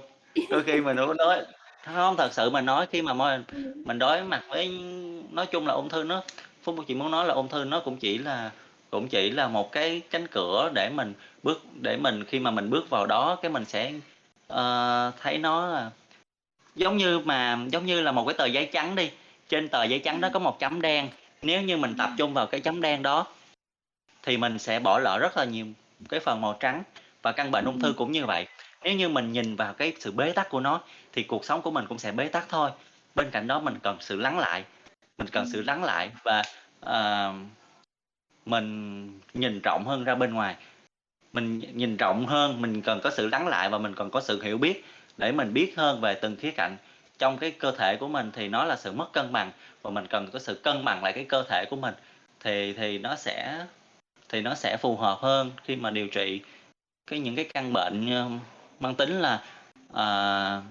Đôi 0.49 0.63
khi 0.63 0.82
mình 0.82 0.97
Phú 0.97 1.13
nói 1.13 1.41
hông, 1.86 2.15
thật 2.17 2.34
sự 2.34 2.49
mà 2.49 2.61
nói 2.61 2.88
khi 2.91 3.01
mà 3.01 3.13
môi 3.13 3.32
Ừm. 3.32 3.43
mình 3.86 3.99
đối 3.99 4.23
mặt 4.23 4.43
với 4.49 4.71
nói 5.32 5.45
chung 5.45 5.67
là 5.67 5.73
ung 5.73 5.89
thư 5.89 6.03
nó 6.03 6.23
Phú 6.63 6.75
chỉ 6.88 6.93
muốn 6.95 7.11
nói 7.11 7.25
là 7.25 7.34
ung 7.34 7.47
thư 7.47 7.63
nó 7.63 7.80
cũng 7.80 7.97
chỉ 7.97 8.17
là 8.17 8.51
cũng 8.91 9.07
chỉ 9.07 9.30
là 9.30 9.47
một 9.47 9.71
cái 9.71 10.01
cánh 10.09 10.27
cửa 10.27 10.69
để 10.73 10.89
mình 10.89 11.13
bước 11.43 11.61
để 11.82 11.97
mình 11.97 12.25
khi 12.25 12.39
mà 12.39 12.51
mình 12.51 12.69
bước 12.69 12.89
vào 12.89 13.05
đó 13.05 13.38
cái 13.41 13.51
mình 13.51 13.65
sẽ, 13.65 13.91
ờ, 14.47 15.11
thấy 15.21 15.38
nó 15.38 15.67
là 15.67 15.89
giống 16.75 16.97
như 16.97 17.19
mà 17.19 17.59
giống 17.69 17.86
như 17.86 18.01
là 18.01 18.11
một 18.11 18.25
cái 18.25 18.34
tờ 18.34 18.45
giấy 18.45 18.69
trắng 18.73 18.95
đi, 18.95 19.09
trên 19.49 19.69
tờ 19.69 19.84
giấy 19.84 19.99
trắng 19.99 20.21
đó 20.21 20.27
Ừm. 20.27 20.34
có 20.34 20.39
một 20.39 20.59
chấm 20.59 20.82
đen, 20.82 21.07
nếu 21.41 21.61
như 21.61 21.77
mình 21.77 21.95
tập 21.97 22.07
Ừm. 22.07 22.17
trung 22.17 22.34
vào 22.34 22.45
cái 22.47 22.61
chấm 22.61 22.82
đen 22.82 23.01
đó 23.03 23.25
thì 24.23 24.38
mình 24.38 24.59
sẽ 24.59 24.80
bỏ 24.80 24.99
lỡ 24.99 25.17
rất 25.21 25.38
là 25.38 25.43
nhiều 25.45 25.65
cái 26.09 26.19
phần 26.19 26.41
màu 26.41 26.57
trắng. 26.59 26.83
Và 27.21 27.31
căn 27.31 27.51
bệnh 27.51 27.65
ung 27.65 27.79
thư 27.79 27.87
Ừm. 27.87 27.95
cũng 27.97 28.11
như 28.11 28.25
vậy, 28.25 28.47
nếu 28.83 28.93
như 28.95 29.09
mình 29.09 29.31
nhìn 29.31 29.55
vào 29.55 29.73
cái 29.73 29.93
sự 29.99 30.11
bế 30.11 30.31
tắc 30.31 30.49
của 30.49 30.59
nó 30.59 30.81
thì 31.13 31.23
cuộc 31.23 31.45
sống 31.45 31.61
của 31.61 31.71
mình 31.71 31.85
cũng 31.89 31.99
sẽ 31.99 32.11
bế 32.11 32.27
tắc 32.27 32.45
thôi. 32.49 32.71
Bên 33.15 33.31
cạnh 33.31 33.47
đó 33.47 33.59
mình 33.59 33.79
cần 33.83 33.97
sự 33.99 34.15
lắng 34.19 34.39
lại, 34.39 34.63
mình 35.17 35.27
cần 35.31 35.45
sự 35.51 35.57
Ừm. 35.57 35.67
lắng 35.67 35.83
lại 35.83 36.11
và, 36.23 36.43
ờ, 36.79 37.33
mình 38.45 39.19
nhìn 39.33 39.59
rộng 39.63 39.83
hơn 39.85 40.03
ra 40.03 40.15
bên 40.15 40.33
ngoài. 40.33 40.55
Mình 41.33 41.59
nh 41.59 41.77
nhìn 41.77 41.97
rộng 41.97 42.25
hơn, 42.25 42.61
mình 42.61 42.81
cần 42.81 42.99
có 43.03 43.09
sự 43.09 43.27
lắng 43.27 43.47
lại 43.47 43.69
và 43.69 43.77
mình 43.77 43.95
cần 43.95 44.09
có 44.09 44.21
sự 44.21 44.41
hiểu 44.43 44.57
biết 44.57 44.85
để 45.17 45.31
mình 45.31 45.53
biết 45.53 45.73
hơn 45.77 46.01
về 46.01 46.13
từng 46.13 46.35
khía 46.35 46.51
cạnh. 46.51 46.77
Trong 47.17 47.37
cái 47.37 47.51
cơ 47.51 47.71
thể 47.71 47.95
của 47.95 48.07
mình 48.07 48.31
thì 48.33 48.47
nó 48.47 48.65
là 48.65 48.75
sự 48.75 48.91
mất 48.91 49.13
cân 49.13 49.31
bằng 49.31 49.51
và 49.81 49.89
mình 49.91 50.07
cần 50.07 50.29
có 50.33 50.39
sự 50.39 50.55
cân 50.63 50.85
bằng 50.85 51.03
lại 51.03 51.13
cái 51.13 51.23
cơ 51.29 51.43
thể 51.49 51.65
của 51.69 51.75
mình 51.75 51.93
thì 52.39 52.73
thì 52.73 52.97
nó 52.97 53.15
sẽ 53.15 53.65
thì 54.30 54.41
nó 54.41 54.55
sẽ 54.55 54.77
phù 54.77 54.97
hợp 54.97 55.19
hơn 55.21 55.51
khi 55.63 55.75
mà 55.75 55.91
điều 55.91 56.07
trị 56.07 56.41
cái 57.07 57.19
những 57.19 57.36
cái 57.36 57.49
căn 57.53 57.73
bệnh, 57.73 58.09
ơ, 58.09 58.30
mang 58.80 58.95
tính 58.95 59.09
là, 59.09 59.43
ờ, 59.91 60.61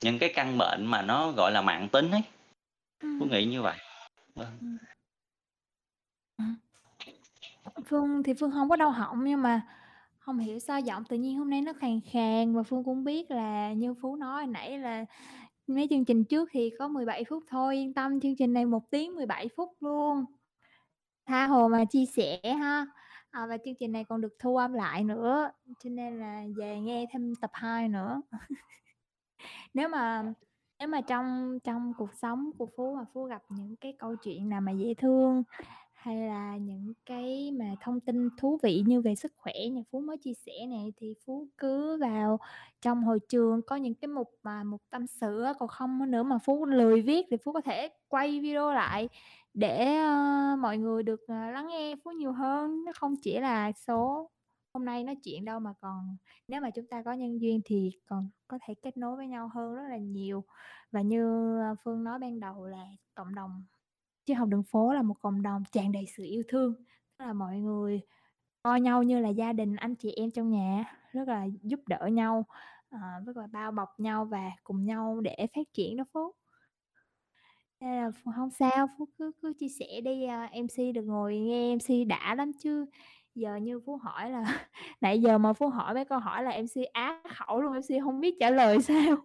những 0.00 0.18
cái 0.18 0.32
căn 0.34 0.58
bệnh 0.58 0.86
mà 0.86 1.02
nó, 1.02 1.32
gọi 1.32 1.52
là, 1.52 1.62
mãn 1.62 1.88
tính 1.88 2.10
ấy. 2.10 2.22
Ừm. 3.02 3.30
nghĩ 3.30 3.44
như 3.44 3.62
vậy. 3.62 3.76
Vâng. 4.34 4.58
Phương 7.86 8.22
thì 8.22 8.34
Phương 8.34 8.50
hông 8.50 8.68
có 8.68 8.76
đau 8.76 8.90
họng 8.90 9.24
nhưng 9.24 9.42
mà 9.42 9.60
hông 10.18 10.38
hiểu 10.38 10.58
sao 10.58 10.80
giọng 10.80 11.04
tự 11.04 11.16
nhiên 11.16 11.38
hôm 11.38 11.50
nay 11.50 11.60
nó 11.60 11.72
khàn 11.72 12.00
khàn 12.12 12.54
và 12.54 12.62
Phương 12.62 12.84
cũng 12.84 13.04
biết 13.04 13.30
là 13.30 13.72
như 13.72 13.94
Phú 14.02 14.16
nói 14.16 14.46
nãy 14.46 14.78
là 14.78 15.04
mấy 15.66 15.86
chương 15.90 16.04
trình 16.04 16.24
trước 16.24 16.48
thì 16.52 16.70
có 16.78 16.88
17 16.88 17.24
phút 17.24 17.44
thôi, 17.48 17.76
yên 17.76 17.94
tâm 17.94 18.20
chương 18.20 18.36
trình 18.36 18.52
này 18.52 18.66
1 18.66 18.90
tiếng 18.90 19.14
17 19.14 19.48
phút 19.56 19.72
luôn. 19.80 20.24
Tha 21.28 21.46
hồ 21.46 21.68
mà 21.68 21.84
chia 21.84 22.06
sẻ 22.06 22.40
ha. 22.44 22.86
À, 23.30 23.46
và 23.46 23.58
chương 23.64 23.74
trình 23.74 23.92
này 23.92 24.04
còn 24.04 24.20
được 24.20 24.36
thu 24.38 24.56
âm 24.56 24.72
lại 24.72 25.04
nữa, 25.04 25.50
cho 25.84 25.90
nên 25.90 26.20
là 26.20 26.44
về 26.56 26.80
nghe 26.80 27.06
thêm 27.12 27.34
tập 27.34 27.50
2 27.54 27.88
nữa. 27.88 28.22
Nếu 29.74 29.88
mà 29.88 30.32
nếu 30.78 30.88
mà 30.88 31.00
trong 31.00 31.58
trong 31.64 31.92
cuộc 31.98 32.14
sống 32.14 32.50
của 32.58 32.66
Phú 32.76 32.94
mà 32.96 33.04
Phú 33.14 33.24
gặp 33.24 33.42
những 33.48 33.76
cái 33.76 33.94
câu 33.98 34.16
chuyện 34.16 34.48
nào 34.48 34.60
mà 34.60 34.72
dễ 34.72 34.94
thương, 34.94 35.42
hay 35.98 36.16
là 36.16 36.56
những 36.56 36.92
cái 37.06 37.52
mà 37.58 37.64
thông 37.80 38.00
tin 38.00 38.28
thú 38.38 38.58
vị 38.62 38.82
như 38.86 39.00
về 39.00 39.14
sức 39.14 39.32
khỏe 39.36 39.52
như 39.72 39.82
Phú 39.90 40.00
mới 40.00 40.16
chia 40.16 40.34
sẻ 40.46 40.66
này 40.68 40.92
thì 40.96 41.14
Phú 41.26 41.46
cứ 41.58 41.96
vào 42.00 42.38
trong 42.82 43.04
hồi 43.04 43.18
trường 43.28 43.62
có 43.62 43.76
những 43.76 43.94
cái 43.94 44.08
mục 44.08 44.30
mà 44.42 44.64
mục 44.64 44.82
tâm 44.90 45.06
sự 45.06 45.44
còn 45.58 45.68
không 45.68 46.10
nữa 46.10 46.22
mà 46.22 46.38
Phú 46.38 46.66
lười 46.66 47.02
viết 47.02 47.26
thì 47.30 47.36
Phú 47.44 47.52
có 47.52 47.60
thể 47.60 47.88
quay 48.08 48.40
video 48.40 48.72
lại 48.72 49.08
để, 49.58 49.98
uh, 50.54 50.58
mọi 50.58 50.78
người 50.78 51.02
được, 51.02 51.20
uh, 51.22 51.28
lắng 51.28 51.66
nghe 51.66 51.94
Phú 52.04 52.10
nhiều 52.10 52.32
hơn, 52.32 52.84
nó 52.84 52.92
không 52.94 53.14
chỉ 53.22 53.38
là 53.40 53.72
số 53.72 54.30
hôm 54.74 54.84
nay 54.84 55.04
nói 55.04 55.16
chuyện 55.24 55.44
đâu 55.44 55.60
mà 55.60 55.72
còn 55.80 56.16
nếu 56.48 56.60
mà 56.60 56.70
chúng 56.70 56.86
ta 56.86 57.02
có 57.02 57.12
nhân 57.12 57.40
duyên 57.40 57.60
thì 57.64 57.90
còn 58.06 58.30
có 58.48 58.58
thể 58.66 58.74
kết 58.82 58.96
nối 58.96 59.16
với 59.16 59.26
nhau 59.26 59.50
hơn 59.54 59.74
rất 59.74 59.82
là 59.90 59.96
nhiều. 59.96 60.44
Và 60.92 61.00
như, 61.02 61.56
ờ, 61.60 61.74
Phương 61.84 62.04
nói 62.04 62.18
ban 62.18 62.40
đầu 62.40 62.66
là 62.66 62.84
cộng 63.14 63.34
đồng 63.34 63.64
chứ 64.26 64.34
học 64.34 64.48
đường 64.48 64.62
phố 64.62 64.92
là 64.92 65.02
một 65.02 65.14
cộng 65.20 65.42
đồng 65.42 65.62
tràn 65.72 65.92
đầy 65.92 66.04
sự 66.16 66.24
yêu 66.24 66.42
thương, 66.48 66.74
tức 67.18 67.24
là 67.24 67.32
mọi 67.32 67.58
người 67.58 68.00
coi 68.62 68.80
nhau 68.80 69.02
như 69.02 69.20
là 69.20 69.28
gia 69.28 69.52
đình, 69.52 69.76
anh 69.76 69.94
chị 69.94 70.12
em 70.12 70.30
trong 70.30 70.50
nhà 70.50 70.84
rất 71.12 71.28
là 71.28 71.46
giúp 71.62 71.80
đỡ 71.86 72.06
nhau, 72.06 72.44
ờ, 72.90 72.98
rất 73.26 73.36
là 73.36 73.46
bao 73.46 73.72
bọc 73.72 74.00
nhau 74.00 74.24
và 74.24 74.50
cùng 74.64 74.84
nhau 74.84 75.20
để 75.20 75.46
phát 75.54 75.72
triển 75.74 75.96
đó 75.96 76.04
Phú. 76.12 76.32
Nên 77.80 77.90
là 78.02 78.10
ph 78.10 78.28
hông 78.36 78.50
sao, 78.50 78.88
Phú 78.98 79.08
cứ 79.18 79.32
cứ 79.42 79.52
chia 79.58 79.68
sẻ 79.68 80.00
đi, 80.00 80.24
a, 80.24 80.48
MC 80.52 80.92
được 80.94 81.02
ngồi 81.02 81.36
nghe 81.38 81.74
MC 81.76 82.04
đã 82.08 82.34
lắm 82.34 82.52
chứ. 82.62 82.86
Giờ 83.34 83.56
như 83.56 83.80
Phú 83.86 83.96
hỏi 83.96 84.30
là 84.30 84.42
nãy 85.00 85.20
giờ 85.22 85.38
mà 85.38 85.52
Phú 85.52 85.68
hỏi 85.68 85.94
mấy 85.94 86.04
câu 86.04 86.18
hỏi 86.18 86.42
là 86.42 86.50
MC 86.50 86.82
á 86.92 87.22
khẩu 87.36 87.60
luôn, 87.60 87.72
MC 87.74 87.98
hông 87.98 88.20
biết 88.20 88.34
trả 88.40 88.50
lời 88.50 88.78
sao. 88.82 89.16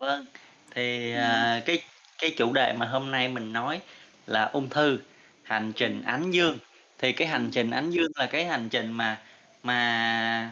Vâng, 0.00 0.26
thì, 0.70 1.12
Ừm. 1.12 1.48
à, 1.52 1.60
cái 1.66 1.82
cái 2.18 2.34
chủ 2.36 2.52
đề 2.52 2.72
mà 2.72 2.86
hôm 2.86 3.10
nay 3.10 3.28
mình 3.28 3.52
nói 3.52 3.80
là 4.26 4.44
ung 4.44 4.68
thư, 4.70 4.98
hành 5.42 5.72
trình 5.76 6.02
Ừm. 6.02 6.06
Ánh 6.06 6.30
Dương. 6.30 6.58
Thì 6.98 7.12
cái 7.12 7.28
hành 7.28 7.48
Ừm. 7.48 7.52
trình 7.52 7.70
Ánh 7.70 7.90
Dương 7.90 8.12
là 8.16 8.26
cái 8.26 8.44
hành 8.46 8.68
trình 8.68 8.92
mà 8.92 9.18
mà 9.62 10.50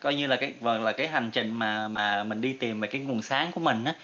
coi 0.00 0.14
như 0.14 0.26
là 0.26 0.36
cái 0.36 0.54
gọi 0.60 0.80
là, 0.80 0.92
cái 0.92 1.08
hành 1.08 1.30
trình 1.32 1.54
mà 1.58 1.88
mà 1.88 2.24
mình 2.24 2.40
đi 2.40 2.52
tìm 2.52 2.80
về 2.80 2.88
cái 2.88 3.00
nguồn 3.02 3.22
sáng 3.22 3.52
của 3.52 3.60
mình 3.60 3.84
á. 3.84 3.94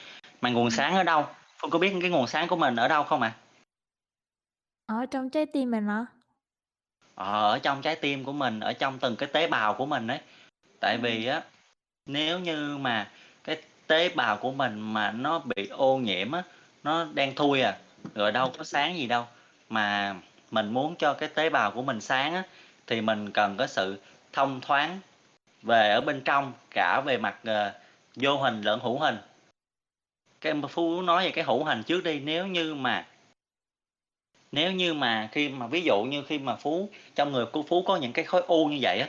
Mà 0.40 0.50
nguồn 0.50 0.70
Ừm. 0.70 0.72
sáng 0.72 0.94
ở 0.96 1.02
đâu? 1.04 1.26
Phương 1.58 1.70
có 1.70 1.78
biết 1.78 1.94
cái 2.00 2.10
nguồn 2.10 2.26
sáng 2.26 2.48
của 2.48 2.56
mình 2.56 2.76
ở 2.76 2.88
đâu 2.88 3.04
không 3.04 3.22
ạ? 3.22 3.32
Ở 4.86 5.06
trong 5.06 5.30
trái 5.30 5.46
tim 5.46 5.70
mình 5.70 5.86
hả? 5.86 6.06
Ờ, 7.14 7.50
ở 7.50 7.58
trong 7.58 7.82
trái 7.82 7.96
tim 7.96 8.24
của 8.24 8.32
mình, 8.32 8.60
ở 8.60 8.72
trong 8.72 8.98
từng 8.98 9.16
cái 9.16 9.28
tế 9.32 9.46
bào 9.46 9.74
của 9.74 9.86
mình 9.86 10.06
ấy. 10.06 10.20
Tại 10.80 10.92
Ừm. 10.92 11.02
vì 11.02 11.26
á, 11.26 11.42
nếu 12.06 12.38
như 12.38 12.78
mà 12.78 13.10
cái 13.44 13.62
tế 13.86 14.08
bào 14.08 14.36
của 14.36 14.52
mình 14.52 14.80
mà 14.80 15.10
nó 15.10 15.38
bị 15.38 15.68
ô 15.68 15.98
nhiễm 15.98 16.32
á, 16.32 16.42
nó 16.82 17.04
đen 17.14 17.34
thui 17.34 17.60
à, 17.60 17.76
rồi 18.14 18.32
đâu 18.32 18.52
có 18.58 18.64
sáng 18.64 18.96
gì 18.96 19.06
đâu. 19.06 19.24
Mà 19.68 20.14
mình 20.50 20.68
muốn 20.72 20.96
cho 20.96 21.14
cái 21.14 21.28
tế 21.28 21.50
bào 21.50 21.70
của 21.70 21.82
mình 21.82 22.00
sáng 22.00 22.34
á, 22.34 22.42
thì 22.86 23.00
mình 23.00 23.30
cần 23.30 23.56
có 23.56 23.66
sự 23.66 24.00
thông 24.32 24.60
thoáng 24.60 25.00
về 25.62 25.90
ở 25.90 26.00
bên 26.00 26.20
trong, 26.24 26.52
cả 26.70 27.00
về 27.06 27.18
mặt, 27.18 27.38
ờ, 27.44 27.72
vô 28.16 28.36
hình 28.36 28.62
lẫn 28.62 28.80
hữu 28.80 28.98
hình. 28.98 29.16
Cái 30.40 30.54
m 30.54 30.62
Phú 30.68 31.02
nói 31.02 31.24
về 31.24 31.30
cái 31.30 31.44
hữu 31.44 31.64
hành 31.64 31.82
trước 31.82 32.04
đi, 32.04 32.20
nếu 32.20 32.46
như 32.46 32.74
mà 32.74 33.06
nếu 34.52 34.72
như 34.72 34.94
mà 34.94 35.28
khi 35.32 35.48
mà 35.48 35.66
ví 35.66 35.82
dụ 35.82 36.02
như 36.02 36.22
khi 36.22 36.38
mà 36.38 36.56
Phú 36.56 36.88
trong 37.14 37.32
người 37.32 37.46
của 37.46 37.62
Phú 37.62 37.82
có 37.82 37.96
những 37.96 38.12
cái 38.12 38.24
khối 38.24 38.42
u 38.46 38.66
như 38.66 38.78
vậy 38.80 39.00
á 39.00 39.08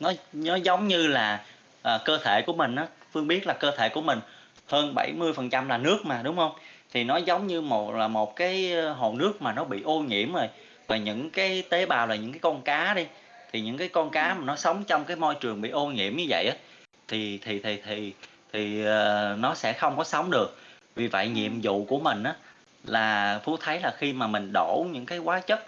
nó 0.00 0.12
nó 0.32 0.54
giống 0.54 0.88
như 0.88 1.06
là, 1.06 1.44
à, 1.82 1.98
cơ 2.04 2.18
thể 2.18 2.42
của 2.46 2.52
mình 2.52 2.76
á, 2.76 2.86
Phương 3.12 3.28
biết 3.28 3.46
là 3.46 3.54
cơ 3.54 3.70
thể 3.76 3.88
của 3.88 4.00
mình 4.02 4.20
hơn 4.66 4.94
70% 4.94 5.68
là 5.68 5.78
nước 5.78 5.98
mà, 6.04 6.22
đúng 6.22 6.36
không? 6.36 6.52
Thì 6.92 7.04
nó 7.04 7.16
giống 7.16 7.46
như 7.46 7.60
một 7.60 7.92
là 7.94 8.08
một 8.08 8.36
cái, 8.36 8.72
ờ, 8.72 8.92
hồ 8.92 9.14
nước 9.16 9.42
mà 9.42 9.52
nó 9.52 9.64
bị 9.64 9.82
ô 9.82 10.00
nhiễm 10.00 10.32
rồi, 10.32 10.48
và 10.86 10.96
những 10.96 11.30
cái 11.30 11.62
tế 11.70 11.86
bào 11.86 12.06
là 12.06 12.14
những 12.14 12.32
cái 12.32 12.38
con 12.38 12.62
cá 12.62 12.94
đi, 12.94 13.06
thì 13.52 13.60
những 13.60 13.76
cái 13.78 13.88
con 13.88 14.10
cá 14.10 14.34
mà 14.34 14.44
nó 14.44 14.56
sống 14.56 14.84
trong 14.86 15.04
cái 15.04 15.16
môi 15.16 15.34
trường 15.40 15.60
bị 15.60 15.70
ô 15.70 15.86
nhiễm 15.86 16.16
như 16.16 16.26
vậy 16.28 16.46
á, 16.46 16.56
thì 17.08 17.38
thì 17.38 17.58
thì 17.58 17.78
thì 17.86 18.12
thì, 18.52 18.84
ờ, 18.84 19.36
nó 19.38 19.54
sẽ 19.54 19.72
không 19.72 19.96
có 19.96 20.04
sống 20.04 20.30
được. 20.30 20.58
Vì 20.94 21.08
vậy 21.08 21.28
nhiệm 21.28 21.52
Ừm. 21.52 21.60
vụ 21.62 21.84
của 21.84 21.98
mình 21.98 22.22
á, 22.22 22.34
là 22.84 23.40
Phú 23.44 23.56
thấy 23.56 23.80
là 23.80 23.90
khi 23.98 24.12
mà 24.12 24.26
mình 24.26 24.52
đổ 24.52 24.86
những 24.92 25.06
cái 25.06 25.18
hóa 25.18 25.40
chất, 25.40 25.66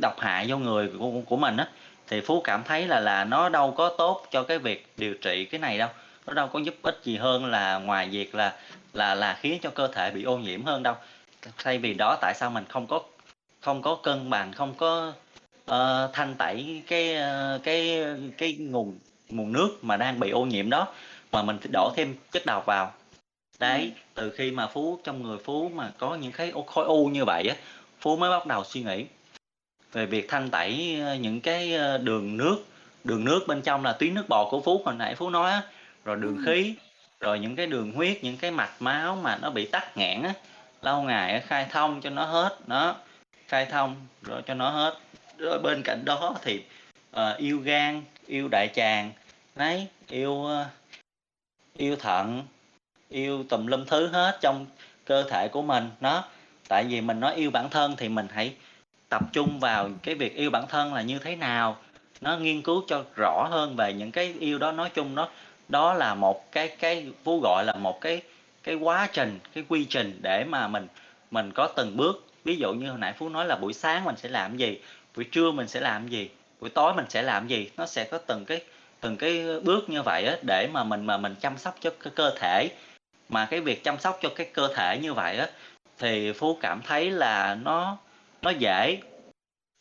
độc 0.00 0.20
hại 0.20 0.46
vô 0.48 0.56
người 0.58 0.88
của 0.98 1.10
của 1.26 1.36
mình 1.36 1.56
á, 1.56 1.68
thì 2.06 2.20
Phú 2.20 2.40
cảm 2.44 2.64
thấy 2.64 2.86
là 2.88 3.00
là 3.00 3.24
nó 3.24 3.48
đâu 3.48 3.70
có 3.72 3.94
tốt 3.98 4.26
cho 4.30 4.42
cái 4.42 4.58
việc 4.58 4.86
điều 4.96 5.14
trị 5.14 5.44
cái 5.44 5.58
này 5.60 5.78
đâu, 5.78 5.88
nó 6.26 6.34
đâu 6.34 6.48
có 6.48 6.58
giúp 6.58 6.74
ích 6.82 7.00
gì 7.04 7.16
hơn 7.16 7.46
là 7.46 7.78
ngoài 7.78 8.08
việc 8.08 8.34
là 8.34 8.54
là 8.92 9.14
là 9.14 9.34
khiến 9.40 9.58
cho 9.62 9.70
cơ 9.70 9.88
thể 9.88 10.10
bị 10.10 10.22
ô 10.22 10.38
nhiễm 10.38 10.64
hơn 10.64 10.82
đâu. 10.82 10.94
Thay 11.64 11.78
vì 11.78 11.94
đó 11.94 12.18
tại 12.20 12.34
sao 12.34 12.50
mình 12.50 12.64
không 12.68 12.86
có 12.86 13.00
không 13.60 13.82
có 13.82 13.94
cân 13.94 14.30
bằng, 14.30 14.52
không 14.52 14.74
có, 14.74 15.12
ờ, 15.66 16.10
thanh 16.12 16.34
tẩy 16.34 16.82
cái, 16.86 17.14
ơ, 17.14 17.60
cái 17.62 18.04
cái 18.38 18.52
nguồn 18.58 18.98
nguồn 19.28 19.52
nước 19.52 19.78
mà 19.82 19.96
đang 19.96 20.20
bị 20.20 20.30
ô 20.30 20.44
nhiễm 20.46 20.70
đó, 20.70 20.86
mà 21.32 21.42
mình 21.42 21.58
đổ 21.72 21.92
thêm 21.96 22.16
chất 22.32 22.46
độc 22.46 22.66
vào. 22.66 22.92
Đấy, 23.58 23.80
Ừm. 23.80 24.02
từ 24.14 24.30
khi 24.30 24.50
mà 24.50 24.66
Phú 24.66 24.98
trong 25.04 25.22
người 25.22 25.38
Phú 25.44 25.70
mà 25.74 25.92
có 25.98 26.14
những 26.14 26.32
cái 26.32 26.52
khối 26.66 26.84
u 26.84 27.06
như 27.06 27.24
vậy 27.24 27.48
á, 27.48 27.56
Phú 28.00 28.16
mới 28.16 28.30
bắt 28.30 28.46
đầu 28.46 28.64
suy 28.64 28.82
nghĩ 28.82 29.04
về 29.92 30.06
việc 30.06 30.28
thanh 30.28 30.50
tẩy, 30.50 31.00
ơ, 31.00 31.14
những 31.14 31.40
cái, 31.40 31.74
ơ, 31.74 31.98
đường 31.98 32.36
nước, 32.36 32.64
đường 33.04 33.24
nước 33.24 33.44
bên 33.46 33.62
trong 33.62 33.84
là 33.84 33.92
tuyến 33.92 34.14
nước 34.14 34.24
bọt 34.28 34.46
của 34.50 34.60
Phú 34.60 34.82
hồi 34.84 34.94
nãy 34.94 35.14
Phú 35.14 35.30
nói 35.30 35.50
á, 35.50 35.62
rồi 36.04 36.16
đường 36.16 36.36
Ừm. 36.36 36.44
khí, 36.46 36.74
rồi 37.20 37.38
những 37.38 37.56
cái 37.56 37.66
đường 37.66 37.92
huyết, 37.92 38.24
những 38.24 38.36
cái 38.36 38.50
mạch 38.50 38.72
máu 38.80 39.16
mà 39.16 39.38
nó 39.42 39.50
bị 39.50 39.66
tắc 39.66 39.96
nghẽn 39.96 40.22
á, 40.22 40.32
lâu 40.82 41.02
ngày 41.02 41.32
á 41.32 41.40
khai 41.46 41.66
thông 41.70 42.00
cho 42.00 42.10
nó 42.10 42.24
hết, 42.24 42.58
đó, 42.66 42.96
khai 43.48 43.66
thông 43.66 43.96
rồi 44.22 44.42
cho 44.46 44.54
nó 44.54 44.70
hết. 44.70 44.98
Rồi 45.38 45.58
bên 45.58 45.82
cạnh 45.82 46.04
đó 46.04 46.34
thì, 46.42 46.62
ờ, 47.10 47.34
yêu 47.34 47.58
gan, 47.58 48.02
yêu 48.26 48.48
đại 48.50 48.68
tràng, 48.74 49.12
đấy, 49.54 49.86
yêu, 50.08 50.44
ơ, 50.44 50.66
yêu 51.78 51.96
thận, 51.96 52.42
yêu 53.08 53.44
tùm 53.48 53.66
lum 53.66 53.84
thứ 53.84 54.06
hết 54.06 54.38
trong 54.40 54.66
cơ 55.04 55.22
thể 55.22 55.48
của 55.48 55.62
mình, 55.62 55.90
nó, 56.00 56.24
tại 56.68 56.84
vì 56.84 57.00
mình 57.00 57.20
nói 57.20 57.34
yêu 57.34 57.50
bản 57.50 57.70
thân 57.70 57.94
thì 57.96 58.08
mình 58.08 58.26
hãy 58.30 58.54
tập 59.08 59.22
trung 59.32 59.60
vào 59.60 59.90
cái 60.02 60.14
việc 60.14 60.34
yêu 60.34 60.50
bản 60.50 60.64
thân 60.68 60.94
là 60.94 61.02
như 61.02 61.18
thế 61.18 61.36
nào. 61.36 61.76
Nó 62.20 62.36
nghiên 62.36 62.62
cứu 62.62 62.84
cho 62.88 63.04
rõ 63.16 63.48
hơn 63.50 63.76
về 63.76 63.92
những 63.92 64.10
cái 64.10 64.34
yêu 64.40 64.58
đó 64.58 64.72
nói 64.72 64.90
chung 64.94 65.14
nó 65.14 65.28
đó 65.68 65.94
là 65.94 66.14
một 66.14 66.52
cái 66.52 66.68
cái 66.68 67.06
Phú 67.24 67.40
gọi 67.42 67.64
là 67.64 67.72
một 67.72 68.00
cái 68.00 68.22
cái 68.62 68.74
quá 68.74 69.08
trình 69.12 69.38
cái 69.54 69.64
quy 69.68 69.84
trình 69.84 70.18
để 70.22 70.44
mà 70.44 70.68
mình 70.68 70.86
mình 71.30 71.52
có 71.54 71.68
từng 71.76 71.96
bước. 71.96 72.26
Ví 72.44 72.56
dụ 72.56 72.72
như 72.72 72.88
hồi 72.88 72.98
nãy 72.98 73.14
Phú 73.18 73.28
nói 73.28 73.46
là 73.46 73.56
buổi 73.56 73.72
sáng 73.72 74.04
mình 74.04 74.16
sẽ 74.16 74.28
làm 74.28 74.56
gì 74.56 74.80
buổi 75.16 75.24
trưa 75.24 75.50
mình 75.50 75.68
sẽ 75.68 75.80
làm 75.80 76.08
gì 76.08 76.30
buổi 76.60 76.70
tối 76.70 76.94
mình 76.94 77.06
sẽ 77.08 77.22
làm 77.22 77.48
gì 77.48 77.70
nó 77.76 77.86
sẽ 77.86 78.04
có 78.04 78.18
từng 78.18 78.44
cái 78.44 78.60
từng 79.00 79.16
cái 79.16 79.60
bước 79.62 79.90
như 79.90 80.02
vậy 80.02 80.24
á, 80.24 80.36
để 80.42 80.68
mà 80.72 80.84
mình 80.84 81.06
mà 81.06 81.16
mình 81.16 81.34
chăm 81.40 81.58
sóc 81.58 81.76
cho 81.80 81.90
cái 82.00 82.12
cơ 82.16 82.34
thể. 82.40 82.68
Mà 83.28 83.46
cái 83.46 83.60
việc 83.60 83.84
chăm 83.84 83.98
sóc 83.98 84.18
cho 84.22 84.28
cái 84.36 84.50
cơ 84.52 84.74
thể 84.74 84.98
như 85.02 85.14
vậy 85.14 85.36
á, 85.36 85.48
thì 85.98 86.32
Phú 86.32 86.58
cảm 86.60 86.82
thấy 86.82 87.10
là 87.10 87.54
nó 87.54 87.96
nó 88.42 88.50
dễ. 88.50 88.98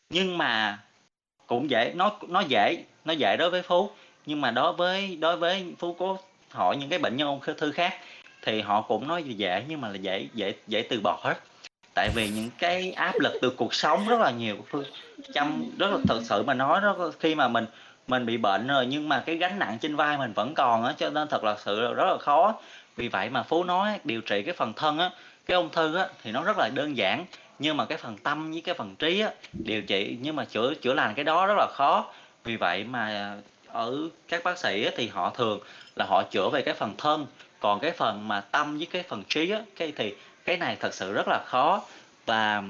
Nhưng 0.10 0.38
mà 0.38 0.80
cũng 1.48 1.70
dễ, 1.70 1.92
nó 1.96 2.20
nó 2.28 2.42
dễ 2.48 2.84
nó 3.06 3.14
dễ 3.14 3.38
đối 3.38 3.50
với 3.50 3.62
Phú. 3.62 3.90
Nhưng 4.26 4.42
mà 4.42 4.52
đối 4.52 4.74
với 4.74 5.16
đối 5.16 5.38
với 5.38 5.74
Phú 5.80 5.94
có 6.00 6.18
hỏi 6.52 6.78
những 6.78 6.90
cái 6.90 7.00
bệnh 7.00 7.18
nhân 7.18 7.28
ung 7.28 7.56
thư 7.58 7.72
khác, 7.72 7.94
thì 8.42 8.62
họ 8.62 8.82
cũng 8.82 9.08
nói 9.08 9.24
dễ, 9.24 9.64
nhưng 9.68 9.82
mà 9.82 9.90
là 9.90 9.96
dễ 9.96 10.28
dễ 10.34 10.54
dễ 10.68 10.82
từ 10.90 11.00
bỏ 11.04 11.20
hết 11.24 11.38
tại 11.98 12.10
vì 12.16 12.30
những 12.30 12.50
cái 12.60 12.92
áp 12.92 13.14
lực 13.20 13.34
từ 13.42 13.50
cuộc 13.50 13.74
sống 13.74 14.08
rất 14.08 14.20
là 14.20 14.32
nhiều 14.32 14.58
phương 14.70 14.84
chăm, 15.34 15.64
rất 15.78 15.88
là, 15.92 15.98
thật 16.08 16.22
sự 16.24 16.44
mà 16.44 16.54
nói 16.54 16.82
đó, 16.82 17.12
khi 17.20 17.36
mà 17.36 17.48
mình 17.48 17.66
mình 18.08 18.26
bị 18.26 18.38
bệnh 18.38 18.68
rồi 18.68 18.86
nhưng 18.86 19.10
mà 19.10 19.24
cái 19.26 19.36
gánh 19.36 19.60
nặng 19.60 19.78
trên 19.82 19.96
vai 19.96 20.18
mình 20.18 20.34
vẫn 20.34 20.54
còn 20.54 20.86
á 20.86 20.94
cho 20.98 21.10
nên 21.10 21.28
thật 21.28 21.44
là 21.44 21.56
sự 21.66 21.94
rất 21.94 22.06
là 22.08 22.18
khó. 22.18 22.56
Vì 22.96 23.08
vậy 23.08 23.30
mà 23.30 23.44
phú 23.44 23.64
nói 23.64 24.00
điều 24.04 24.22
trị 24.22 24.44
cái 24.44 24.54
phần 24.54 24.74
thân 24.74 25.00
á 25.00 25.10
cái 25.46 25.58
ung 25.58 25.70
thư 25.70 25.96
á 25.96 26.08
thì 26.24 26.32
nó 26.32 26.44
rất 26.44 26.58
là 26.58 26.70
đơn 26.70 26.98
giản 26.98 27.26
nhưng 27.60 27.78
mà 27.78 27.86
cái 27.86 27.98
phần 27.98 28.18
tâm 28.18 28.52
với 28.52 28.62
cái 28.62 28.76
phần 28.76 28.96
trí 28.96 29.20
á 29.20 29.30
điều 29.54 29.82
trị 29.82 30.18
nhưng 30.22 30.36
mà 30.36 30.46
chữa 30.46 30.74
chữa 30.74 30.94
lành 30.94 31.14
cái 31.16 31.26
đó 31.26 31.48
rất 31.48 31.56
là 31.58 31.68
khó. 31.74 32.06
Vì 32.44 32.56
vậy 32.56 32.84
mà 32.84 33.36
ở 33.68 33.98
các 34.28 34.44
bác 34.44 34.58
sĩ 34.58 34.84
á, 34.86 34.92
thì 34.98 35.08
họ 35.08 35.30
thường 35.30 35.60
là 35.96 36.06
họ 36.06 36.24
chữa 36.32 36.50
về 36.50 36.62
cái 36.62 36.74
phần 36.74 36.94
thân 36.98 37.26
còn 37.60 37.80
cái 37.80 37.92
phần 37.92 38.28
mà 38.28 38.42
tâm 38.42 38.78
với 38.78 38.88
cái 38.92 39.04
phần 39.04 39.24
trí 39.24 39.52
á 39.52 39.62
cái 39.76 39.94
thì 39.96 40.16
cái 40.46 40.58
này 40.58 40.78
thật 40.80 40.94
sự 40.94 41.14
rất 41.14 41.28
là 41.28 41.40
khó. 41.46 41.82
Và 42.26 42.64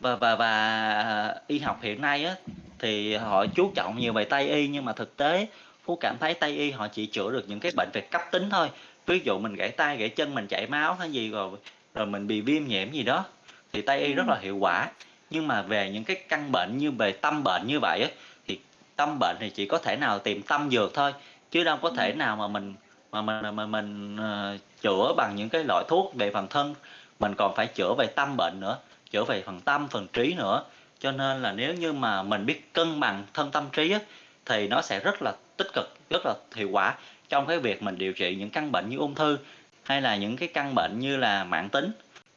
và 0.00 0.16
và 0.16 0.36
và 0.36 0.50
à, 0.92 1.34
y 1.46 1.58
học 1.58 1.78
hiện 1.82 2.00
nay 2.00 2.24
á 2.24 2.34
thì 2.78 3.16
họ 3.16 3.46
chú 3.46 3.72
trọng 3.74 3.98
nhiều 3.98 4.12
về 4.12 4.24
tây 4.24 4.48
y 4.48 4.68
nhưng 4.68 4.84
mà 4.84 4.92
thực 4.92 5.16
tế 5.16 5.46
phú 5.84 5.96
cảm 5.96 6.16
thấy 6.20 6.34
tây 6.34 6.50
y 6.50 6.70
họ 6.70 6.88
chỉ 6.88 7.06
chữa 7.06 7.30
được 7.30 7.44
những 7.48 7.60
cái 7.60 7.72
bệnh 7.76 7.88
về 7.92 8.00
cấp 8.00 8.22
tính 8.30 8.50
thôi. 8.50 8.70
Ví 9.06 9.20
dụ 9.24 9.38
mình 9.38 9.54
gãy 9.54 9.68
tay 9.68 9.96
gãy 9.96 10.08
chân 10.08 10.34
mình 10.34 10.46
chảy 10.46 10.66
máu 10.66 10.94
hay 10.94 11.12
gì 11.12 11.30
rồi 11.30 11.50
rồi 11.94 12.06
mình 12.06 12.26
bị 12.26 12.40
viêm 12.40 12.64
nhiễm 12.64 12.90
gì 12.90 13.02
đó 13.02 13.24
thì 13.72 13.82
tây 13.82 14.00
y 14.00 14.12
rất 14.12 14.28
là 14.28 14.38
hiệu 14.38 14.56
quả. 14.56 14.90
Nhưng 15.30 15.48
mà 15.48 15.62
về 15.62 15.90
những 15.90 16.04
cái 16.04 16.16
căn 16.28 16.52
bệnh 16.52 16.78
như 16.78 16.90
về 16.90 17.12
tâm 17.12 17.44
bệnh 17.44 17.66
như 17.66 17.80
vậy 17.80 18.10
thì 18.46 18.58
tâm 18.96 19.18
bệnh 19.20 19.36
thì 19.40 19.50
chỉ 19.50 19.66
có 19.66 19.78
thể 19.78 19.96
nào 19.96 20.18
tìm 20.18 20.42
tâm 20.42 20.70
dược 20.70 20.94
thôi 20.94 21.12
chứ 21.50 21.64
đâu 21.64 21.78
có 21.82 21.90
thể 21.90 22.12
nào 22.12 22.36
mà 22.36 22.48
mình 22.48 22.74
mà 23.12 23.22
mình 23.22 23.42
mà 23.42 23.50
mình, 23.50 23.70
mình 23.70 24.16
uh, 24.54 24.60
chữa 24.80 25.14
bằng 25.16 25.36
những 25.36 25.48
cái 25.48 25.64
loại 25.64 25.84
thuốc 25.88 26.14
về 26.14 26.30
phần 26.30 26.48
thân. 26.48 26.74
Mình 27.20 27.34
còn 27.34 27.54
phải 27.56 27.66
chữa 27.66 27.94
về 27.98 28.06
tâm 28.06 28.36
bệnh 28.36 28.60
nữa 28.60 28.78
chữa 29.10 29.24
về 29.24 29.42
phần 29.46 29.60
tâm 29.60 29.88
phần 29.88 30.06
trí 30.12 30.34
nữa 30.34 30.64
cho 31.04 31.12
nên 31.12 31.42
là 31.42 31.52
nếu 31.52 31.74
như 31.74 31.92
mà 31.92 32.22
mình 32.22 32.46
biết 32.46 32.72
cân 32.72 33.00
bằng 33.00 33.24
thân 33.34 33.50
tâm 33.50 33.68
trí 33.72 33.90
á, 33.90 33.98
thì 34.44 34.68
nó 34.68 34.82
sẽ 34.82 35.00
rất 35.00 35.22
là 35.22 35.34
tích 35.56 35.66
cực 35.72 35.96
rất 36.10 36.26
là 36.26 36.34
hiệu 36.54 36.68
quả 36.72 36.94
trong 37.28 37.46
cái 37.46 37.58
việc 37.58 37.82
mình 37.82 37.98
điều 37.98 38.12
trị 38.12 38.36
những 38.36 38.50
căn 38.50 38.72
bệnh 38.72 38.88
như 38.88 38.98
ung 38.98 39.14
thư 39.14 39.38
hay 39.82 40.02
là 40.02 40.16
những 40.16 40.36
cái 40.36 40.48
căn 40.48 40.74
bệnh 40.74 40.98
như 40.98 41.16
là 41.16 41.44
mạng 41.44 41.68
tính. 41.68 41.92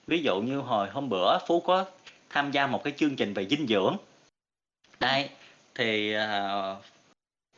Ví 0.07 0.21
dụ 0.23 0.41
như 0.41 0.57
hồi 0.57 0.89
hôm 0.89 1.09
bữa 1.09 1.37
phú 1.47 1.59
có 1.59 1.85
tham 2.29 2.51
gia 2.51 2.67
một 2.67 2.83
cái 2.83 2.93
chương 2.97 3.15
trình 3.15 3.33
về 3.33 3.45
dinh 3.45 3.67
dưỡng. 3.67 3.97
Đây 4.99 5.29
thì 5.75 6.15
uh, 6.17 6.77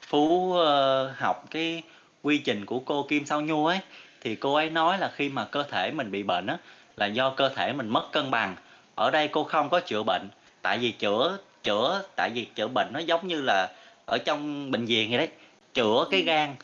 phú 0.01 0.53
uh, 0.53 1.18
học 1.18 1.45
cái 1.51 1.84
quy 2.22 2.38
trình 2.38 2.66
của 2.66 2.80
cô 2.80 3.05
kim 3.10 3.26
sao 3.26 3.41
nhu 3.41 3.68
ấy 3.68 3.80
thì 4.22 4.36
cô 4.36 4.53
ấy 4.53 4.70
nói 4.70 4.97
là 4.97 5.12
khi 5.16 5.30
mà 5.30 5.45
cơ 5.45 5.64
thể 5.64 5.91
mình 5.91 6.12
bị 6.12 6.24
bệnh 6.24 6.47
á 6.47 6.57
là 6.97 7.05
do 7.05 7.30
cơ 7.30 7.49
thể 7.49 7.74
mình 7.74 7.89
mất 7.89 8.10
cân 8.12 8.32
bằng. 8.32 8.55
Ở 8.95 9.12
đây 9.12 9.28
cô 9.28 9.43
không 9.43 9.70
có 9.70 9.80
chữa 9.80 10.03
bệnh 10.03 10.30
tại 10.62 10.78
vì 10.78 10.91
chữa 10.91 11.38
chữa 11.64 12.03
tại 12.16 12.30
vì 12.30 12.45
chữa 12.45 12.68
bệnh 12.68 12.88
nó 12.93 12.99
giống 12.99 13.28
như 13.28 13.41
là 13.41 13.70
ở 14.05 14.18
trong 14.18 14.72
bệnh 14.72 14.86
viện 14.86 15.10
vậy 15.10 15.18
đấy. 15.18 15.28
Chữa 15.74 16.05
cái 16.12 16.22
gan 16.22 16.55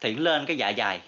thì 0.00 0.14
lên 0.14 0.46
cái 0.46 0.56
dạ 0.56 0.72
dày. 0.76 1.00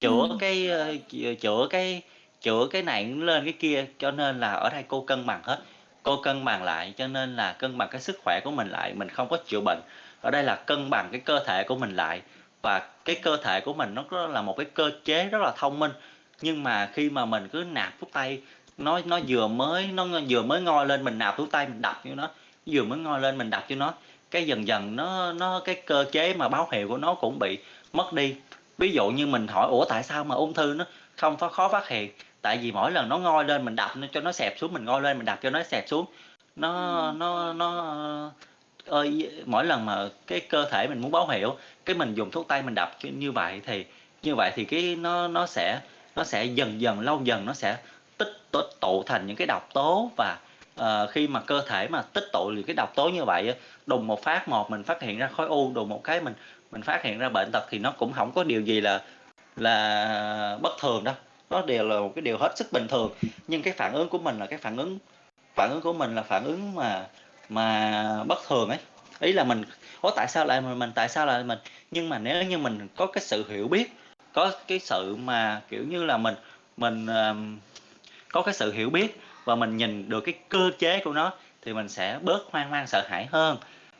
Chữa 0.00 0.26
ừ. 0.28 0.36
cái 0.40 0.70
uh, 0.70 1.40
chữa 1.40 1.66
cái 1.70 2.02
chữa 2.40 2.66
cái 2.70 2.82
này 2.82 3.04
lên 3.04 3.44
cái 3.44 3.52
kia 3.52 3.86
cho 3.98 4.10
nên 4.10 4.40
là 4.40 4.52
ở 4.52 4.70
đây 4.70 4.84
cô 4.88 5.00
cân 5.00 5.26
bằng 5.26 5.40
hết. 5.42 5.58
Cô 6.02 6.22
cân 6.22 6.44
bằng 6.44 6.62
lại 6.62 6.92
cho 6.96 7.06
nên 7.06 7.36
là 7.36 7.52
cân 7.52 7.78
bằng 7.78 7.88
cái 7.90 8.00
sức 8.00 8.20
khỏe 8.24 8.40
của 8.44 8.50
mình 8.50 8.68
lại 8.68 8.94
mình 8.94 9.08
không 9.08 9.28
có 9.28 9.38
chữa 9.46 9.60
bệnh. 9.60 9.80
Ở 10.20 10.30
đây 10.30 10.42
là 10.42 10.56
cân 10.56 10.90
bằng 10.90 11.08
cái 11.12 11.20
cơ 11.20 11.44
thể 11.46 11.64
của 11.64 11.76
mình 11.76 11.96
lại. 11.96 12.20
Và 12.62 12.88
cái 13.04 13.16
cơ 13.22 13.36
thể 13.36 13.60
của 13.60 13.74
mình 13.74 13.94
nó 13.94 14.26
là 14.26 14.42
một 14.42 14.56
cái 14.56 14.66
cơ 14.74 14.90
chế 15.04 15.24
rất 15.24 15.38
là 15.42 15.52
thông 15.56 15.78
minh. 15.78 15.92
Nhưng 16.40 16.62
mà 16.62 16.90
khi 16.92 17.10
mà 17.10 17.24
mình 17.24 17.48
cứ 17.48 17.64
nạp 17.70 18.00
thuốc 18.00 18.10
tây 18.12 18.42
nó 18.78 19.00
nó 19.04 19.18
vừa 19.28 19.46
mới 19.46 19.86
nó 19.86 20.06
vừa 20.28 20.42
mới 20.42 20.60
ngoi 20.60 20.86
lên 20.86 21.04
mình 21.04 21.18
nạp 21.18 21.36
thuốc 21.36 21.48
tây 21.50 21.66
mình 21.66 21.82
đập 21.82 22.00
vô 22.04 22.14
nó. 22.14 22.30
Vừa 22.66 22.82
mới 22.82 22.98
ngoi 22.98 23.20
lên 23.20 23.38
mình 23.38 23.50
đập 23.50 23.64
cho 23.68 23.76
nó. 23.76 23.94
Cái 24.30 24.46
dần 24.46 24.66
dần 24.66 24.96
nó 24.96 25.32
nó 25.32 25.60
cái 25.64 25.82
cơ 25.86 26.04
chế 26.12 26.34
mà 26.34 26.48
báo 26.48 26.68
hiệu 26.72 26.88
của 26.88 26.96
nó 26.96 27.14
cũng 27.14 27.38
bị 27.38 27.58
mất 27.92 28.12
đi. 28.12 28.34
Ví 28.78 28.92
dụ 28.92 29.10
như 29.10 29.26
mình 29.26 29.48
hỏi 29.48 29.68
ủa 29.68 29.84
tại 29.84 30.02
sao 30.02 30.24
mà 30.24 30.34
ung 30.34 30.54
thư 30.54 30.74
nó 30.74 30.84
không 31.16 31.36
có 31.36 31.48
khó 31.48 31.68
phát 31.68 31.88
hiện? 31.88 32.12
Tại 32.42 32.58
vì 32.62 32.72
mỗi 32.72 32.92
lần 32.92 33.08
nó 33.08 33.18
ngoi 33.18 33.44
lên 33.44 33.64
mình 33.64 33.76
đập 33.76 33.90
nó 33.96 34.06
cho 34.12 34.20
nó 34.20 34.32
xẹp 34.32 34.58
xuống 34.58 34.72
mình 34.72 34.84
ngoi 34.84 35.02
lên 35.02 35.16
mình 35.16 35.26
đập 35.26 35.38
cho 35.42 35.50
nó 35.50 35.62
xẹp 35.62 35.88
xuống. 35.88 36.06
Nó 36.56 37.12
nó 37.12 37.52
nó 37.52 38.30
ơi 38.86 39.30
mỗi 39.46 39.64
lần 39.64 39.86
mà 39.86 40.08
cái 40.26 40.40
cơ 40.40 40.64
thể 40.70 40.86
mình 40.88 41.00
muốn 41.00 41.12
báo 41.12 41.28
hiệu 41.28 41.56
cái 41.84 41.96
mình 41.96 42.14
dùng 42.14 42.30
thuốc 42.30 42.48
tây 42.48 42.62
mình 42.62 42.74
đập 42.74 42.96
như 43.02 43.32
vậy 43.32 43.60
thì 43.66 43.84
như 44.22 44.34
vậy 44.34 44.52
thì 44.54 44.64
cái 44.64 44.96
nó 44.96 45.28
nó 45.28 45.46
sẽ 45.46 45.80
nó 46.16 46.24
sẽ 46.24 46.44
dần 46.44 46.80
dần 46.80 47.00
lâu 47.00 47.20
dần 47.24 47.46
nó 47.46 47.52
sẽ 47.52 47.76
tích 48.18 48.40
tụ, 48.50 48.60
tụ 48.80 49.02
thành 49.02 49.26
những 49.26 49.36
cái 49.36 49.46
độc 49.46 49.68
tố 49.74 50.10
và 50.16 50.36
uh, 50.80 51.10
khi 51.10 51.28
mà 51.28 51.40
cơ 51.40 51.62
thể 51.68 51.88
mà 51.88 52.02
tích 52.02 52.28
tụ 52.32 52.50
những 52.54 52.64
cái 52.64 52.74
độc 52.74 52.94
tố 52.94 53.08
như 53.08 53.24
vậy 53.24 53.54
đùng 53.86 54.06
một 54.06 54.22
phát 54.22 54.48
một 54.48 54.70
mình 54.70 54.82
phát 54.82 55.02
hiện 55.02 55.18
ra 55.18 55.28
khối 55.36 55.46
u 55.46 55.72
đùng 55.74 55.88
một 55.88 56.04
cái 56.04 56.20
mình 56.20 56.34
mình 56.70 56.82
phát 56.82 57.02
hiện 57.02 57.18
ra 57.18 57.28
bệnh 57.28 57.50
tật 57.52 57.64
thì 57.70 57.78
nó 57.78 57.90
cũng 57.90 58.12
không 58.12 58.32
có 58.32 58.44
điều 58.44 58.60
gì 58.60 58.80
là 58.80 59.02
là 59.56 60.58
bất 60.62 60.78
thường 60.80 61.04
đâu. 61.04 61.14
Nó 61.50 61.62
đều 61.62 61.88
là 61.88 62.00
một 62.00 62.12
cái 62.14 62.22
điều 62.22 62.38
hết 62.38 62.56
sức 62.56 62.72
bình 62.72 62.88
thường. 62.88 63.10
Nhưng 63.48 63.62
cái 63.62 63.72
phản 63.72 63.92
ứng 63.92 64.08
của 64.08 64.18
mình 64.18 64.38
là 64.38 64.46
cái 64.46 64.58
phản 64.58 64.76
ứng 64.76 64.98
phản 65.54 65.70
ứng 65.70 65.80
của 65.80 65.92
mình 65.92 66.14
là 66.14 66.22
phản 66.22 66.44
ứng 66.44 66.74
mà 66.74 67.06
mà 67.48 68.24
bất 68.24 68.38
thường 68.48 68.68
ấy. 68.68 68.78
Ý 69.20 69.32
là 69.32 69.44
mình 69.44 69.64
có 70.02 70.12
tại 70.16 70.28
sao 70.28 70.44
lại 70.44 70.60
mình, 70.60 70.78
mình 70.78 70.92
tại 70.94 71.08
sao 71.08 71.26
lại 71.26 71.44
mình? 71.44 71.58
Nhưng 71.90 72.08
mà 72.08 72.18
nếu 72.18 72.44
như 72.44 72.58
mình 72.58 72.88
có 72.96 73.06
cái 73.06 73.22
sự 73.22 73.44
hiểu 73.48 73.68
biết 73.68 73.92
có 74.32 74.52
cái 74.66 74.78
sự 74.78 75.16
mà 75.16 75.60
kiểu 75.68 75.84
như 75.84 76.04
là 76.04 76.16
mình 76.16 76.34
mình 76.76 77.06
uh, 77.06 77.36
có 78.32 78.42
cái 78.42 78.54
sự 78.54 78.72
hiểu 78.72 78.90
biết 78.90 79.20
và 79.44 79.54
mình 79.54 79.76
nhìn 79.76 80.08
được 80.08 80.20
cái 80.20 80.34
cơ 80.48 80.70
chế 80.78 81.00
của 81.04 81.12
nó 81.12 81.32
thì 81.62 81.72
mình 81.72 81.88
sẽ 81.88 82.18
bớt 82.22 82.42
hoang 82.50 82.70
mang 82.70 82.86
sợ 82.86 83.06
hãi 83.08 83.28
hơn. 83.32 83.56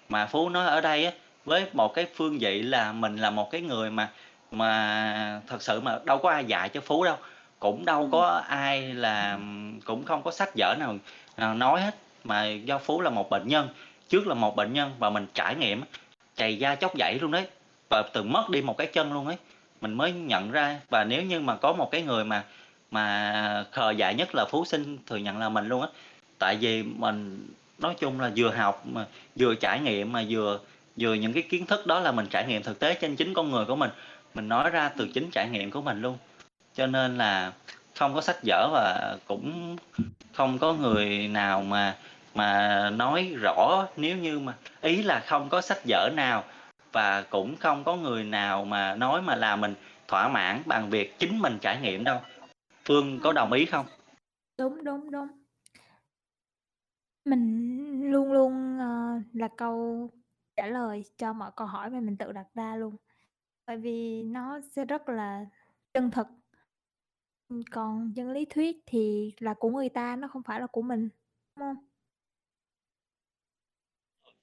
Mà 0.09 0.26
phú 0.26 0.48
nói 0.48 0.66
ở 0.66 0.80
đây 0.80 1.05
á, 1.05 1.12
với 1.44 1.66
một 1.72 1.94
cái 1.94 2.06
phương 2.14 2.38
vị 2.38 2.62
là 2.62 2.92
mình 2.92 3.16
là 3.16 3.30
một 3.30 3.50
cái 3.50 3.60
người 3.60 3.90
mà 3.90 4.10
mà 4.50 5.40
thật 5.46 5.62
sự 5.62 5.80
mà 5.80 5.98
đâu 6.05 6.18
có 6.18 6.30
ai 6.30 6.44
dạy 6.44 6.68
cho 6.68 6.80
phú 6.80 7.05
đâu 7.05 7.16
cũng 7.59 7.84
đâu 7.84 8.09
có 8.12 8.42
ai 8.48 8.94
là 8.94 9.38
cũng 9.84 10.05
không 10.05 10.22
có 10.22 10.30
sách 10.30 10.50
vở 10.56 10.76
nào 10.78 10.96
nào 11.36 11.55
nói 11.55 11.80
hết. 11.80 11.94
Mà 12.24 12.44
do 12.46 12.78
phú 12.78 13.00
là 13.00 13.10
một 13.10 13.30
bệnh 13.30 13.48
nhân 13.48 13.68
trước 14.09 14.26
là 14.26 14.34
một 14.34 14.56
bệnh 14.56 14.72
nhân 14.72 14.90
và 14.98 15.10
mình 15.10 15.26
trải 15.34 15.55
nghiệm 15.55 15.82
chày 16.36 16.59
da 16.59 16.74
chóc 16.74 16.92
dãy 16.98 17.18
luôn 17.20 17.30
đấy 17.30 17.46
và 17.90 18.02
từng 18.12 18.32
mất 18.32 18.50
đi 18.50 18.62
một 18.62 18.76
cái 18.78 18.86
chân 18.86 19.12
luôn 19.12 19.26
ấy 19.26 19.36
mình 19.80 19.94
mới 19.94 20.12
nhận 20.12 20.50
ra. 20.50 20.80
Và 20.90 21.05
nếu 21.05 21.22
như 21.22 21.40
mà 21.40 21.56
có 21.56 21.72
một 21.72 21.90
cái 21.90 22.02
người 22.02 22.24
mà 22.24 22.44
mà 22.90 23.65
khờ 23.73 23.90
dại 23.90 24.15
nhất 24.15 24.35
là 24.35 24.44
phú 24.51 24.65
sinh 24.65 24.98
thừa 25.06 25.16
nhận 25.16 25.39
là 25.39 25.48
mình 25.48 25.69
luôn 25.69 25.82
á. 25.82 25.89
Tại 26.39 26.56
vì 26.56 26.82
mình, 26.82 27.48
nói 27.78 27.94
chung 28.01 28.20
là 28.20 28.31
vừa 28.36 28.51
học 28.51 28.82
mà, 28.86 29.06
vừa 29.36 29.55
trải 29.55 29.81
nghiệm 29.81 30.12
mà 30.12 30.24
vừa 30.28 30.59
vừa 30.97 31.15
những 31.15 31.32
cái 31.32 31.43
kiến 31.43 31.66
thức 31.66 31.86
đó 31.86 32.01
là 32.01 32.12
mình 32.12 32.27
trải 32.31 32.47
nghiệm 32.47 32.62
thực 32.62 32.78
tế 32.78 32.94
trên 32.94 33.16
chính 33.16 33.35
con 33.35 33.51
người 33.51 33.65
của 33.65 33.77
mình. 33.77 33.90
Mình 34.35 34.48
nói 34.48 34.70
ra 34.70 34.89
từ 34.89 35.09
chính 35.15 35.31
trải 35.31 35.48
nghiệm 35.48 35.70
của 35.70 35.82
mình 35.82 36.02
luôn. 36.02 36.19
Cho 36.74 36.86
nên 36.86 37.19
là 37.19 37.52
không 37.97 38.15
có 38.15 38.20
sách 38.20 38.36
vở 38.47 38.69
và 38.73 39.16
cũng 39.27 39.77
không 40.32 40.59
có 40.59 40.73
người 40.73 41.28
nào 41.28 41.62
mà 41.62 41.97
mà 42.35 42.90
nói 42.90 43.35
rõ 43.43 43.86
nếu 43.97 44.16
như 44.16 44.39
mà, 44.39 44.52
ý 44.81 45.02
là 45.02 45.20
không 45.27 45.48
có 45.48 45.60
sách 45.60 45.78
vở 45.89 46.10
nào 46.15 46.44
và 46.93 47.23
cũng 47.23 47.56
không 47.56 47.85
có 47.85 47.97
người 47.97 48.24
nào 48.24 48.65
mà 48.65 48.94
nói 48.94 49.23
mà 49.23 49.35
làm 49.35 49.60
mình 49.60 49.74
thỏa 50.09 50.28
mãn 50.28 50.62
bằng 50.66 50.90
việc 50.90 51.19
chính 51.19 51.39
mình 51.39 51.59
trải 51.60 51.78
nghiệm 51.82 52.05
đâu. 52.05 52.20
Phương 52.89 53.20
có 53.23 53.32
đồng 53.32 53.52
ý 53.52 53.66
không? 53.66 53.86
Đúng, 54.59 54.85
đúng, 54.85 55.10
đúng. 55.10 55.28
Mình 57.24 58.10
luôn 58.10 58.32
luôn, 58.32 58.78
ờ, 58.78 59.20
là 59.32 59.48
câu 59.56 60.10
trả 60.56 60.66
lời 60.66 61.05
cho 61.16 61.32
mọi 61.32 61.51
câu 61.56 61.66
hỏi 61.66 61.90
mà 61.90 62.01
mình 62.01 62.16
tự 62.16 62.32
đặt 62.32 62.47
ra 62.55 62.77
luôn. 62.77 62.97
Bởi 63.66 63.77
vì 63.77 64.23
nó 64.23 64.60
sẽ 64.77 64.85
rất 64.85 65.09
là 65.09 65.47
chân 65.94 66.10
thực. 66.10 66.27
Còn 67.70 68.12
chân 68.16 68.31
lý 68.31 68.44
thuyết 68.44 68.77
thì 68.86 69.32
là 69.39 69.55
của 69.55 69.70
người 69.70 69.89
ta, 69.89 70.16
nó 70.16 70.28
không 70.28 70.43
phải 70.43 70.60
là 70.60 70.66
của 70.66 70.82
mình, 70.82 71.09
đúng 71.56 71.66
hông? 71.66 71.77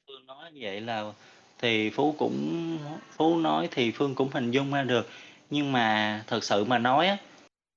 Phương 0.07 0.25
nói 0.25 0.51
vậy 0.55 0.81
là 0.81 1.13
thì 1.59 1.89
Phú 1.89 2.15
cũng 2.19 2.77
Phú 3.11 3.37
nói 3.37 3.67
thì 3.71 3.91
Phương 3.91 4.15
cũng 4.15 4.29
hình 4.33 4.51
dung 4.51 4.73
ra 4.73 4.83
được, 4.83 5.07
nhưng 5.49 5.71
mà 5.71 6.23
thực 6.27 6.43
sự 6.43 6.63
mà 6.65 6.77
nói 6.77 7.07
á, 7.07 7.17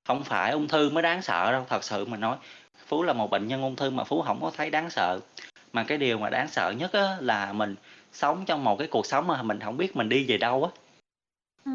không 0.08 0.24
phải 0.24 0.52
ung 0.52 0.68
thư 0.68 0.90
mới 0.90 1.02
đáng 1.02 1.22
sợ 1.22 1.52
đâu, 1.52 1.66
thật 1.68 1.84
sự 1.84 2.04
mà 2.04 2.16
nói. 2.16 2.36
Phú 2.86 3.02
là 3.02 3.12
một 3.12 3.30
bệnh 3.30 3.46
nhân 3.48 3.62
ung 3.62 3.76
thư 3.76 3.90
mà 3.90 4.04
Phú 4.04 4.22
hổng 4.22 4.40
có 4.42 4.50
thấy 4.56 4.70
đáng 4.70 4.90
sợ, 4.90 5.20
mà 5.72 5.84
cái 5.84 5.98
điều 5.98 6.18
mà 6.18 6.30
đáng 6.30 6.48
sợ 6.48 6.70
nhất 6.78 6.92
á 6.92 7.16
là 7.20 7.52
mình 7.52 7.74
sống 8.12 8.44
trong 8.46 8.64
một 8.64 8.76
cái 8.78 8.88
cuộc 8.88 9.06
sống 9.06 9.26
mà 9.26 9.42
mình 9.42 9.60
hổng 9.60 9.76
biết 9.76 9.96
mình 9.96 10.08
đi 10.08 10.24
về 10.28 10.38
đâu 10.38 10.64
á. 10.64 10.70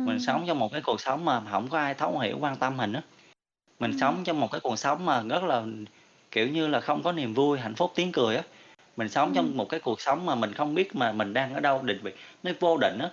Mình 0.05 0.17
Ừm. 0.17 0.19
sống 0.19 0.45
trong 0.47 0.59
một 0.59 0.71
cái 0.71 0.81
cuộc 0.81 1.01
sống 1.01 1.25
mà 1.25 1.39
hổng 1.39 1.69
có 1.69 1.77
ai 1.79 1.93
thấu 1.93 2.19
hiểu, 2.19 2.37
quan 2.41 2.55
tâm 2.55 2.77
mình 2.77 2.93
á. 2.93 3.01
Mình 3.79 3.91
Ừm. 3.91 3.99
sống 3.99 4.23
trong 4.25 4.39
một 4.39 4.51
cái 4.51 4.61
cuộc 4.61 4.75
sống 4.79 5.05
mà 5.05 5.23
rất 5.29 5.43
là, 5.43 5.63
kiểu 6.31 6.47
như 6.47 6.67
là, 6.67 6.79
không 6.79 7.03
có 7.03 7.11
niềm 7.11 7.33
vui, 7.33 7.59
hạnh 7.59 7.75
phúc, 7.75 7.91
tiếng 7.95 8.11
cười 8.11 8.35
á. 8.35 8.43
Mình 8.97 9.09
sống 9.09 9.27
Ừm. 9.27 9.35
trong 9.35 9.57
một 9.57 9.69
cái 9.69 9.79
cuộc 9.79 10.01
sống 10.01 10.25
mà 10.25 10.35
mình 10.35 10.53
không 10.53 10.75
biết 10.75 10.95
mà 10.95 11.11
mình 11.11 11.33
đang 11.33 11.53
ở 11.53 11.59
đâu, 11.59 11.81
định 11.81 11.99
vị 12.03 12.11
nó 12.43 12.51
vô 12.59 12.77
định 12.77 12.99
á, 12.99 13.09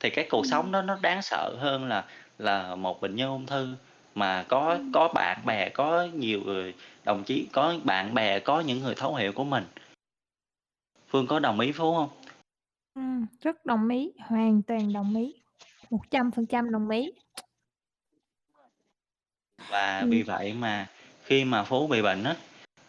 thì 0.00 0.10
cái 0.10 0.26
cuộc 0.30 0.46
sống 0.46 0.64
Ừm. 0.64 0.72
đó 0.72 0.82
nó 0.82 0.98
đáng 1.02 1.22
sợ 1.22 1.56
hơn 1.60 1.88
là 1.88 2.04
là 2.38 2.74
một 2.74 3.00
bệnh 3.00 3.16
nhân 3.16 3.30
ung 3.30 3.46
thư 3.46 3.68
mà 4.14 4.44
có 4.48 4.70
Ừm. 4.70 4.92
có 4.92 5.08
bạn 5.08 5.38
bè, 5.46 5.68
có 5.68 6.08
nhiều 6.14 6.40
người 6.44 6.74
đồng 7.04 7.24
chí, 7.24 7.48
có 7.52 7.74
bạn 7.84 8.14
bè, 8.14 8.38
có 8.40 8.60
những 8.60 8.80
người 8.80 8.94
thấu 8.94 9.14
hiểu 9.14 9.32
của 9.32 9.44
mình. 9.44 9.64
Phương 11.08 11.26
có 11.26 11.38
đồng 11.38 11.60
ý 11.60 11.72
Phú 11.72 11.92
hông? 11.92 12.08
Ừm, 12.94 13.26
rất 13.40 13.66
đồng 13.66 13.88
ý, 13.88 14.12
hoàn 14.18 14.62
toàn 14.62 14.92
đồng 14.92 15.16
ý, 15.16 15.34
100% 15.90 16.70
đồng 16.70 16.88
ý. 16.90 17.12
Và 19.68 20.06
vì 20.10 20.18
Ừm. 20.20 20.26
vậy 20.26 20.52
mà 20.52 20.86
khi 21.24 21.44
mà 21.44 21.64
Phú 21.64 21.86
bị 21.86 22.02
bệnh 22.02 22.24
á, 22.24 22.36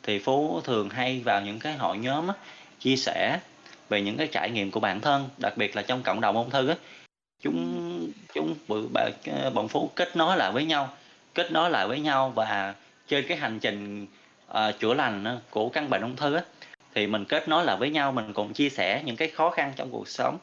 thì 0.04 0.20
Phú 0.20 0.62
thường 0.64 0.90
hay 0.90 1.22
vào 1.26 1.42
những 1.42 1.60
cái 1.60 1.74
hội 1.78 1.98
nhóm 1.98 2.28
á, 2.28 2.34
chia 2.80 2.96
sẻ 2.96 3.40
về 3.90 4.02
những 4.02 4.18
cái 4.18 4.28
trải 4.32 4.52
nghiệm 4.52 4.72
của 4.72 4.80
bản 4.80 5.02
thân, 5.02 5.30
đặc 5.38 5.58
biệt 5.58 5.76
là 5.76 5.82
trong 5.82 6.04
cộng 6.04 6.22
đồng 6.22 6.36
ung 6.36 6.50
thư 6.50 6.68
á. 6.68 6.76
Chúng 7.42 8.12
chúng 8.34 8.56
bạn 8.94 9.12
ơ, 9.26 9.50
bọn 9.50 9.68
Phú 9.68 9.92
kết 9.96 10.16
nối 10.16 10.38
lại 10.38 10.52
với 10.52 10.66
nhau, 10.66 10.94
kết 11.36 11.52
nối 11.52 11.70
lại 11.70 11.88
với 11.88 12.00
nhau 12.00 12.30
và 12.36 12.76
trên 13.08 13.26
cái 13.28 13.38
hành 13.38 13.60
trình, 13.60 14.08
ờ, 14.48 14.72
chữa 14.72 14.94
lành 14.94 15.24
ờ, 15.24 15.40
của 15.50 15.70
căn 15.70 15.90
bệnh 15.90 16.02
ung 16.02 16.16
thư 16.16 16.36
á, 16.36 16.44
thì 16.94 17.08
mình 17.08 17.26
kết 17.26 17.48
nối 17.48 17.66
lại 17.66 17.78
với 17.78 17.90
nhau, 17.90 18.12
mình 18.12 18.34
cùng 18.34 18.54
chia 18.54 18.70
sẻ 18.70 19.02
những 19.06 19.16
cái 19.16 19.28
khó 19.28 19.50
khăn 19.50 19.74
trong 19.76 19.90
cuộc 19.92 20.08
sống. 20.08 20.38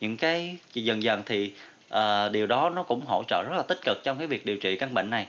Những 0.00 0.16
cái 0.16 0.56
dần 0.74 1.02
dần 1.02 1.22
thì, 1.26 1.52
ờ, 1.88 2.28
điều 2.28 2.46
đó 2.46 2.70
nó 2.70 2.82
cũng 2.82 3.06
hỗ 3.06 3.22
trợ 3.28 3.42
rất 3.48 3.56
là 3.56 3.62
tích 3.62 3.78
cực 3.84 3.96
trong 4.04 4.18
cái 4.18 4.26
việc 4.26 4.46
điều 4.46 4.56
trị 4.56 4.76
căn 4.76 4.94
bệnh 4.94 5.10
này. 5.10 5.26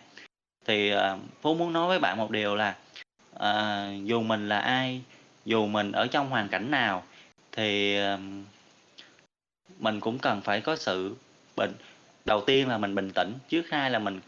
Thì, 0.65 0.89
ờ, 0.89 1.17
Phú 1.41 1.55
muốn 1.55 1.73
nói 1.73 1.87
với 1.87 1.99
bạn 1.99 2.17
một 2.17 2.31
điều 2.31 2.55
là, 2.55 2.75
ờ, 3.33 3.85
dù 4.03 4.21
mình 4.21 4.49
là 4.49 4.59
ai, 4.59 5.01
dù 5.45 5.65
mình 5.65 5.91
ở 5.91 6.07
trong 6.07 6.29
hoàn 6.29 6.47
cảnh 6.47 6.71
nào 6.71 7.03
thì, 7.51 7.97
ờm 7.97 8.43
mình 9.79 9.99
cũng 9.99 10.19
cần 10.19 10.41
phải 10.41 10.61
có 10.61 10.75
sự 10.75 11.15
bình 11.55 11.73
đầu 12.25 12.41
tiên 12.41 12.69
là 12.69 12.77
mình 12.77 12.95
bình 12.95 13.11
tĩnh, 13.15 13.33
trước 13.49 13.69
hai 13.69 13.91
là 13.91 13.99
mình 13.99 14.19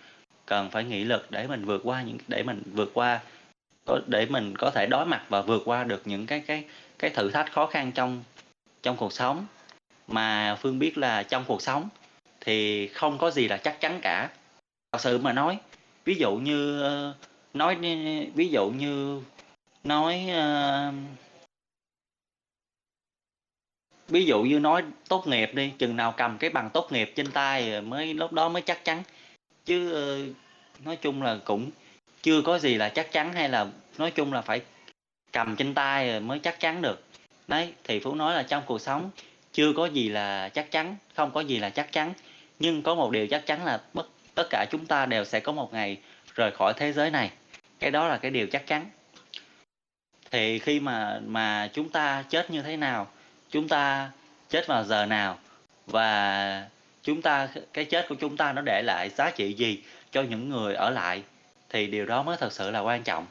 cần 0.50 0.70
phải 0.70 0.84
nghị 0.84 1.04
lực 1.04 1.32
để 1.32 1.48
mình 1.48 1.66
vượt 1.66 1.82
qua 1.84 2.02
những 2.02 2.18
để 2.28 2.44
mình 2.44 2.62
vượt 2.74 2.92
qua 2.94 3.20
có 3.86 4.00
để 4.08 4.26
mình 4.26 4.58
có 4.58 4.72
thể 4.72 4.86
đối 4.86 5.06
mặt 5.06 5.26
và 5.30 5.42
vượt 5.42 5.62
qua 5.66 5.84
được 5.84 6.02
những 6.06 6.26
cái 6.26 6.40
cái 6.40 6.66
cái 7.00 7.10
thử 7.10 7.32
thách 7.32 7.52
khó 7.52 7.66
khăn 7.66 7.92
trong 7.92 8.24
trong 8.82 8.98
cuộc 8.98 9.14
sống. 9.14 9.46
Mà 10.08 10.56
Phương 10.62 10.80
biết 10.80 10.98
là 10.98 11.24
trong 11.24 11.44
cuộc 11.48 11.62
sống 11.62 11.90
thì 12.42 12.88
không 12.88 13.18
có 13.18 13.32
gì 13.32 13.48
là 13.48 13.58
chắc 13.58 13.82
chắn 13.82 14.00
cả. 14.02 14.30
Thật 14.92 15.02
sự 15.02 15.18
mà 15.18 15.34
nói, 15.34 15.58
ví 16.06 16.16
dụ 16.16 16.36
như, 16.36 16.84
nói 17.54 17.76
ví 18.36 18.48
dụ 18.48 18.70
như 18.70 19.22
nói, 19.84 20.30
uh, 20.30 20.94
ví 24.08 24.26
dụ 24.26 24.42
như 24.42 24.60
nói 24.60 24.84
tốt 25.08 25.28
nghiệp 25.28 25.52
đi, 25.54 25.72
chừng 25.78 25.96
nào 25.96 26.14
cầm 26.18 26.38
cái 26.38 26.50
bằng 26.50 26.70
tốt 26.70 26.92
nghiệp 26.92 27.14
trên 27.16 27.32
tay 27.32 27.82
mới 27.82 28.14
lúc 28.14 28.34
đó 28.34 28.50
mới 28.50 28.62
chắc 28.62 28.86
chắn, 28.86 29.04
chứ, 29.66 29.94
ờ, 29.94 30.20
nói 30.86 30.96
chung 30.96 31.22
là 31.22 31.38
cũng 31.46 31.72
chưa 32.22 32.42
có 32.42 32.60
gì 32.60 32.76
là 32.76 32.90
chắc 32.90 33.12
chắn, 33.12 33.34
hay 33.34 33.50
là 33.50 33.68
nói 33.98 34.12
chung 34.12 34.34
là 34.34 34.42
phải 34.42 34.62
cầm 35.32 35.56
trên 35.56 35.74
tay 35.74 36.12
rồi 36.12 36.20
mới 36.20 36.40
chắc 36.40 36.60
chắn 36.60 36.82
được. 36.82 37.04
Đấy, 37.48 37.74
thì 37.84 38.00
Phú 38.00 38.16
nói 38.16 38.34
là 38.34 38.44
trong 38.44 38.64
cuộc 38.66 38.82
sống 38.82 39.10
chưa 39.54 39.74
có 39.74 39.86
gì 39.86 40.10
là 40.10 40.50
chắc 40.50 40.72
chắn, 40.72 40.96
không 41.16 41.32
có 41.32 41.42
gì 41.42 41.58
là 41.58 41.70
chắc 41.70 41.92
chắn, 41.92 42.14
nhưng 42.60 42.82
có 42.82 42.96
một 42.96 43.12
điều 43.12 43.28
chắc 43.28 43.46
chắn 43.46 43.66
là 43.66 43.82
bất 43.94 44.10
tất 44.36 44.48
cả 44.50 44.66
chúng 44.72 44.86
ta 44.86 45.06
đều 45.06 45.26
sẽ 45.26 45.40
có 45.40 45.52
một 45.52 45.74
ngày 45.74 45.98
rời 46.36 46.52
khỏi 46.52 46.74
thế 46.78 46.94
giới 46.94 47.12
này, 47.12 47.32
cái 47.80 47.92
đó 47.92 48.08
là 48.08 48.18
cái 48.18 48.32
điều 48.32 48.48
chắc 48.48 48.68
chắn. 48.68 48.90
Thì 50.32 50.60
khi 50.60 50.80
mà 50.80 51.20
mà 51.26 51.70
chúng 51.74 51.90
ta 51.90 52.24
chết 52.30 52.52
như 52.52 52.62
thế 52.62 52.78
nào, 52.78 53.08
chúng 53.50 53.68
ta 53.68 54.12
chết 54.50 54.68
vào 54.68 54.84
giờ 54.84 55.06
nào 55.06 55.40
và 55.88 56.68
chúng 57.04 57.22
ta 57.22 57.48
cái 57.74 57.86
chết 57.86 58.06
của 58.10 58.16
chúng 58.16 58.38
ta 58.38 58.54
nó 58.54 58.62
để 58.62 58.82
lại 58.86 59.10
giá 59.10 59.32
trị 59.32 59.54
gì 59.54 59.84
cho 60.12 60.22
những 60.22 60.50
người 60.50 60.76
ở 60.76 60.90
lại 60.90 61.24
thì 61.70 61.88
điều 61.88 62.06
đó 62.06 62.24
mới 62.24 62.38
thật 62.38 62.54
sự 62.54 62.72
là 62.72 62.80
quan 62.80 63.04
trọng. 63.04 63.26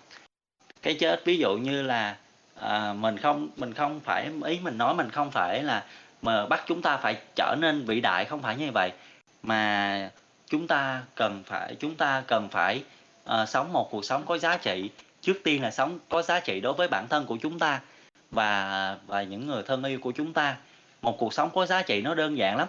Cái 0.82 0.94
chết 0.94 1.22
ví 1.24 1.36
dụ 1.36 1.56
như 1.56 1.82
là, 1.82 2.16
à, 2.60 2.92
mình 2.92 3.18
không 3.18 3.48
mình 3.56 3.74
không 3.74 4.00
phải 4.00 4.30
ý 4.44 4.58
mình 4.62 4.78
nói 4.78 4.94
mình 4.94 5.10
không 5.10 5.30
phải 5.30 5.62
là 5.62 5.84
mà 6.22 6.46
bắt 6.46 6.64
chúng 6.66 6.82
ta 6.82 6.96
phải 6.96 7.16
trở 7.36 7.56
nên 7.58 7.84
vĩ 7.84 8.00
đại, 8.00 8.24
không 8.24 8.42
phải 8.42 8.56
như 8.56 8.70
vậy, 8.74 8.92
mà 9.42 10.10
chúng 10.46 10.66
ta 10.66 11.02
cần 11.14 11.42
phải 11.46 11.74
chúng 11.74 11.94
ta 11.94 12.22
cần 12.26 12.48
phải, 12.48 12.82
ờ, 13.24 13.46
sống 13.46 13.72
một 13.72 13.88
cuộc 13.90 14.04
sống 14.04 14.26
có 14.26 14.38
giá 14.38 14.56
trị, 14.56 14.90
trước 15.20 15.40
tiên 15.44 15.62
là 15.62 15.70
sống 15.70 15.98
có 16.08 16.22
giá 16.22 16.40
trị 16.40 16.60
đối 16.60 16.72
với 16.72 16.88
bản 16.88 17.08
thân 17.08 17.26
của 17.26 17.36
chúng 17.42 17.58
ta 17.58 17.80
và 18.30 18.96
và 19.06 19.22
những 19.22 19.46
người 19.46 19.62
thân 19.62 19.84
yêu 19.84 19.98
của 20.02 20.12
chúng 20.12 20.32
ta. 20.32 20.56
Một 21.02 21.16
cuộc 21.18 21.34
sống 21.34 21.50
có 21.54 21.66
giá 21.66 21.82
trị 21.82 22.02
nó 22.02 22.14
đơn 22.14 22.38
giản 22.38 22.56
lắm, 22.56 22.68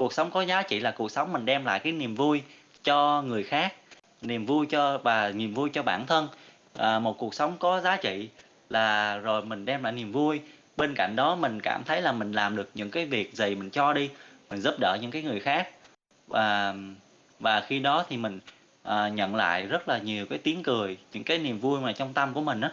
cuộc 0.00 0.12
sống 0.12 0.30
có 0.30 0.44
giá 0.44 0.62
trị 0.62 0.80
là 0.80 0.90
cuộc 0.90 1.10
sống 1.10 1.32
mình 1.32 1.44
đem 1.44 1.64
lại 1.64 1.80
cái 1.80 1.92
niềm 1.92 2.14
vui 2.14 2.42
cho 2.84 3.22
người 3.22 3.42
khác, 3.42 3.74
niềm 4.22 4.46
vui 4.46 4.66
cho 4.66 4.98
và 4.98 5.30
niềm 5.30 5.54
vui 5.54 5.70
cho 5.72 5.82
bản 5.82 6.06
thân. 6.06 6.28
à, 6.76 6.98
một 6.98 7.18
cuộc 7.18 7.34
sống 7.34 7.56
có 7.58 7.80
giá 7.80 7.96
trị 7.96 8.28
là 8.70 9.18
rồi 9.18 9.44
mình 9.44 9.64
đem 9.64 9.82
lại 9.82 9.92
niềm 9.92 10.12
vui, 10.12 10.40
bên 10.76 10.94
cạnh 10.96 11.16
đó 11.16 11.36
mình 11.36 11.60
cảm 11.62 11.82
thấy 11.86 12.02
là 12.02 12.12
mình 12.12 12.32
làm 12.32 12.56
được 12.56 12.70
những 12.74 12.90
cái 12.90 13.06
việc 13.06 13.34
gì 13.34 13.54
mình 13.54 13.70
cho 13.70 13.92
đi, 13.92 14.10
mình 14.50 14.60
giúp 14.60 14.74
đỡ 14.80 14.98
những 15.00 15.10
cái 15.10 15.22
người 15.22 15.40
khác. 15.40 15.68
Và 16.26 16.74
và 17.40 17.60
khi 17.60 17.78
đó 17.78 18.04
thì 18.08 18.16
mình, 18.16 18.40
à, 18.82 19.08
nhận 19.08 19.34
lại 19.34 19.66
rất 19.66 19.88
là 19.88 19.98
nhiều 19.98 20.26
cái 20.26 20.38
tiếng 20.38 20.62
cười, 20.62 20.96
những 21.12 21.24
cái 21.24 21.38
niềm 21.38 21.60
vui 21.60 21.80
mà 21.80 21.92
trong 21.92 22.12
tâm 22.12 22.34
của 22.34 22.42
mình 22.42 22.60
á. 22.60 22.72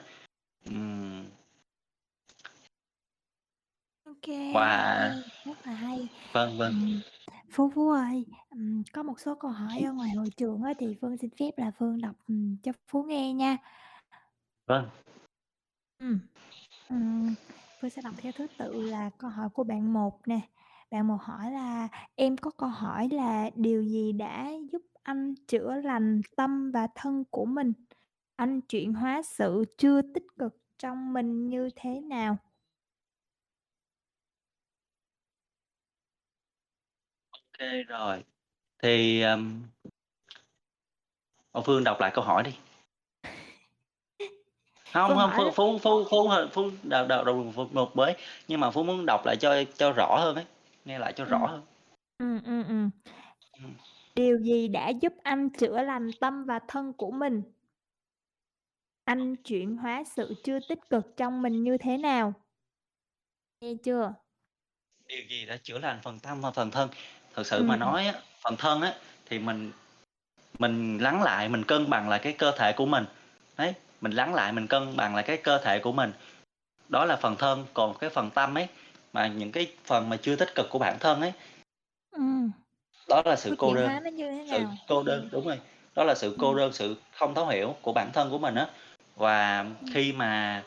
Kê, 4.21 4.35
Và 4.53 5.13
rất 5.45 5.57
là 5.67 5.73
hay. 5.73 6.09
vâng, 6.33 6.57
vâng. 6.57 6.73
Ừm, 6.73 7.01
Phú 7.51 7.71
Phú 7.75 7.89
ơi, 7.91 8.25
ừm, 8.49 8.83
có 8.93 9.03
một 9.03 9.19
số 9.19 9.35
câu 9.35 9.51
hỏi 9.51 9.81
ở 9.81 9.93
ngoài 9.93 10.11
hội 10.11 10.29
trường 10.37 10.61
á 10.63 10.73
thì 10.79 10.95
Phương 11.01 11.17
xin 11.17 11.29
phép 11.39 11.51
là 11.57 11.71
Phương 11.79 12.01
đọc, 12.01 12.15
ừm, 12.27 12.57
cho 12.63 12.71
Phú 12.87 13.03
nghe 13.03 13.33
nha. 13.33 13.57
Vâng. 14.67 14.89
Ừm, 15.99 16.19
ừm, 16.89 17.35
Phương 17.81 17.89
sẽ 17.89 18.01
đọc 18.01 18.15
theo 18.17 18.31
thứ 18.35 18.47
tự 18.57 18.81
là 18.81 19.09
câu 19.17 19.29
hỏi 19.29 19.49
của 19.53 19.63
bạn 19.63 19.93
một 19.93 20.27
nè. 20.27 20.39
Bạn 20.91 21.07
một 21.07 21.17
hỏi 21.21 21.51
là 21.51 21.87
"Em 22.15 22.37
có 22.37 22.51
câu 22.51 22.69
hỏi 22.69 23.09
là 23.11 23.49
điều 23.55 23.83
gì 23.83 24.11
đã 24.13 24.51
giúp 24.71 24.81
anh 25.03 25.35
chữa 25.47 25.75
lành 25.83 26.21
tâm 26.37 26.71
và 26.71 26.87
thân 26.95 27.23
của 27.31 27.45
mình? 27.45 27.73
Anh 28.35 28.61
chuyển 28.61 28.93
hóa 28.93 29.21
sự 29.23 29.65
chưa 29.77 30.01
tích 30.01 30.25
cực 30.39 30.57
trong 30.79 31.13
mình 31.13 31.47
như 31.49 31.69
thế 31.75 32.01
nào?" 32.01 32.37
Kê 37.57 37.83
rồi. 37.83 38.23
Thì, 38.83 39.21
ờm 39.21 39.63
Ờ, 41.51 41.61
Phương 41.65 41.83
đọc 41.83 41.97
lại 41.99 42.11
câu 42.13 42.23
hỏi 42.23 42.43
đi. 42.43 42.51
Hông, 44.93 45.09
Phương 45.09 45.17
hông, 45.17 45.29
hỏi 45.31 45.51
Phú 45.55 45.77
Phú 45.83 46.03
Phú 46.09 46.29
Phú 46.51 46.69
đọc 46.83 47.07
đọc 47.07 47.25
đọc 47.25 47.35
một 47.73 47.95
với, 47.95 48.15
nhưng 48.47 48.59
mà 48.59 48.71
Phú 48.71 48.83
muốn 48.83 49.05
đọc 49.07 49.21
lại 49.25 49.35
cho 49.39 49.63
cho 49.77 49.91
rõ 49.97 50.17
hơn 50.19 50.35
ấy, 50.35 50.45
nghe 50.85 50.99
lại 50.99 51.13
cho 51.13 51.25
rõ 51.25 51.37
Ừm. 51.37 51.47
hơn. 51.47 51.61
Ừm, 52.17 52.43
ừm, 52.43 52.63
ừm. 52.67 52.89
Ừm. 53.63 53.73
Điều 54.15 54.37
gì 54.39 54.67
đã 54.67 54.89
giúp 54.89 55.13
anh 55.23 55.49
chữa 55.49 55.81
lành 55.83 56.09
tâm 56.19 56.45
và 56.45 56.59
thân 56.67 56.93
của 56.93 57.11
mình? 57.11 57.41
Anh 59.05 59.35
chuyển 59.35 59.77
hóa 59.77 60.03
sự 60.15 60.33
chưa 60.43 60.59
tích 60.69 60.79
cực 60.89 61.17
trong 61.17 61.41
mình 61.41 61.63
như 61.63 61.77
thế 61.77 61.97
nào? 61.97 62.33
Nghe 63.61 63.73
chưa? 63.83 64.13
Điều 65.07 65.23
gì 65.29 65.45
đã 65.45 65.57
chữa 65.63 65.79
lành 65.79 65.99
phần 66.03 66.19
tâm 66.19 66.41
và 66.41 66.51
phần 66.51 66.71
thân? 66.71 66.89
Thực 67.37 67.47
sự 67.47 67.63
mà 67.63 67.75
Ừm. 67.75 67.79
nói 67.79 68.05
á, 68.07 68.13
phần 68.41 68.55
thân 68.57 68.81
á, 68.81 68.93
thì 69.29 69.39
mình 69.39 69.71
mình 70.59 70.97
lắng 70.97 71.23
lại, 71.23 71.49
mình 71.49 71.63
cân 71.63 71.89
bằng 71.89 72.09
lại 72.09 72.19
cái 72.19 72.33
cơ 72.33 72.51
thể 72.57 72.73
của 72.73 72.85
mình. 72.85 73.05
Đấy, 73.57 73.73
mình 74.01 74.11
lắng 74.11 74.35
lại, 74.35 74.53
mình 74.53 74.67
cân 74.67 74.97
bằng 74.97 75.15
lại 75.15 75.23
cái 75.27 75.37
cơ 75.37 75.57
thể 75.63 75.79
của 75.79 75.91
mình, 75.91 76.13
đó 76.89 77.05
là 77.05 77.15
phần 77.15 77.35
thân. 77.39 77.65
Còn 77.73 77.97
cái 77.99 78.09
phần 78.09 78.29
tâm 78.31 78.57
ấy, 78.57 78.67
mà 79.13 79.27
những 79.27 79.51
cái 79.51 79.73
phần 79.85 80.09
mà 80.09 80.17
chưa 80.17 80.35
tích 80.35 80.55
cực 80.55 80.67
của 80.69 80.79
bản 80.79 80.97
thân 80.99 81.21
ấy 81.21 81.33
Ừm. 82.11 82.51
đó 83.09 83.21
là 83.25 83.35
sự 83.35 83.55
cô 83.57 83.73
đơn, 83.75 83.91
sự 84.51 84.67
cô 84.87 85.03
đơn 85.03 85.29
đúng 85.31 85.45
rồi, 85.47 85.59
đó 85.95 86.03
là 86.03 86.15
sự 86.15 86.35
cô 86.39 86.53
Ừm. 86.53 86.57
đơn, 86.57 86.73
sự 86.73 86.95
không 87.13 87.35
thấu 87.35 87.47
hiểu 87.47 87.75
của 87.81 87.93
bản 87.93 88.11
thân 88.13 88.29
của 88.31 88.37
mình 88.39 88.55
á. 88.55 88.67
Và 89.15 89.65
Ừm. 89.81 89.89
khi 89.93 90.13
mà 90.13 90.63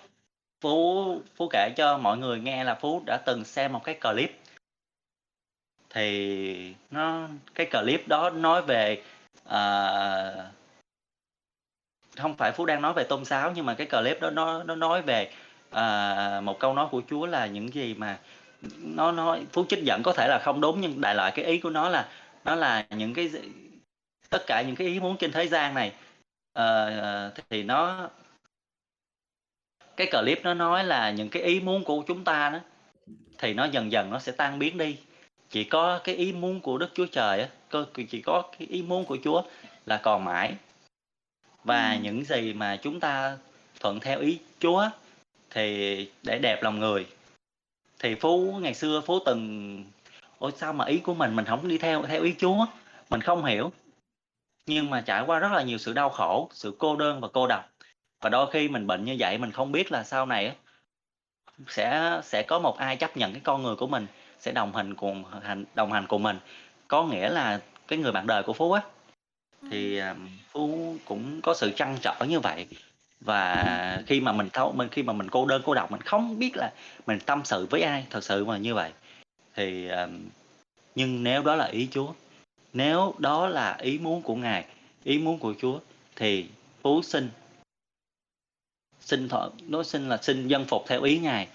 Phú 0.62 1.22
Phú 1.36 1.48
kể 1.52 1.70
cho 1.76 1.98
mọi 1.98 2.18
người 2.18 2.40
nghe 2.40 2.64
là 2.64 2.74
Phú 2.74 3.02
đã 3.06 3.18
từng 3.26 3.44
xem 3.44 3.72
một 3.72 3.84
cái 3.84 3.94
clip 4.02 4.39
thì 5.90 6.74
nó 6.90 7.28
cái 7.54 7.66
clip 7.66 8.08
đó 8.08 8.30
nói 8.30 8.62
về, 8.62 9.02
uh, 9.48 10.44
không 12.16 12.36
phải 12.36 12.52
Phú 12.52 12.66
đang 12.66 12.82
nói 12.82 12.92
về 12.92 13.04
tôn 13.04 13.24
giáo, 13.24 13.52
nhưng 13.52 13.66
mà 13.66 13.74
cái 13.74 13.86
clip 13.86 14.20
đó 14.20 14.30
nó 14.30 14.62
nó 14.62 14.74
nói 14.74 15.02
về, 15.02 15.30
uh, 15.68 16.44
một 16.44 16.58
câu 16.60 16.74
nói 16.74 16.88
của 16.90 17.02
Chúa 17.10 17.26
là 17.26 17.46
những 17.46 17.74
gì 17.74 17.94
mà 17.94 18.18
nó 18.78 19.12
nói 19.12 19.46
Phú 19.52 19.64
trích 19.68 19.84
dẫn 19.84 20.02
có 20.02 20.12
thể 20.12 20.28
là 20.28 20.38
không 20.44 20.60
đúng, 20.60 20.80
nhưng 20.80 21.00
đại 21.00 21.14
loại 21.14 21.32
cái 21.34 21.44
ý 21.44 21.58
của 21.60 21.70
nó 21.70 21.88
là 21.88 22.08
nó 22.44 22.54
là 22.54 22.86
những 22.90 23.14
cái 23.14 23.30
tất 24.30 24.42
cả 24.46 24.62
những 24.62 24.76
cái 24.76 24.86
ý 24.86 25.00
muốn 25.00 25.16
trên 25.16 25.32
thế 25.32 25.48
gian 25.48 25.74
này, 25.74 25.92
uh, 26.58 27.34
thì 27.50 27.62
nó 27.62 28.08
cái 29.96 30.06
clip 30.06 30.44
nó 30.44 30.54
nói 30.54 30.84
là 30.84 31.10
những 31.10 31.28
cái 31.28 31.42
ý 31.42 31.60
muốn 31.60 31.84
của 31.84 32.02
chúng 32.06 32.24
ta 32.24 32.50
đó, 32.50 32.58
thì 33.38 33.54
nó 33.54 33.64
dần 33.64 33.92
dần 33.92 34.10
nó 34.10 34.18
sẽ 34.18 34.32
tan 34.32 34.58
biến 34.58 34.78
đi, 34.78 34.96
chỉ 35.50 35.64
có 35.64 36.00
cái 36.04 36.14
ý 36.14 36.32
muốn 36.32 36.60
của 36.60 36.78
Đức 36.78 36.90
Chúa 36.94 37.06
Trời 37.06 37.46
chỉ 38.10 38.22
có 38.22 38.42
cái 38.58 38.68
ý 38.68 38.82
muốn 38.82 39.04
của 39.04 39.18
Chúa 39.24 39.42
là 39.86 39.96
còn 39.96 40.24
mãi. 40.24 40.54
Và 41.64 41.92
Ừm. 41.92 42.02
những 42.02 42.24
gì 42.24 42.52
mà 42.52 42.76
chúng 42.76 43.00
ta 43.00 43.36
thuận 43.80 44.00
theo 44.00 44.20
ý 44.20 44.38
Chúa 44.58 44.88
thì 45.50 46.10
để 46.22 46.38
đẹp 46.38 46.62
lòng 46.62 46.78
người. 46.78 47.06
Thì 47.98 48.14
Phú 48.14 48.58
ngày 48.62 48.74
xưa 48.74 49.00
Phú 49.06 49.18
từng 49.26 49.84
"Ủa, 50.38 50.50
sao 50.50 50.72
mà 50.72 50.84
ý 50.84 50.98
của 50.98 51.14
mình 51.14 51.36
mình 51.36 51.44
hổng 51.44 51.68
đi 51.68 51.78
theo 51.78 52.02
theo 52.02 52.22
ý 52.22 52.34
Chúa?" 52.38 52.66
Mình 53.10 53.20
không 53.20 53.44
hiểu. 53.44 53.72
Nhưng 54.66 54.90
mà 54.90 55.00
trải 55.00 55.22
qua 55.26 55.38
rất 55.38 55.52
là 55.52 55.62
nhiều 55.62 55.78
sự 55.78 55.92
đau 55.92 56.10
khổ, 56.10 56.48
sự 56.52 56.74
cô 56.78 56.96
đơn 56.96 57.20
và 57.20 57.28
cô 57.32 57.46
độc, 57.46 57.70
và 58.20 58.30
đôi 58.30 58.50
khi 58.50 58.68
mình 58.68 58.86
bệnh 58.86 59.04
như 59.04 59.16
vậy 59.18 59.38
mình 59.38 59.52
không 59.52 59.72
biết 59.72 59.92
là 59.92 60.04
sau 60.04 60.26
này 60.26 60.56
sẽ 61.68 62.20
sẽ 62.24 62.42
có 62.42 62.58
một 62.58 62.78
ai 62.78 62.96
chấp 62.96 63.16
nhận 63.16 63.32
cái 63.32 63.40
con 63.44 63.62
người 63.62 63.76
của 63.76 63.86
mình, 63.86 64.06
sẽ 64.40 64.52
đồng 64.52 64.76
hành 64.76 64.94
cùng 64.94 65.24
hành 65.42 65.64
đồng 65.74 65.92
hành 65.92 66.06
cùng 66.06 66.22
mình. 66.22 66.38
Có 66.88 67.04
nghĩa 67.04 67.28
là 67.28 67.60
cái 67.88 67.98
người 67.98 68.12
bạn 68.12 68.26
đời 68.26 68.42
của 68.42 68.52
Phú 68.52 68.72
á, 68.72 68.82
thì, 69.70 69.98
à, 69.98 70.14
Phú 70.50 70.96
cũng 71.04 71.40
có 71.42 71.54
sự 71.54 71.70
trăn 71.76 71.96
trở 72.02 72.14
như 72.28 72.40
vậy. 72.40 72.66
Và 73.20 74.02
khi 74.06 74.20
mà 74.20 74.32
mình 74.32 74.48
thấu 74.52 74.72
mình 74.72 74.88
khi 74.88 75.02
mà 75.02 75.12
mình 75.12 75.28
cô 75.30 75.46
đơn 75.46 75.62
cô 75.64 75.74
độc, 75.74 75.90
mình 75.90 76.00
không 76.00 76.38
biết 76.38 76.56
là 76.56 76.72
mình 77.06 77.18
tâm 77.26 77.40
sự 77.44 77.66
với 77.70 77.82
ai, 77.82 78.06
thật 78.10 78.24
sự 78.24 78.44
mà 78.44 78.58
như 78.58 78.74
vậy. 78.74 78.92
Thì, 79.54 79.88
ờ 79.88 80.08
nhưng 80.94 81.22
nếu 81.22 81.42
đó 81.42 81.54
là 81.54 81.66
ý 81.66 81.88
Chúa, 81.90 82.12
nếu 82.72 83.14
đó 83.18 83.48
là 83.48 83.76
ý 83.80 83.98
muốn 83.98 84.22
của 84.22 84.34
Ngài, 84.34 84.64
ý 85.04 85.18
muốn 85.18 85.38
của 85.38 85.54
Chúa 85.60 85.78
thì 86.16 86.46
Phú 86.82 87.02
xin 87.02 87.30
xin 89.00 89.28
th 89.28 89.34
nói 89.68 89.84
xin 89.84 90.08
là 90.08 90.18
xin 90.22 90.48
vâng 90.48 90.64
phục 90.64 90.84
theo 90.88 91.02
ý 91.02 91.18
Ngài. 91.18 91.48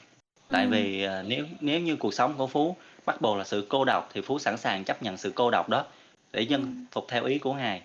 Tại 0.49 0.61
Ừm. 0.63 0.72
vì, 0.72 1.03
ờ, 1.03 1.23
nếu 1.27 1.45
nếu 1.59 1.80
như 1.80 1.95
cuộc 1.95 2.13
sống 2.13 2.34
của 2.38 2.47
Phú 2.47 2.76
bắt 3.05 3.22
buộc 3.22 3.38
là 3.38 3.43
sự 3.43 3.65
cô 3.69 3.85
độc 3.85 4.09
thì 4.13 4.22
Phú 4.22 4.39
sẵn 4.39 4.57
sàng 4.57 4.84
chấp 4.84 5.03
nhận 5.03 5.17
sự 5.17 5.31
cô 5.35 5.51
độc 5.51 5.69
đó 5.69 5.85
để 6.31 6.45
vâng 6.49 6.61
Ừm. 6.61 6.85
phục 6.91 7.05
theo 7.09 7.23
ý 7.26 7.38
của 7.38 7.53
Ngài, 7.53 7.81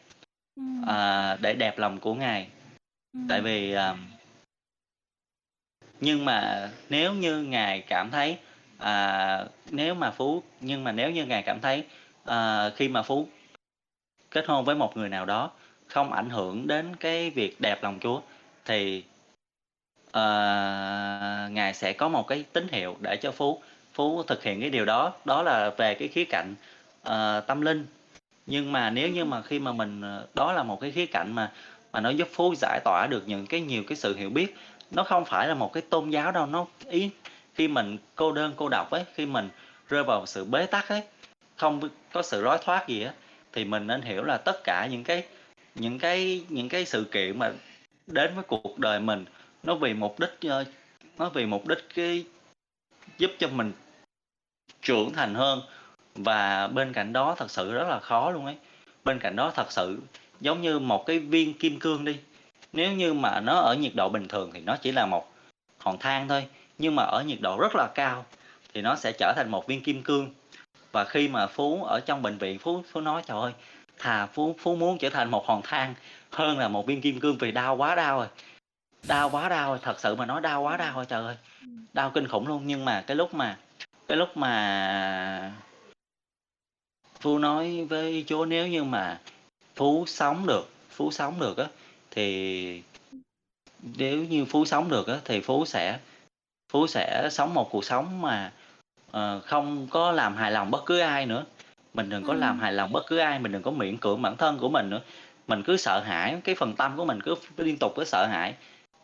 Ừm. 0.57 0.85
à, 0.89 1.37
để 1.41 1.55
đẹp 1.55 1.78
lòng 1.78 2.01
của 2.01 2.15
Ngài. 2.15 2.49
Tại 3.28 3.39
Ừm. 3.39 3.45
vì, 3.45 3.73
à 3.73 3.95
nhưng 6.01 6.24
mà 6.24 6.70
nếu 6.89 7.15
như 7.15 7.43
Ngài 7.43 7.81
cảm 7.81 8.11
thấy, 8.11 8.39
à, 8.78 9.45
nếu 9.70 9.95
mà 9.95 10.11
Phú 10.11 10.43
nhưng 10.61 10.85
mà 10.85 10.93
nếu 10.93 11.11
như 11.11 11.24
Ngài 11.27 11.43
cảm 11.43 11.61
thấy, 11.61 11.85
ờ, 12.24 12.73
khi 12.77 12.89
mà 12.89 13.03
Phú 13.03 13.28
kết 14.31 14.47
hôn 14.47 14.65
với 14.65 14.74
một 14.74 14.97
người 14.97 15.09
nào 15.09 15.27
đó 15.27 15.51
không 15.87 16.12
ảnh 16.12 16.31
hưởng 16.31 16.66
đến 16.66 16.97
cái 16.97 17.31
việc 17.31 17.61
đẹp 17.61 17.82
lòng 17.82 17.99
Chúa 18.01 18.20
thì, 18.65 19.05
uh, 20.11 21.53
Ngài 21.53 21.74
sẽ 21.74 21.93
có 21.93 22.09
một 22.09 22.27
cái 22.27 22.45
tín 22.53 22.69
hiệu 22.69 22.97
để 23.01 23.16
cho 23.16 23.32
Phú 23.32 23.62
Phú 23.93 24.23
thực 24.23 24.43
hiện 24.43 24.61
cái 24.61 24.70
điều 24.70 24.85
đó, 24.85 25.12
đó 25.24 25.43
là 25.43 25.70
về 25.77 25.95
cái 25.95 26.09
khía 26.09 26.24
cạnh, 26.24 26.55
uh, 27.09 27.47
tâm 27.47 27.61
linh. 27.61 27.87
Nhưng 28.47 28.73
mà 28.73 28.91
nếu 28.91 29.09
như 29.09 29.24
mà 29.24 29.43
khi 29.43 29.59
mà 29.59 29.73
mình, 29.73 30.01
ờ, 30.01 30.27
đó 30.35 30.53
là 30.53 30.62
một 30.62 30.81
cái 30.81 30.91
khía 30.91 31.07
cạnh 31.07 31.32
mà 31.32 31.53
mà 31.93 32.01
nó 32.01 32.11
giúp 32.11 32.28
Phú 32.32 32.55
giải 32.57 32.81
tỏa 32.85 33.07
được 33.11 33.23
những 33.27 33.47
cái 33.47 33.61
nhiều 33.61 33.82
cái 33.89 33.97
sự 33.97 34.16
hiểu 34.16 34.31
biết, 34.31 34.57
nó 34.91 35.05
không 35.05 35.24
phải 35.24 35.49
là 35.49 35.55
một 35.55 35.73
cái 35.73 35.82
tôn 35.91 36.11
giáo 36.11 36.32
đâu, 36.32 36.47
nó 36.47 36.66
ý 36.89 37.11
khi 37.55 37.69
mình 37.69 37.99
cô 38.15 38.32
đơn 38.32 38.53
cô 38.57 38.69
độc 38.69 38.91
ấy, 38.91 39.05
khi 39.15 39.27
mình 39.27 39.49
rơi 39.89 40.05
vào 40.05 40.27
sự 40.27 40.45
bế 40.45 40.66
tắc 40.66 40.89
ấy, 40.89 41.03
không 41.57 41.81
có 42.12 42.23
sự 42.23 42.43
lối 42.43 42.59
thoát 42.65 42.89
gì 42.89 43.03
á, 43.03 43.12
thì 43.53 43.65
mình 43.65 43.87
nên 43.87 44.03
hiểu 44.03 44.24
là 44.24 44.37
tất 44.37 44.65
cả 44.65 44.87
những 44.91 45.05
cái 45.05 45.24
những 45.74 45.99
cái 45.99 46.45
những 46.49 46.69
cái 46.69 46.85
sự 46.85 47.05
kiện 47.05 47.39
mà 47.39 47.53
đến 48.07 48.35
với 48.35 48.45
cuộc 48.45 48.78
đời 48.78 49.01
mình 49.01 49.24
nó 49.62 49.74
vì 49.74 49.95
mục 49.95 50.20
đích, 50.20 50.51
ờ, 50.51 50.65
nó 51.19 51.28
vì 51.28 51.47
mục 51.47 51.66
đích 51.66 51.78
cái 51.95 52.24
giúp 53.19 53.31
cho 53.39 53.49
mình 53.49 53.73
trưởng 54.82 55.12
thành 55.12 55.35
hơn. 55.35 55.62
Và 56.15 56.69
bên 56.69 56.93
cạnh 56.93 57.12
đó 57.12 57.35
thật 57.39 57.51
sự 57.51 57.73
rất 57.73 57.89
là 57.89 58.01
khó 58.01 58.31
luôn 58.31 58.47
ấy, 58.47 58.57
bên 59.05 59.19
cạnh 59.19 59.37
đó 59.37 59.53
thật 59.55 59.73
sự 59.73 59.99
giống 60.41 60.62
như 60.62 60.78
một 60.78 61.07
cái 61.07 61.19
viên 61.19 61.55
kim 61.55 61.78
cương 61.78 62.05
đi, 62.05 62.16
nếu 62.73 62.93
như 62.93 63.15
mà 63.15 63.41
nó 63.41 63.55
ở 63.61 63.74
nhiệt 63.74 63.93
độ 63.95 64.09
bình 64.09 64.28
thường 64.28 64.51
thì 64.55 64.61
nó 64.61 64.77
chỉ 64.77 64.93
là 64.93 65.07
một 65.07 65.32
hòn 65.78 65.99
than 65.99 66.28
thôi, 66.28 66.47
nhưng 66.78 66.97
mà 66.97 67.03
ở 67.03 67.23
nhiệt 67.23 67.39
độ 67.41 67.59
rất 67.61 67.74
là 67.74 67.89
cao 67.95 68.27
thì 68.74 68.82
nó 68.82 68.97
sẽ 68.97 69.12
trở 69.19 69.32
thành 69.37 69.51
một 69.51 69.66
viên 69.66 69.82
kim 69.82 70.03
cương. 70.03 70.31
Và 70.93 71.05
khi 71.05 71.28
mà 71.28 71.47
Phú 71.47 71.85
ở 71.85 72.01
trong 72.01 72.23
bệnh 72.23 72.39
viện, 72.39 72.59
Phú 72.59 72.82
Phú 72.93 73.01
nói: 73.01 73.23
"Trời 73.27 73.41
ơi, 73.41 73.53
thà 73.99 74.27
Phú 74.27 74.57
Phú 74.59 74.77
muốn 74.77 74.99
trở 74.99 75.11
thành 75.11 75.31
một 75.31 75.47
hòn 75.47 75.62
than 75.62 75.95
hơn 76.31 76.59
là 76.59 76.69
một 76.69 76.87
viên 76.87 77.01
kim 77.01 77.20
cương 77.20 77.39
vì 77.39 77.53
đau 77.53 77.77
quá 77.77 77.95
đau 77.95 78.19
rồi, 78.19 78.27
đau 79.09 79.31
quá 79.31 79.49
đau 79.49 79.79
thật 79.79 80.01
sự 80.01 80.15
mà 80.15 80.27
nói 80.27 80.41
đau 80.41 80.63
quá 80.63 80.77
đau 80.77 80.97
rồi, 80.97 81.07
trời 81.07 81.25
ơi, 81.25 81.37
đau 81.93 82.11
kinh 82.11 82.29
khủng 82.29 82.49
luôn." 82.49 82.63
Nhưng 82.67 82.85
mà 82.85 83.05
cái 83.07 83.17
lúc 83.17 83.35
mà 83.35 83.59
cái 84.09 84.17
lúc 84.17 84.37
mà 84.37 85.53
Phú 87.21 87.39
nói 87.39 87.85
với 87.85 88.25
Chúa 88.27 88.45
nếu 88.45 88.69
như 88.69 88.85
mà 88.85 89.21
Phú 89.77 90.05
sống 90.07 90.47
được 90.47 90.69
Phú 90.91 91.11
sống 91.11 91.41
được 91.41 91.59
á, 91.59 91.67
thì 92.11 92.83
nếu 93.97 94.25
như 94.25 94.45
Phú 94.45 94.65
sống 94.65 94.89
được 94.89 95.07
á, 95.07 95.17
thì 95.25 95.41
Phú 95.41 95.65
sẽ 95.65 95.99
Phú 96.73 96.87
sẽ 96.87 97.29
sống 97.31 97.55
một 97.55 97.71
cuộc 97.71 97.85
sống 97.85 98.23
mà, 98.23 98.53
ờ, 99.11 99.41
không 99.41 99.87
có 99.91 100.13
làm 100.13 100.37
hài 100.37 100.51
lòng 100.53 100.71
bất 100.71 100.85
cứ 100.87 100.99
ai 100.99 101.27
nữa. 101.27 101.45
Mình 101.95 102.09
đừng 102.09 102.25
có 102.25 102.35
làm 102.35 102.51
Ừm. 102.51 102.61
hài 102.61 102.73
lòng 102.73 102.93
bất 102.93 103.07
cứ 103.07 103.19
ai, 103.19 103.39
mình 103.39 103.53
đừng 103.53 103.63
có 103.63 103.71
miễn 103.71 103.97
cưỡng 103.97 104.23
bản 104.23 104.37
thân 104.37 104.59
của 104.59 104.69
mình 104.69 104.91
nữa. 104.91 105.01
Mình 105.47 105.63
cứ 105.63 105.77
sợ 105.77 106.01
hãi, 106.01 106.41
cái 106.45 106.55
phần 106.55 106.77
tâm 106.77 106.97
của 106.97 107.05
mình 107.05 107.21
cứ 107.23 107.35
liên 107.57 107.77
tục 107.81 107.93
cứ 107.97 108.05
sợ 108.05 108.27
hãi, 108.27 108.55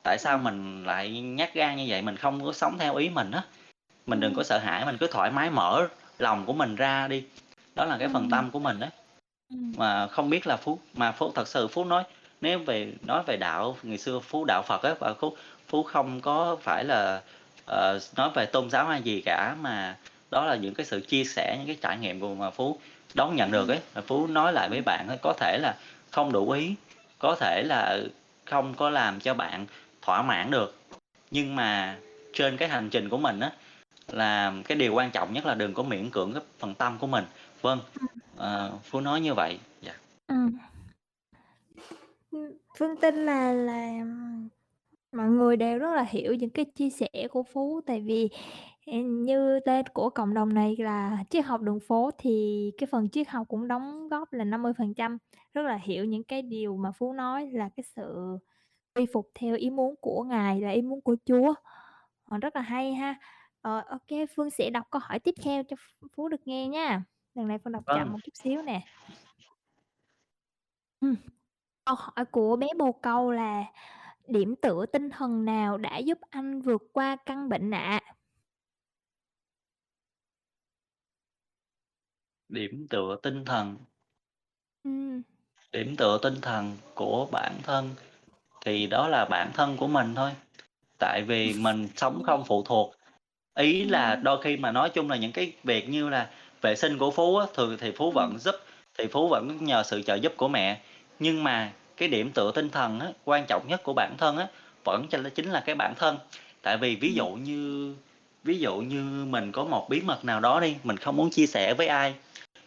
tại 0.06 0.18
sao 0.18 0.38
mình 0.38 0.84
lại 0.84 1.10
nhát 1.20 1.54
gan 1.54 1.76
như 1.76 1.84
vậy, 1.88 2.02
mình 2.02 2.16
không 2.16 2.44
có 2.44 2.52
sống 2.52 2.78
theo 2.78 2.96
ý 2.96 3.08
mình 3.08 3.30
á. 3.30 3.42
Mình 4.06 4.20
đừng 4.20 4.34
có 4.34 4.40
Ừm. 4.40 4.44
sợ 4.44 4.58
hãi, 4.58 4.84
mình 4.84 4.96
cứ 5.00 5.06
thoải 5.06 5.30
mái 5.30 5.50
mở 5.50 5.88
lòng 6.18 6.44
của 6.46 6.52
mình 6.52 6.76
ra 6.76 7.08
đi, 7.08 7.24
đó 7.74 7.84
là 7.84 7.96
cái 7.98 8.08
phần 8.08 8.22
Ừm. 8.22 8.30
tâm 8.30 8.50
của 8.50 8.58
mình 8.58 8.80
á. 8.80 8.90
Ừm. 9.50 9.72
Mà 9.76 10.06
không 10.06 10.30
biết 10.30 10.46
là 10.46 10.56
Phú 10.56 10.78
mà 10.94 11.12
Phú 11.12 11.32
thật 11.34 11.48
sự 11.48 11.68
Phú 11.68 11.84
nói 11.84 12.04
nếu 12.40 12.58
về 12.58 12.92
nói 13.02 13.22
về 13.26 13.36
đạo, 13.36 13.76
ngày 13.82 13.98
xưa 13.98 14.20
Phú 14.20 14.44
đạo 14.44 14.62
Phật 14.62 14.82
á, 14.82 14.94
và 14.98 15.14
Phú 15.20 15.36
Phú 15.68 15.82
không 15.82 16.20
có 16.20 16.56
phải 16.62 16.84
là, 16.84 17.20
ờ, 17.66 17.98
nói 18.16 18.30
về 18.34 18.46
tôn 18.46 18.70
giáo 18.70 18.86
hay 18.86 19.02
gì 19.02 19.22
cả, 19.24 19.56
mà 19.60 19.96
đó 20.30 20.44
là 20.44 20.56
những 20.56 20.74
cái 20.74 20.86
sự 20.86 21.00
chia 21.00 21.24
sẻ, 21.24 21.56
những 21.58 21.66
cái 21.66 21.76
trải 21.82 21.98
nghiệm 21.98 22.20
của 22.20 22.34
mà 22.34 22.50
Phú 22.50 22.78
đón 23.14 23.36
nhận 23.36 23.50
được 23.50 23.68
ấy. 23.68 23.78
Phú 24.06 24.26
nói 24.26 24.52
lại 24.52 24.68
với 24.68 24.80
bạn 24.80 25.08
có 25.22 25.32
thể 25.40 25.58
là 25.58 25.74
không 26.10 26.32
đủ 26.32 26.50
ý, 26.50 26.74
có 27.18 27.36
thể 27.40 27.62
là 27.66 27.98
không 28.44 28.74
có 28.74 28.90
làm 28.90 29.20
cho 29.20 29.34
bạn 29.34 29.66
thỏa 30.06 30.22
mãn 30.22 30.50
được, 30.50 30.74
nhưng 31.30 31.56
mà 31.56 31.98
trên 32.32 32.56
cái 32.56 32.68
hành 32.68 32.88
trình 32.90 33.08
của 33.08 33.18
mình 33.18 33.40
á, 33.40 33.52
là 34.12 34.52
cái 34.64 34.78
điều 34.78 34.94
quan 34.94 35.10
trọng 35.10 35.32
nhất 35.32 35.46
là 35.46 35.54
đừng 35.54 35.74
có 35.74 35.82
miễn 35.82 36.10
cưỡng 36.10 36.32
cái 36.32 36.42
phần 36.58 36.74
tâm 36.74 36.98
của 36.98 37.06
mình. 37.06 37.24
Vâng, 37.62 37.78
à, 38.38 38.70
Phú 38.82 39.00
nói 39.00 39.20
như 39.20 39.34
vậy. 39.34 39.58
Dạ. 39.82 39.92
ừ. 40.26 40.34
Phương 42.78 42.96
tin 43.00 43.14
là 43.26 43.52
là 43.52 44.04
mọi 45.12 45.28
người 45.28 45.56
đều 45.56 45.78
rất 45.78 45.94
là 45.94 46.04
hiểu 46.08 46.34
những 46.34 46.50
cái 46.50 46.64
chia 46.64 46.90
sẻ 46.90 47.28
của 47.30 47.42
Phú, 47.42 47.80
tại 47.86 48.00
vì, 48.00 48.28
ừ, 48.86 48.92
như 49.02 49.60
tên 49.60 49.86
của 49.86 50.10
cộng 50.10 50.34
đồng 50.34 50.54
này 50.54 50.76
là 50.78 51.18
Triết 51.30 51.44
học 51.44 51.60
đường 51.60 51.80
phố 51.80 52.10
thì 52.18 52.70
cái 52.78 52.86
phần 52.90 53.08
triết 53.08 53.28
học 53.28 53.46
cũng 53.48 53.68
đóng 53.68 54.08
góp 54.08 54.32
là 54.32 54.44
50%, 54.44 55.18
rất 55.54 55.62
là 55.62 55.78
hiểu 55.82 56.04
những 56.04 56.24
cái 56.24 56.42
điều 56.42 56.76
mà 56.76 56.92
Phú 56.92 57.12
nói 57.12 57.50
là 57.52 57.68
cái 57.76 57.84
sự 57.96 58.38
quy 58.97 59.06
phục 59.12 59.31
theo 59.35 59.56
ý 59.56 59.70
muốn 59.70 59.94
của 60.01 60.23
Ngài, 60.23 60.60
là 60.60 60.70
ý 60.70 60.82
muốn 60.82 61.01
của 61.01 61.16
Chúa. 61.24 61.55
Ờ, 62.24 62.39
rất 62.39 62.56
là 62.56 62.62
hay 62.62 62.94
ha. 62.94 63.14
Ờ, 63.60 63.98
kê, 64.09 64.27
Phương 64.36 64.51
sẽ 64.51 64.70
đọc 64.70 64.86
câu 64.90 65.01
hỏi 65.05 65.18
tiếp 65.18 65.35
theo 65.43 65.62
cho 65.64 65.77
Ph 65.77 66.06
Phú 66.16 66.28
được 66.28 66.40
nghe 66.47 66.68
nha. 66.68 67.05
Lần 67.35 67.48
này 67.48 67.59
Phương 67.64 67.73
đọc 67.73 67.85
chậm 67.86 67.98
Vâng. 67.98 68.12
một 68.12 68.18
chút 68.24 68.32
xíu 68.35 68.62
nè. 68.62 68.81
Câu 71.85 71.94
hỏi 71.94 72.24
của 72.31 72.56
bé 72.56 72.66
bồ 72.78 72.93
câu 72.93 73.31
là 73.32 73.64
"Điểm 74.28 74.55
tựa 74.56 74.86
tinh 74.86 75.10
thần 75.10 75.44
nào 75.44 75.78
đã 75.78 75.98
giúp 75.98 76.18
anh 76.31 76.60
vượt 76.60 76.82
qua 76.93 77.16
căn 77.27 77.48
bệnh 77.48 77.70
ạ?" 77.70 78.01
Điểm 82.48 82.86
tựa 82.90 83.16
tinh 83.23 83.44
thần. 83.44 83.77
Ừm. 84.85 85.23
Điểm 85.73 85.97
tựa 85.98 86.18
tinh 86.23 86.35
thần 86.43 86.77
của 86.94 87.28
bản 87.32 87.52
thân 87.62 87.90
thì 88.66 88.86
đó 88.86 89.09
là 89.09 89.24
bản 89.24 89.51
thân 89.55 89.76
của 89.76 89.86
mình 89.86 90.14
thôi. 90.14 90.30
Tại 90.98 91.22
vì 91.26 91.55
mình 91.55 91.88
sống 91.97 92.22
không 92.26 92.44
phụ 92.44 92.62
thuộc. 92.62 92.94
Ý 93.55 93.84
là 93.84 94.14
Ừm. 94.14 94.22
đôi 94.22 94.43
khi 94.43 94.56
mà 94.56 94.70
nói 94.72 94.90
chung 94.90 95.10
là 95.10 95.16
những 95.16 95.32
cái 95.32 95.52
việc 95.64 95.88
như 95.88 96.09
là 96.09 96.30
vệ 96.62 96.76
sinh 96.76 96.98
của 96.98 97.10
Phú 97.10 97.36
á, 97.36 97.47
thường 97.55 97.76
thì 97.80 97.93
Phú 97.97 98.10
vẫn 98.10 98.30
Ừm. 98.30 98.38
giúp, 98.38 98.55
thì 98.98 99.06
Phú 99.06 99.28
vẫn 99.28 99.59
nhờ 99.60 99.82
sự 99.82 100.02
trợ 100.02 100.14
giúp 100.14 100.32
của 100.36 100.48
mẹ. 100.48 100.80
Nhưng 101.18 101.44
mà 101.44 101.72
cái 101.97 102.09
điểm 102.09 102.30
tựa 102.34 102.52
tinh 102.55 102.70
thần 102.70 103.01
á, 103.01 103.06
quan 103.24 103.44
trọng 103.48 103.68
nhất 103.68 103.82
của 103.82 103.93
bản 103.93 104.14
thân 104.18 104.36
á, 104.36 104.47
vẫn 104.84 105.06
ch 105.10 105.14
chính 105.34 105.51
là 105.51 105.60
cái 105.60 105.74
bản 105.74 105.94
thân. 105.98 106.18
Tại 106.62 106.76
vì 106.76 106.97
ví 106.97 107.09
Ừm. 107.09 107.16
dụ 107.16 107.26
như 107.28 107.94
ví 108.44 108.59
dụ 108.59 108.76
như 108.76 109.24
mình 109.24 109.52
có 109.52 109.64
một 109.64 109.88
bí 109.88 110.01
mật 110.01 110.24
nào 110.24 110.40
đó 110.40 110.60
đi, 110.60 110.76
mình 110.84 110.97
không 110.97 111.16
muốn 111.16 111.30
chia 111.30 111.47
sẻ 111.47 111.74
với 111.74 111.86
ai, 111.86 112.14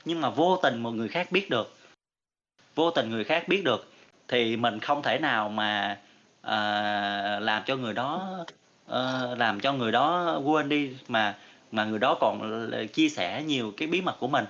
nhưng 0.05 0.21
mà 0.21 0.29
vô 0.29 0.59
tình 0.63 0.83
một 0.83 0.91
người 0.91 1.07
khác 1.07 1.31
biết 1.31 1.49
được. 1.49 1.75
Vô 2.75 2.91
tình 2.91 3.09
người 3.09 3.23
khác 3.23 3.47
biết 3.47 3.63
được 3.63 3.91
thì 4.29 4.57
mình 4.57 4.79
không 4.79 5.01
thể 5.03 5.19
nào 5.19 5.49
mà, 5.49 5.97
uh, 6.39 7.43
làm 7.43 7.63
cho 7.65 7.75
người 7.75 7.93
đó, 7.93 8.37
uh, 8.91 9.37
làm 9.37 9.59
cho 9.59 9.73
người 9.73 9.91
đó 9.91 10.39
quên 10.43 10.69
đi, 10.69 10.89
mà 11.07 11.35
mà 11.71 11.85
người 11.85 11.99
đó 11.99 12.17
còn 12.19 12.69
chia 12.93 13.09
sẻ 13.09 13.43
nhiều 13.43 13.73
cái 13.77 13.87
bí 13.87 14.01
mật 14.01 14.15
của 14.19 14.27
mình. 14.27 14.45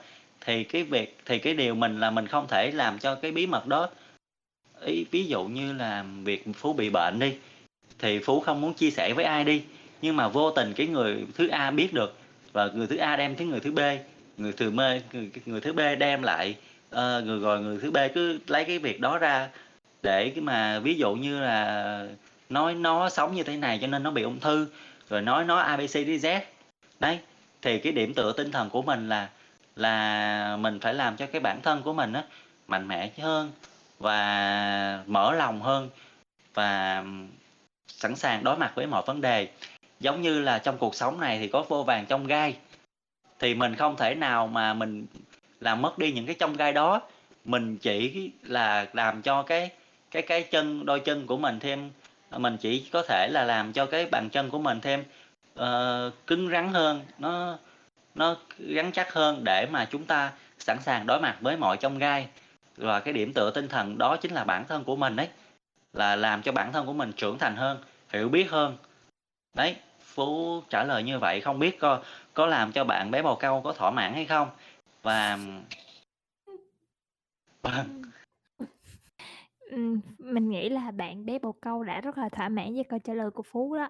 Thì 0.46 0.64
cái 0.64 0.84
việc 0.84 1.18
thì 1.26 1.40
cái 1.40 1.54
điều 1.54 1.76
mình 1.76 2.00
là 2.00 2.12
mình 2.12 2.28
không 2.28 2.48
thể 2.48 2.72
làm 2.72 3.00
cho 3.00 3.16
cái 3.16 3.32
bí 3.32 3.48
mật 3.48 3.68
đó 3.68 3.90
ý 4.86 5.06
ví 5.12 5.26
dụ 5.26 5.44
như 5.44 5.74
là 5.74 6.06
việc 6.24 6.46
Phú 6.56 6.74
bị 6.74 6.90
bệnh 6.90 7.20
đi, 7.20 7.34
thì 8.00 8.20
Phú 8.20 8.40
không 8.40 8.62
muốn 8.62 8.74
chia 8.74 8.92
sẻ 8.92 9.14
với 9.14 9.26
ai 9.26 9.44
đi, 9.44 9.64
nhưng 10.02 10.16
mà 10.16 10.28
vô 10.28 10.52
tình 10.52 10.74
cái 10.74 10.88
người 10.88 11.26
thứ 11.36 11.48
A 11.48 11.72
biết 11.72 11.94
được 11.94 12.18
và 12.54 12.70
người 12.74 12.88
thứ 12.88 12.98
A 12.98 13.16
đem 13.16 13.36
tới 13.36 13.48
người 13.48 13.60
thứ 13.60 13.72
B, 13.72 13.80
người 14.38 14.52
từ 14.52 14.72
mê 14.72 15.02
người 15.14 15.32
người 15.46 15.62
thứ 15.62 15.74
B 15.74 15.80
đem 16.00 16.24
lại, 16.24 16.56
uh, 16.90 17.24
người 17.26 17.40
rồi 17.40 17.60
người 17.60 17.80
thứ 17.82 17.92
B 17.92 17.98
cứ 18.14 18.40
lấy 18.48 18.64
cái 18.66 18.80
việc 18.80 19.00
đó 19.02 19.18
ra 19.18 19.50
để 20.04 20.30
cái 20.30 20.42
mà 20.42 20.80
ví 20.80 20.96
dụ 20.96 21.16
như 21.16 21.40
là 21.40 22.06
nói 22.50 22.76
nó 22.76 23.10
sống 23.10 23.36
như 23.36 23.44
thế 23.44 23.58
này 23.58 23.80
cho 23.82 23.88
nên 23.88 24.04
nó 24.04 24.12
bị 24.12 24.22
ung 24.22 24.40
thư, 24.40 24.68
rồi 25.10 25.22
nói 25.22 25.46
nó 25.46 25.58
A, 25.58 25.78
B, 25.78 25.80
C, 25.80 25.96
Z. 25.96 26.40
Đấy, 27.00 27.20
thì 27.62 27.80
cái 27.80 27.92
điểm 27.92 28.14
tựa 28.14 28.34
tinh 28.34 28.52
thần 28.52 28.70
của 28.70 28.82
mình 28.82 29.10
là 29.10 29.30
là 29.76 30.58
mình 30.60 30.80
phải 30.80 30.94
làm 30.94 31.18
cho 31.18 31.26
cái 31.26 31.42
bản 31.42 31.62
thân 31.62 31.82
của 31.82 31.94
mình 31.94 32.14
á, 32.14 32.24
mạnh 32.68 32.88
mẽ 32.88 33.10
hơn 33.18 33.52
và 34.00 35.04
mở 35.08 35.32
lòng 35.36 35.62
hơn 35.62 35.90
và 36.54 37.04
sẵn 37.88 38.16
sàng 38.16 38.44
đối 38.44 38.58
mặt 38.58 38.72
với 38.76 38.88
mọi 38.88 39.04
vấn 39.06 39.22
đề. 39.22 39.48
Giống 40.00 40.22
như 40.22 40.42
là 40.42 40.60
trong 40.60 40.78
cuộc 40.78 40.96
sống 40.96 41.20
này 41.20 41.40
thì 41.40 41.48
có 41.48 41.66
vô 41.68 41.84
vàng 41.84 42.06
trong 42.06 42.28
gai, 42.28 42.56
thì 43.40 43.56
mình 43.56 43.76
không 43.76 43.96
thể 43.96 44.16
nào 44.16 44.48
mà 44.48 44.74
mình 44.74 45.06
làm 45.60 45.82
mất 45.82 45.98
đi 45.98 46.12
những 46.12 46.26
cái 46.26 46.36
trong 46.40 46.54
gai 46.54 46.74
đó, 46.74 47.02
mình 47.46 47.78
chỉ 47.78 48.32
là 48.44 48.86
làm 48.94 49.22
cho 49.22 49.44
cái 49.44 49.70
cái 50.11 50.22
cái 50.22 50.44
chân 50.44 50.86
đôi 50.86 50.99
chân 50.99 51.26
của 51.27 51.38
mình 51.38 51.60
thêm 51.60 51.91
mình 52.38 52.57
chỉ 52.57 52.90
có 52.91 53.03
thể 53.07 53.27
là 53.31 53.44
làm 53.44 53.73
cho 53.73 53.86
cái 53.86 54.06
bàn 54.06 54.30
chân 54.30 54.49
của 54.49 54.60
mình 54.60 54.81
thêm, 54.81 55.03
ờ, 55.56 56.11
cứng 56.27 56.49
rắn 56.49 56.69
hơn, 56.73 57.06
nó 57.18 57.57
nó 58.15 58.36
rắn 58.76 58.91
chắc 58.91 59.14
hơn 59.14 59.41
để 59.44 59.68
mà 59.72 59.86
chúng 59.86 60.06
ta 60.06 60.31
sẵn 60.60 60.77
sàng 60.81 61.07
đối 61.07 61.19
mặt 61.19 61.38
với 61.41 61.57
mọi 61.57 61.77
chông 61.77 61.98
gai. 61.98 62.27
Và 62.77 62.99
cái 62.99 63.14
điểm 63.14 63.34
tựa 63.34 63.52
tinh 63.52 63.68
thần 63.68 63.98
đó 63.98 64.18
chính 64.18 64.34
là 64.34 64.44
bản 64.44 64.65
thân 64.68 64.84
của 64.84 64.95
mình 64.95 65.15
ấy, 65.15 65.27
là 65.94 66.15
làm 66.15 66.41
cho 66.41 66.52
bản 66.52 66.73
thân 66.73 66.86
của 66.86 66.94
mình 66.94 67.11
trưởng 67.11 67.38
thành 67.38 67.56
hơn, 67.56 67.84
hiểu 68.14 68.30
biết 68.30 68.52
hơn. 68.52 68.77
Đấy, 69.53 69.76
Phú 70.03 70.61
trả 70.69 70.84
lời 70.84 71.03
như 71.03 71.19
vậy 71.19 71.41
không 71.41 71.60
biết 71.60 71.80
có 71.80 71.99
có 72.34 72.45
làm 72.45 72.72
cho 72.72 72.84
bạn 72.84 73.11
bé 73.11 73.22
bồ 73.22 73.36
câu 73.36 73.61
có 73.61 73.73
thỏa 73.73 73.91
mãn 73.91 74.14
hay 74.14 74.26
không? 74.26 74.49
Và 75.03 75.38
vâng. 77.61 78.09
Ừm. 79.70 80.02
Mình 80.20 80.50
nghĩ 80.50 80.70
là 80.70 80.91
bạn 80.91 81.26
bé 81.26 81.40
bồ 81.40 81.52
câu 81.52 81.84
đã 81.84 82.02
rất 82.02 82.18
là 82.18 82.30
thỏa 82.30 82.50
mãn 82.50 82.74
với 82.76 82.84
câu 82.84 83.00
trả 83.00 83.14
lời 83.14 83.32
của 83.32 83.44
Phú 83.44 83.76
đó. 83.76 83.90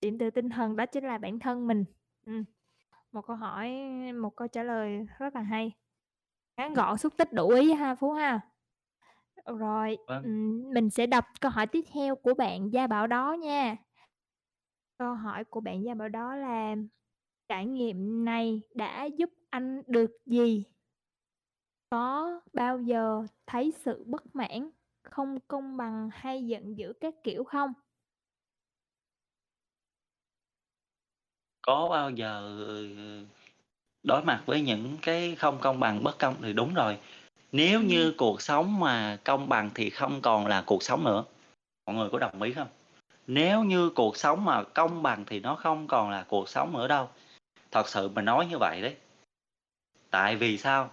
Điểm 0.00 0.18
tựa 0.18 0.30
tinh 0.30 0.48
thần 0.50 0.76
đó 0.76 0.86
chính 0.86 1.04
là 1.04 1.18
bản 1.18 1.38
thân 1.38 1.66
mình. 1.66 1.84
Ừm, 2.26 2.44
một 3.12 3.22
câu 3.26 3.36
hỏi 3.36 3.70
một 4.22 4.36
câu 4.36 4.48
trả 4.48 4.62
lời 4.62 5.06
rất 5.18 5.34
là 5.34 5.42
hay. 5.42 5.72
Ngắn 6.56 6.74
gọn, 6.74 6.98
xúc 6.98 7.14
tích, 7.18 7.32
đủ 7.32 7.48
ý 7.50 7.72
ha, 7.74 7.94
Phú 7.94 8.12
ha. 8.12 8.40
Rồi, 9.46 9.98
Vâng. 10.06 10.24
ừm, 10.24 10.70
mình 10.74 10.90
sẽ 10.90 11.06
đọc 11.06 11.24
câu 11.40 11.50
hỏi 11.50 11.66
tiếp 11.66 11.84
theo 11.94 12.16
của 12.16 12.34
bạn 12.34 12.72
Gia 12.72 12.86
Bảo 12.86 13.06
Đó 13.06 13.32
nha. 13.32 13.76
Câu 14.98 15.14
hỏi 15.14 15.44
của 15.44 15.60
bạn 15.60 15.84
Gia 15.84 15.94
Bảo 15.94 16.08
Đó 16.08 16.34
là 16.36 16.76
"Trải 17.48 17.66
nghiệm 17.66 18.24
này 18.24 18.62
đã 18.74 19.04
giúp 19.04 19.30
anh 19.50 19.82
được 19.86 20.10
gì?" 20.26 20.64
"Có 21.90 22.40
bao 22.52 22.78
giờ 22.78 23.26
thấy 23.46 23.72
sự 23.84 24.04
bất 24.06 24.36
mãn, 24.36 24.70
không 25.02 25.38
công 25.48 25.76
bằng 25.76 26.10
hay 26.12 26.46
giận 26.46 26.78
dữ 26.78 26.92
các 27.00 27.14
kiểu 27.22 27.44
không?" 27.44 27.72
Có 31.62 31.88
bao 31.88 32.10
giờ, 32.10 32.56
ừ, 32.66 32.88
đối 34.02 34.24
mặt 34.24 34.42
với 34.46 34.60
những 34.60 34.96
cái 35.02 35.34
không 35.34 35.58
công 35.60 35.80
bằng, 35.80 36.04
bất 36.04 36.18
công 36.18 36.34
thì 36.42 36.52
đúng 36.52 36.74
rồi. 36.74 36.98
Nếu 37.52 37.82
như 37.82 38.14
cuộc 38.18 38.42
sống 38.42 38.80
mà 38.80 39.18
công 39.24 39.48
bằng 39.48 39.70
thì 39.74 39.90
không 39.90 40.20
còn 40.22 40.46
là 40.46 40.62
cuộc 40.66 40.82
sống 40.82 41.04
nữa. 41.04 41.24
Mọi 41.86 41.96
người 41.96 42.08
có 42.12 42.18
đồng 42.18 42.42
ý 42.42 42.52
không? 42.52 42.68
Nếu 43.26 43.64
như 43.64 43.90
cuộc 43.90 44.16
sống 44.16 44.44
mà 44.44 44.62
công 44.62 45.02
bằng 45.02 45.24
thì 45.26 45.40
nó 45.40 45.54
không 45.54 45.86
còn 45.86 46.10
là 46.10 46.24
cuộc 46.28 46.48
sống 46.48 46.72
nữa 46.72 46.88
đâu. 46.88 47.08
Thật 47.70 47.88
sự 47.88 48.08
mình 48.08 48.24
nói 48.24 48.46
như 48.46 48.58
vậy 48.58 48.82
đấy. 48.82 48.96
Tại 50.10 50.36
vì 50.36 50.58
sao? 50.58 50.90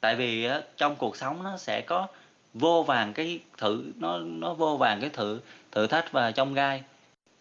Tại 0.00 0.16
vì 0.16 0.44
á, 0.44 0.62
trong 0.76 0.96
cuộc 0.96 1.16
sống 1.16 1.42
nó 1.42 1.56
sẽ 1.56 1.80
có 1.80 2.06
vô 2.54 2.82
vàng 2.82 3.12
cái 3.12 3.40
thử 3.58 3.84
nó 3.96 4.18
nó 4.18 4.54
vô 4.54 4.76
vàng 4.76 5.00
cái 5.00 5.10
thử 5.10 5.40
thử 5.72 5.86
thách 5.86 6.12
và 6.12 6.30
trong 6.30 6.54
gai. 6.54 6.82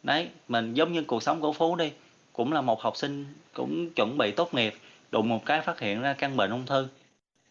Đấy, 0.04 0.30
mình 0.48 0.74
giống 0.74 0.92
như 0.92 1.04
cuộc 1.04 1.24
sống 1.24 1.42
của 1.42 1.54
Phú 1.54 1.76
đi, 1.76 1.92
cũng 2.34 2.54
là 2.54 2.62
một 2.62 2.82
học 2.82 2.98
sinh 2.98 3.26
cũng 3.54 3.90
chuẩn 3.90 4.18
bị 4.18 4.32
tốt 4.32 4.54
nghiệp, 4.54 4.74
đùng 5.12 5.30
một 5.30 5.46
cái 5.46 5.62
phát 5.62 5.80
hiện 5.80 6.02
ra 6.02 6.14
căn 6.14 6.38
bệnh 6.38 6.52
ung 6.52 6.66
thư. 6.66 6.88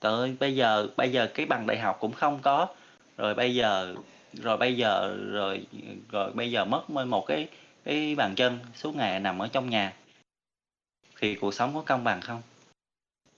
Trời 0.01 0.13
ơi, 0.13 0.37
bây 0.41 0.57
giờ 0.57 0.89
bây 0.97 1.13
giờ 1.13 1.29
cái 1.35 1.47
bằng 1.47 1.67
đại 1.67 1.79
học 1.79 1.97
cũng 2.01 2.13
không 2.13 2.39
có, 2.43 2.67
rồi 3.17 3.35
bây 3.35 3.55
giờ 3.55 3.95
rồi 4.33 4.57
bây 4.57 4.77
giờ 4.77 5.17
rồi 5.31 5.67
rồi 6.11 6.33
bây 6.33 6.51
giờ 6.51 6.65
mất 6.65 6.91
một 6.91 7.27
cái 7.27 7.49
cái 7.85 8.15
bàn 8.15 8.35
chân, 8.35 8.59
suốt 8.75 8.97
ngày 8.97 9.21
nằm 9.21 9.39
ở 9.39 9.49
trong 9.49 9.71
nhà. 9.71 9.93
Thì 11.21 11.35
cuộc 11.35 11.55
sống 11.55 11.75
có 11.75 11.83
công 11.87 12.05
bằng 12.05 12.21
không? 12.21 12.43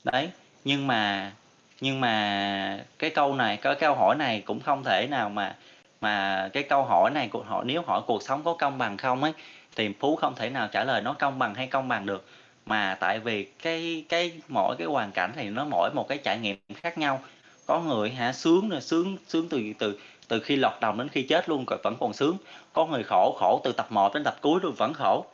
Đấy, 0.05 0.31
nhưng 0.65 0.87
mà 0.87 1.33
nhưng 1.81 2.01
mà 2.01 2.85
cái 2.99 3.11
câu 3.11 3.35
này 3.35 3.57
cái 3.57 3.75
câu 3.81 3.95
hỏi 3.95 4.17
này 4.19 4.43
cũng 4.47 4.61
không 4.61 4.85
thể 4.85 5.07
nào 5.11 5.29
mà 5.31 5.57
mà 6.01 6.49
cái 6.53 6.63
câu 6.63 6.85
hỏi 6.85 7.11
này 7.11 7.29
của 7.29 7.43
họ 7.43 7.63
nếu 7.67 7.83
hỏi 7.87 8.01
cuộc 8.07 8.23
sống 8.23 8.43
có 8.45 8.55
công 8.55 8.79
bằng 8.79 8.97
không 8.97 9.23
ấy, 9.25 9.33
thì 9.77 9.89
Phú 10.01 10.17
không 10.17 10.35
thể 10.37 10.51
nào 10.51 10.69
trả 10.73 10.85
lời 10.85 11.03
nó 11.03 11.13
công 11.13 11.39
bằng 11.39 11.55
hay 11.55 11.67
công 11.67 11.89
bằng 11.89 12.07
được. 12.07 12.27
Mà 12.67 12.97
tại 13.01 13.19
vì 13.19 13.45
cái 13.63 14.05
cái 14.09 14.33
mỗi 14.49 14.77
cái 14.79 14.87
hoàn 14.87 15.13
cảnh 15.13 15.33
thì 15.37 15.51
nó 15.51 15.65
mỗi 15.65 15.91
một 15.95 16.09
cái 16.09 16.19
trải 16.19 16.39
nghiệm 16.39 16.57
khác 16.83 16.99
nhau. 16.99 17.21
Có 17.67 17.81
người 17.81 18.11
hả, 18.11 18.33
sướng 18.33 18.69
rồi 18.69 18.81
sướng 18.81 19.17
sướng 19.29 19.49
từ 19.49 19.61
từ 19.79 19.99
từ 20.29 20.41
khi 20.41 20.57
lọt 20.57 20.73
lòng 20.81 20.99
đến 20.99 21.09
khi 21.09 21.23
chết 21.23 21.49
luôn 21.49 21.67
c 21.67 21.69
vẫn 21.85 21.97
còn 22.01 22.13
sướng, 22.13 22.37
có 22.73 22.87
người 22.87 23.03
khổ, 23.05 23.37
khổ 23.41 23.61
từ 23.65 23.73
tập 23.73 23.87
1 23.93 24.15
đến 24.15 24.25
tập 24.25 24.37
cuối 24.41 24.61
luôn 24.63 24.75
vẫn 24.79 24.93
khổ. 24.95 25.25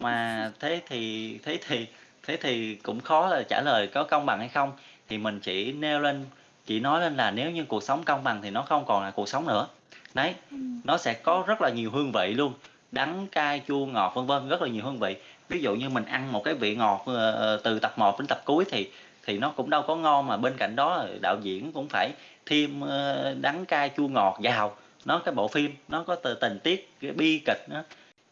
Mà 0.00 0.50
thế 0.60 0.80
thì 0.88 1.38
thế 1.44 1.58
thì 1.68 1.86
thế 2.26 2.36
thì 2.42 2.74
cũng 2.76 3.00
khó 3.00 3.28
là 3.28 3.42
trả 3.48 3.62
lời 3.62 3.86
có 3.88 4.04
công 4.04 4.26
bằng 4.26 4.38
hay 4.38 4.48
không, 4.48 4.72
thì 5.08 5.18
mình 5.18 5.40
chỉ 5.40 5.72
nêu 5.72 6.00
lên 6.00 6.24
chỉ 6.66 6.80
nói 6.80 7.00
lên 7.00 7.16
là 7.16 7.30
nếu 7.30 7.50
như 7.50 7.64
cuộc 7.64 7.82
sống 7.82 8.02
công 8.04 8.24
bằng 8.24 8.40
thì 8.42 8.50
nó 8.50 8.62
không 8.62 8.84
còn 8.86 9.02
là 9.02 9.10
cuộc 9.10 9.28
sống 9.28 9.46
nữa. 9.46 9.66
Đấy, 10.14 10.34
Ừm. 10.50 10.80
nó 10.84 10.96
sẽ 10.98 11.14
có 11.14 11.44
rất 11.46 11.60
là 11.62 11.70
nhiều 11.70 11.90
hương 11.90 12.12
vị 12.12 12.34
luôn, 12.34 12.52
đắng, 12.92 13.26
cay, 13.32 13.62
chua, 13.68 13.86
ngọt, 13.86 14.12
vân 14.14 14.26
vân, 14.26 14.48
rất 14.48 14.62
là 14.62 14.68
nhiều 14.68 14.84
hương 14.84 14.98
vị. 14.98 15.16
Ví 15.48 15.60
dụ 15.60 15.74
như 15.74 15.88
mình 15.88 16.04
ăn 16.04 16.32
một 16.32 16.44
cái 16.44 16.54
vị 16.54 16.74
ngọt, 16.76 17.02
ờ, 17.06 17.30
ờ, 17.30 17.60
từ 17.64 17.78
tập 17.78 17.92
1 17.98 18.18
đến 18.18 18.26
tập 18.26 18.42
cuối 18.44 18.64
thì 18.70 18.90
thì 19.26 19.38
nó 19.38 19.50
cũng 19.50 19.70
đâu 19.70 19.82
có 19.82 19.96
ngon, 19.96 20.26
mà 20.26 20.36
bên 20.36 20.54
cạnh 20.56 20.76
đó 20.76 21.04
đạo 21.20 21.38
diễn 21.42 21.72
cũng 21.72 21.88
phải 21.88 22.10
thêm, 22.46 22.80
ơ, 22.80 23.34
đắng, 23.40 23.64
cay, 23.66 23.90
chua, 23.96 24.08
ngọt 24.08 24.38
vào. 24.42 24.76
Nó 25.04 25.18
cái 25.18 25.34
bộ 25.34 25.48
phim 25.48 25.74
nó 25.88 26.02
có 26.02 26.14
t 26.14 26.26
tình 26.40 26.58
tiết, 26.58 26.92
cái 27.00 27.10
bi 27.12 27.40
kịch 27.46 27.64
nó 27.68 27.82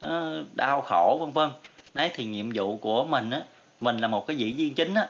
nó 0.03 0.33
đau 0.55 0.81
khổ, 0.81 1.19
vân 1.21 1.33
vân. 1.33 1.51
Đấy, 1.95 2.11
thì 2.15 2.25
nhiệm 2.25 2.51
vụ 2.55 2.77
của 2.77 3.05
mình 3.05 3.31
á, 3.31 3.41
mình 3.81 3.99
là 3.99 4.09
một 4.09 4.27
cái 4.27 4.37
diễn 4.37 4.57
viên 4.57 4.75
chính 4.75 4.95
á, 4.95 5.09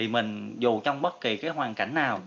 thì 0.00 0.08
mình 0.08 0.56
dù 0.58 0.80
trong 0.80 1.02
bất 1.02 1.20
kỳ 1.20 1.36
cái 1.36 1.50
hoàn 1.50 1.74
cảnh 1.74 1.94
nào 1.94 2.20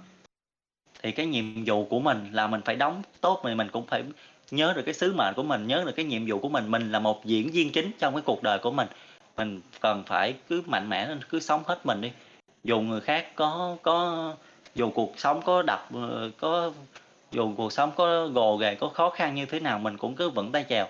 thì 1.04 1.12
cái 1.12 1.26
nhiệm 1.26 1.66
vụ 1.66 1.86
của 1.86 2.00
mình 2.00 2.30
là 2.32 2.48
mình 2.48 2.62
phải 2.66 2.76
đóng 2.76 3.02
tốt, 3.22 3.42
thì 3.44 3.56
mình 3.56 3.70
cũng 3.72 3.88
phải 3.88 4.04
nhớ 4.52 4.74
được 4.76 4.82
cái 4.86 4.94
sứ 4.94 5.14
mệnh 5.14 5.34
của 5.34 5.44
mình, 5.44 5.68
nhớ 5.68 5.84
được 5.86 5.92
cái 5.96 6.06
nhiệm 6.06 6.26
vụ 6.28 6.40
của 6.40 6.50
mình. 6.50 6.72
Mình 6.72 6.92
là 6.92 7.00
một 7.00 7.26
diễn 7.26 7.52
viên 7.52 7.72
chính 7.72 7.92
trong 8.00 8.14
cái 8.14 8.22
cuộc 8.26 8.44
đời 8.44 8.60
của 8.60 8.72
mình, 8.72 8.88
mình 9.38 9.62
cần 9.80 10.04
phải 10.06 10.34
cứ 10.50 10.64
mạnh 10.66 10.90
mẽ 10.90 11.08
lên, 11.08 11.20
cứ 11.30 11.40
sống 11.40 11.64
hết 11.66 11.86
mình 11.86 12.02
đi. 12.02 12.12
Dù 12.64 12.82
người 12.82 13.02
khác 13.02 13.36
có 13.36 13.78
có 13.82 14.34
dù 14.76 14.90
cuộc 14.90 15.14
sống 15.18 15.42
có 15.46 15.62
đập 15.62 15.88
ờ, 15.94 16.32
có 16.38 16.72
dù 17.32 17.54
cuộc 17.58 17.74
sống 17.74 17.92
có 17.96 18.28
gồ 18.28 18.58
ghề, 18.58 18.76
có 18.76 18.90
khó 18.90 19.10
khăn 19.10 19.36
như 19.36 19.46
thế 19.46 19.60
nào 19.60 19.80
mình 19.80 19.98
cũng 19.98 20.16
cứ 20.16 20.30
vững 20.30 20.52
tay 20.52 20.66
chèo, 20.70 20.88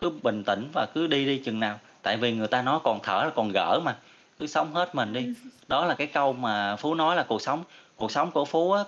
cứ 0.00 0.10
bình 0.22 0.44
tĩnh 0.44 0.68
và 0.74 0.86
cứ 0.94 1.06
đi 1.06 1.26
đi 1.26 1.38
chừng 1.44 1.60
nào. 1.60 1.78
Tại 2.02 2.16
vì 2.16 2.32
người 2.32 2.48
ta 2.48 2.62
nói 2.62 2.80
còn 2.84 2.98
thở 3.02 3.22
là 3.24 3.30
còn 3.34 3.52
gỡ 3.54 3.80
mà, 3.84 3.96
cứ 4.38 4.46
sống 4.46 4.74
hết 4.74 4.94
mình 4.94 5.12
đi. 5.12 5.34
Đó 5.68 5.86
là 5.86 5.94
cái 5.94 6.06
câu 6.06 6.32
mà 6.32 6.76
Phú 6.76 6.94
nói 6.94 7.16
là 7.16 7.22
cuộc 7.28 7.42
sống 7.42 7.64
cuộc 7.96 8.12
sống 8.12 8.30
của 8.30 8.44
Phú 8.44 8.72
á 8.72 8.84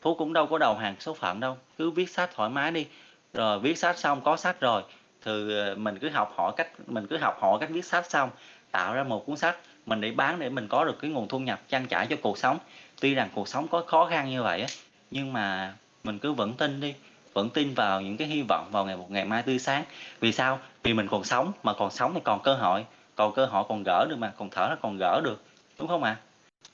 Phú 0.00 0.14
cũng 0.14 0.32
đâu 0.32 0.46
có 0.46 0.58
đầu 0.58 0.74
hàng 0.74 0.96
số 1.00 1.14
phận 1.14 1.40
đâu, 1.40 1.56
cứ 1.78 1.90
viết 1.90 2.10
sách 2.10 2.30
thoải 2.34 2.50
mái 2.50 2.70
đi, 2.70 2.86
rồi 3.34 3.58
viết 3.60 3.78
sách 3.78 3.98
xong 3.98 4.20
có 4.20 4.36
sách 4.36 4.60
rồi, 4.60 4.82
thì, 5.24 5.58
ờ, 5.58 5.74
mình 5.74 5.98
cứ 5.98 6.08
học 6.08 6.32
hỏi 6.36 6.52
cách 6.56 6.68
mình 6.86 7.06
cứ 7.06 7.16
học 7.16 7.38
hỏi 7.40 7.58
cách 7.60 7.70
viết 7.70 7.84
sách 7.84 8.10
xong, 8.10 8.30
tạo 8.70 8.94
ra 8.94 9.02
một 9.02 9.26
cuốn 9.26 9.36
sách, 9.36 9.56
mình 9.86 10.00
để 10.00 10.10
bán 10.10 10.38
để 10.38 10.48
mình 10.48 10.68
có 10.68 10.84
được 10.84 10.98
cái 11.00 11.10
nguồn 11.10 11.28
thu 11.28 11.38
nhập 11.38 11.60
trang 11.68 11.86
trải 11.86 12.06
cho 12.06 12.16
cuộc 12.22 12.38
sống. 12.38 12.58
Tuy 13.00 13.14
rằng 13.14 13.28
cuộc 13.34 13.48
sống 13.48 13.68
có 13.68 13.82
khó 13.86 14.06
khăn 14.06 14.30
như 14.30 14.42
vậy 14.42 14.60
á, 14.60 14.68
nhưng 15.10 15.32
mà 15.32 15.74
mình 16.04 16.18
cứ 16.18 16.32
vững 16.32 16.54
tin 16.54 16.80
đi, 16.80 16.94
vẫn 17.32 17.50
tin 17.50 17.74
vào 17.74 18.00
những 18.00 18.16
cái 18.16 18.28
hy 18.28 18.42
vọng 18.48 18.68
vào 18.72 18.84
ngày 18.84 18.96
một 18.96 19.10
ngày 19.10 19.24
mai 19.24 19.42
tươi 19.42 19.58
sáng. 19.58 19.84
Vì 20.20 20.32
sao? 20.32 20.58
Vì 20.82 20.94
mình 20.94 21.08
còn 21.08 21.24
sống, 21.24 21.52
mà 21.62 21.72
còn 21.72 21.90
sống 21.90 22.14
thì 22.14 22.20
còn 22.24 22.42
cơ 22.42 22.54
hội, 22.54 22.84
còn 23.18 23.32
cơ 23.34 23.46
hội 23.46 23.64
còn 23.68 23.82
gỡ 23.82 24.06
được 24.10 24.16
mà, 24.16 24.34
còn 24.38 24.48
thở 24.50 24.66
nó 24.70 24.76
còn 24.82 24.96
gỡ 24.96 25.20
được, 25.24 25.42
đúng 25.78 25.88
không 25.88 26.02
ạ? 26.02 26.20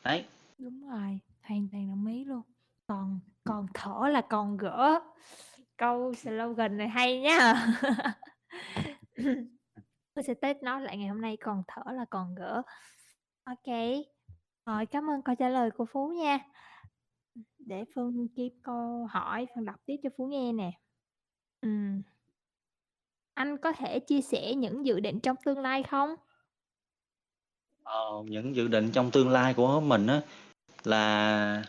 Đấy. 0.04 0.24
Đúng 0.58 0.90
rồi, 0.90 1.18
hoàn 1.42 1.68
toàn 1.72 1.88
đồng 1.88 2.06
ý 2.06 2.24
luôn. 2.24 2.42
Còn 2.86 3.20
còn 3.44 3.66
thở 3.74 4.08
là 4.10 4.20
còn 4.20 4.56
gỡ. 4.56 5.00
Câu 5.76 6.14
slogan 6.14 6.76
này 6.76 6.88
hay 6.88 7.20
nhá. 7.20 7.54
Tôi 10.14 10.22
sẽ 10.26 10.34
test 10.34 10.58
nó 10.62 10.80
lại 10.80 10.96
ngày 10.96 11.08
hôm 11.08 11.20
nay, 11.20 11.36
còn 11.36 11.62
thở 11.68 11.92
là 11.92 12.04
còn 12.10 12.34
gỡ. 12.34 12.62
ok. 13.44 13.76
Rồi, 14.66 14.86
cảm 14.86 15.10
ơn 15.10 15.22
câu 15.22 15.34
trả 15.34 15.48
lời 15.48 15.70
của 15.70 15.84
Phú 15.92 16.08
nha. 16.08 16.38
Để 17.58 17.84
Phương 17.94 18.28
kiếm 18.36 18.52
câu 18.62 19.06
hỏi, 19.10 19.46
Phương 19.54 19.64
đọc 19.64 19.76
tiếp 19.86 19.96
cho 20.02 20.10
Phú 20.16 20.26
nghe 20.26 20.52
nè. 20.52 20.70
ừ. 21.60 21.68
Anh 23.34 23.58
có 23.58 23.72
thể 23.72 23.98
chia 24.00 24.20
sẻ 24.20 24.54
những 24.54 24.86
dự 24.86 25.00
định 25.00 25.20
trong 25.20 25.36
tương 25.44 25.58
lai 25.58 25.82
không? 25.82 26.14
Ờ, 27.84 28.22
những 28.26 28.56
dự 28.56 28.68
định 28.68 28.90
trong 28.92 29.10
tương 29.10 29.30
lai 29.30 29.54
của 29.54 29.80
mình 29.80 30.06
á 30.06 30.20
là 30.84 31.62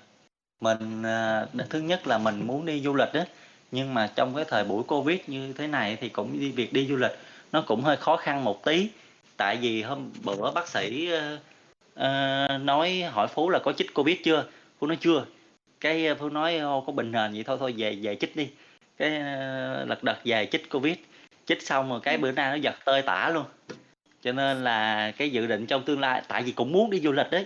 mình, 0.61 1.03
à, 1.03 1.45
thứ 1.69 1.79
nhất 1.79 2.07
là 2.07 2.17
mình 2.17 2.47
muốn 2.47 2.65
đi 2.65 2.81
du 2.81 2.95
lịch 2.95 3.13
á, 3.13 3.25
nhưng 3.71 3.93
mà 3.93 4.11
trong 4.15 4.35
cái 4.35 4.45
thời 4.47 4.63
buổi 4.63 4.83
Covid 4.83 5.19
như 5.27 5.53
thế 5.53 5.67
này 5.67 5.97
thì 6.01 6.09
cũng 6.09 6.39
đi 6.39 6.51
việc 6.51 6.73
đi 6.73 6.87
du 6.87 6.95
lịch 6.95 7.11
nó 7.51 7.63
cũng 7.67 7.81
hơi 7.81 7.97
khó 7.97 8.17
khăn 8.17 8.43
một 8.43 8.63
tí. 8.65 8.89
Tại 9.37 9.57
vì 9.61 9.81
hôm 9.83 10.11
bữa 10.23 10.51
bác 10.51 10.67
sĩ, 10.67 11.09
ơ, 11.11 11.37
ơ, 11.95 12.57
nói 12.57 13.01
hỏi 13.01 13.27
Phú 13.27 13.49
là 13.49 13.59
"Có 13.59 13.73
chích 13.73 13.93
Covid 13.93 14.17
chưa?" 14.25 14.45
Phú 14.79 14.87
nói 14.87 14.97
"Chưa." 15.01 15.25
Cái, 15.79 16.15
Phú 16.15 16.29
nói 16.29 16.57
"Ô, 16.57 16.83
có 16.87 16.93
bệnh 16.93 17.11
nền 17.11 17.33
vậy 17.33 17.43
thôi 17.43 17.57
thôi 17.59 17.73
về 17.77 17.95
về 18.01 18.15
chích 18.15 18.35
đi." 18.35 18.49
Cái, 18.97 19.17
ơ, 19.17 19.85
lật 19.85 20.03
đật 20.03 20.17
về 20.25 20.47
chích 20.51 20.69
Covid, 20.69 20.95
chích 21.45 21.61
xong 21.67 21.89
rồi 21.89 21.99
cái 22.03 22.13
Ừm. 22.15 22.21
bữa 22.21 22.31
nay 22.31 22.49
nó 22.51 22.55
giật 22.55 22.75
tơi 22.85 23.01
tả 23.01 23.29
luôn. 23.29 23.45
Cho 24.25 24.31
nên 24.31 24.63
là 24.63 25.11
cái 25.11 25.29
dự 25.29 25.47
định 25.47 25.65
trong 25.65 25.83
tương 25.83 25.99
lai 25.99 26.21
tại 26.27 26.43
vì 26.43 26.51
cũng 26.51 26.71
muốn 26.71 26.89
đi 26.89 26.99
du 26.99 27.11
lịch 27.11 27.31
ấy, 27.31 27.45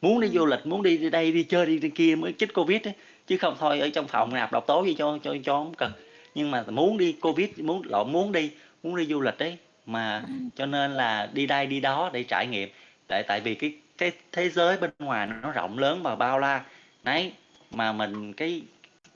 muốn 0.00 0.20
đi 0.20 0.28
Ừm. 0.28 0.36
du 0.36 0.46
lịch, 0.46 0.66
muốn 0.66 0.82
đi 0.82 0.98
đi 0.98 1.10
đây, 1.10 1.32
đi 1.32 1.42
chơi, 1.42 1.66
đi 1.66 1.78
đi 1.78 1.90
kia 1.90 2.16
mới 2.16 2.34
chích 2.38 2.54
Covid 2.54 2.82
á, 2.82 2.92
chứ 3.26 3.36
không 3.36 3.56
thôi 3.58 3.80
ở 3.80 3.88
trong 3.88 4.08
phòng 4.08 4.34
nạp 4.34 4.52
độc 4.52 4.66
tố 4.66 4.82
vô 4.82 4.92
cho 4.98 5.18
cho 5.22 5.34
cho 5.44 5.56
hổng 5.58 5.74
cực. 5.74 5.90
Nhưng 6.34 6.50
mà 6.50 6.64
muốn 6.68 6.98
đi 6.98 7.12
Covid, 7.12 7.48
muốn 7.56 7.82
lộn, 7.84 8.12
muốn 8.12 8.32
đi 8.32 8.50
muốn 8.82 8.96
đi 8.96 9.06
du 9.06 9.20
lịch 9.20 9.38
ấy, 9.38 9.56
mà 9.86 10.22
Ừm. 10.28 10.50
cho 10.56 10.66
nên 10.66 10.92
là 10.94 11.28
đi 11.32 11.46
đây 11.46 11.66
đi 11.66 11.80
đó 11.80 12.10
để 12.12 12.22
trải 12.22 12.46
nghiệm. 12.46 12.68
Tại 13.06 13.22
tại 13.22 13.40
vì 13.40 13.54
cái 13.54 13.72
cái 13.98 14.12
thế 14.32 14.48
giới 14.48 14.76
bên 14.76 14.90
ngoài 14.98 15.28
nó 15.42 15.52
rộng 15.52 15.78
lớn 15.78 16.00
và 16.02 16.14
bao 16.16 16.38
la. 16.38 16.64
Đấy, 17.02 17.32
mà 17.70 17.92
mình 17.92 18.32
cái 18.32 18.62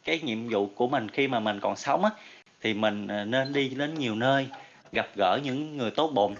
cái 0.05 0.21
nhiệm 0.23 0.49
vụ 0.49 0.67
của 0.67 0.89
mình 0.89 1.09
khi 1.09 1.29
mà 1.29 1.41
mình 1.41 1.61
còn 1.61 1.77
sống 1.77 2.05
á, 2.05 2.11
thì 2.61 2.75
mình, 2.75 3.09
ờ, 3.09 3.25
nên 3.25 3.53
đi 3.53 3.69
đến 3.69 3.95
nhiều 3.95 4.15
nơi, 4.15 4.47
gặp 4.93 5.09
gỡ 5.17 5.41
những 5.45 5.77
người 5.77 5.91
tốt 5.91 6.11
bụng 6.15 6.35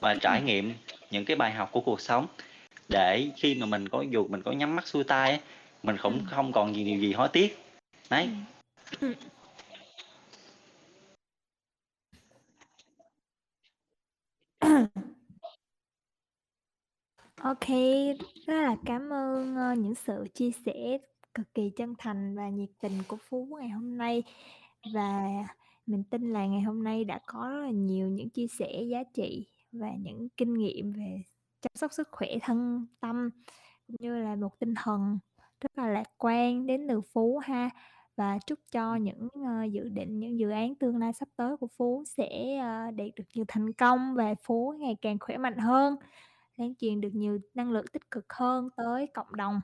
và 0.00 0.14
trải 0.14 0.38
Ừm. 0.38 0.46
nghiệm 0.46 0.74
những 1.10 1.24
cái 1.24 1.36
bài 1.36 1.52
học 1.52 1.68
của 1.72 1.80
cuộc 1.80 2.00
sống. 2.00 2.26
Để 2.88 3.30
khi 3.36 3.54
mà 3.54 3.66
mình 3.66 3.88
có 3.88 4.04
dù 4.10 4.28
mình 4.28 4.42
có 4.42 4.52
nhắm 4.52 4.76
mắt 4.76 4.86
xuôi 4.86 5.04
tay 5.04 5.30
á, 5.30 5.38
mình 5.82 5.96
cũng 6.02 6.18
Ừm. 6.18 6.26
không 6.26 6.52
còn 6.52 6.74
gì 6.74 6.84
điều 6.84 7.00
gì 7.00 7.12
hối 7.12 7.28
tiếc. 7.28 7.58
Đấy. 8.10 8.28
Ô 17.42 17.54
kê, 17.60 18.14
rất 18.46 18.54
là 18.62 18.76
cảm 18.84 19.12
ơn, 19.12 19.56
ơ, 19.56 19.74
những 19.74 19.94
sự 19.94 20.26
chia 20.34 20.50
sẻ 20.66 20.98
cực 21.34 21.54
kỳ 21.54 21.70
chân 21.76 21.94
thành 21.98 22.36
và 22.36 22.48
nhiệt 22.48 22.68
tình 22.80 23.02
của 23.08 23.16
Phú 23.28 23.56
ngày 23.60 23.68
hôm 23.68 23.98
nay. 23.98 24.22
Và 24.94 25.22
mình 25.86 26.04
tin 26.10 26.32
là 26.32 26.46
ngày 26.46 26.60
hôm 26.60 26.84
nay 26.84 27.04
đã 27.04 27.20
có 27.26 27.48
rất 27.48 27.60
là 27.60 27.70
nhiều 27.70 28.08
những 28.08 28.30
chia 28.30 28.46
sẻ 28.58 28.82
giá 28.90 29.02
trị 29.14 29.46
và 29.78 29.90
những 30.00 30.28
kinh 30.36 30.54
nghiệm 30.54 30.92
về 30.92 31.22
chăm 31.62 31.70
sóc 31.74 31.92
sức 31.92 32.08
khỏe 32.12 32.28
thân 32.42 32.86
tâm, 33.00 33.30
cũng 33.86 33.96
như 34.00 34.18
là 34.18 34.36
một 34.36 34.58
tinh 34.58 34.74
thần 34.74 35.18
rất 35.60 35.78
là 35.78 35.88
lạc 35.88 36.08
quan 36.18 36.66
đến 36.66 36.88
từ 36.88 37.00
Phú 37.00 37.38
ha. 37.38 37.70
Và 38.16 38.38
chúc 38.46 38.58
cho 38.72 38.96
những, 38.96 39.28
ơ, 39.46 39.64
dự 39.64 39.88
định, 39.88 40.20
những 40.20 40.38
dự 40.38 40.50
án 40.50 40.74
tương 40.74 40.96
lai 40.96 41.12
sắp 41.12 41.28
tới 41.36 41.56
của 41.56 41.66
Phú 41.76 42.04
sẽ, 42.06 42.56
ơ, 42.58 42.90
đạt 42.90 43.08
được 43.16 43.24
nhiều 43.34 43.44
thành 43.48 43.72
công 43.72 44.14
và 44.14 44.34
Phú 44.42 44.74
ngày 44.78 44.96
càng 45.02 45.18
khỏe 45.18 45.38
mạnh 45.38 45.58
hơn, 45.58 45.96
lan 46.56 46.74
truyền 46.74 47.00
được 47.00 47.10
nhiều 47.14 47.38
năng 47.54 47.70
lượng 47.70 47.86
tích 47.92 48.10
cực 48.10 48.32
hơn 48.32 48.68
tới 48.76 49.06
cộng 49.14 49.36
đồng. 49.36 49.60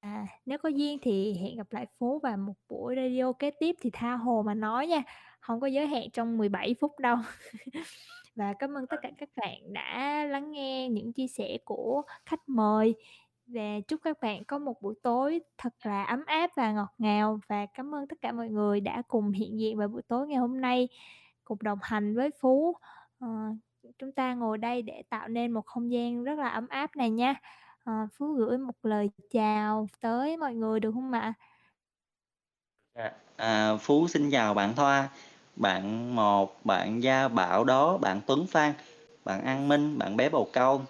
À, 0.00 0.26
nếu 0.46 0.58
có 0.58 0.68
duyên 0.68 0.98
thì 1.02 1.34
hẹn 1.34 1.56
gặp 1.56 1.66
lại 1.70 1.86
Phú 1.98 2.18
vào 2.22 2.36
một 2.36 2.54
buổi 2.68 2.96
radio 2.96 3.32
kế 3.32 3.50
tiếp 3.50 3.76
thì 3.80 3.90
tha 3.92 4.14
hồ 4.16 4.42
mà 4.46 4.54
nói 4.54 4.86
nha, 4.86 5.02
hông 5.40 5.60
có 5.60 5.66
giới 5.66 5.86
hạn 5.86 6.10
trong 6.12 6.38
17 6.38 6.74
phút 6.80 6.98
đâu. 6.98 7.16
Và 8.40 8.52
cảm 8.52 8.74
ơn 8.74 8.86
tất 8.86 8.96
cả 9.02 9.10
các 9.18 9.28
bạn 9.36 9.72
đã 9.72 10.24
lắng 10.24 10.52
nghe 10.52 10.88
những 10.88 11.12
chia 11.12 11.26
sẻ 11.26 11.58
của 11.64 12.02
khách 12.26 12.48
mời, 12.48 12.94
và 13.46 13.80
chúc 13.88 14.00
các 14.04 14.20
bạn 14.20 14.44
có 14.44 14.58
một 14.58 14.82
buổi 14.82 14.94
tối 15.02 15.40
thật 15.58 15.72
là 15.82 16.04
ấm 16.04 16.24
áp 16.26 16.50
và 16.56 16.72
ngọt 16.72 16.94
ngào. 16.98 17.40
Và 17.48 17.66
cảm 17.74 17.94
ơn 17.94 18.08
tất 18.08 18.16
cả 18.20 18.32
mọi 18.32 18.48
người 18.48 18.80
đã 18.80 19.02
cùng 19.08 19.32
hiện 19.32 19.60
diện 19.60 19.76
vào 19.76 19.88
buổi 19.88 20.02
tối 20.02 20.26
ngày 20.26 20.38
hôm 20.38 20.60
nay, 20.60 20.88
cùng 21.44 21.58
đồng 21.62 21.78
hành 21.82 22.16
với 22.16 22.30
Phú. 22.40 22.76
Ờ, 23.18 23.28
chúng 23.98 24.12
ta 24.12 24.34
ngồi 24.34 24.58
đây 24.58 24.82
để 24.82 25.02
tạo 25.08 25.28
nên 25.28 25.52
một 25.52 25.66
không 25.66 25.92
gian 25.92 26.24
rất 26.24 26.38
là 26.38 26.48
ấm 26.48 26.68
áp 26.68 26.96
này 26.96 27.10
nha. 27.10 27.34
Ờ, 27.84 27.92
Phú 28.12 28.32
gửi 28.32 28.58
một 28.58 28.76
lời 28.82 29.10
chào 29.30 29.86
tới 30.00 30.36
mọi 30.36 30.54
người 30.54 30.80
được 30.80 30.90
hông 30.90 31.12
ạ? 31.12 31.32
À, 32.94 33.12
à, 33.36 33.76
Phú 33.80 34.08
xin 34.08 34.30
chào 34.30 34.54
bạn 34.54 34.74
Thoa, 34.76 35.08
bạn 35.60 36.14
Một, 36.16 36.60
bạn 36.64 37.02
Gia 37.02 37.28
Bảo 37.28 37.64
Đó, 37.64 37.96
bạn 37.96 38.20
Tuấn 38.26 38.46
Phan, 38.46 38.72
bạn 39.24 39.44
An 39.44 39.68
Minh, 39.68 39.98
bạn 39.98 40.16
Bé 40.16 40.28
bầu 40.28 40.50
Câu, 40.52 40.82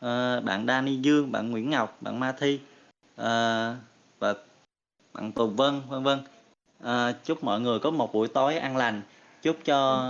ờ, 0.00 0.40
bạn 0.40 0.66
Danny 0.66 0.96
Dương, 0.96 1.32
bạn 1.32 1.50
Nguyễn 1.50 1.70
Ngọc, 1.70 1.96
bạn 2.00 2.20
Ma 2.20 2.32
Thi, 2.32 2.60
ờ, 3.16 3.74
và 4.18 4.34
bạn 5.14 5.32
Tùng 5.32 5.56
Vân, 5.56 5.80
vân 5.88 6.02
vân. 6.02 6.18
Ờ, 6.82 7.12
chúc 7.24 7.44
mọi 7.44 7.60
người 7.60 7.78
có 7.78 7.90
một 7.90 8.12
buổi 8.12 8.28
tối 8.28 8.58
an 8.58 8.76
lành, 8.76 9.02
chúc 9.42 9.56
cho, 9.64 10.08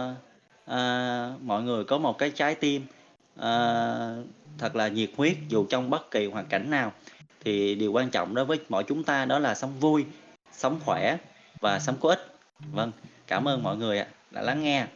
mọi 1.43 1.63
người 1.63 1.85
có 1.85 1.99
một 1.99 2.19
cái 2.19 2.31
trái 2.31 2.55
tim, 2.55 2.87
thật 4.59 4.77
là 4.77 4.89
nhiệt 4.89 5.11
huyết 5.17 5.37
dù 5.49 5.67
trong 5.71 5.91
bất 5.91 6.11
kỳ 6.11 6.27
hoàn 6.27 6.47
cảnh 6.47 6.71
nào. 6.71 6.93
Thì 7.41 7.75
điều 7.75 7.93
quan 7.93 8.11
trọng 8.11 8.35
đối 8.35 8.45
với 8.45 8.59
mỗi 8.69 8.85
chúng 8.85 9.05
ta 9.05 9.25
đó 9.25 9.39
là 9.39 9.55
sống 9.55 9.73
vui, 9.81 10.05
sống 10.53 10.81
khỏe 10.85 11.17
và 11.61 11.79
sống 11.79 11.97
có 12.01 12.09
ích. 12.09 12.35
Vâng, 12.73 12.93
cảm 13.27 13.49
ơn 13.49 13.63
mọi 13.63 13.77
người 13.77 14.05
đã 14.31 14.43
lắng 14.43 14.63
nghe. 14.63 14.87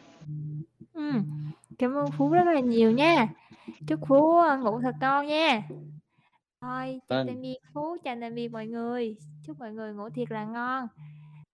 Ừm, 0.93 1.23
cảm 1.79 1.95
ơn 1.95 2.11
Phú 2.11 2.29
rất 2.29 2.43
là 2.53 2.59
nhiều 2.59 2.91
nha. 2.91 3.27
Chúc 3.87 3.99
Phú, 4.07 4.37
ơ, 4.37 4.57
ngủ 4.57 4.81
thật 4.81 4.95
ngon 5.01 5.27
nha. 5.27 5.61
Rồi, 6.61 6.99
chào 7.09 7.17
Vâng. 7.17 7.27
tạm 7.27 7.41
biệt 7.41 7.57
Phú, 7.73 7.97
chào 8.03 8.15
tạm 8.21 8.35
biệt 8.35 8.47
mọi 8.47 8.67
người, 8.67 9.15
chúc 9.45 9.59
mọi 9.59 9.71
người 9.71 9.93
ngủ 9.93 10.09
thiệt 10.09 10.31
là 10.31 10.45
ngon. 10.45 10.87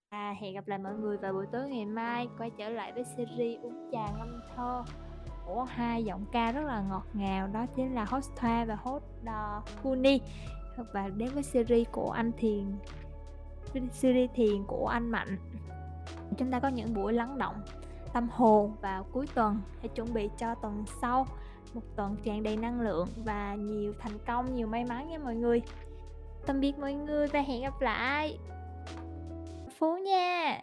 À, 0.10 0.35
hẹn 0.41 0.53
gặp 0.53 0.68
lại 0.68 0.80
mọi 0.80 0.93
người 0.93 1.18
vào 1.18 1.34
buổi 1.34 1.45
tối 1.52 1.69
ngày 1.69 1.85
mai, 1.85 2.27
quay 2.38 2.52
trở 2.57 2.69
lại 2.69 2.91
với 2.91 3.03
series 3.18 3.61
Uống 3.61 3.89
Trà 3.91 4.06
Ngâm 4.18 4.41
Thơ 4.56 4.84
của 5.45 5.64
hai 5.64 6.03
giọng 6.03 6.26
ca 6.31 6.52
rất 6.52 6.61
là 6.65 6.81
ngọt 6.81 7.06
ngào, 7.14 7.47
đó 7.47 7.65
chính 7.76 7.95
là 7.95 8.06
host 8.06 8.30
Thoa 8.35 8.65
và 8.65 8.76
host, 8.76 9.03
ờ, 9.26 9.61
Funny. 9.84 10.19
Và 10.93 11.07
đến 11.07 11.30
với 11.34 11.43
series 11.43 11.88
của 11.91 12.11
anh 12.11 12.31
Thiền 12.38 12.72
series 13.91 14.30
thiền 14.35 14.64
của 14.68 14.88
anh 14.88 15.11
Mạnh. 15.11 15.38
Chúng 16.38 16.52
ta 16.52 16.60
có 16.60 16.68
những 16.68 16.94
buổi 16.94 17.14
lắng 17.14 17.38
động 17.38 17.61
tâm 18.14 18.30
hồn 18.32 18.76
vào 18.82 19.06
cuối 19.11 19.27
tuần 19.36 19.61
để 19.82 19.90
chuẩn 19.95 20.14
bị 20.14 20.30
cho 20.38 20.56
tuần 20.56 20.84
sau, 21.02 21.27
một 21.73 21.82
tuần 21.95 22.15
tràn 22.23 22.44
đầy 22.44 22.57
năng 22.57 22.82
lượng 22.82 23.07
và 23.26 23.56
nhiều 23.56 23.94
thành 23.99 24.19
công, 24.27 24.56
nhiều 24.56 24.68
may 24.68 24.86
mắn 24.86 25.10
nha 25.10 25.18
mọi 25.18 25.36
người. 25.36 25.61
Tạm 26.45 26.60
biệt 26.60 26.80
mọi 26.80 26.94
người 26.94 27.27
và 27.27 27.41
hẹn 27.41 27.61
gặp 27.61 27.82
lại. 27.82 28.38
Phú 29.80 29.98
nha. 29.98 30.61